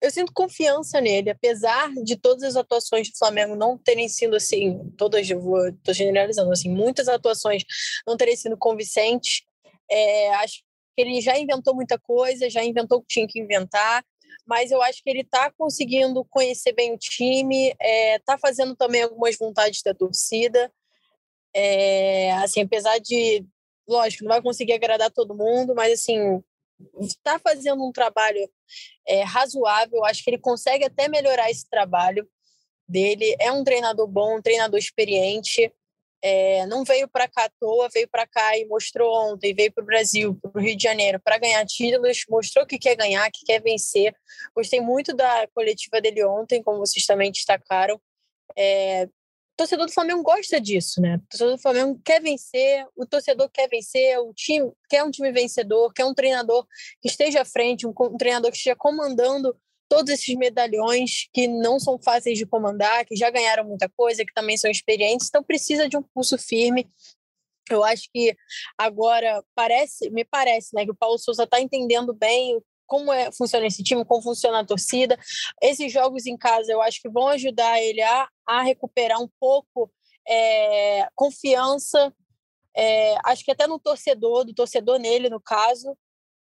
Eu 0.00 0.10
sinto 0.10 0.32
confiança 0.32 1.00
nele, 1.00 1.30
apesar 1.30 1.92
de 2.04 2.16
todas 2.16 2.42
as 2.42 2.56
atuações 2.56 3.10
do 3.10 3.16
Flamengo 3.16 3.54
não 3.54 3.78
terem 3.78 4.08
sido 4.08 4.36
assim, 4.36 4.90
todas, 4.96 5.28
eu 5.28 5.40
tô 5.82 5.92
generalizando, 5.92 6.52
assim, 6.52 6.68
muitas 6.70 7.08
atuações 7.08 7.64
não 8.06 8.16
terem 8.16 8.36
sido 8.36 8.56
convincentes. 8.56 9.42
É, 9.90 10.34
acho 10.34 10.62
que 10.96 11.02
ele 11.02 11.20
já 11.20 11.38
inventou 11.38 11.74
muita 11.74 11.98
coisa, 11.98 12.48
já 12.48 12.64
inventou 12.64 12.98
o 12.98 13.02
que 13.02 13.08
tinha 13.08 13.28
que 13.28 13.38
inventar, 13.38 14.02
mas 14.46 14.70
eu 14.70 14.80
acho 14.80 15.02
que 15.02 15.10
ele 15.10 15.20
está 15.20 15.50
conseguindo 15.50 16.24
conhecer 16.24 16.72
bem 16.72 16.94
o 16.94 16.98
time, 16.98 17.68
está 17.68 17.84
é, 17.84 18.18
tá 18.20 18.38
fazendo 18.38 18.74
também 18.74 19.02
algumas 19.02 19.36
vontades 19.36 19.82
da 19.82 19.92
torcida. 19.92 20.72
É, 21.54 22.32
assim, 22.34 22.62
apesar 22.62 22.98
de, 22.98 23.44
lógico, 23.86 24.24
não 24.24 24.30
vai 24.30 24.40
conseguir 24.40 24.72
agradar 24.72 25.10
todo 25.10 25.34
mundo, 25.34 25.74
mas 25.74 25.92
assim, 25.92 26.42
está 27.00 27.38
fazendo 27.38 27.84
um 27.84 27.92
trabalho 27.92 28.48
é, 29.06 29.22
razoável. 29.22 30.04
Acho 30.04 30.22
que 30.22 30.30
ele 30.30 30.38
consegue 30.38 30.84
até 30.84 31.08
melhorar 31.08 31.50
esse 31.50 31.68
trabalho 31.68 32.28
dele. 32.88 33.34
É 33.40 33.50
um 33.50 33.64
treinador 33.64 34.06
bom, 34.06 34.38
um 34.38 34.42
treinador 34.42 34.78
experiente. 34.78 35.72
É, 36.28 36.66
não 36.66 36.82
veio 36.82 37.06
para 37.06 37.28
cá 37.28 37.44
à 37.44 37.48
toa, 37.60 37.88
veio 37.88 38.08
para 38.08 38.26
cá 38.26 38.58
e 38.58 38.64
mostrou 38.66 39.14
ontem, 39.30 39.54
veio 39.54 39.72
para 39.72 39.84
o 39.84 39.86
Brasil, 39.86 40.34
para 40.34 40.50
o 40.56 40.60
Rio 40.60 40.76
de 40.76 40.82
Janeiro, 40.82 41.20
para 41.20 41.38
ganhar 41.38 41.64
títulos, 41.64 42.24
mostrou 42.28 42.66
que 42.66 42.80
quer 42.80 42.96
ganhar, 42.96 43.30
que 43.30 43.44
quer 43.44 43.62
vencer. 43.62 44.12
Gostei 44.52 44.80
muito 44.80 45.14
da 45.14 45.46
coletiva 45.54 46.00
dele 46.00 46.24
ontem, 46.24 46.60
como 46.64 46.80
vocês 46.80 47.06
também 47.06 47.30
destacaram. 47.30 48.00
É, 48.58 49.08
torcedor 49.56 49.86
do 49.86 49.92
Flamengo 49.92 50.24
gosta 50.24 50.60
disso, 50.60 51.00
né? 51.00 51.14
O 51.14 51.28
torcedor 51.28 51.54
do 51.54 51.62
Flamengo 51.62 52.00
quer 52.04 52.20
vencer, 52.20 52.84
o 52.96 53.06
torcedor 53.06 53.48
quer 53.48 53.68
vencer, 53.68 54.18
o 54.18 54.34
time 54.34 54.72
quer 54.90 55.04
um 55.04 55.12
time 55.12 55.30
vencedor, 55.30 55.92
quer 55.92 56.06
um 56.06 56.14
treinador 56.14 56.66
que 57.00 57.06
esteja 57.06 57.42
à 57.42 57.44
frente, 57.44 57.86
um, 57.86 57.94
um 57.96 58.16
treinador 58.16 58.50
que 58.50 58.56
esteja 58.56 58.74
comandando 58.74 59.56
todos 59.88 60.12
esses 60.12 60.34
medalhões 60.36 61.28
que 61.32 61.46
não 61.46 61.78
são 61.78 61.98
fáceis 61.98 62.38
de 62.38 62.46
comandar, 62.46 63.04
que 63.04 63.16
já 63.16 63.30
ganharam 63.30 63.64
muita 63.64 63.88
coisa, 63.88 64.24
que 64.24 64.32
também 64.32 64.56
são 64.56 64.70
experientes, 64.70 65.28
então 65.28 65.42
precisa 65.42 65.88
de 65.88 65.96
um 65.96 66.02
pulso 66.02 66.36
firme. 66.38 66.90
Eu 67.70 67.82
acho 67.84 68.08
que 68.12 68.36
agora 68.78 69.42
parece, 69.54 70.08
me 70.10 70.24
parece, 70.24 70.74
né, 70.74 70.84
que 70.84 70.90
o 70.90 70.96
Paulo 70.96 71.18
Souza 71.18 71.44
está 71.44 71.60
entendendo 71.60 72.14
bem 72.14 72.60
como 72.86 73.12
é, 73.12 73.32
funciona 73.32 73.66
esse 73.66 73.82
time, 73.82 74.04
como 74.04 74.22
funciona 74.22 74.60
a 74.60 74.64
torcida. 74.64 75.18
Esses 75.60 75.92
jogos 75.92 76.26
em 76.26 76.36
casa 76.36 76.70
eu 76.70 76.80
acho 76.80 77.00
que 77.02 77.08
vão 77.08 77.26
ajudar 77.28 77.82
ele 77.82 78.00
a, 78.00 78.28
a 78.46 78.62
recuperar 78.62 79.20
um 79.20 79.28
pouco 79.40 79.90
é, 80.28 81.08
confiança, 81.14 82.14
é, 82.76 83.16
acho 83.24 83.44
que 83.44 83.50
até 83.50 83.66
no 83.66 83.78
torcedor, 83.78 84.44
do 84.44 84.54
torcedor 84.54 84.98
nele, 84.98 85.30
no 85.30 85.40
caso. 85.40 85.96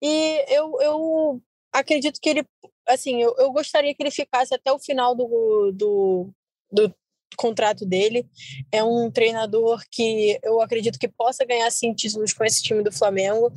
E 0.02 0.46
eu, 0.48 0.80
eu 0.82 1.42
acredito 1.72 2.19
que 2.22 2.30
ele 2.30 2.45
assim, 2.88 3.22
eu, 3.22 3.36
eu 3.38 3.51
gostaria 3.51 3.93
que 3.93 4.01
ele 4.01 4.11
ficasse 4.11 4.53
até 4.53 4.72
o 4.72 4.80
final 4.80 5.15
do, 5.15 5.72
do, 5.72 6.30
do 6.72 6.93
contrato 7.38 7.86
dele. 7.86 8.28
É 8.72 8.84
um 8.84 9.09
treinador 9.09 9.82
que 9.89 10.39
eu 10.43 10.61
acredito 10.61 10.99
que 10.99 11.07
possa 11.07 11.45
ganhar 11.45 11.69
sim 11.72 11.93
títulos 11.93 12.34
com 12.34 12.43
esse 12.43 12.61
time 12.61 12.84
do 12.84 12.91
Flamengo. 12.91 13.51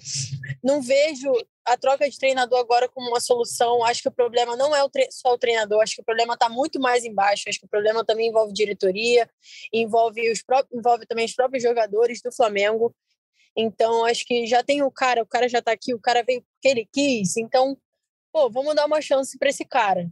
Não 0.62 0.80
vejo 0.80 1.30
a 1.66 1.76
troca 1.76 2.08
de 2.08 2.18
treinador 2.18 2.58
agora 2.58 2.88
como 2.88 3.08
uma 3.08 3.20
solução. 3.20 3.82
Acho 3.84 4.02
que 4.02 4.08
o 4.08 4.12
problema 4.12 4.56
não 4.56 4.74
é 4.74 4.84
o 4.84 4.90
só 5.10 5.32
o 5.32 5.38
treinador, 5.38 5.82
acho 5.82 5.96
que 5.96 6.02
o 6.02 6.04
problema 6.04 6.34
está 6.34 6.48
muito 6.48 6.78
mais 6.78 7.04
embaixo. 7.04 7.44
Acho 7.48 7.58
que 7.58 7.66
o 7.66 7.70
problema 7.70 8.04
também 8.04 8.28
envolve 8.28 8.52
diretoria, 8.52 9.28
envolve, 9.72 10.30
os 10.30 10.42
envolve 10.72 11.06
também 11.06 11.24
os 11.24 11.34
próprios 11.34 11.62
jogadores 11.62 12.20
do 12.22 12.32
Flamengo. 12.32 12.94
Então, 13.56 14.04
acho 14.04 14.24
que 14.26 14.46
já 14.46 14.64
tem 14.64 14.82
o 14.82 14.90
cara, 14.90 15.22
o 15.22 15.26
cara 15.26 15.48
já 15.48 15.60
está 15.60 15.70
aqui, 15.70 15.94
o 15.94 16.00
cara 16.00 16.24
veio 16.24 16.42
porque 16.42 16.68
ele 16.68 16.88
quis. 16.92 17.36
Então, 17.36 17.76
pô, 18.34 18.50
vamos 18.50 18.74
dar 18.74 18.86
uma 18.86 19.00
chance 19.00 19.38
para 19.38 19.48
esse 19.48 19.64
cara. 19.64 20.10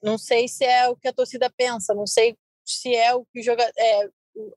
Não 0.00 0.16
sei 0.16 0.46
se 0.46 0.64
é 0.64 0.88
o 0.88 0.94
que 0.94 1.08
a 1.08 1.12
torcida 1.12 1.50
pensa, 1.50 1.92
não 1.92 2.06
sei 2.06 2.36
se 2.64 2.94
é 2.94 3.12
o 3.12 3.26
que 3.26 3.42
joga, 3.42 3.68
é, 3.76 4.08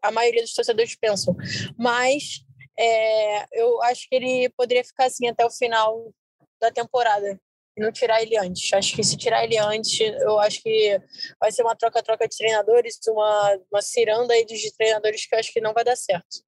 a 0.04 0.12
maioria 0.12 0.43
dos 0.43 0.54
torcedores 0.54 0.95
pensam, 0.95 1.36
mas 1.76 2.45
é, 2.78 3.60
eu 3.60 3.82
acho 3.82 4.08
que 4.08 4.16
ele 4.16 4.49
poderia 4.56 4.84
ficar 4.84 5.06
assim 5.06 5.28
até 5.28 5.43
o 5.43 5.49
final 5.49 6.14
da 6.62 6.70
temporada 6.70 7.39
e 7.76 7.82
não 7.82 7.91
tirar 7.91 8.22
ele 8.22 8.38
antes. 8.38 8.72
Acho 8.72 8.95
que 8.95 9.04
se 9.04 9.18
tirar 9.18 9.43
ele 9.43 9.58
antes, 9.58 9.99
eu 9.99 10.38
acho 10.39 10.62
que 10.62 11.02
vai 11.39 11.52
ser 11.52 11.64
uma 11.64 11.76
troca-troca 11.76 12.28
de 12.28 12.38
treinadores, 12.38 12.99
uma, 13.08 13.60
uma 13.72 13.82
ciranda 13.82 14.36
aí 14.36 14.45
de 14.45 14.72
treinadores 14.78 15.26
que 15.26 15.34
eu 15.34 15.39
acho 15.39 15.52
que 15.52 15.62
não 15.62 15.74
vai 15.74 15.84
dar 15.84 15.95
certo. 15.95 16.43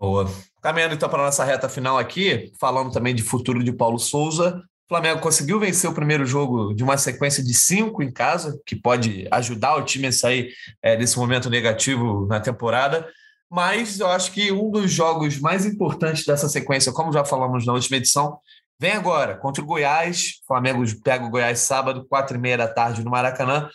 Boa. 0.00 0.24
Caminhando 0.62 0.94
então 0.94 1.10
para 1.10 1.22
a 1.22 1.26
nossa 1.26 1.44
reta 1.44 1.68
final 1.68 1.98
aqui, 1.98 2.52
falando 2.58 2.90
também 2.90 3.14
de 3.14 3.22
futuro 3.22 3.62
de 3.62 3.72
Paulo 3.72 3.98
Souza, 3.98 4.62
o 4.84 4.88
Flamengo 4.88 5.20
conseguiu 5.20 5.58
vencer 5.58 5.88
o 5.88 5.94
primeiro 5.94 6.26
jogo 6.26 6.74
de 6.74 6.82
uma 6.82 6.98
sequência 6.98 7.42
de 7.42 7.54
cinco 7.54 8.02
em 8.02 8.12
casa, 8.12 8.60
que 8.66 8.76
pode 8.76 9.26
ajudar 9.30 9.76
o 9.76 9.84
time 9.84 10.08
a 10.08 10.12
sair 10.12 10.52
é, 10.82 10.96
desse 10.96 11.16
momento 11.18 11.48
negativo 11.48 12.26
na 12.26 12.40
temporada. 12.40 13.08
Mas 13.50 14.00
eu 14.00 14.08
acho 14.08 14.32
que 14.32 14.50
um 14.50 14.70
dos 14.70 14.90
jogos 14.90 15.38
mais 15.38 15.64
importantes 15.66 16.24
dessa 16.24 16.48
sequência, 16.48 16.92
como 16.92 17.12
já 17.12 17.24
falamos 17.24 17.66
na 17.66 17.72
última 17.72 17.98
edição, 17.98 18.38
vem 18.80 18.92
agora 18.92 19.36
contra 19.36 19.62
o 19.62 19.66
Goiás. 19.66 20.40
O 20.42 20.46
Flamengo 20.46 20.82
pega 21.02 21.24
o 21.24 21.30
Goiás 21.30 21.60
sábado, 21.60 22.06
quatro 22.08 22.36
e 22.36 22.40
meia 22.40 22.58
da 22.58 22.68
tarde 22.68 23.04
no 23.04 23.10
Maracanã, 23.10 23.68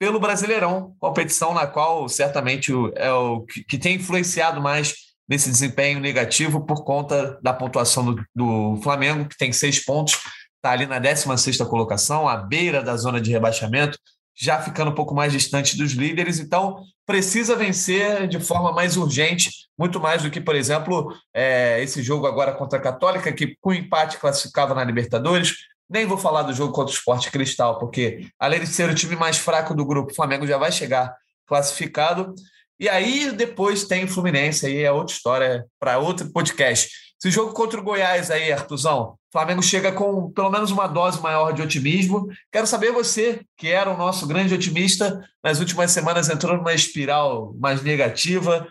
pelo 0.00 0.18
Brasileirão, 0.18 0.94
competição 0.98 1.52
na 1.52 1.66
qual 1.66 2.08
certamente 2.08 2.72
é 2.96 3.12
o 3.12 3.42
que 3.42 3.78
tem 3.78 3.96
influenciado 3.96 4.60
mais 4.60 4.94
nesse 5.28 5.48
desempenho 5.48 6.00
negativo 6.00 6.66
por 6.66 6.82
conta 6.82 7.38
da 7.40 7.52
pontuação 7.52 8.04
do, 8.04 8.24
do 8.34 8.80
Flamengo, 8.82 9.28
que 9.28 9.36
tem 9.36 9.52
seis 9.52 9.78
pontos 9.78 10.18
está 10.60 10.72
ali 10.72 10.86
na 10.86 10.98
16 10.98 11.56
colocação, 11.62 12.28
à 12.28 12.36
beira 12.36 12.82
da 12.82 12.96
zona 12.96 13.20
de 13.20 13.30
rebaixamento, 13.30 13.98
já 14.38 14.60
ficando 14.60 14.90
um 14.90 14.94
pouco 14.94 15.14
mais 15.14 15.32
distante 15.32 15.76
dos 15.76 15.92
líderes, 15.92 16.38
então 16.38 16.82
precisa 17.06 17.56
vencer 17.56 18.28
de 18.28 18.38
forma 18.38 18.72
mais 18.72 18.96
urgente, 18.96 19.50
muito 19.76 19.98
mais 19.98 20.22
do 20.22 20.30
que, 20.30 20.40
por 20.40 20.54
exemplo, 20.54 21.14
é, 21.34 21.82
esse 21.82 22.02
jogo 22.02 22.26
agora 22.26 22.52
contra 22.52 22.78
a 22.78 22.82
Católica, 22.82 23.32
que 23.32 23.56
com 23.60 23.72
empate 23.72 24.18
classificava 24.18 24.74
na 24.74 24.84
Libertadores. 24.84 25.56
Nem 25.88 26.06
vou 26.06 26.16
falar 26.16 26.42
do 26.42 26.52
jogo 26.52 26.72
contra 26.72 26.92
o 26.92 26.96
Sport 26.96 27.30
Cristal, 27.30 27.78
porque 27.78 28.28
além 28.38 28.60
de 28.60 28.66
ser 28.66 28.88
o 28.88 28.94
time 28.94 29.16
mais 29.16 29.38
fraco 29.38 29.74
do 29.74 29.84
grupo, 29.84 30.12
o 30.12 30.14
Flamengo 30.14 30.46
já 30.46 30.56
vai 30.56 30.70
chegar 30.70 31.14
classificado. 31.46 32.34
E 32.78 32.88
aí 32.88 33.32
depois 33.32 33.84
tem 33.84 34.04
o 34.04 34.08
Fluminense, 34.08 34.64
aí 34.64 34.82
é 34.82 34.92
outra 34.92 35.14
história 35.14 35.66
para 35.78 35.98
outro 35.98 36.30
podcast. 36.30 36.90
Esse 37.22 37.30
jogo 37.30 37.52
contra 37.52 37.78
o 37.78 37.82
Goiás 37.82 38.30
aí, 38.30 38.50
Artuzão, 38.50 39.18
o 39.28 39.32
Flamengo 39.32 39.62
chega 39.62 39.92
com 39.92 40.30
pelo 40.30 40.48
menos 40.48 40.70
uma 40.70 40.86
dose 40.86 41.20
maior 41.20 41.52
de 41.52 41.60
otimismo. 41.60 42.26
Quero 42.50 42.66
saber 42.66 42.92
você, 42.92 43.42
que 43.58 43.68
era 43.68 43.90
o 43.90 43.96
nosso 43.96 44.26
grande 44.26 44.54
otimista, 44.54 45.22
nas 45.44 45.60
últimas 45.60 45.90
semanas 45.90 46.30
entrou 46.30 46.56
numa 46.56 46.72
espiral 46.72 47.54
mais 47.60 47.82
negativa. 47.82 48.66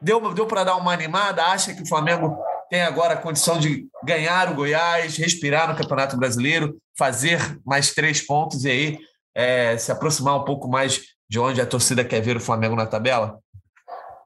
Deu, 0.00 0.32
deu 0.32 0.46
para 0.46 0.64
dar 0.64 0.76
uma 0.76 0.94
animada? 0.94 1.44
Acha 1.44 1.74
que 1.74 1.82
o 1.82 1.86
Flamengo 1.86 2.34
tem 2.70 2.80
agora 2.80 3.12
a 3.12 3.18
condição 3.18 3.58
de 3.58 3.86
ganhar 4.02 4.50
o 4.50 4.54
Goiás, 4.54 5.18
respirar 5.18 5.68
no 5.68 5.76
Campeonato 5.76 6.16
Brasileiro, 6.16 6.78
fazer 6.96 7.60
mais 7.66 7.92
três 7.92 8.26
pontos 8.26 8.64
e 8.64 8.70
aí 8.70 8.98
é, 9.34 9.76
se 9.76 9.92
aproximar 9.92 10.36
um 10.36 10.44
pouco 10.44 10.68
mais 10.68 11.02
de 11.28 11.38
onde 11.38 11.60
a 11.60 11.66
torcida 11.66 12.02
quer 12.02 12.22
ver 12.22 12.38
o 12.38 12.40
Flamengo 12.40 12.74
na 12.74 12.86
tabela? 12.86 13.38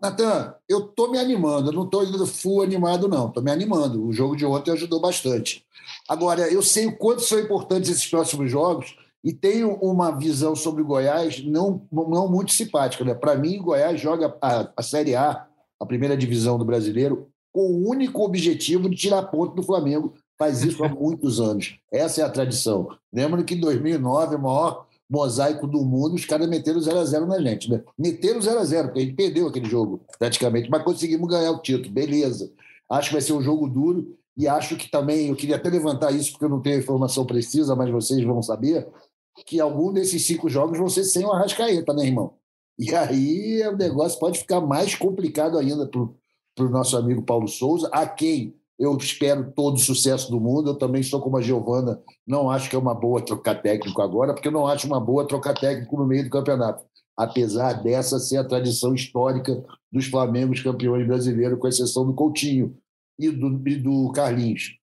Natan, 0.01 0.55
eu 0.69 0.87
estou 0.87 1.11
me 1.11 1.19
animando, 1.19 1.71
eu 1.71 1.75
não 1.75 1.85
estou 1.85 2.05
indo 2.05 2.27
full 2.27 2.63
animado, 2.63 3.09
não, 3.09 3.29
estou 3.29 3.43
me 3.43 3.51
animando. 3.51 4.07
O 4.07 4.13
jogo 4.13 4.37
de 4.37 4.47
ontem 4.47 4.71
ajudou 4.71 5.01
bastante. 5.01 5.65
Agora, 6.09 6.49
eu 6.49 6.63
sei 6.63 6.87
o 6.87 6.97
quanto 6.97 7.23
são 7.23 7.39
importantes 7.39 7.91
esses 7.91 8.07
próximos 8.07 8.51
jogos 8.51 8.97
e 9.25 9.33
tenho 9.33 9.75
uma 9.75 10.11
visão 10.13 10.55
sobre 10.55 10.83
o 10.83 10.87
Goiás 10.87 11.45
não, 11.45 11.87
não 11.91 12.29
muito 12.29 12.53
simpática. 12.53 13.05
Né? 13.05 13.15
Para 13.15 13.37
mim, 13.37 13.59
o 13.59 13.65
Goiás 13.65 14.01
joga 14.01 14.37
a, 14.41 14.71
a 14.77 14.83
Série 14.83 15.17
A, 15.17 15.47
a 15.81 15.87
primeira 15.87 16.17
divisão 16.17 16.57
do 16.57 16.65
brasileiro, 16.65 17.29
com 17.53 17.63
o 17.63 17.89
único 17.89 18.23
objetivo 18.23 18.89
de 18.89 18.97
tirar 18.97 19.23
ponto 19.25 19.55
do 19.55 19.63
Flamengo. 19.63 20.15
Faz 20.39 20.63
isso 20.63 20.85
há 20.85 20.89
muitos 20.95 21.41
anos. 21.41 21.77
Essa 21.93 22.23
é 22.23 22.25
a 22.25 22.31
tradição. 22.31 22.89
Lembro 23.13 23.45
que 23.45 23.55
em 23.55 23.61
2009, 23.61 24.37
o 24.37 24.39
maior 24.39 24.87
mosaico 25.09 25.67
do 25.67 25.85
mundo, 25.85 26.15
os 26.15 26.25
caras 26.25 26.49
meteram 26.49 26.81
0x0 26.81 27.27
na 27.27 27.41
gente, 27.41 27.71
né? 27.71 27.83
Meteram 27.97 28.41
0x0, 28.41 28.85
porque 28.85 28.99
a 28.99 29.03
gente 29.03 29.15
perdeu 29.15 29.47
aquele 29.47 29.69
jogo, 29.69 30.01
praticamente, 30.19 30.69
mas 30.71 30.83
conseguimos 30.83 31.29
ganhar 31.29 31.53
o 31.53 31.63
título, 31.63 31.91
beleza. 31.91 32.53
Acho 32.91 33.09
que 33.09 33.15
vai 33.15 33.23
ser 33.23 33.33
um 33.33 33.43
jogo 33.43 33.69
duro 33.69 34.15
e 34.37 34.47
acho 34.47 34.77
que 34.77 34.91
também, 34.91 35.29
eu 35.29 35.37
queria 35.37 35.57
até 35.57 35.69
levantar 35.69 36.13
isso, 36.13 36.33
porque 36.33 36.45
eu 36.45 36.51
não 36.51 36.61
tenho 36.61 36.79
informação 36.79 37.25
precisa, 37.25 37.75
mas 37.75 37.91
vocês 37.91 38.23
vão 38.25 38.43
saber, 38.43 38.87
que 39.47 39.61
algum 39.61 39.93
desses 39.93 40.27
cinco 40.27 40.49
jogos 40.49 40.79
vão 40.79 40.89
ser 40.89 41.05
sem 41.05 41.25
o 41.25 41.33
Arrascaeta, 41.33 41.93
né, 41.95 42.07
irmão? 42.07 42.35
E 42.79 42.95
aí 42.95 43.67
o 43.67 43.77
negócio 43.77 44.19
pode 44.19 44.39
ficar 44.39 44.61
mais 44.61 44.95
complicado 44.95 45.59
ainda 45.59 45.87
para 45.87 46.65
o 46.65 46.69
nosso 46.69 46.97
amigo 46.97 47.23
Paulo 47.23 47.49
Souza, 47.49 47.89
a 47.93 48.07
quem 48.07 48.55
Eu 48.79 48.97
espero 48.97 49.51
todo 49.53 49.75
o 49.75 49.81
sucesso 49.81 50.31
do 50.31 50.41
mundo. 50.41 50.71
Eu 50.71 50.75
também 50.77 51.01
estou 51.01 51.21
como 51.21 51.37
a 51.37 51.43
Giovana, 51.43 52.01
não 52.25 52.49
acho 52.49 52.71
que 52.71 52.77
é 52.77 52.79
uma 52.79 52.95
boa 52.95 53.21
trocar 53.21 53.57
técnico 53.61 54.01
agora, 54.01 54.33
porque 54.33 54.49
eu 54.49 54.53
não 54.53 54.67
acho 54.67 54.87
uma 54.87 55.01
boa 55.01 55.27
trocar 55.27 55.55
técnico 55.55 55.97
no 55.97 56.07
meio 56.07 56.25
do 56.25 56.31
campeonato. 56.31 56.85
Apesar 57.17 57.83
dessa 57.83 58.21
ser 58.21 58.37
a 58.37 58.45
tradição 58.45 58.95
histórica 58.95 59.65
dos 59.91 60.07
Flamengos 60.07 60.63
campeões 60.63 61.05
brasileiros, 61.05 61.59
com 61.59 61.67
exceção 61.67 62.07
do 62.07 62.15
Coutinho 62.15 62.77
e 63.19 63.29
do, 63.31 63.69
e 63.69 63.77
do 63.77 64.13
Carlinhos. 64.13 64.77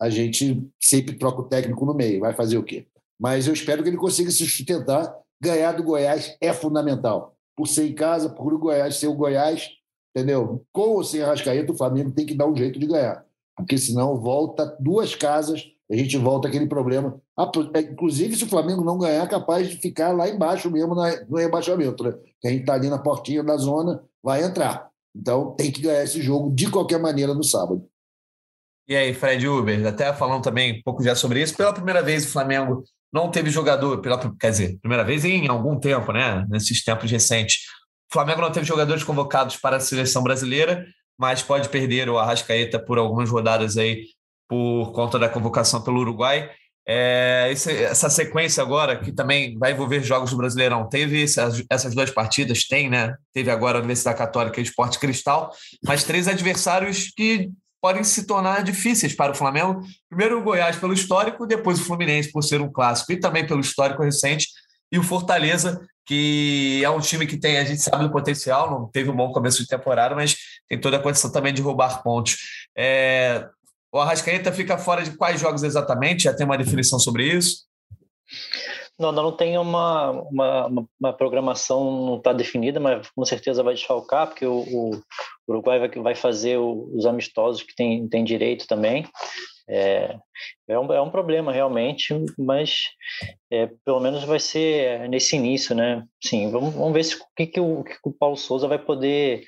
A 0.00 0.08
gente 0.08 0.66
sempre 0.80 1.18
troca 1.18 1.42
o 1.42 1.48
técnico 1.48 1.84
no 1.84 1.92
meio. 1.92 2.20
Vai 2.20 2.32
fazer 2.32 2.56
o 2.56 2.64
quê? 2.64 2.86
Mas 3.20 3.46
eu 3.46 3.52
espero 3.52 3.82
que 3.82 3.90
ele 3.90 3.98
consiga 3.98 4.30
se 4.30 4.38
sustentar. 4.46 5.14
Ganhar 5.40 5.72
do 5.72 5.82
Goiás 5.82 6.36
é 6.40 6.52
fundamental. 6.52 7.36
Por 7.54 7.68
ser 7.68 7.86
em 7.86 7.94
casa, 7.94 8.30
por 8.30 8.54
o 8.54 8.58
Goiás 8.58 8.96
ser 8.96 9.08
o 9.08 9.14
Goiás, 9.14 9.68
entendeu? 10.16 10.64
Com 10.72 10.90
ou 10.92 11.04
sem 11.04 11.20
Arrascaeta, 11.20 11.72
o 11.72 11.76
Flamengo 11.76 12.12
tem 12.12 12.24
que 12.24 12.34
dar 12.34 12.46
um 12.46 12.56
jeito 12.56 12.78
de 12.78 12.86
ganhar 12.86 13.26
porque 13.56 13.78
senão 13.78 14.20
volta 14.20 14.76
duas 14.80 15.14
casas, 15.14 15.62
a 15.90 15.96
gente 15.96 16.16
volta 16.16 16.48
aquele 16.48 16.66
problema. 16.66 17.20
É, 17.74 17.80
inclusive, 17.80 18.36
se 18.36 18.44
o 18.44 18.48
Flamengo 18.48 18.84
não 18.84 18.98
ganhar, 18.98 19.24
é 19.24 19.26
capaz 19.26 19.68
de 19.68 19.76
ficar 19.76 20.12
lá 20.12 20.28
embaixo 20.28 20.70
mesmo 20.70 20.94
no 20.94 21.36
rebaixamento, 21.36 22.02
né? 22.02 22.12
Que 22.40 22.48
a 22.48 22.50
gente 22.50 22.60
está 22.60 22.74
ali 22.74 22.88
na 22.88 22.98
portinha 22.98 23.42
da 23.42 23.56
zona, 23.56 24.02
vai 24.22 24.42
entrar. 24.42 24.88
Então 25.14 25.54
tem 25.54 25.70
que 25.70 25.82
ganhar 25.82 26.02
esse 26.02 26.22
jogo 26.22 26.50
de 26.54 26.70
qualquer 26.70 26.98
maneira 26.98 27.34
no 27.34 27.44
sábado. 27.44 27.86
E 28.88 28.96
aí, 28.96 29.14
Fred 29.14 29.46
Uber, 29.46 29.86
até 29.86 30.12
falando 30.12 30.42
também 30.42 30.78
um 30.78 30.82
pouco 30.82 31.02
já 31.02 31.14
sobre 31.14 31.42
isso, 31.42 31.56
pela 31.56 31.72
primeira 31.72 32.02
vez 32.02 32.24
o 32.24 32.28
Flamengo 32.28 32.82
não 33.12 33.30
teve 33.30 33.50
jogador, 33.50 34.00
pela, 34.00 34.18
quer 34.36 34.50
dizer, 34.50 34.78
primeira 34.80 35.04
vez 35.04 35.24
em 35.24 35.46
algum 35.48 35.78
tempo, 35.78 36.12
né? 36.12 36.46
Nesses 36.48 36.82
tempos 36.82 37.10
recentes. 37.10 37.58
O 38.10 38.12
Flamengo 38.12 38.40
não 38.40 38.50
teve 38.50 38.66
jogadores 38.66 39.04
convocados 39.04 39.56
para 39.56 39.76
a 39.76 39.80
seleção 39.80 40.22
brasileira 40.22 40.86
mas 41.22 41.40
pode 41.40 41.68
perder 41.68 42.08
o 42.08 42.18
Arrascaeta 42.18 42.80
por 42.80 42.98
algumas 42.98 43.30
rodadas 43.30 43.76
aí 43.76 44.06
por 44.48 44.90
conta 44.90 45.20
da 45.20 45.28
convocação 45.28 45.80
pelo 45.80 46.00
Uruguai. 46.00 46.50
É, 46.84 47.48
essa 47.48 48.10
sequência 48.10 48.60
agora, 48.60 48.98
que 48.98 49.12
também 49.12 49.56
vai 49.56 49.70
envolver 49.70 50.02
jogos 50.02 50.32
do 50.32 50.36
Brasileirão, 50.36 50.88
teve 50.88 51.22
essas, 51.22 51.94
duas 51.94 52.10
partidas, 52.10 52.66
tem, 52.66 52.90
né? 52.90 53.14
Teve 53.32 53.52
agora 53.52 53.78
a 53.78 53.78
Universidade 53.78 54.18
Católica 54.18 54.58
e 54.58 54.64
Esporte 54.64 54.98
Cristal, 54.98 55.52
mas 55.84 56.02
três 56.02 56.26
adversários 56.26 57.12
que 57.16 57.48
podem 57.80 58.02
se 58.02 58.26
tornar 58.26 58.64
difíceis 58.64 59.14
para 59.14 59.30
o 59.30 59.36
Flamengo. 59.36 59.80
Primeiro 60.08 60.40
o 60.40 60.42
Goiás 60.42 60.74
pelo 60.74 60.92
histórico, 60.92 61.46
depois 61.46 61.78
o 61.78 61.84
Fluminense 61.84 62.32
por 62.32 62.42
ser 62.42 62.60
um 62.60 62.70
clássico 62.70 63.12
e 63.12 63.20
também 63.20 63.46
pelo 63.46 63.60
histórico 63.60 64.02
recente, 64.02 64.48
e 64.92 64.98
o 64.98 65.02
Fortaleza, 65.02 65.80
que 66.06 66.82
é 66.84 66.90
um 66.90 67.00
time 67.00 67.26
que 67.26 67.38
tem, 67.38 67.58
a 67.58 67.64
gente 67.64 67.80
sabe 67.80 68.04
do 68.04 68.12
potencial, 68.12 68.70
não 68.70 68.88
teve 68.88 69.08
um 69.10 69.16
bom 69.16 69.32
começo 69.32 69.62
de 69.62 69.68
temporada, 69.68 70.14
mas 70.14 70.36
tem 70.68 70.78
toda 70.78 70.98
a 70.98 71.02
condição 71.02 71.32
também 71.32 71.54
de 71.54 71.62
roubar 71.62 72.02
pontos. 72.02 72.36
É, 72.76 73.48
o 73.90 73.98
Arrascaeta 73.98 74.52
fica 74.52 74.76
fora 74.76 75.02
de 75.02 75.16
quais 75.16 75.40
jogos 75.40 75.62
exatamente? 75.62 76.24
Já 76.24 76.34
tem 76.34 76.44
uma 76.44 76.58
definição 76.58 76.98
sobre 76.98 77.26
isso? 77.26 77.66
Não, 78.98 79.10
não 79.10 79.32
tem 79.32 79.56
uma, 79.58 80.10
uma, 80.10 80.86
uma 81.00 81.12
programação, 81.12 82.06
não 82.06 82.16
está 82.18 82.32
definida, 82.32 82.78
mas 82.78 83.08
com 83.10 83.24
certeza 83.24 83.62
vai 83.62 83.74
desfalcar, 83.74 84.28
porque 84.28 84.46
o, 84.46 84.60
o 84.60 85.02
Uruguai 85.48 85.78
vai, 85.78 85.88
vai 85.88 86.14
fazer 86.14 86.58
os 86.58 87.06
amistosos 87.06 87.62
que 87.62 87.74
tem, 87.74 88.06
tem 88.08 88.22
direito 88.22 88.66
também. 88.66 89.06
É, 89.68 90.16
é, 90.68 90.78
um, 90.78 90.92
é 90.92 91.00
um 91.00 91.10
problema 91.10 91.52
realmente, 91.52 92.14
mas 92.38 92.88
é, 93.50 93.70
pelo 93.84 94.00
menos 94.00 94.24
vai 94.24 94.40
ser 94.40 95.08
nesse 95.08 95.36
início, 95.36 95.74
né? 95.74 96.04
Sim, 96.22 96.50
vamos, 96.50 96.74
vamos 96.74 96.92
ver 96.92 97.04
se, 97.04 97.16
o 97.16 97.24
que, 97.36 97.46
que, 97.46 97.60
o, 97.60 97.84
que 97.84 97.96
o 98.04 98.12
Paulo 98.12 98.36
Souza 98.36 98.66
vai 98.66 98.78
poder. 98.78 99.44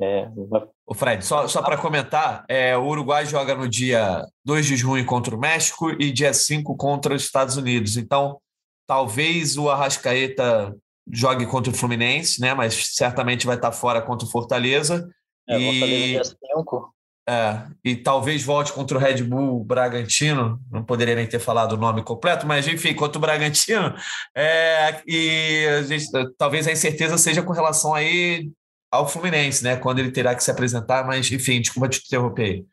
É, 0.00 0.28
vai... 0.48 0.62
O 0.86 0.94
Fred, 0.94 1.24
só, 1.24 1.46
só 1.46 1.62
para 1.62 1.76
comentar, 1.76 2.44
é, 2.48 2.76
o 2.76 2.86
Uruguai 2.86 3.26
joga 3.26 3.54
no 3.54 3.68
dia 3.68 4.24
2 4.44 4.66
de 4.66 4.76
junho 4.76 5.04
contra 5.04 5.34
o 5.34 5.40
México 5.40 5.90
e 5.90 6.10
dia 6.10 6.32
5 6.32 6.76
contra 6.76 7.14
os 7.14 7.22
Estados 7.22 7.56
Unidos. 7.56 7.96
Então, 7.96 8.40
talvez 8.86 9.58
o 9.58 9.68
Arrascaeta 9.68 10.74
jogue 11.10 11.46
contra 11.46 11.70
o 11.70 11.74
Fluminense, 11.74 12.40
né? 12.40 12.54
Mas 12.54 12.94
certamente 12.94 13.46
vai 13.46 13.56
estar 13.56 13.72
fora 13.72 14.00
contra 14.00 14.26
o 14.26 14.30
Fortaleza. 14.30 15.06
É, 15.48 15.58
e... 15.58 15.64
Fortaleza 15.64 16.06
dia 16.06 16.24
5. 16.56 16.97
É, 17.28 17.62
e 17.84 17.94
talvez 17.94 18.42
volte 18.42 18.72
contra 18.72 18.96
o 18.96 19.00
Red 19.00 19.22
Bull 19.22 19.62
Bragantino, 19.62 20.58
não 20.70 20.82
poderia 20.82 21.14
nem 21.14 21.26
ter 21.26 21.38
falado 21.38 21.72
o 21.72 21.76
nome 21.76 22.02
completo, 22.02 22.46
mas 22.46 22.66
enfim, 22.66 22.94
contra 22.94 23.18
o 23.18 23.20
Bragantino, 23.20 23.94
é, 24.34 25.02
e 25.06 25.66
a 25.78 25.82
gente, 25.82 26.06
talvez 26.38 26.66
a 26.66 26.72
incerteza 26.72 27.18
seja 27.18 27.42
com 27.42 27.52
relação 27.52 27.92
aí 27.92 28.50
ao 28.90 29.06
Fluminense, 29.06 29.62
né? 29.62 29.76
Quando 29.76 29.98
ele 29.98 30.10
terá 30.10 30.34
que 30.34 30.42
se 30.42 30.50
apresentar, 30.50 31.06
mas 31.06 31.30
enfim, 31.30 31.60
desculpa 31.60 31.90
te 31.90 32.00
interromper 32.02 32.42
aí. 32.44 32.64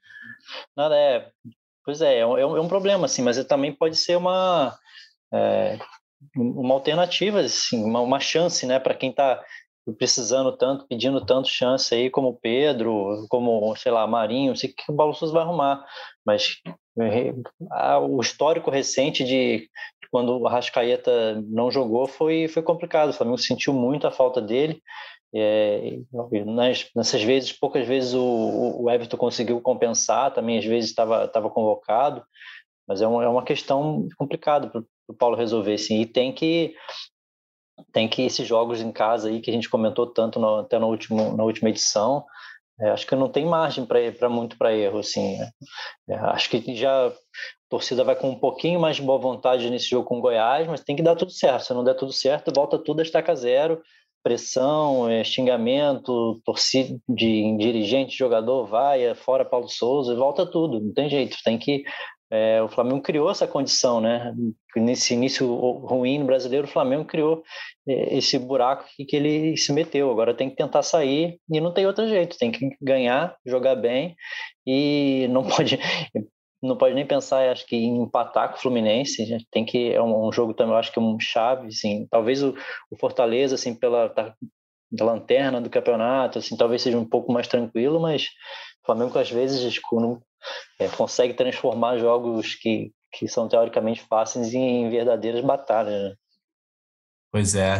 Nada, 0.74 0.96
é. 0.96 1.30
Pois 1.84 2.00
é, 2.00 2.20
é 2.20 2.26
um, 2.26 2.38
é 2.38 2.62
um 2.62 2.70
problema, 2.70 3.08
assim, 3.08 3.22
mas 3.22 3.44
também 3.44 3.74
pode 3.74 3.98
ser 3.98 4.16
uma, 4.16 4.74
é, 5.34 5.78
uma 6.34 6.74
alternativa, 6.76 7.42
assim, 7.42 7.84
uma, 7.84 8.00
uma 8.00 8.22
chance, 8.22 8.66
né, 8.66 8.80
para 8.80 8.96
quem 8.96 9.10
está 9.10 9.44
precisando 9.94 10.56
tanto, 10.58 10.88
pedindo 10.88 11.24
tanto 11.26 11.48
chance 11.48 11.94
aí, 11.94 12.10
como 12.10 12.40
Pedro, 12.42 13.26
como, 13.30 13.76
sei 13.76 13.92
lá, 13.92 14.06
Marinho, 14.08 14.50
não 14.50 14.56
sei 14.56 14.70
o 14.70 14.74
que 14.74 14.92
o 14.92 14.96
Paulo 14.96 15.14
Souza 15.14 15.34
vai 15.34 15.44
arrumar, 15.44 15.86
mas 16.26 16.58
é, 17.00 17.34
o 17.98 18.20
histórico 18.20 18.72
recente 18.72 19.24
de 19.24 19.70
quando 20.12 20.40
o 20.40 20.48
Arrascaeta 20.48 21.42
não 21.48 21.70
jogou 21.70 22.08
foi, 22.08 22.48
foi 22.48 22.64
complicado, 22.64 23.10
o 23.10 23.14
Flamengo 23.14 23.38
sentiu 23.38 23.74
muito 23.74 24.08
a 24.08 24.12
falta 24.12 24.42
dele, 24.42 24.82
é, 25.34 26.00
nas, 26.46 26.90
nessas 26.96 27.22
vezes, 27.22 27.52
poucas 27.52 27.86
vezes 27.86 28.14
o, 28.14 28.84
o 28.84 28.90
Everton 28.90 29.18
conseguiu 29.18 29.60
compensar, 29.60 30.34
também 30.34 30.58
às 30.58 30.66
vezes 30.66 30.92
estava 30.92 31.50
convocado, 31.50 32.24
mas 32.88 33.02
é 33.02 33.08
uma, 33.08 33.24
é 33.24 33.28
uma 33.28 33.44
questão 33.44 34.08
complicada 34.18 34.70
para 34.70 34.82
o 35.08 35.14
Paulo 35.14 35.36
resolver, 35.36 35.78
sim, 35.78 36.02
e 36.02 36.06
tem 36.06 36.32
que 36.32 36.74
tem 37.92 38.08
que 38.08 38.22
esses 38.24 38.48
jogos 38.48 38.82
em 38.82 38.92
casa 38.92 39.30
aí 39.30 39.42
que 39.42 39.50
a 39.50 39.54
gente 39.54 39.70
comentou 39.70 40.08
tanto 40.08 40.40
no, 40.40 40.60
até 40.60 40.80
no 40.80 40.88
último, 40.88 41.36
na 41.36 41.44
última 41.44 41.70
edição, 41.70 42.26
é, 42.80 42.90
acho 42.90 43.08
que 43.08 43.16
não 43.16 43.30
tem 43.30 43.46
margem 43.46 43.86
para 43.86 44.30
muito 44.30 44.58
para 44.58 44.76
erro, 44.76 45.00
assim. 45.00 45.38
Né? 45.38 45.50
É, 46.10 46.16
acho 46.16 46.50
que 46.50 46.76
já 46.76 47.08
a 47.08 47.14
torcida 47.70 48.04
vai 48.04 48.16
com 48.16 48.30
um 48.30 48.40
pouquinho 48.40 48.80
mais 48.80 48.98
de 48.98 49.02
boa 49.02 49.18
vontade 49.18 49.70
nesse 49.70 49.90
jogo 49.90 50.06
com 50.08 50.18
o 50.18 50.22
Goiás, 50.22 50.68
mas 50.68 50.84
tem 50.84 50.96
que 50.96 51.04
dar 51.04 51.16
tudo 51.16 51.32
certo. 51.32 51.66
Se 51.66 51.74
não 51.74 51.84
der 51.84 51.96
tudo 51.96 52.12
certo, 52.12 52.52
volta 52.54 52.78
tudo 52.78 53.00
a 53.00 53.04
estaca 53.04 53.34
zero, 53.36 53.82
pressão, 54.22 55.10
é, 55.10 55.24
xingamento, 55.24 56.42
torcida 56.44 57.00
de 57.08 57.58
dirigente, 57.58 58.18
jogador, 58.18 58.66
vai, 58.66 59.14
fora 59.16 59.46
Paulo 59.46 59.70
Souza, 59.70 60.16
volta 60.16 60.46
tudo, 60.46 60.82
não 60.82 60.94
tem 60.94 61.10
jeito. 61.10 61.38
Tem 61.46 61.58
que 61.58 61.84
é, 62.32 62.62
o 62.62 62.68
Flamengo 62.68 63.02
criou 63.02 63.30
essa 63.30 63.48
condição, 63.48 64.02
né? 64.02 64.34
Nesse 64.76 65.14
início 65.14 65.48
ruim 65.54 66.20
no 66.20 66.26
brasileiro, 66.26 66.68
o 66.68 66.70
Flamengo 66.70 67.06
criou 67.06 67.44
é, 67.88 68.18
esse 68.18 68.38
buraco 68.40 68.86
que, 69.08 69.16
ele 69.16 69.56
se 69.58 69.72
meteu. 69.72 70.12
Agora 70.12 70.34
tem 70.34 70.50
que 70.50 70.56
tentar 70.56 70.82
sair 70.82 71.40
e 71.50 71.62
não 71.62 71.74
tem 71.74 71.86
outro 71.86 72.08
jeito. 72.08 72.38
Tem 72.38 72.52
que 72.52 72.76
ganhar, 72.82 73.38
jogar 73.46 73.76
bem 73.76 74.16
e 74.66 75.28
não 75.30 75.44
pode 75.48 75.80
não 76.64 76.76
pode 76.76 76.96
nem 76.96 77.06
pensar, 77.06 77.52
acho 77.52 77.66
que 77.68 77.76
em 77.76 78.02
empatar 78.02 78.50
com 78.50 78.58
o 78.58 78.62
Fluminense. 78.62 79.38
Tem 79.52 79.64
que 79.64 79.94
é 79.94 80.02
um, 80.02 80.32
jogo 80.32 80.54
também, 80.54 80.76
acho 80.76 80.92
que 80.92 80.98
é 80.98 81.02
um 81.02 81.20
chave, 81.20 81.68
assim. 81.68 82.08
Talvez 82.10 82.42
o, 82.42 82.56
o 82.90 82.98
Fortaleza, 82.98 83.54
assim, 83.54 83.76
pela 83.76 84.10
tá, 84.10 84.34
da 84.92 85.06
lanterna 85.06 85.62
do 85.62 85.70
campeonato, 85.70 86.40
assim, 86.40 86.58
talvez 86.58 86.82
seja 86.82 86.98
um 86.98 87.06
pouco 87.08 87.32
mais 87.32 87.48
tranquilo, 87.48 88.00
mas 88.00 88.24
o 88.84 88.86
Flamengo 88.86 89.18
às 89.18 89.30
vezes 89.30 89.78
quando 89.80 90.22
é, 90.80 90.88
consegue 90.90 91.34
transformar 91.34 91.98
jogos 91.98 92.56
que, 92.56 92.92
que 93.12 93.28
são 93.28 93.48
teoricamente 93.48 94.02
fáceis 94.02 94.54
em 94.54 94.90
verdadeiras 94.90 95.44
batalhas. 95.44 96.10
Né? 96.12 96.16
Pois 97.32 97.56
é, 97.56 97.80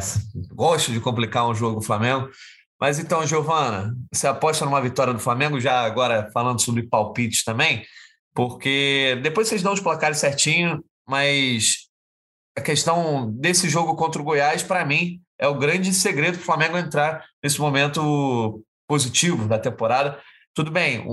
gosto 0.52 0.92
de 0.92 1.00
complicar 1.00 1.48
um 1.48 1.56
jogo 1.56 1.82
Flamengo. 1.82 2.30
Mas 2.80 3.00
então, 3.00 3.26
Giovana, 3.26 3.96
você 4.14 4.28
aposta 4.28 4.66
numa 4.66 4.82
vitória 4.82 5.14
do 5.14 5.20
Flamengo, 5.20 5.60
já 5.62 5.82
agora 5.82 6.30
falando 6.34 6.62
sobre 6.62 6.88
palpites 6.88 7.44
também, 7.44 7.86
porque 8.34 9.18
depois 9.24 9.48
vocês 9.48 9.64
dão 9.64 9.72
os 9.72 9.80
placares 9.80 10.18
certinho, 10.18 10.84
mas 11.08 11.86
a 12.58 12.62
questão 12.62 13.32
desse 13.32 13.70
jogo 13.70 13.96
contra 13.96 14.22
o 14.22 14.26
Goiás, 14.26 14.62
para 14.62 14.84
mim, 14.86 15.22
é 15.40 15.48
o 15.48 15.58
grande 15.58 15.94
segredo 15.94 16.38
para 16.38 16.44
o 16.44 16.46
Flamengo 16.46 16.78
entrar 16.78 17.26
nesse 17.44 17.60
momento 17.60 18.62
positivo 18.88 19.48
da 19.48 19.60
temporada. 19.60 20.20
Tudo 20.54 20.72
bem, 20.72 21.06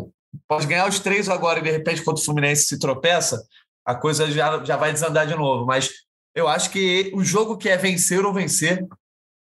pode 0.49 0.67
ganhar 0.67 0.89
os 0.89 1.01
três 1.01 1.29
agora 1.29 1.59
e 1.59 1.63
de 1.63 1.71
repente, 1.71 2.03
quando 2.03 2.19
o 2.19 2.25
Fluminense 2.25 2.67
se 2.67 2.79
tropeça, 2.79 3.43
a 3.85 3.95
coisa 3.95 4.31
já, 4.31 4.63
já 4.65 4.77
vai 4.77 4.93
desandar 4.93 5.27
de 5.27 5.35
novo. 5.35 5.67
Mas 5.67 5.91
eu 6.35 6.49
acho 6.49 6.71
que 6.71 7.11
o 7.15 7.25
jogo 7.25 7.57
que 7.57 7.69
é 7.69 7.77
vencer 7.77 8.25
ou 8.25 8.33
vencer 8.33 8.87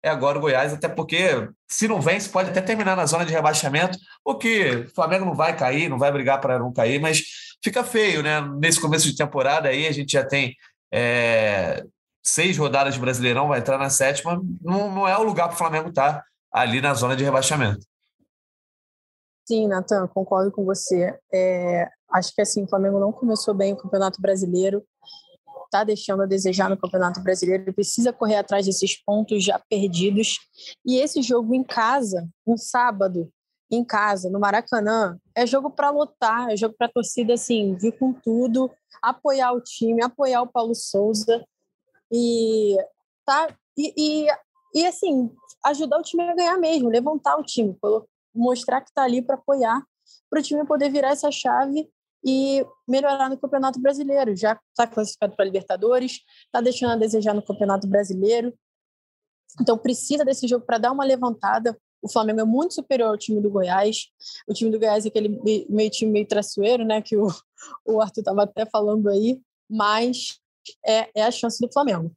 é 0.03 0.11
agora 0.11 0.37
o 0.37 0.41
Goiás, 0.41 0.73
até 0.73 0.87
porque 0.87 1.49
se 1.67 1.89
não 1.89 2.01
vence, 2.01 2.29
pode 2.29 2.51
até 2.51 2.61
terminar 2.61 2.95
na 2.95 3.07
zona 3.07 3.25
de 3.25 3.33
rebaixamento, 3.33 3.99
o 4.23 4.35
que 4.35 4.87
o 4.87 4.95
Flamengo 4.95 5.25
não 5.25 5.35
vai 5.35 5.57
cair, 5.57 5.89
não 5.89 5.99
vai 5.99 6.13
brigar 6.13 6.41
para 6.43 6.59
não 6.59 6.71
cair, 6.71 7.01
mas 7.01 7.23
fica 7.63 7.83
feio, 7.83 8.23
né? 8.23 8.41
Nesse 8.61 8.79
começo 8.79 9.07
de 9.07 9.17
temporada 9.17 9.71
aí, 9.71 9.87
a 9.87 9.93
gente 9.93 10.13
já 10.13 10.23
tem 10.23 10.55
é, 10.93 11.83
seis 12.23 12.59
rodadas 12.59 12.95
de 12.95 13.01
Brasileirão, 13.01 13.49
vai 13.49 13.61
entrar 13.61 13.79
na 13.79 13.89
sétima, 13.89 14.39
não, 14.61 14.91
não 14.95 15.09
é 15.09 15.17
o 15.17 15.23
lugar 15.23 15.49
para 15.49 15.55
o 15.55 15.59
Flamengo 15.59 15.89
estar 15.89 16.15
tá 16.15 16.25
ali 16.53 16.83
na 16.83 16.93
zona 16.93 17.17
de 17.17 17.25
rebaixamento. 17.25 17.87
Sim, 19.47 19.69
Natan, 19.69 20.07
concordo 20.09 20.51
com 20.51 20.65
você. 20.65 21.19
É, 21.33 21.89
acho 22.11 22.35
que 22.35 22.41
assim, 22.41 22.65
o 22.65 22.69
Flamengo 22.69 22.99
não 22.99 23.13
começou 23.13 23.53
bem 23.53 23.75
o 23.75 23.77
Campeonato 23.77 24.21
Brasileiro, 24.21 24.83
está 25.65 25.85
deixando 25.85 26.23
a 26.23 26.27
desejar 26.27 26.71
no 26.71 26.77
Campeonato 26.77 27.21
Brasileiro, 27.21 27.73
precisa 27.73 28.13
correr 28.13 28.37
atrás 28.37 28.65
desses 28.65 28.97
pontos 29.05 29.45
já 29.45 29.59
perdidos. 29.59 30.39
E 30.87 30.97
esse 30.97 31.21
jogo 31.21 31.55
em 31.55 31.63
casa, 31.63 32.27
no 32.47 32.57
sábado, 32.57 33.31
em 33.71 33.85
casa, 33.85 34.31
no 34.31 34.41
Maracanã, 34.41 35.19
é 35.35 35.47
jogo 35.47 35.71
para 35.71 35.91
lotar, 35.91 36.51
é 36.51 36.57
jogo 36.57 36.75
para 36.79 36.87
a 36.87 36.93
torcida 36.93 37.35
assim, 37.35 37.75
vir 37.75 37.93
com 37.99 38.13
tudo, 38.13 38.71
apoiar 39.03 39.53
o 39.53 39.61
time, 39.61 40.03
apoiar 40.03 40.43
o 40.43 40.51
Paulo 40.51 40.75
Souza 40.75 41.45
e 42.11 42.77
tá 43.27 43.49
e, 43.77 43.93
e, 43.97 44.27
e 44.75 44.87
assim 44.87 45.31
ajudar 45.65 45.99
o 45.99 46.03
time 46.03 46.23
a 46.23 46.35
ganhar 46.35 46.59
mesmo, 46.59 46.89
levantar 46.89 47.37
o 47.37 47.43
time, 47.43 47.77
mostrar 48.35 48.81
que 48.81 48.91
está 48.91 49.03
ali 49.03 49.23
para 49.23 49.37
apoiar, 49.37 49.83
para 50.29 50.41
o 50.41 50.43
time 50.43 50.67
poder 50.67 50.91
virar 50.91 51.11
essa 51.11 51.31
chave 51.31 51.89
e 52.25 52.65
melhorar 52.89 53.29
no 53.29 53.39
Campeonato 53.39 53.81
Brasileiro. 53.81 54.35
Já 54.35 54.59
está 54.71 54.87
classificado 54.87 55.37
para 55.37 55.45
Libertadores, 55.45 56.21
está 56.47 56.61
deixando 56.61 56.93
a 56.93 56.97
desejar 56.97 57.35
no 57.35 57.43
Campeonato 57.43 57.87
Brasileiro. 57.87 58.53
Então 59.61 59.79
precisa 59.79 60.25
desse 60.25 60.49
jogo 60.49 60.65
para 60.65 60.79
dar 60.79 60.93
uma 60.93 61.05
levantada. 61.05 61.79
O 62.03 62.11
Flamengo 62.11 62.41
é 62.41 62.45
muito 62.45 62.75
superior 62.75 63.11
ao 63.11 63.19
time 63.19 63.41
do 63.41 63.51
Goiás. 63.51 64.09
O 64.49 64.55
time 64.55 64.71
do 64.71 64.79
Goiás 64.79 65.05
é 65.05 65.09
aquele 65.09 65.29
meio 65.69 65.91
time 65.91 66.11
meio 66.11 66.27
traçoeiro, 66.27 66.85
né? 66.85 67.01
Que 67.01 67.17
o, 67.17 67.29
o 67.87 68.01
Arthur 68.01 68.21
estava 68.21 68.43
até 68.43 68.67
falando 68.67 69.09
aí, 69.09 69.41
mas 69.71 70.39
é, 70.85 71.11
é 71.15 71.25
a 71.25 71.31
chance 71.31 71.61
do 71.61 71.73
Flamengo. 71.73 72.11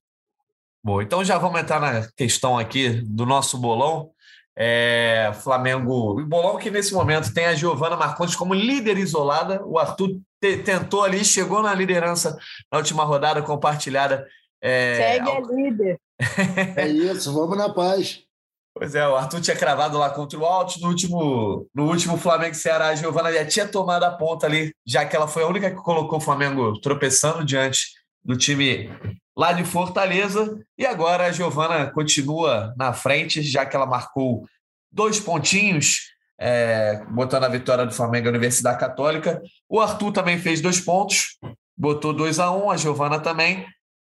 Bom, 0.84 1.02
então 1.02 1.24
já 1.24 1.38
vamos 1.38 1.60
entrar 1.60 1.82
na 1.82 2.08
questão 2.14 2.58
aqui 2.58 3.02
do 3.02 3.26
nosso 3.26 3.58
bolão. 3.58 4.12
É, 4.60 5.32
Flamengo. 5.44 6.20
O 6.20 6.26
bolão 6.26 6.58
que 6.58 6.72
nesse 6.72 6.92
momento 6.92 7.32
tem 7.32 7.46
a 7.46 7.54
Giovana 7.54 7.96
Marcondes 7.96 8.36
como 8.36 8.56
líder 8.56 8.98
isolada. 8.98 9.64
O 9.64 9.78
Arthur 9.78 10.10
te, 10.42 10.58
tentou 10.58 11.04
ali, 11.04 11.24
chegou 11.24 11.62
na 11.62 11.76
liderança 11.76 12.36
na 12.72 12.80
última 12.80 13.04
rodada 13.04 13.44
compartilhada. 13.44 14.26
É, 14.60 14.96
Segue 14.96 15.30
a 15.30 15.40
líder. 15.54 16.00
é 16.76 16.88
isso, 16.88 17.32
vamos 17.32 17.56
na 17.56 17.70
paz. 17.70 18.24
Pois 18.74 18.96
é, 18.96 19.08
o 19.08 19.16
Arthur 19.16 19.42
tinha 19.42 19.56
cravado 19.56 19.98
lá 19.98 20.10
contra 20.10 20.38
o 20.38 20.46
Alto 20.46 20.80
no 20.80 20.88
último, 20.90 21.68
no 21.74 21.88
último 21.88 22.18
Flamengo 22.18 22.56
Ceará. 22.56 22.88
A 22.88 22.96
Giovana 22.96 23.32
já 23.32 23.46
tinha 23.46 23.68
tomado 23.68 24.04
a 24.04 24.12
ponta 24.12 24.48
ali, 24.48 24.72
já 24.86 25.06
que 25.06 25.16
ela 25.16 25.28
foi 25.28 25.44
a 25.44 25.48
única 25.48 25.70
que 25.70 25.78
colocou 25.78 26.18
o 26.18 26.22
Flamengo 26.22 26.80
tropeçando 26.80 27.46
diante 27.46 27.88
do 28.24 28.36
time 28.36 28.90
lá 29.38 29.54
de 29.54 29.64
Fortaleza. 29.64 30.60
E 30.76 30.86
agora 30.86 31.28
a 31.28 31.32
Giovana 31.32 31.92
continua 31.92 32.74
na 32.76 32.92
frente, 32.92 33.44
já 33.44 33.66
que 33.66 33.76
ela 33.76 33.86
marcou 33.86 34.48
dois 34.92 35.20
pontinhos, 35.20 36.12
é, 36.40 37.04
botando 37.10 37.44
a 37.44 37.50
vitória 37.50 37.86
do 37.86 37.94
Flamengo 37.94 38.28
à 38.28 38.32
Universidade 38.32 38.80
Católica. 38.80 39.40
O 39.70 39.80
Arthur 39.80 40.12
também 40.12 40.40
fez 40.40 40.60
dois 40.60 40.80
pontos, 40.80 41.38
botou 41.78 42.12
2 42.14 42.40
a 42.40 42.52
1 42.52 42.66
um, 42.66 42.72
a 42.72 42.78
Giovana 42.78 43.20
também. 43.20 43.66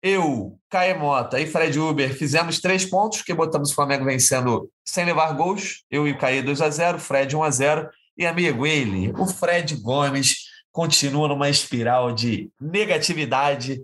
Eu, 0.01 0.57
Caio 0.69 0.99
Mota 0.99 1.39
e 1.39 1.47
Fred 1.47 1.80
Uber 1.80 2.13
fizemos 2.13 2.59
três 2.59 2.84
pontos, 2.84 3.21
que 3.21 3.34
botamos 3.34 3.71
o 3.71 3.76
Flamengo 3.76 4.03
vencendo 4.03 4.69
sem 4.84 5.05
levar 5.05 5.32
gols. 5.34 5.84
Eu 5.89 6.05
e 6.05 6.11
o 6.11 6.17
Caio 6.17 6.43
2 6.43 6.61
a 6.61 6.69
0 6.69 6.99
Fred 6.99 7.34
1 7.34 7.43
a 7.43 7.49
0 7.49 7.89
E 8.17 8.26
amigo, 8.26 8.67
ele, 8.67 9.13
o 9.17 9.26
Fred 9.26 9.78
Gomes, 9.78 10.51
continua 10.74 11.30
numa 11.30 11.49
espiral 11.49 12.11
de 12.11 12.49
negatividade 12.59 13.82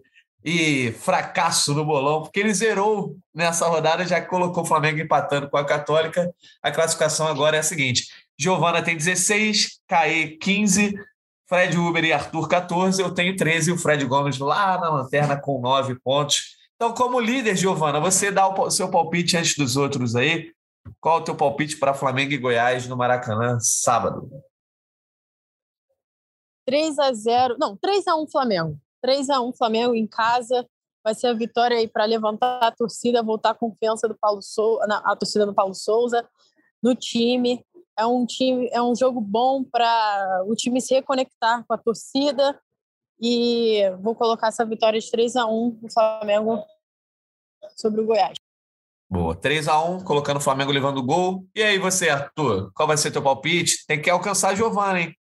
e 0.49 0.91
fracasso 0.91 1.75
no 1.75 1.85
bolão, 1.85 2.23
porque 2.23 2.39
ele 2.39 2.53
zerou 2.53 3.15
nessa 3.31 3.67
rodada, 3.67 4.03
já 4.03 4.19
colocou 4.19 4.63
o 4.63 4.65
Flamengo 4.65 4.99
empatando 4.99 5.47
com 5.47 5.57
a 5.57 5.65
Católica. 5.65 6.33
A 6.63 6.71
classificação 6.71 7.27
agora 7.27 7.57
é 7.57 7.59
a 7.59 7.63
seguinte: 7.63 8.07
Giovana 8.37 8.81
tem 8.81 8.97
16, 8.97 9.79
Caê 9.87 10.37
15, 10.37 10.95
Fred 11.47 11.77
Uber 11.77 12.03
e 12.03 12.11
Arthur 12.11 12.47
14, 12.47 12.99
eu 12.99 13.13
tenho 13.13 13.35
13 13.35 13.69
e 13.69 13.73
o 13.73 13.77
Fred 13.77 14.03
Gomes 14.05 14.39
lá 14.39 14.79
na 14.79 14.89
lanterna 14.89 15.39
com 15.39 15.61
9 15.61 15.99
pontos. 15.99 16.57
Então, 16.75 16.93
como 16.95 17.19
líder, 17.19 17.55
Giovana, 17.55 17.99
você 17.99 18.31
dá 18.31 18.47
o 18.47 18.71
seu 18.71 18.89
palpite 18.89 19.37
antes 19.37 19.55
dos 19.55 19.77
outros 19.77 20.15
aí. 20.15 20.51
Qual 20.99 21.19
é 21.19 21.21
o 21.21 21.23
teu 21.23 21.35
palpite 21.35 21.77
para 21.77 21.93
Flamengo 21.93 22.33
e 22.33 22.37
Goiás 22.37 22.87
no 22.87 22.97
Maracanã, 22.97 23.59
sábado? 23.59 24.27
3 26.65 26.97
a 26.97 27.13
0 27.13 27.57
Não, 27.59 27.77
3 27.77 28.07
a 28.07 28.15
1 28.15 28.27
Flamengo. 28.29 28.79
3 29.01 29.29
a 29.29 29.41
1 29.41 29.53
Flamengo 29.53 29.95
em 29.95 30.07
casa. 30.07 30.67
Vai 31.03 31.15
ser 31.15 31.27
a 31.27 31.33
vitória 31.33 31.77
aí 31.77 31.87
para 31.87 32.05
levantar 32.05 32.59
a 32.59 32.71
torcida, 32.71 33.23
voltar 33.23 33.51
a 33.51 33.55
confiança 33.55 34.07
do 34.07 34.17
Paulo 34.17 34.41
Souza, 34.41 34.83
a 35.03 35.15
torcida 35.15 35.45
do 35.45 35.53
Paulo 35.53 35.73
Souza 35.73 36.27
no 36.83 36.95
time. 36.95 37.63
É 37.97 38.05
um 38.05 38.25
time, 38.25 38.69
é 38.71 38.81
um 38.81 38.95
jogo 38.95 39.19
bom 39.19 39.63
para 39.63 40.43
o 40.45 40.55
time 40.55 40.79
se 40.81 40.93
reconectar 40.93 41.65
com 41.65 41.73
a 41.73 41.77
torcida 41.77 42.59
e 43.21 43.81
vou 44.01 44.15
colocar 44.15 44.47
essa 44.47 44.65
vitória 44.65 44.99
de 44.99 45.11
3 45.11 45.35
a 45.35 45.45
1 45.45 45.69
do 45.81 45.91
Flamengo 45.91 46.63
sobre 47.75 48.01
o 48.01 48.05
Goiás. 48.05 48.35
Boa, 49.09 49.35
3 49.35 49.67
a 49.67 49.81
1 49.81 50.03
colocando 50.03 50.37
o 50.37 50.41
Flamengo 50.41 50.71
levando 50.71 50.99
o 50.99 51.05
gol. 51.05 51.45
E 51.55 51.63
aí 51.63 51.77
você, 51.79 52.09
Arthur, 52.09 52.71
qual 52.73 52.87
vai 52.87 52.95
ser 52.95 53.11
teu 53.11 53.23
palpite? 53.23 53.85
Tem 53.87 54.01
que 54.01 54.09
alcançar 54.09 54.55
Giovana, 54.55 55.01
hein? 55.01 55.18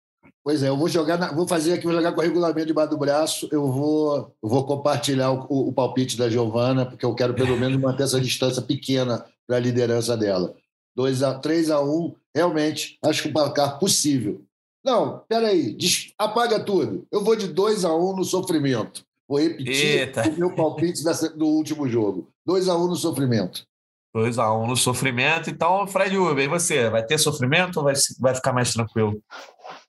Pois 0.46 0.62
é, 0.62 0.70
eu 0.70 0.78
vou 0.78 0.88
jogar, 0.88 1.18
na, 1.18 1.32
vou 1.32 1.48
fazer 1.48 1.74
aqui, 1.74 1.86
vou 1.86 1.96
jogar 1.96 2.12
com 2.12 2.22
o 2.22 2.24
regulamento 2.24 2.68
debaixo 2.68 2.92
do 2.92 3.00
braço. 3.00 3.50
Eu 3.52 3.66
vou, 3.66 4.32
eu 4.44 4.48
vou 4.48 4.64
compartilhar 4.64 5.32
o, 5.32 5.48
o, 5.50 5.70
o 5.70 5.74
palpite 5.74 6.16
da 6.16 6.30
Giovana, 6.30 6.86
porque 6.86 7.04
eu 7.04 7.16
quero 7.16 7.34
pelo 7.34 7.58
menos 7.58 7.82
manter 7.82 8.04
essa 8.04 8.22
distância 8.22 8.62
pequena 8.62 9.26
para 9.48 9.58
a 9.58 9.60
liderança 9.60 10.16
dela. 10.16 10.54
2 10.96 11.24
a 11.24 11.40
3 11.40 11.72
a 11.72 11.82
1, 11.82 12.14
realmente, 12.36 13.00
acho 13.04 13.24
que 13.24 13.30
o 13.30 13.34
placar 13.34 13.80
possível. 13.80 14.40
Não, 14.86 15.24
peraí, 15.28 15.76
apaga 16.16 16.60
tudo. 16.60 17.08
Eu 17.12 17.24
vou 17.24 17.36
de 17.36 17.48
2 17.48 17.84
a 17.84 17.96
1 17.96 18.16
no 18.16 18.24
sofrimento. 18.24 19.04
Vou 19.28 19.40
repetir 19.40 20.02
Eita. 20.02 20.30
o 20.30 20.38
meu 20.38 20.54
palpite 20.54 21.04
do 21.36 21.48
último 21.48 21.90
jogo. 21.90 22.30
2 22.46 22.70
a 22.70 22.78
1 22.78 22.88
no 22.88 22.96
sofrimento. 22.96 23.66
2 24.14 24.38
a 24.38 24.54
1 24.54 24.68
no 24.68 24.78
sofrimento. 24.78 25.50
Então, 25.50 25.88
Fred 25.88 26.16
Uber, 26.16 26.46
e 26.46 26.48
você? 26.48 26.88
Vai 26.88 27.04
ter 27.04 27.18
sofrimento 27.18 27.78
ou 27.78 27.84
vai, 27.84 27.96
vai 28.20 28.36
ficar 28.36 28.54
mais 28.54 28.72
tranquilo? 28.72 29.20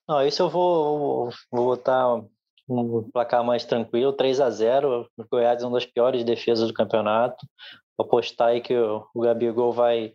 Não, 0.09 0.25
isso 0.25 0.43
eu 0.43 0.49
vou, 0.49 1.31
vou 1.51 1.65
botar 1.65 2.15
um 2.69 3.11
placar 3.11 3.45
mais 3.45 3.65
tranquilo, 3.65 4.13
3 4.13 4.41
a 4.41 4.51
0 4.51 5.09
O 5.17 5.25
Goiás 5.31 5.63
é 5.63 5.67
uma 5.67 5.75
das 5.75 5.87
piores 5.87 6.25
defesas 6.25 6.69
do 6.69 6.75
campeonato. 6.75 7.47
Vou 7.97 8.07
apostar 8.07 8.49
aí 8.49 8.61
que 8.61 8.77
o, 8.77 9.05
o 9.15 9.21
Gabigol 9.21 9.73
vai, 9.73 10.15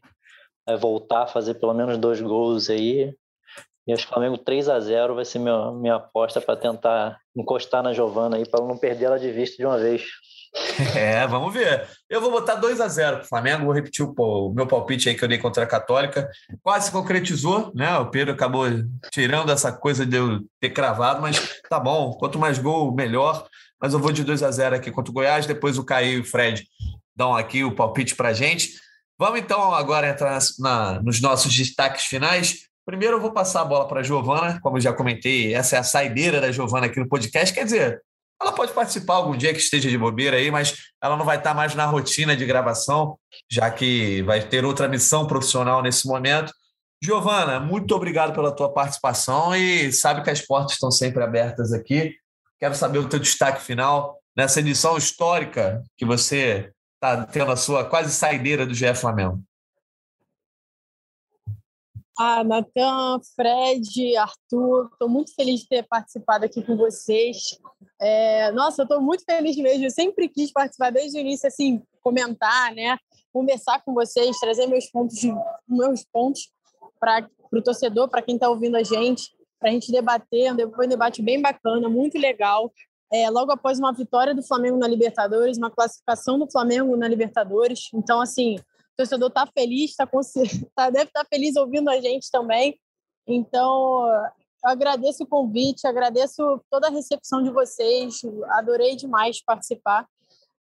vai 0.66 0.78
voltar 0.78 1.24
a 1.24 1.28
fazer 1.28 1.56
pelo 1.56 1.74
menos 1.74 1.98
dois 1.98 2.22
gols 2.22 2.70
aí. 2.70 3.14
E 3.88 3.94
acho 3.94 4.06
que 4.06 4.12
o 4.12 4.14
Flamengo 4.14 4.38
3 4.38 4.70
a 4.70 4.80
0 4.80 5.16
vai 5.16 5.26
ser 5.26 5.40
minha, 5.40 5.72
minha 5.72 5.96
aposta 5.96 6.40
para 6.40 6.56
tentar 6.56 7.20
encostar 7.36 7.82
na 7.82 7.94
Giovana 7.94 8.38
aí, 8.38 8.48
para 8.48 8.64
não 8.64 8.78
perder 8.78 9.06
ela 9.06 9.20
de 9.20 9.32
vista 9.32 9.58
de 9.58 9.66
uma 9.66 9.78
vez. 9.78 10.04
É, 10.96 11.26
vamos 11.28 11.54
ver. 11.54 11.88
Eu 12.10 12.20
vou 12.20 12.32
botar 12.32 12.56
2 12.56 12.82
a 12.82 12.88
0 12.88 13.18
para 13.18 13.26
o 13.26 13.28
Flamengo, 13.28 13.66
vou 13.66 13.74
repetir 13.74 14.06
o, 14.06 14.54
meu 14.54 14.68
palpite 14.68 15.08
aí 15.08 15.16
que 15.16 15.24
eu 15.24 15.28
dei 15.28 15.38
contra 15.38 15.64
a 15.64 15.68
Católica. 15.68 16.30
Quase 16.62 16.88
se 16.88 16.92
concretizou, 16.92 17.72
né? 17.74 17.98
O 17.98 18.10
Pedro 18.10 18.34
acabou 18.34 18.66
tirando 19.12 19.52
essa 19.52 19.72
coisa 19.72 20.06
de 20.06 20.18
eu 20.18 20.42
ter 20.60 20.72
cravado, 20.72 21.22
mas 21.22 21.62
tá 21.70 21.80
bom. 21.80 22.12
Quanto 22.14 22.40
mais 22.40 22.60
gol, 22.60 22.94
melhor. 22.94 23.48
Mas 23.80 23.94
eu 23.94 24.00
vou 24.00 24.12
de 24.12 24.24
2 24.24 24.44
a 24.44 24.52
0 24.52 24.76
aqui 24.76 24.92
contra 24.92 25.12
o 25.12 25.14
Goiás. 25.14 25.46
Depois 25.46 25.78
o 25.78 25.86
Caio 25.86 26.18
e 26.18 26.20
o 26.20 26.26
Fred 26.26 26.68
dão 27.16 27.36
aqui 27.36 27.64
o 27.64 27.76
palpite 27.76 28.16
para 28.16 28.34
gente. 28.34 28.72
Vamos 29.18 29.40
então 29.40 29.74
agora 29.74 30.10
entrar 30.10 30.40
na, 30.60 31.02
nos 31.02 31.22
nossos 31.22 31.56
destaques 31.56 32.06
finais. 32.06 32.68
Primeiro 32.86 33.18
eu 33.18 33.22
vou 33.22 33.32
passar 33.32 33.62
a 33.62 33.66
bola 33.66 33.88
para 33.88 34.00
a 34.00 34.04
Giovana, 34.04 34.60
como 34.62 34.78
eu 34.78 34.82
já 34.82 34.92
comentei, 34.92 35.54
essa 35.54 35.76
é 35.76 35.80
a 35.80 35.84
saideira 35.84 36.42
da 36.42 36.52
Giovana 36.52 36.88
aqui 36.88 37.00
no 37.00 37.08
podcast. 37.08 37.54
Quer 37.54 37.64
dizer, 37.64 38.02
ela 38.42 38.52
pode 38.52 38.74
participar 38.74 39.16
algum 39.16 39.38
dia 39.38 39.54
que 39.54 39.60
esteja 39.60 39.90
de 39.90 39.98
bobeira 39.98 40.38
aí, 40.38 40.50
mas 40.50 40.76
ela 41.02 41.16
não 41.16 41.24
vai 41.24 41.38
estar 41.38 41.54
mais 41.54 41.76
na 41.76 41.86
rotina 41.86 42.36
de 42.36 42.46
gravação, 42.46 43.18
já 43.50 43.70
que 43.70 44.24
vai 44.24 44.42
ter 44.42 44.66
outra 44.66 44.88
missão 44.88 45.28
profissional 45.28 45.82
nesse 45.82 46.08
momento. 46.08 46.52
Giovana, 47.04 47.60
muito 47.60 47.96
obrigado 47.96 48.34
pela 48.34 48.56
tua 48.56 48.74
participação 48.74 49.56
e 49.56 49.92
sabe 49.92 50.24
que 50.24 50.30
as 50.30 50.42
portas 50.42 50.74
estão 50.74 50.92
sempre 50.92 51.24
abertas 51.24 51.72
aqui. 51.72 52.16
Quero 52.60 52.76
saber 52.76 53.00
o 53.00 53.10
teu 53.10 53.20
destaque 53.20 53.62
final 53.62 54.20
nessa 54.36 54.60
edição 54.60 54.98
histórica 54.98 55.84
que 55.96 56.06
você 56.06 56.72
está 56.96 57.26
tendo 57.26 57.52
a 57.52 57.58
sua 57.58 57.86
quase 57.86 58.12
saideira 58.12 58.66
do 58.66 58.74
GE 58.74 58.94
Flamengo. 58.96 59.44
Ah, 62.18 62.44
Natan, 62.44 63.20
Fred, 63.36 64.16
Arthur, 64.16 64.90
estou 64.92 65.10
muito 65.10 65.34
feliz 65.34 65.62
de 65.62 65.68
ter 65.68 65.88
participado 65.88 66.46
aqui 66.46 66.62
com 66.62 66.78
vocês. 66.78 67.60
É, 68.00 68.52
nossa, 68.52 68.82
eu 68.82 68.84
estou 68.84 69.02
muito 69.02 69.24
feliz 69.24 69.56
mesmo. 69.58 69.86
Eu 69.86 69.92
sempre 69.92 70.28
quis 70.28 70.52
participar 70.52 70.92
desde 70.92 71.18
o 71.18 71.22
início, 71.22 71.48
assim, 71.48 71.82
comentar, 72.02 72.74
né? 72.74 72.98
Conversar 73.32 73.84
com 73.84 73.94
vocês, 73.94 74.40
trazer 74.40 74.68
meus 74.68 74.90
pontos, 74.90 75.20
meus 75.68 76.04
pontos 76.12 76.52
para 77.00 77.28
o 77.52 77.62
torcedor, 77.62 78.10
para 78.10 78.22
quem 78.22 78.36
está 78.36 78.50
ouvindo 78.50 78.76
a 78.76 78.84
gente, 78.84 79.32
para 79.60 79.70
a 79.70 79.72
gente 79.72 79.92
debater. 79.92 80.54
Foi 80.76 80.86
um 80.86 80.90
debate 80.90 81.22
bem 81.22 81.42
bacana, 81.42 81.88
muito 81.90 82.18
legal. 82.18 82.72
É, 83.14 83.30
logo 83.30 83.52
após 83.52 83.78
uma 83.78 83.92
vitória 83.92 84.34
do 84.34 84.42
Flamengo 84.42 84.78
na 84.78 84.88
Libertadores, 84.88 85.58
uma 85.58 85.70
classificação 85.70 86.40
do 86.40 86.50
Flamengo 86.50 86.96
na 86.96 87.08
Libertadores. 87.08 87.90
Então, 87.94 88.22
assim, 88.22 88.56
o 88.56 88.64
torcedor 88.98 89.28
está 89.28 89.46
feliz, 89.46 89.96
tá, 89.96 90.08
consci... 90.08 90.40
tá 90.74 90.90
deve 90.90 91.06
estar 91.06 91.24
tá 91.24 91.28
feliz 91.30 91.56
ouvindo 91.56 91.90
a 91.90 92.00
gente 92.00 92.32
também. 92.32 92.80
Então, 93.28 94.10
eu 94.64 94.70
agradeço 94.70 95.24
o 95.24 95.28
convite, 95.28 95.88
agradeço 95.88 96.62
toda 96.70 96.88
a 96.88 96.92
recepção 96.92 97.42
de 97.42 97.50
vocês, 97.50 98.22
adorei 98.50 98.96
demais 98.96 99.44
participar. 99.44 100.08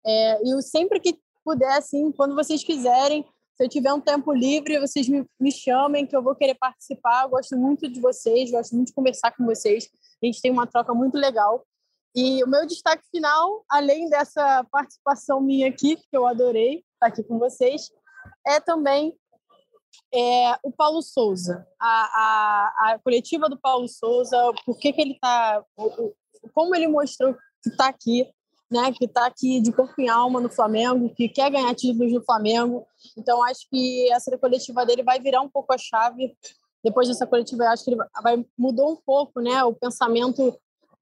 É, 0.05 0.41
e 0.43 0.61
sempre 0.61 0.99
que 0.99 1.19
puder, 1.43 1.77
assim, 1.77 2.11
quando 2.11 2.35
vocês 2.35 2.63
quiserem, 2.63 3.25
se 3.55 3.65
eu 3.65 3.69
tiver 3.69 3.91
um 3.91 3.99
tempo 3.99 4.31
livre, 4.31 4.79
vocês 4.79 5.09
me, 5.09 5.25
me 5.37 5.51
chamem, 5.51 6.05
que 6.05 6.15
eu 6.15 6.23
vou 6.23 6.33
querer 6.33 6.55
participar. 6.55 7.23
Eu 7.23 7.29
gosto 7.29 7.57
muito 7.57 7.91
de 7.91 7.99
vocês, 7.99 8.51
gosto 8.51 8.73
muito 8.73 8.87
de 8.87 8.93
conversar 8.93 9.35
com 9.35 9.45
vocês. 9.45 9.89
A 10.23 10.25
gente 10.25 10.41
tem 10.41 10.49
uma 10.49 10.65
troca 10.65 10.93
muito 10.93 11.17
legal. 11.17 11.65
E 12.15 12.41
o 12.43 12.47
meu 12.47 12.65
destaque 12.65 13.03
final, 13.11 13.65
além 13.69 14.09
dessa 14.09 14.65
participação 14.71 15.41
minha 15.41 15.67
aqui, 15.67 15.97
que 15.97 16.07
eu 16.13 16.25
adorei 16.25 16.85
estar 16.93 17.07
aqui 17.07 17.21
com 17.21 17.37
vocês, 17.37 17.91
é 18.47 18.61
também 18.61 19.13
é, 20.13 20.55
o 20.63 20.71
Paulo 20.71 21.01
Souza, 21.01 21.67
a, 21.79 21.87
a, 21.87 22.93
a, 22.93 22.99
coletiva 22.99 23.47
do 23.47 23.59
Paulo 23.59 23.87
Souza, 23.87 24.37
por 24.65 24.77
que, 24.77 24.91
que 24.91 25.01
ele 25.01 25.13
está, 25.13 25.63
como 26.53 26.75
ele 26.75 26.87
mostrou 26.87 27.35
que 27.61 27.69
está 27.69 27.87
aqui, 27.87 28.27
né, 28.71 28.91
que 28.91 29.05
está 29.05 29.25
aqui 29.25 29.59
de 29.61 29.71
corpo 29.71 29.99
e 29.99 30.09
alma 30.09 30.39
no 30.39 30.49
Flamengo, 30.49 31.13
que 31.13 31.27
quer 31.27 31.51
ganhar 31.51 31.73
títulos 31.75 32.11
no 32.11 32.23
Flamengo. 32.23 32.85
Então, 33.17 33.43
acho 33.43 33.67
que 33.69 34.11
essa 34.11 34.35
coletiva 34.37 34.85
dele 34.85 35.03
vai 35.03 35.19
virar 35.19 35.41
um 35.41 35.49
pouco 35.49 35.73
a 35.73 35.77
chave. 35.77 36.35
Depois 36.83 37.07
dessa 37.07 37.27
coletiva, 37.27 37.65
acho 37.65 37.83
que 37.83 37.91
ele 37.91 38.01
vai 38.21 38.45
mudou 38.57 38.93
um 38.93 38.95
pouco, 38.95 39.41
né, 39.41 39.63
o 39.63 39.73
pensamento 39.73 40.57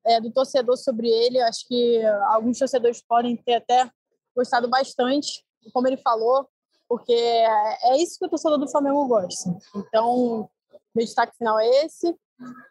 é, 0.06 0.20
do 0.20 0.32
torcedor 0.32 0.78
sobre 0.78 1.10
ele. 1.10 1.40
Acho 1.42 1.68
que 1.68 2.04
alguns 2.30 2.58
torcedores 2.58 3.02
podem 3.02 3.36
ter 3.36 3.56
até 3.56 3.90
gostado 4.36 4.68
bastante, 4.68 5.44
como 5.74 5.88
ele 5.88 5.98
falou, 5.98 6.48
porque 6.88 7.14
é 7.14 7.98
isso 7.98 8.18
que 8.20 8.26
o 8.26 8.30
torcedor 8.30 8.58
do 8.58 8.70
Flamengo 8.70 9.08
gosta. 9.08 9.50
Então, 9.76 10.50
meu 10.96 11.06
destaque 11.06 11.38
final 11.38 11.60
é 11.60 11.86
esse. 11.86 12.16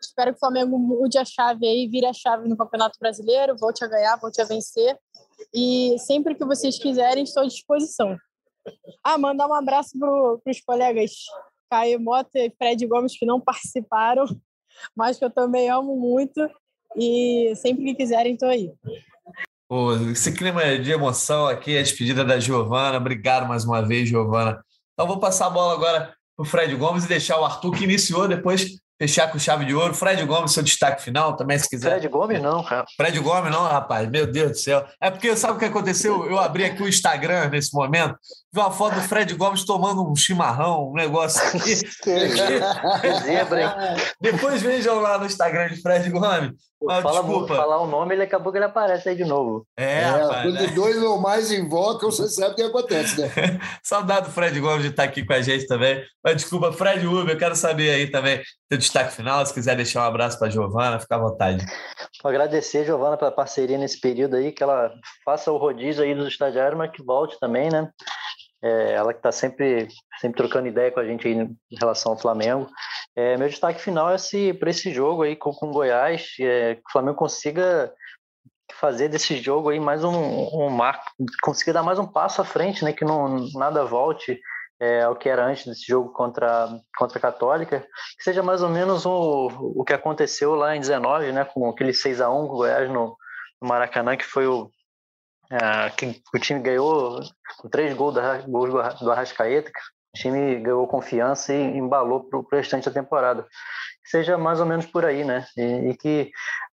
Espero 0.00 0.32
que 0.32 0.36
o 0.36 0.40
Flamengo 0.40 0.78
mude 0.78 1.18
a 1.18 1.24
chave 1.24 1.66
aí, 1.66 1.88
vire 1.88 2.06
a 2.06 2.12
chave 2.12 2.48
no 2.48 2.56
Campeonato 2.56 2.98
Brasileiro, 3.00 3.56
volte 3.56 3.84
a 3.84 3.88
ganhar, 3.88 4.16
volte 4.16 4.40
a 4.40 4.44
vencer. 4.44 4.98
E 5.52 5.96
sempre 5.98 6.34
que 6.34 6.44
vocês 6.44 6.78
quiserem, 6.78 7.24
estou 7.24 7.42
à 7.42 7.46
disposição. 7.46 8.16
Ah, 9.02 9.18
mandar 9.18 9.46
um 9.46 9.54
abraço 9.54 9.98
para 9.98 10.50
os 10.50 10.60
colegas 10.60 11.12
Caio 11.70 12.00
Mota 12.00 12.38
e 12.38 12.50
Fred 12.50 12.86
Gomes 12.86 13.18
que 13.18 13.26
não 13.26 13.40
participaram, 13.40 14.24
mas 14.94 15.18
que 15.18 15.24
eu 15.24 15.30
também 15.30 15.68
amo 15.68 15.96
muito. 15.96 16.40
E 16.96 17.54
sempre 17.56 17.84
que 17.84 17.94
quiserem, 17.94 18.34
estou 18.34 18.48
aí. 18.48 18.72
Pô, 19.68 19.94
esse 20.12 20.30
clima 20.32 20.78
de 20.78 20.92
emoção 20.92 21.46
aqui, 21.48 21.76
a 21.76 21.82
despedida 21.82 22.24
da 22.24 22.38
Giovana. 22.38 22.98
Obrigado 22.98 23.48
mais 23.48 23.64
uma 23.64 23.82
vez, 23.82 24.08
Giovana. 24.08 24.62
Então, 24.92 25.08
vou 25.08 25.18
passar 25.18 25.46
a 25.46 25.50
bola 25.50 25.74
agora 25.74 26.14
para 26.36 26.42
o 26.42 26.44
Fred 26.44 26.74
Gomes 26.76 27.04
e 27.04 27.08
deixar 27.08 27.40
o 27.40 27.44
Arthur, 27.44 27.72
que 27.72 27.84
iniciou, 27.84 28.28
depois 28.28 28.76
fechar 28.98 29.30
com 29.30 29.38
chave 29.38 29.64
de 29.64 29.74
ouro. 29.74 29.92
Fred 29.92 30.24
Gomes, 30.24 30.52
seu 30.52 30.62
destaque 30.62 31.02
final 31.02 31.36
também, 31.36 31.58
se 31.58 31.68
quiser. 31.68 31.90
Fred 31.90 32.08
Gomes 32.08 32.40
não, 32.40 32.62
cara. 32.62 32.84
Fred 32.96 33.18
Gomes 33.18 33.50
não, 33.50 33.64
rapaz. 33.64 34.08
Meu 34.08 34.26
Deus 34.26 34.52
do 34.52 34.58
céu. 34.58 34.86
É 35.00 35.10
porque 35.10 35.36
sabe 35.36 35.54
o 35.54 35.58
que 35.58 35.64
aconteceu? 35.64 36.24
Eu 36.26 36.38
abri 36.38 36.64
aqui 36.64 36.82
o 36.82 36.88
Instagram 36.88 37.48
nesse 37.48 37.74
momento, 37.74 38.16
vi 38.52 38.60
uma 38.60 38.70
foto 38.70 38.94
do 38.94 39.02
Fred 39.02 39.34
Gomes 39.34 39.64
tomando 39.64 40.08
um 40.08 40.14
chimarrão, 40.14 40.90
um 40.90 40.94
negócio 40.94 41.42
aqui. 41.48 41.74
Zebra, 43.24 43.62
hein? 43.62 44.02
Depois 44.20 44.62
vejam 44.62 45.00
lá 45.00 45.18
no 45.18 45.26
Instagram 45.26 45.68
de 45.68 45.82
Fred 45.82 46.08
Gomes. 46.10 46.52
Mas, 46.86 47.02
fala, 47.02 47.22
desculpa. 47.22 47.54
falar 47.54 47.80
o 47.80 47.86
nome, 47.86 48.14
ele 48.14 48.22
acabou 48.22 48.52
que 48.52 48.58
ele 48.58 48.64
aparece 48.64 49.08
aí 49.08 49.16
de 49.16 49.24
novo. 49.24 49.66
É, 49.76 50.00
é 50.00 50.04
rapaz, 50.04 50.42
quando 50.42 50.54
né? 50.54 50.66
dois 50.68 51.02
ou 51.02 51.20
mais 51.20 51.50
invocam, 51.50 52.10
você 52.10 52.28
sabe 52.28 52.52
o 52.52 52.54
que 52.56 52.62
acontece, 52.62 53.20
né? 53.20 53.28
Saudade 53.82 54.26
do 54.26 54.32
Fred 54.32 54.58
Gomes 54.60 54.82
de 54.82 54.88
estar 54.88 55.04
aqui 55.04 55.24
com 55.24 55.32
a 55.32 55.40
gente 55.42 55.66
também. 55.66 56.02
Mas 56.24 56.36
desculpa, 56.36 56.72
Fred 56.72 57.06
Uber, 57.06 57.34
eu 57.34 57.38
quero 57.38 57.56
saber 57.56 57.90
aí 57.90 58.10
também 58.10 58.40
teu 58.68 58.78
destaque 58.78 59.12
final. 59.12 59.44
Se 59.44 59.54
quiser 59.54 59.76
deixar 59.76 60.02
um 60.02 60.08
abraço 60.08 60.38
para 60.38 60.48
a 60.48 60.50
Giovana, 60.50 60.98
fica 60.98 61.16
à 61.16 61.18
vontade. 61.18 61.64
Vou 62.22 62.30
agradecer, 62.30 62.84
Giovana, 62.84 63.16
pela 63.16 63.30
parceria 63.30 63.78
nesse 63.78 64.00
período 64.00 64.36
aí, 64.36 64.52
que 64.52 64.62
ela 64.62 64.90
faça 65.24 65.52
o 65.52 65.56
rodízio 65.56 66.02
aí 66.02 66.14
dos 66.14 66.28
estagiários, 66.28 66.78
mas 66.78 66.90
que 66.90 67.02
volte 67.02 67.38
também, 67.38 67.70
né? 67.70 67.88
É, 68.62 68.92
ela 68.92 69.12
que 69.12 69.18
está 69.18 69.30
sempre, 69.30 69.88
sempre 70.20 70.38
trocando 70.38 70.66
ideia 70.66 70.90
com 70.90 71.00
a 71.00 71.04
gente 71.04 71.28
aí 71.28 71.34
em 71.34 71.56
relação 71.78 72.12
ao 72.12 72.18
Flamengo. 72.18 72.68
É, 73.14 73.36
meu 73.36 73.48
destaque 73.48 73.80
final 73.80 74.10
é 74.10 74.16
para 74.54 74.70
esse 74.70 74.92
jogo 74.92 75.22
aí 75.22 75.36
com, 75.36 75.52
com 75.52 75.70
Goiás, 75.70 76.34
é, 76.40 76.74
que 76.76 76.82
o 76.88 76.92
Flamengo 76.92 77.16
consiga 77.16 77.92
fazer 78.72 79.08
desse 79.08 79.36
jogo 79.36 79.70
aí 79.70 79.80
mais 79.80 80.04
um, 80.04 80.10
um 80.12 80.68
marco, 80.68 81.04
consiga 81.42 81.72
dar 81.72 81.82
mais 81.82 81.98
um 81.98 82.06
passo 82.06 82.40
à 82.40 82.44
frente, 82.44 82.84
né? 82.84 82.92
Que 82.92 83.04
não 83.04 83.48
nada 83.54 83.84
volte 83.84 84.38
é, 84.80 85.02
ao 85.02 85.16
que 85.16 85.28
era 85.28 85.46
antes 85.46 85.66
desse 85.66 85.86
jogo 85.86 86.12
contra, 86.12 86.68
contra 86.98 87.18
a 87.18 87.20
Católica, 87.20 87.80
que 88.18 88.24
seja 88.24 88.42
mais 88.42 88.62
ou 88.62 88.68
menos 88.68 89.06
o, 89.06 89.48
o 89.76 89.84
que 89.84 89.92
aconteceu 89.92 90.54
lá 90.54 90.76
em 90.76 90.80
19, 90.80 91.32
né? 91.32 91.44
Com 91.44 91.68
aquele 91.68 91.94
6 91.94 92.20
a 92.20 92.30
1 92.30 92.46
com 92.48 92.54
o 92.54 92.56
Goiás 92.58 92.88
no, 92.90 93.16
no 93.60 93.68
Maracanã, 93.68 94.16
que 94.16 94.24
foi 94.24 94.46
o, 94.46 94.70
é, 95.50 95.90
que 95.90 96.20
o 96.34 96.38
time 96.38 96.60
ganhou 96.60 97.20
com 97.58 97.68
três 97.68 97.94
gols, 97.94 98.14
da, 98.14 98.38
gols 98.38 98.70
do 99.00 99.10
Arrascaeta, 99.10 99.70
o 99.70 100.18
time 100.18 100.56
ganhou 100.56 100.86
confiança 100.86 101.52
e 101.52 101.76
embalou 101.76 102.24
para 102.24 102.38
o 102.38 102.46
restante 102.50 102.86
da 102.86 102.92
temporada. 102.92 103.42
Que 104.04 104.10
seja 104.10 104.38
mais 104.38 104.60
ou 104.60 104.66
menos 104.66 104.86
por 104.86 105.04
aí, 105.04 105.24
né? 105.24 105.44
E, 105.56 105.90
e, 105.90 105.96
que 105.96 106.30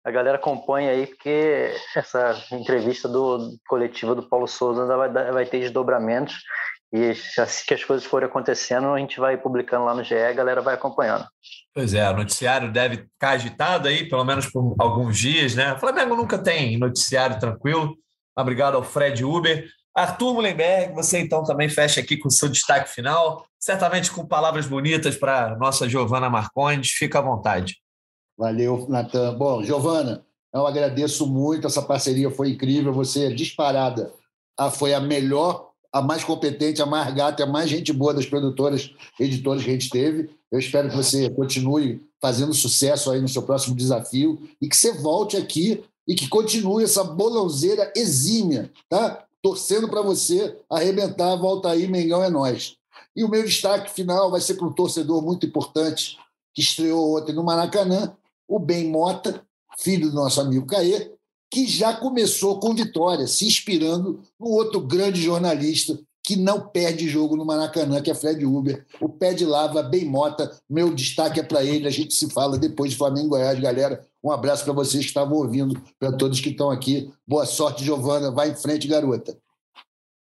a 0.05 0.10
galera 0.10 0.36
acompanhe 0.36 0.88
aí, 0.88 1.06
porque 1.06 1.74
essa 1.94 2.42
entrevista 2.52 3.09
do 3.09 3.56
coletiva 3.68 4.14
do 4.14 4.28
Paulo 4.28 4.47
Souza 4.48 4.84
vai, 4.86 5.09
vai 5.09 5.47
ter 5.47 5.60
desdobramentos 5.60 6.34
e 6.92 7.10
assim 7.38 7.64
que 7.66 7.74
as 7.74 7.84
coisas 7.84 8.05
forem 8.05 8.28
acontecendo, 8.28 8.88
a 8.88 8.98
gente 8.98 9.20
vai 9.20 9.36
publicando 9.36 9.84
lá 9.84 9.94
no 9.94 10.02
GE, 10.02 10.14
a 10.14 10.32
galera 10.32 10.60
vai 10.60 10.74
acompanhando. 10.74 11.24
Pois 11.72 11.94
é, 11.94 12.09
o 12.10 12.16
noticiário 12.16 12.72
deve 12.72 12.97
ficar 12.97 13.30
agitado 13.30 13.86
aí, 13.86 14.09
pelo 14.09 14.24
menos 14.24 14.47
por 14.47 14.74
alguns 14.76 15.16
dias, 15.16 15.55
né? 15.55 15.72
O 15.72 15.78
Flamengo 15.78 16.16
nunca 16.16 16.36
tem 16.36 16.76
noticiário 16.76 17.38
tranquilo. 17.38 17.97
Obrigado 18.40 18.76
ao 18.76 18.82
Fred 18.82 19.24
Uber. 19.24 19.68
Arthur 19.94 20.34
Mullenberg, 20.34 20.94
você 20.94 21.18
então 21.18 21.42
também 21.42 21.68
fecha 21.68 22.00
aqui 22.00 22.16
com 22.16 22.28
o 22.28 22.30
seu 22.30 22.48
destaque 22.48 22.88
final, 22.90 23.44
certamente 23.58 24.10
com 24.10 24.24
palavras 24.24 24.66
bonitas 24.66 25.16
para 25.16 25.56
nossa 25.56 25.88
Giovana 25.88 26.30
Marcondes. 26.30 26.92
Fica 26.92 27.18
à 27.18 27.22
vontade. 27.22 27.76
Valeu, 28.38 28.86
Natan. 28.88 29.36
Bom, 29.36 29.62
Giovana, 29.62 30.24
eu 30.54 30.66
agradeço 30.66 31.26
muito, 31.26 31.66
essa 31.66 31.82
parceria 31.82 32.30
foi 32.30 32.50
incrível. 32.50 32.92
Você 32.92 33.26
é 33.26 33.30
disparada. 33.30 34.12
Foi 34.72 34.94
a 34.94 35.00
melhor, 35.00 35.70
a 35.92 36.00
mais 36.00 36.22
competente, 36.22 36.80
a 36.80 36.86
mais 36.86 37.12
gata, 37.14 37.42
a 37.42 37.46
mais 37.46 37.68
gente 37.68 37.92
boa 37.92 38.14
das 38.14 38.26
produtoras, 38.26 38.94
editoras 39.18 39.62
que 39.62 39.70
a 39.70 39.72
gente 39.72 39.90
teve. 39.90 40.30
Eu 40.50 40.58
espero 40.58 40.88
que 40.88 40.96
você 40.96 41.30
continue 41.30 42.00
fazendo 42.20 42.52
sucesso 42.52 43.10
aí 43.10 43.20
no 43.20 43.28
seu 43.28 43.42
próximo 43.42 43.74
desafio 43.74 44.40
e 44.60 44.68
que 44.68 44.76
você 44.76 44.92
volte 44.92 45.36
aqui 45.36 45.82
e 46.11 46.15
que 46.16 46.28
continue 46.28 46.82
essa 46.82 47.05
bolãozeira 47.05 47.93
exímia, 47.95 48.69
tá? 48.89 49.24
Torcendo 49.41 49.89
para 49.89 50.03
você 50.03 50.59
arrebentar, 50.69 51.37
volta 51.37 51.70
aí, 51.70 51.87
Mengão 51.87 52.20
é 52.20 52.28
nós. 52.28 52.74
E 53.15 53.23
o 53.23 53.28
meu 53.28 53.45
destaque 53.45 53.95
final 53.95 54.28
vai 54.28 54.41
ser 54.41 54.55
para 54.55 54.66
um 54.66 54.73
torcedor 54.73 55.23
muito 55.23 55.47
importante 55.47 56.19
que 56.53 56.62
estreou 56.62 57.16
ontem 57.16 57.32
no 57.32 57.45
Maracanã, 57.45 58.12
o 58.49 58.59
Ben 58.59 58.89
Mota, 58.91 59.41
filho 59.78 60.11
do 60.11 60.16
nosso 60.16 60.41
amigo 60.41 60.66
Caê, 60.66 61.12
que 61.49 61.65
já 61.69 61.95
começou 61.95 62.59
com 62.59 62.74
vitória, 62.74 63.28
se 63.28 63.47
inspirando 63.47 64.20
no 64.39 64.49
outro 64.49 64.81
grande 64.81 65.23
jornalista 65.23 65.97
que 66.24 66.35
não 66.35 66.61
perde 66.61 67.09
jogo 67.09 67.37
no 67.37 67.45
Maracanã, 67.45 68.03
que 68.03 68.11
é 68.11 68.15
Fred 68.16 68.45
Uber. 68.45 68.85
O 69.01 69.09
pé 69.09 69.32
de 69.32 69.47
lava, 69.47 69.81
bem 69.81 70.05
mota. 70.05 70.61
Meu 70.69 70.93
destaque 70.93 71.39
é 71.39 71.43
para 71.45 71.65
ele. 71.65 71.87
A 71.87 71.91
gente 71.91 72.15
se 72.15 72.28
fala 72.31 72.59
depois 72.59 72.91
de 72.91 72.97
Flamengo 72.97 73.28
Goiás, 73.28 73.59
galera. 73.61 74.05
Um 74.22 74.30
abraço 74.30 74.64
para 74.64 74.72
vocês 74.72 75.02
que 75.02 75.10
estavam 75.10 75.36
ouvindo, 75.36 75.80
para 75.98 76.12
todos 76.12 76.40
que 76.40 76.51
estão 76.51 76.70
aqui. 76.70 77.10
Boa 77.26 77.47
sorte, 77.47 77.84
Giovana. 77.84 78.30
Vai 78.30 78.51
em 78.51 78.56
frente, 78.56 78.86
garota. 78.86 79.36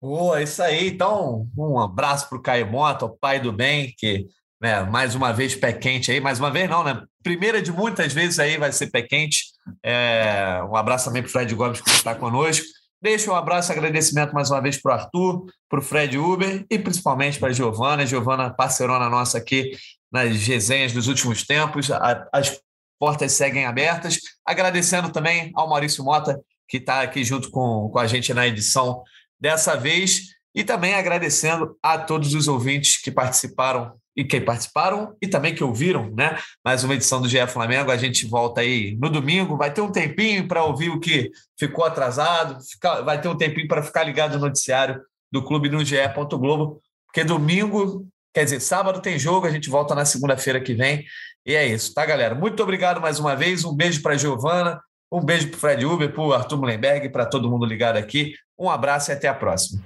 Boa, 0.02 0.42
isso 0.42 0.62
aí. 0.62 0.88
Então, 0.88 1.48
um 1.56 1.78
abraço 1.78 2.28
para 2.28 2.38
o 2.38 2.42
Caio 2.42 2.70
Mota, 2.70 3.06
o 3.06 3.16
pai 3.16 3.40
do 3.40 3.52
bem, 3.52 3.94
que 3.96 4.26
né, 4.60 4.82
mais 4.82 5.14
uma 5.14 5.32
vez 5.32 5.54
pé 5.54 5.72
quente 5.72 6.10
aí. 6.10 6.20
Mais 6.20 6.38
uma 6.38 6.50
vez, 6.50 6.68
não, 6.68 6.82
né? 6.82 7.02
Primeira 7.22 7.62
de 7.62 7.70
muitas 7.70 8.12
vezes 8.12 8.38
aí 8.38 8.58
vai 8.58 8.72
ser 8.72 8.90
pé 8.90 9.02
quente. 9.02 9.44
É, 9.82 10.60
um 10.68 10.76
abraço 10.76 11.06
também 11.06 11.22
para 11.22 11.28
o 11.28 11.32
Fred 11.32 11.54
Gomes, 11.54 11.80
que 11.80 11.90
está 11.90 12.14
conosco. 12.14 12.66
Deixo 13.00 13.30
um 13.30 13.34
abraço 13.34 13.70
e 13.70 13.72
agradecimento 13.72 14.32
mais 14.32 14.50
uma 14.50 14.60
vez 14.60 14.80
para 14.80 14.90
o 14.90 14.94
Arthur, 14.94 15.46
para 15.68 15.78
o 15.78 15.82
Fred 15.82 16.18
Uber 16.18 16.64
e 16.70 16.78
principalmente 16.78 17.38
para 17.38 17.50
a 17.50 17.52
Giovana. 17.52 18.06
Giovana, 18.06 18.50
parceirona 18.50 19.08
nossa 19.10 19.38
aqui 19.38 19.72
nas 20.10 20.34
resenhas 20.46 20.92
dos 20.92 21.06
últimos 21.06 21.46
tempos. 21.46 21.90
As 22.32 22.58
portas 22.98 23.32
seguem 23.32 23.66
abertas. 23.66 24.18
Agradecendo 24.44 25.10
também 25.10 25.52
ao 25.54 25.68
Maurício 25.68 26.04
Mota, 26.04 26.40
que 26.68 26.78
está 26.78 27.02
aqui 27.02 27.24
junto 27.24 27.50
com, 27.50 27.88
com 27.90 27.98
a 27.98 28.06
gente 28.06 28.32
na 28.32 28.46
edição 28.46 29.02
dessa 29.40 29.76
vez. 29.76 30.34
E 30.54 30.62
também 30.62 30.94
agradecendo 30.94 31.76
a 31.82 31.98
todos 31.98 32.32
os 32.34 32.46
ouvintes 32.46 33.00
que 33.00 33.10
participaram 33.10 33.92
e 34.16 34.22
que 34.22 34.40
participaram 34.40 35.16
e 35.20 35.26
também 35.26 35.52
que 35.52 35.64
ouviram, 35.64 36.08
né? 36.12 36.38
Mais 36.64 36.84
uma 36.84 36.94
edição 36.94 37.20
do 37.20 37.28
GE 37.28 37.44
Flamengo. 37.48 37.90
A 37.90 37.96
gente 37.96 38.26
volta 38.26 38.60
aí 38.60 38.96
no 39.00 39.10
domingo. 39.10 39.56
Vai 39.56 39.72
ter 39.72 39.80
um 39.80 39.90
tempinho 39.90 40.46
para 40.46 40.62
ouvir 40.62 40.90
o 40.90 41.00
que 41.00 41.30
ficou 41.58 41.84
atrasado, 41.84 42.62
fica, 42.62 43.02
vai 43.02 43.20
ter 43.20 43.26
um 43.26 43.36
tempinho 43.36 43.66
para 43.66 43.82
ficar 43.82 44.04
ligado 44.04 44.34
no 44.34 44.46
noticiário 44.46 45.02
do 45.32 45.42
clube 45.42 45.68
no 45.68 45.84
GE. 45.84 45.96
Globo, 46.38 46.80
porque 47.06 47.24
domingo 47.24 48.06
Quer 48.34 48.42
dizer, 48.42 48.58
sábado 48.58 49.00
tem 49.00 49.16
jogo, 49.16 49.46
a 49.46 49.50
gente 49.50 49.70
volta 49.70 49.94
na 49.94 50.04
segunda-feira 50.04 50.60
que 50.60 50.74
vem. 50.74 51.04
E 51.46 51.54
é 51.54 51.66
isso, 51.66 51.92
tá, 51.92 52.06
galera? 52.06 52.34
Muito 52.34 52.62
obrigado 52.62 53.02
mais 53.02 53.20
uma 53.20 53.36
vez. 53.36 53.64
Um 53.66 53.76
beijo 53.76 54.00
para 54.00 54.16
Giovana, 54.16 54.80
um 55.12 55.20
beijo 55.22 55.50
para 55.50 55.58
Fred 55.58 55.84
Uber, 55.84 56.10
para 56.10 56.36
Arthur 56.36 56.56
Mullenberg, 56.56 57.10
para 57.10 57.26
todo 57.26 57.50
mundo 57.50 57.66
ligado 57.66 57.98
aqui. 57.98 58.32
Um 58.58 58.70
abraço 58.70 59.10
e 59.10 59.12
até 59.12 59.28
a 59.28 59.34
próxima. 59.34 59.82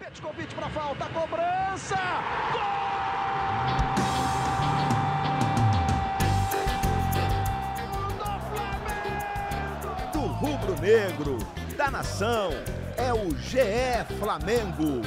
Do 10.12 10.20
rubro-negro, 10.20 11.38
da 11.76 11.90
nação, 11.90 12.50
é 12.96 13.12
o 13.12 13.36
GE 13.36 14.16
Flamengo. 14.20 15.02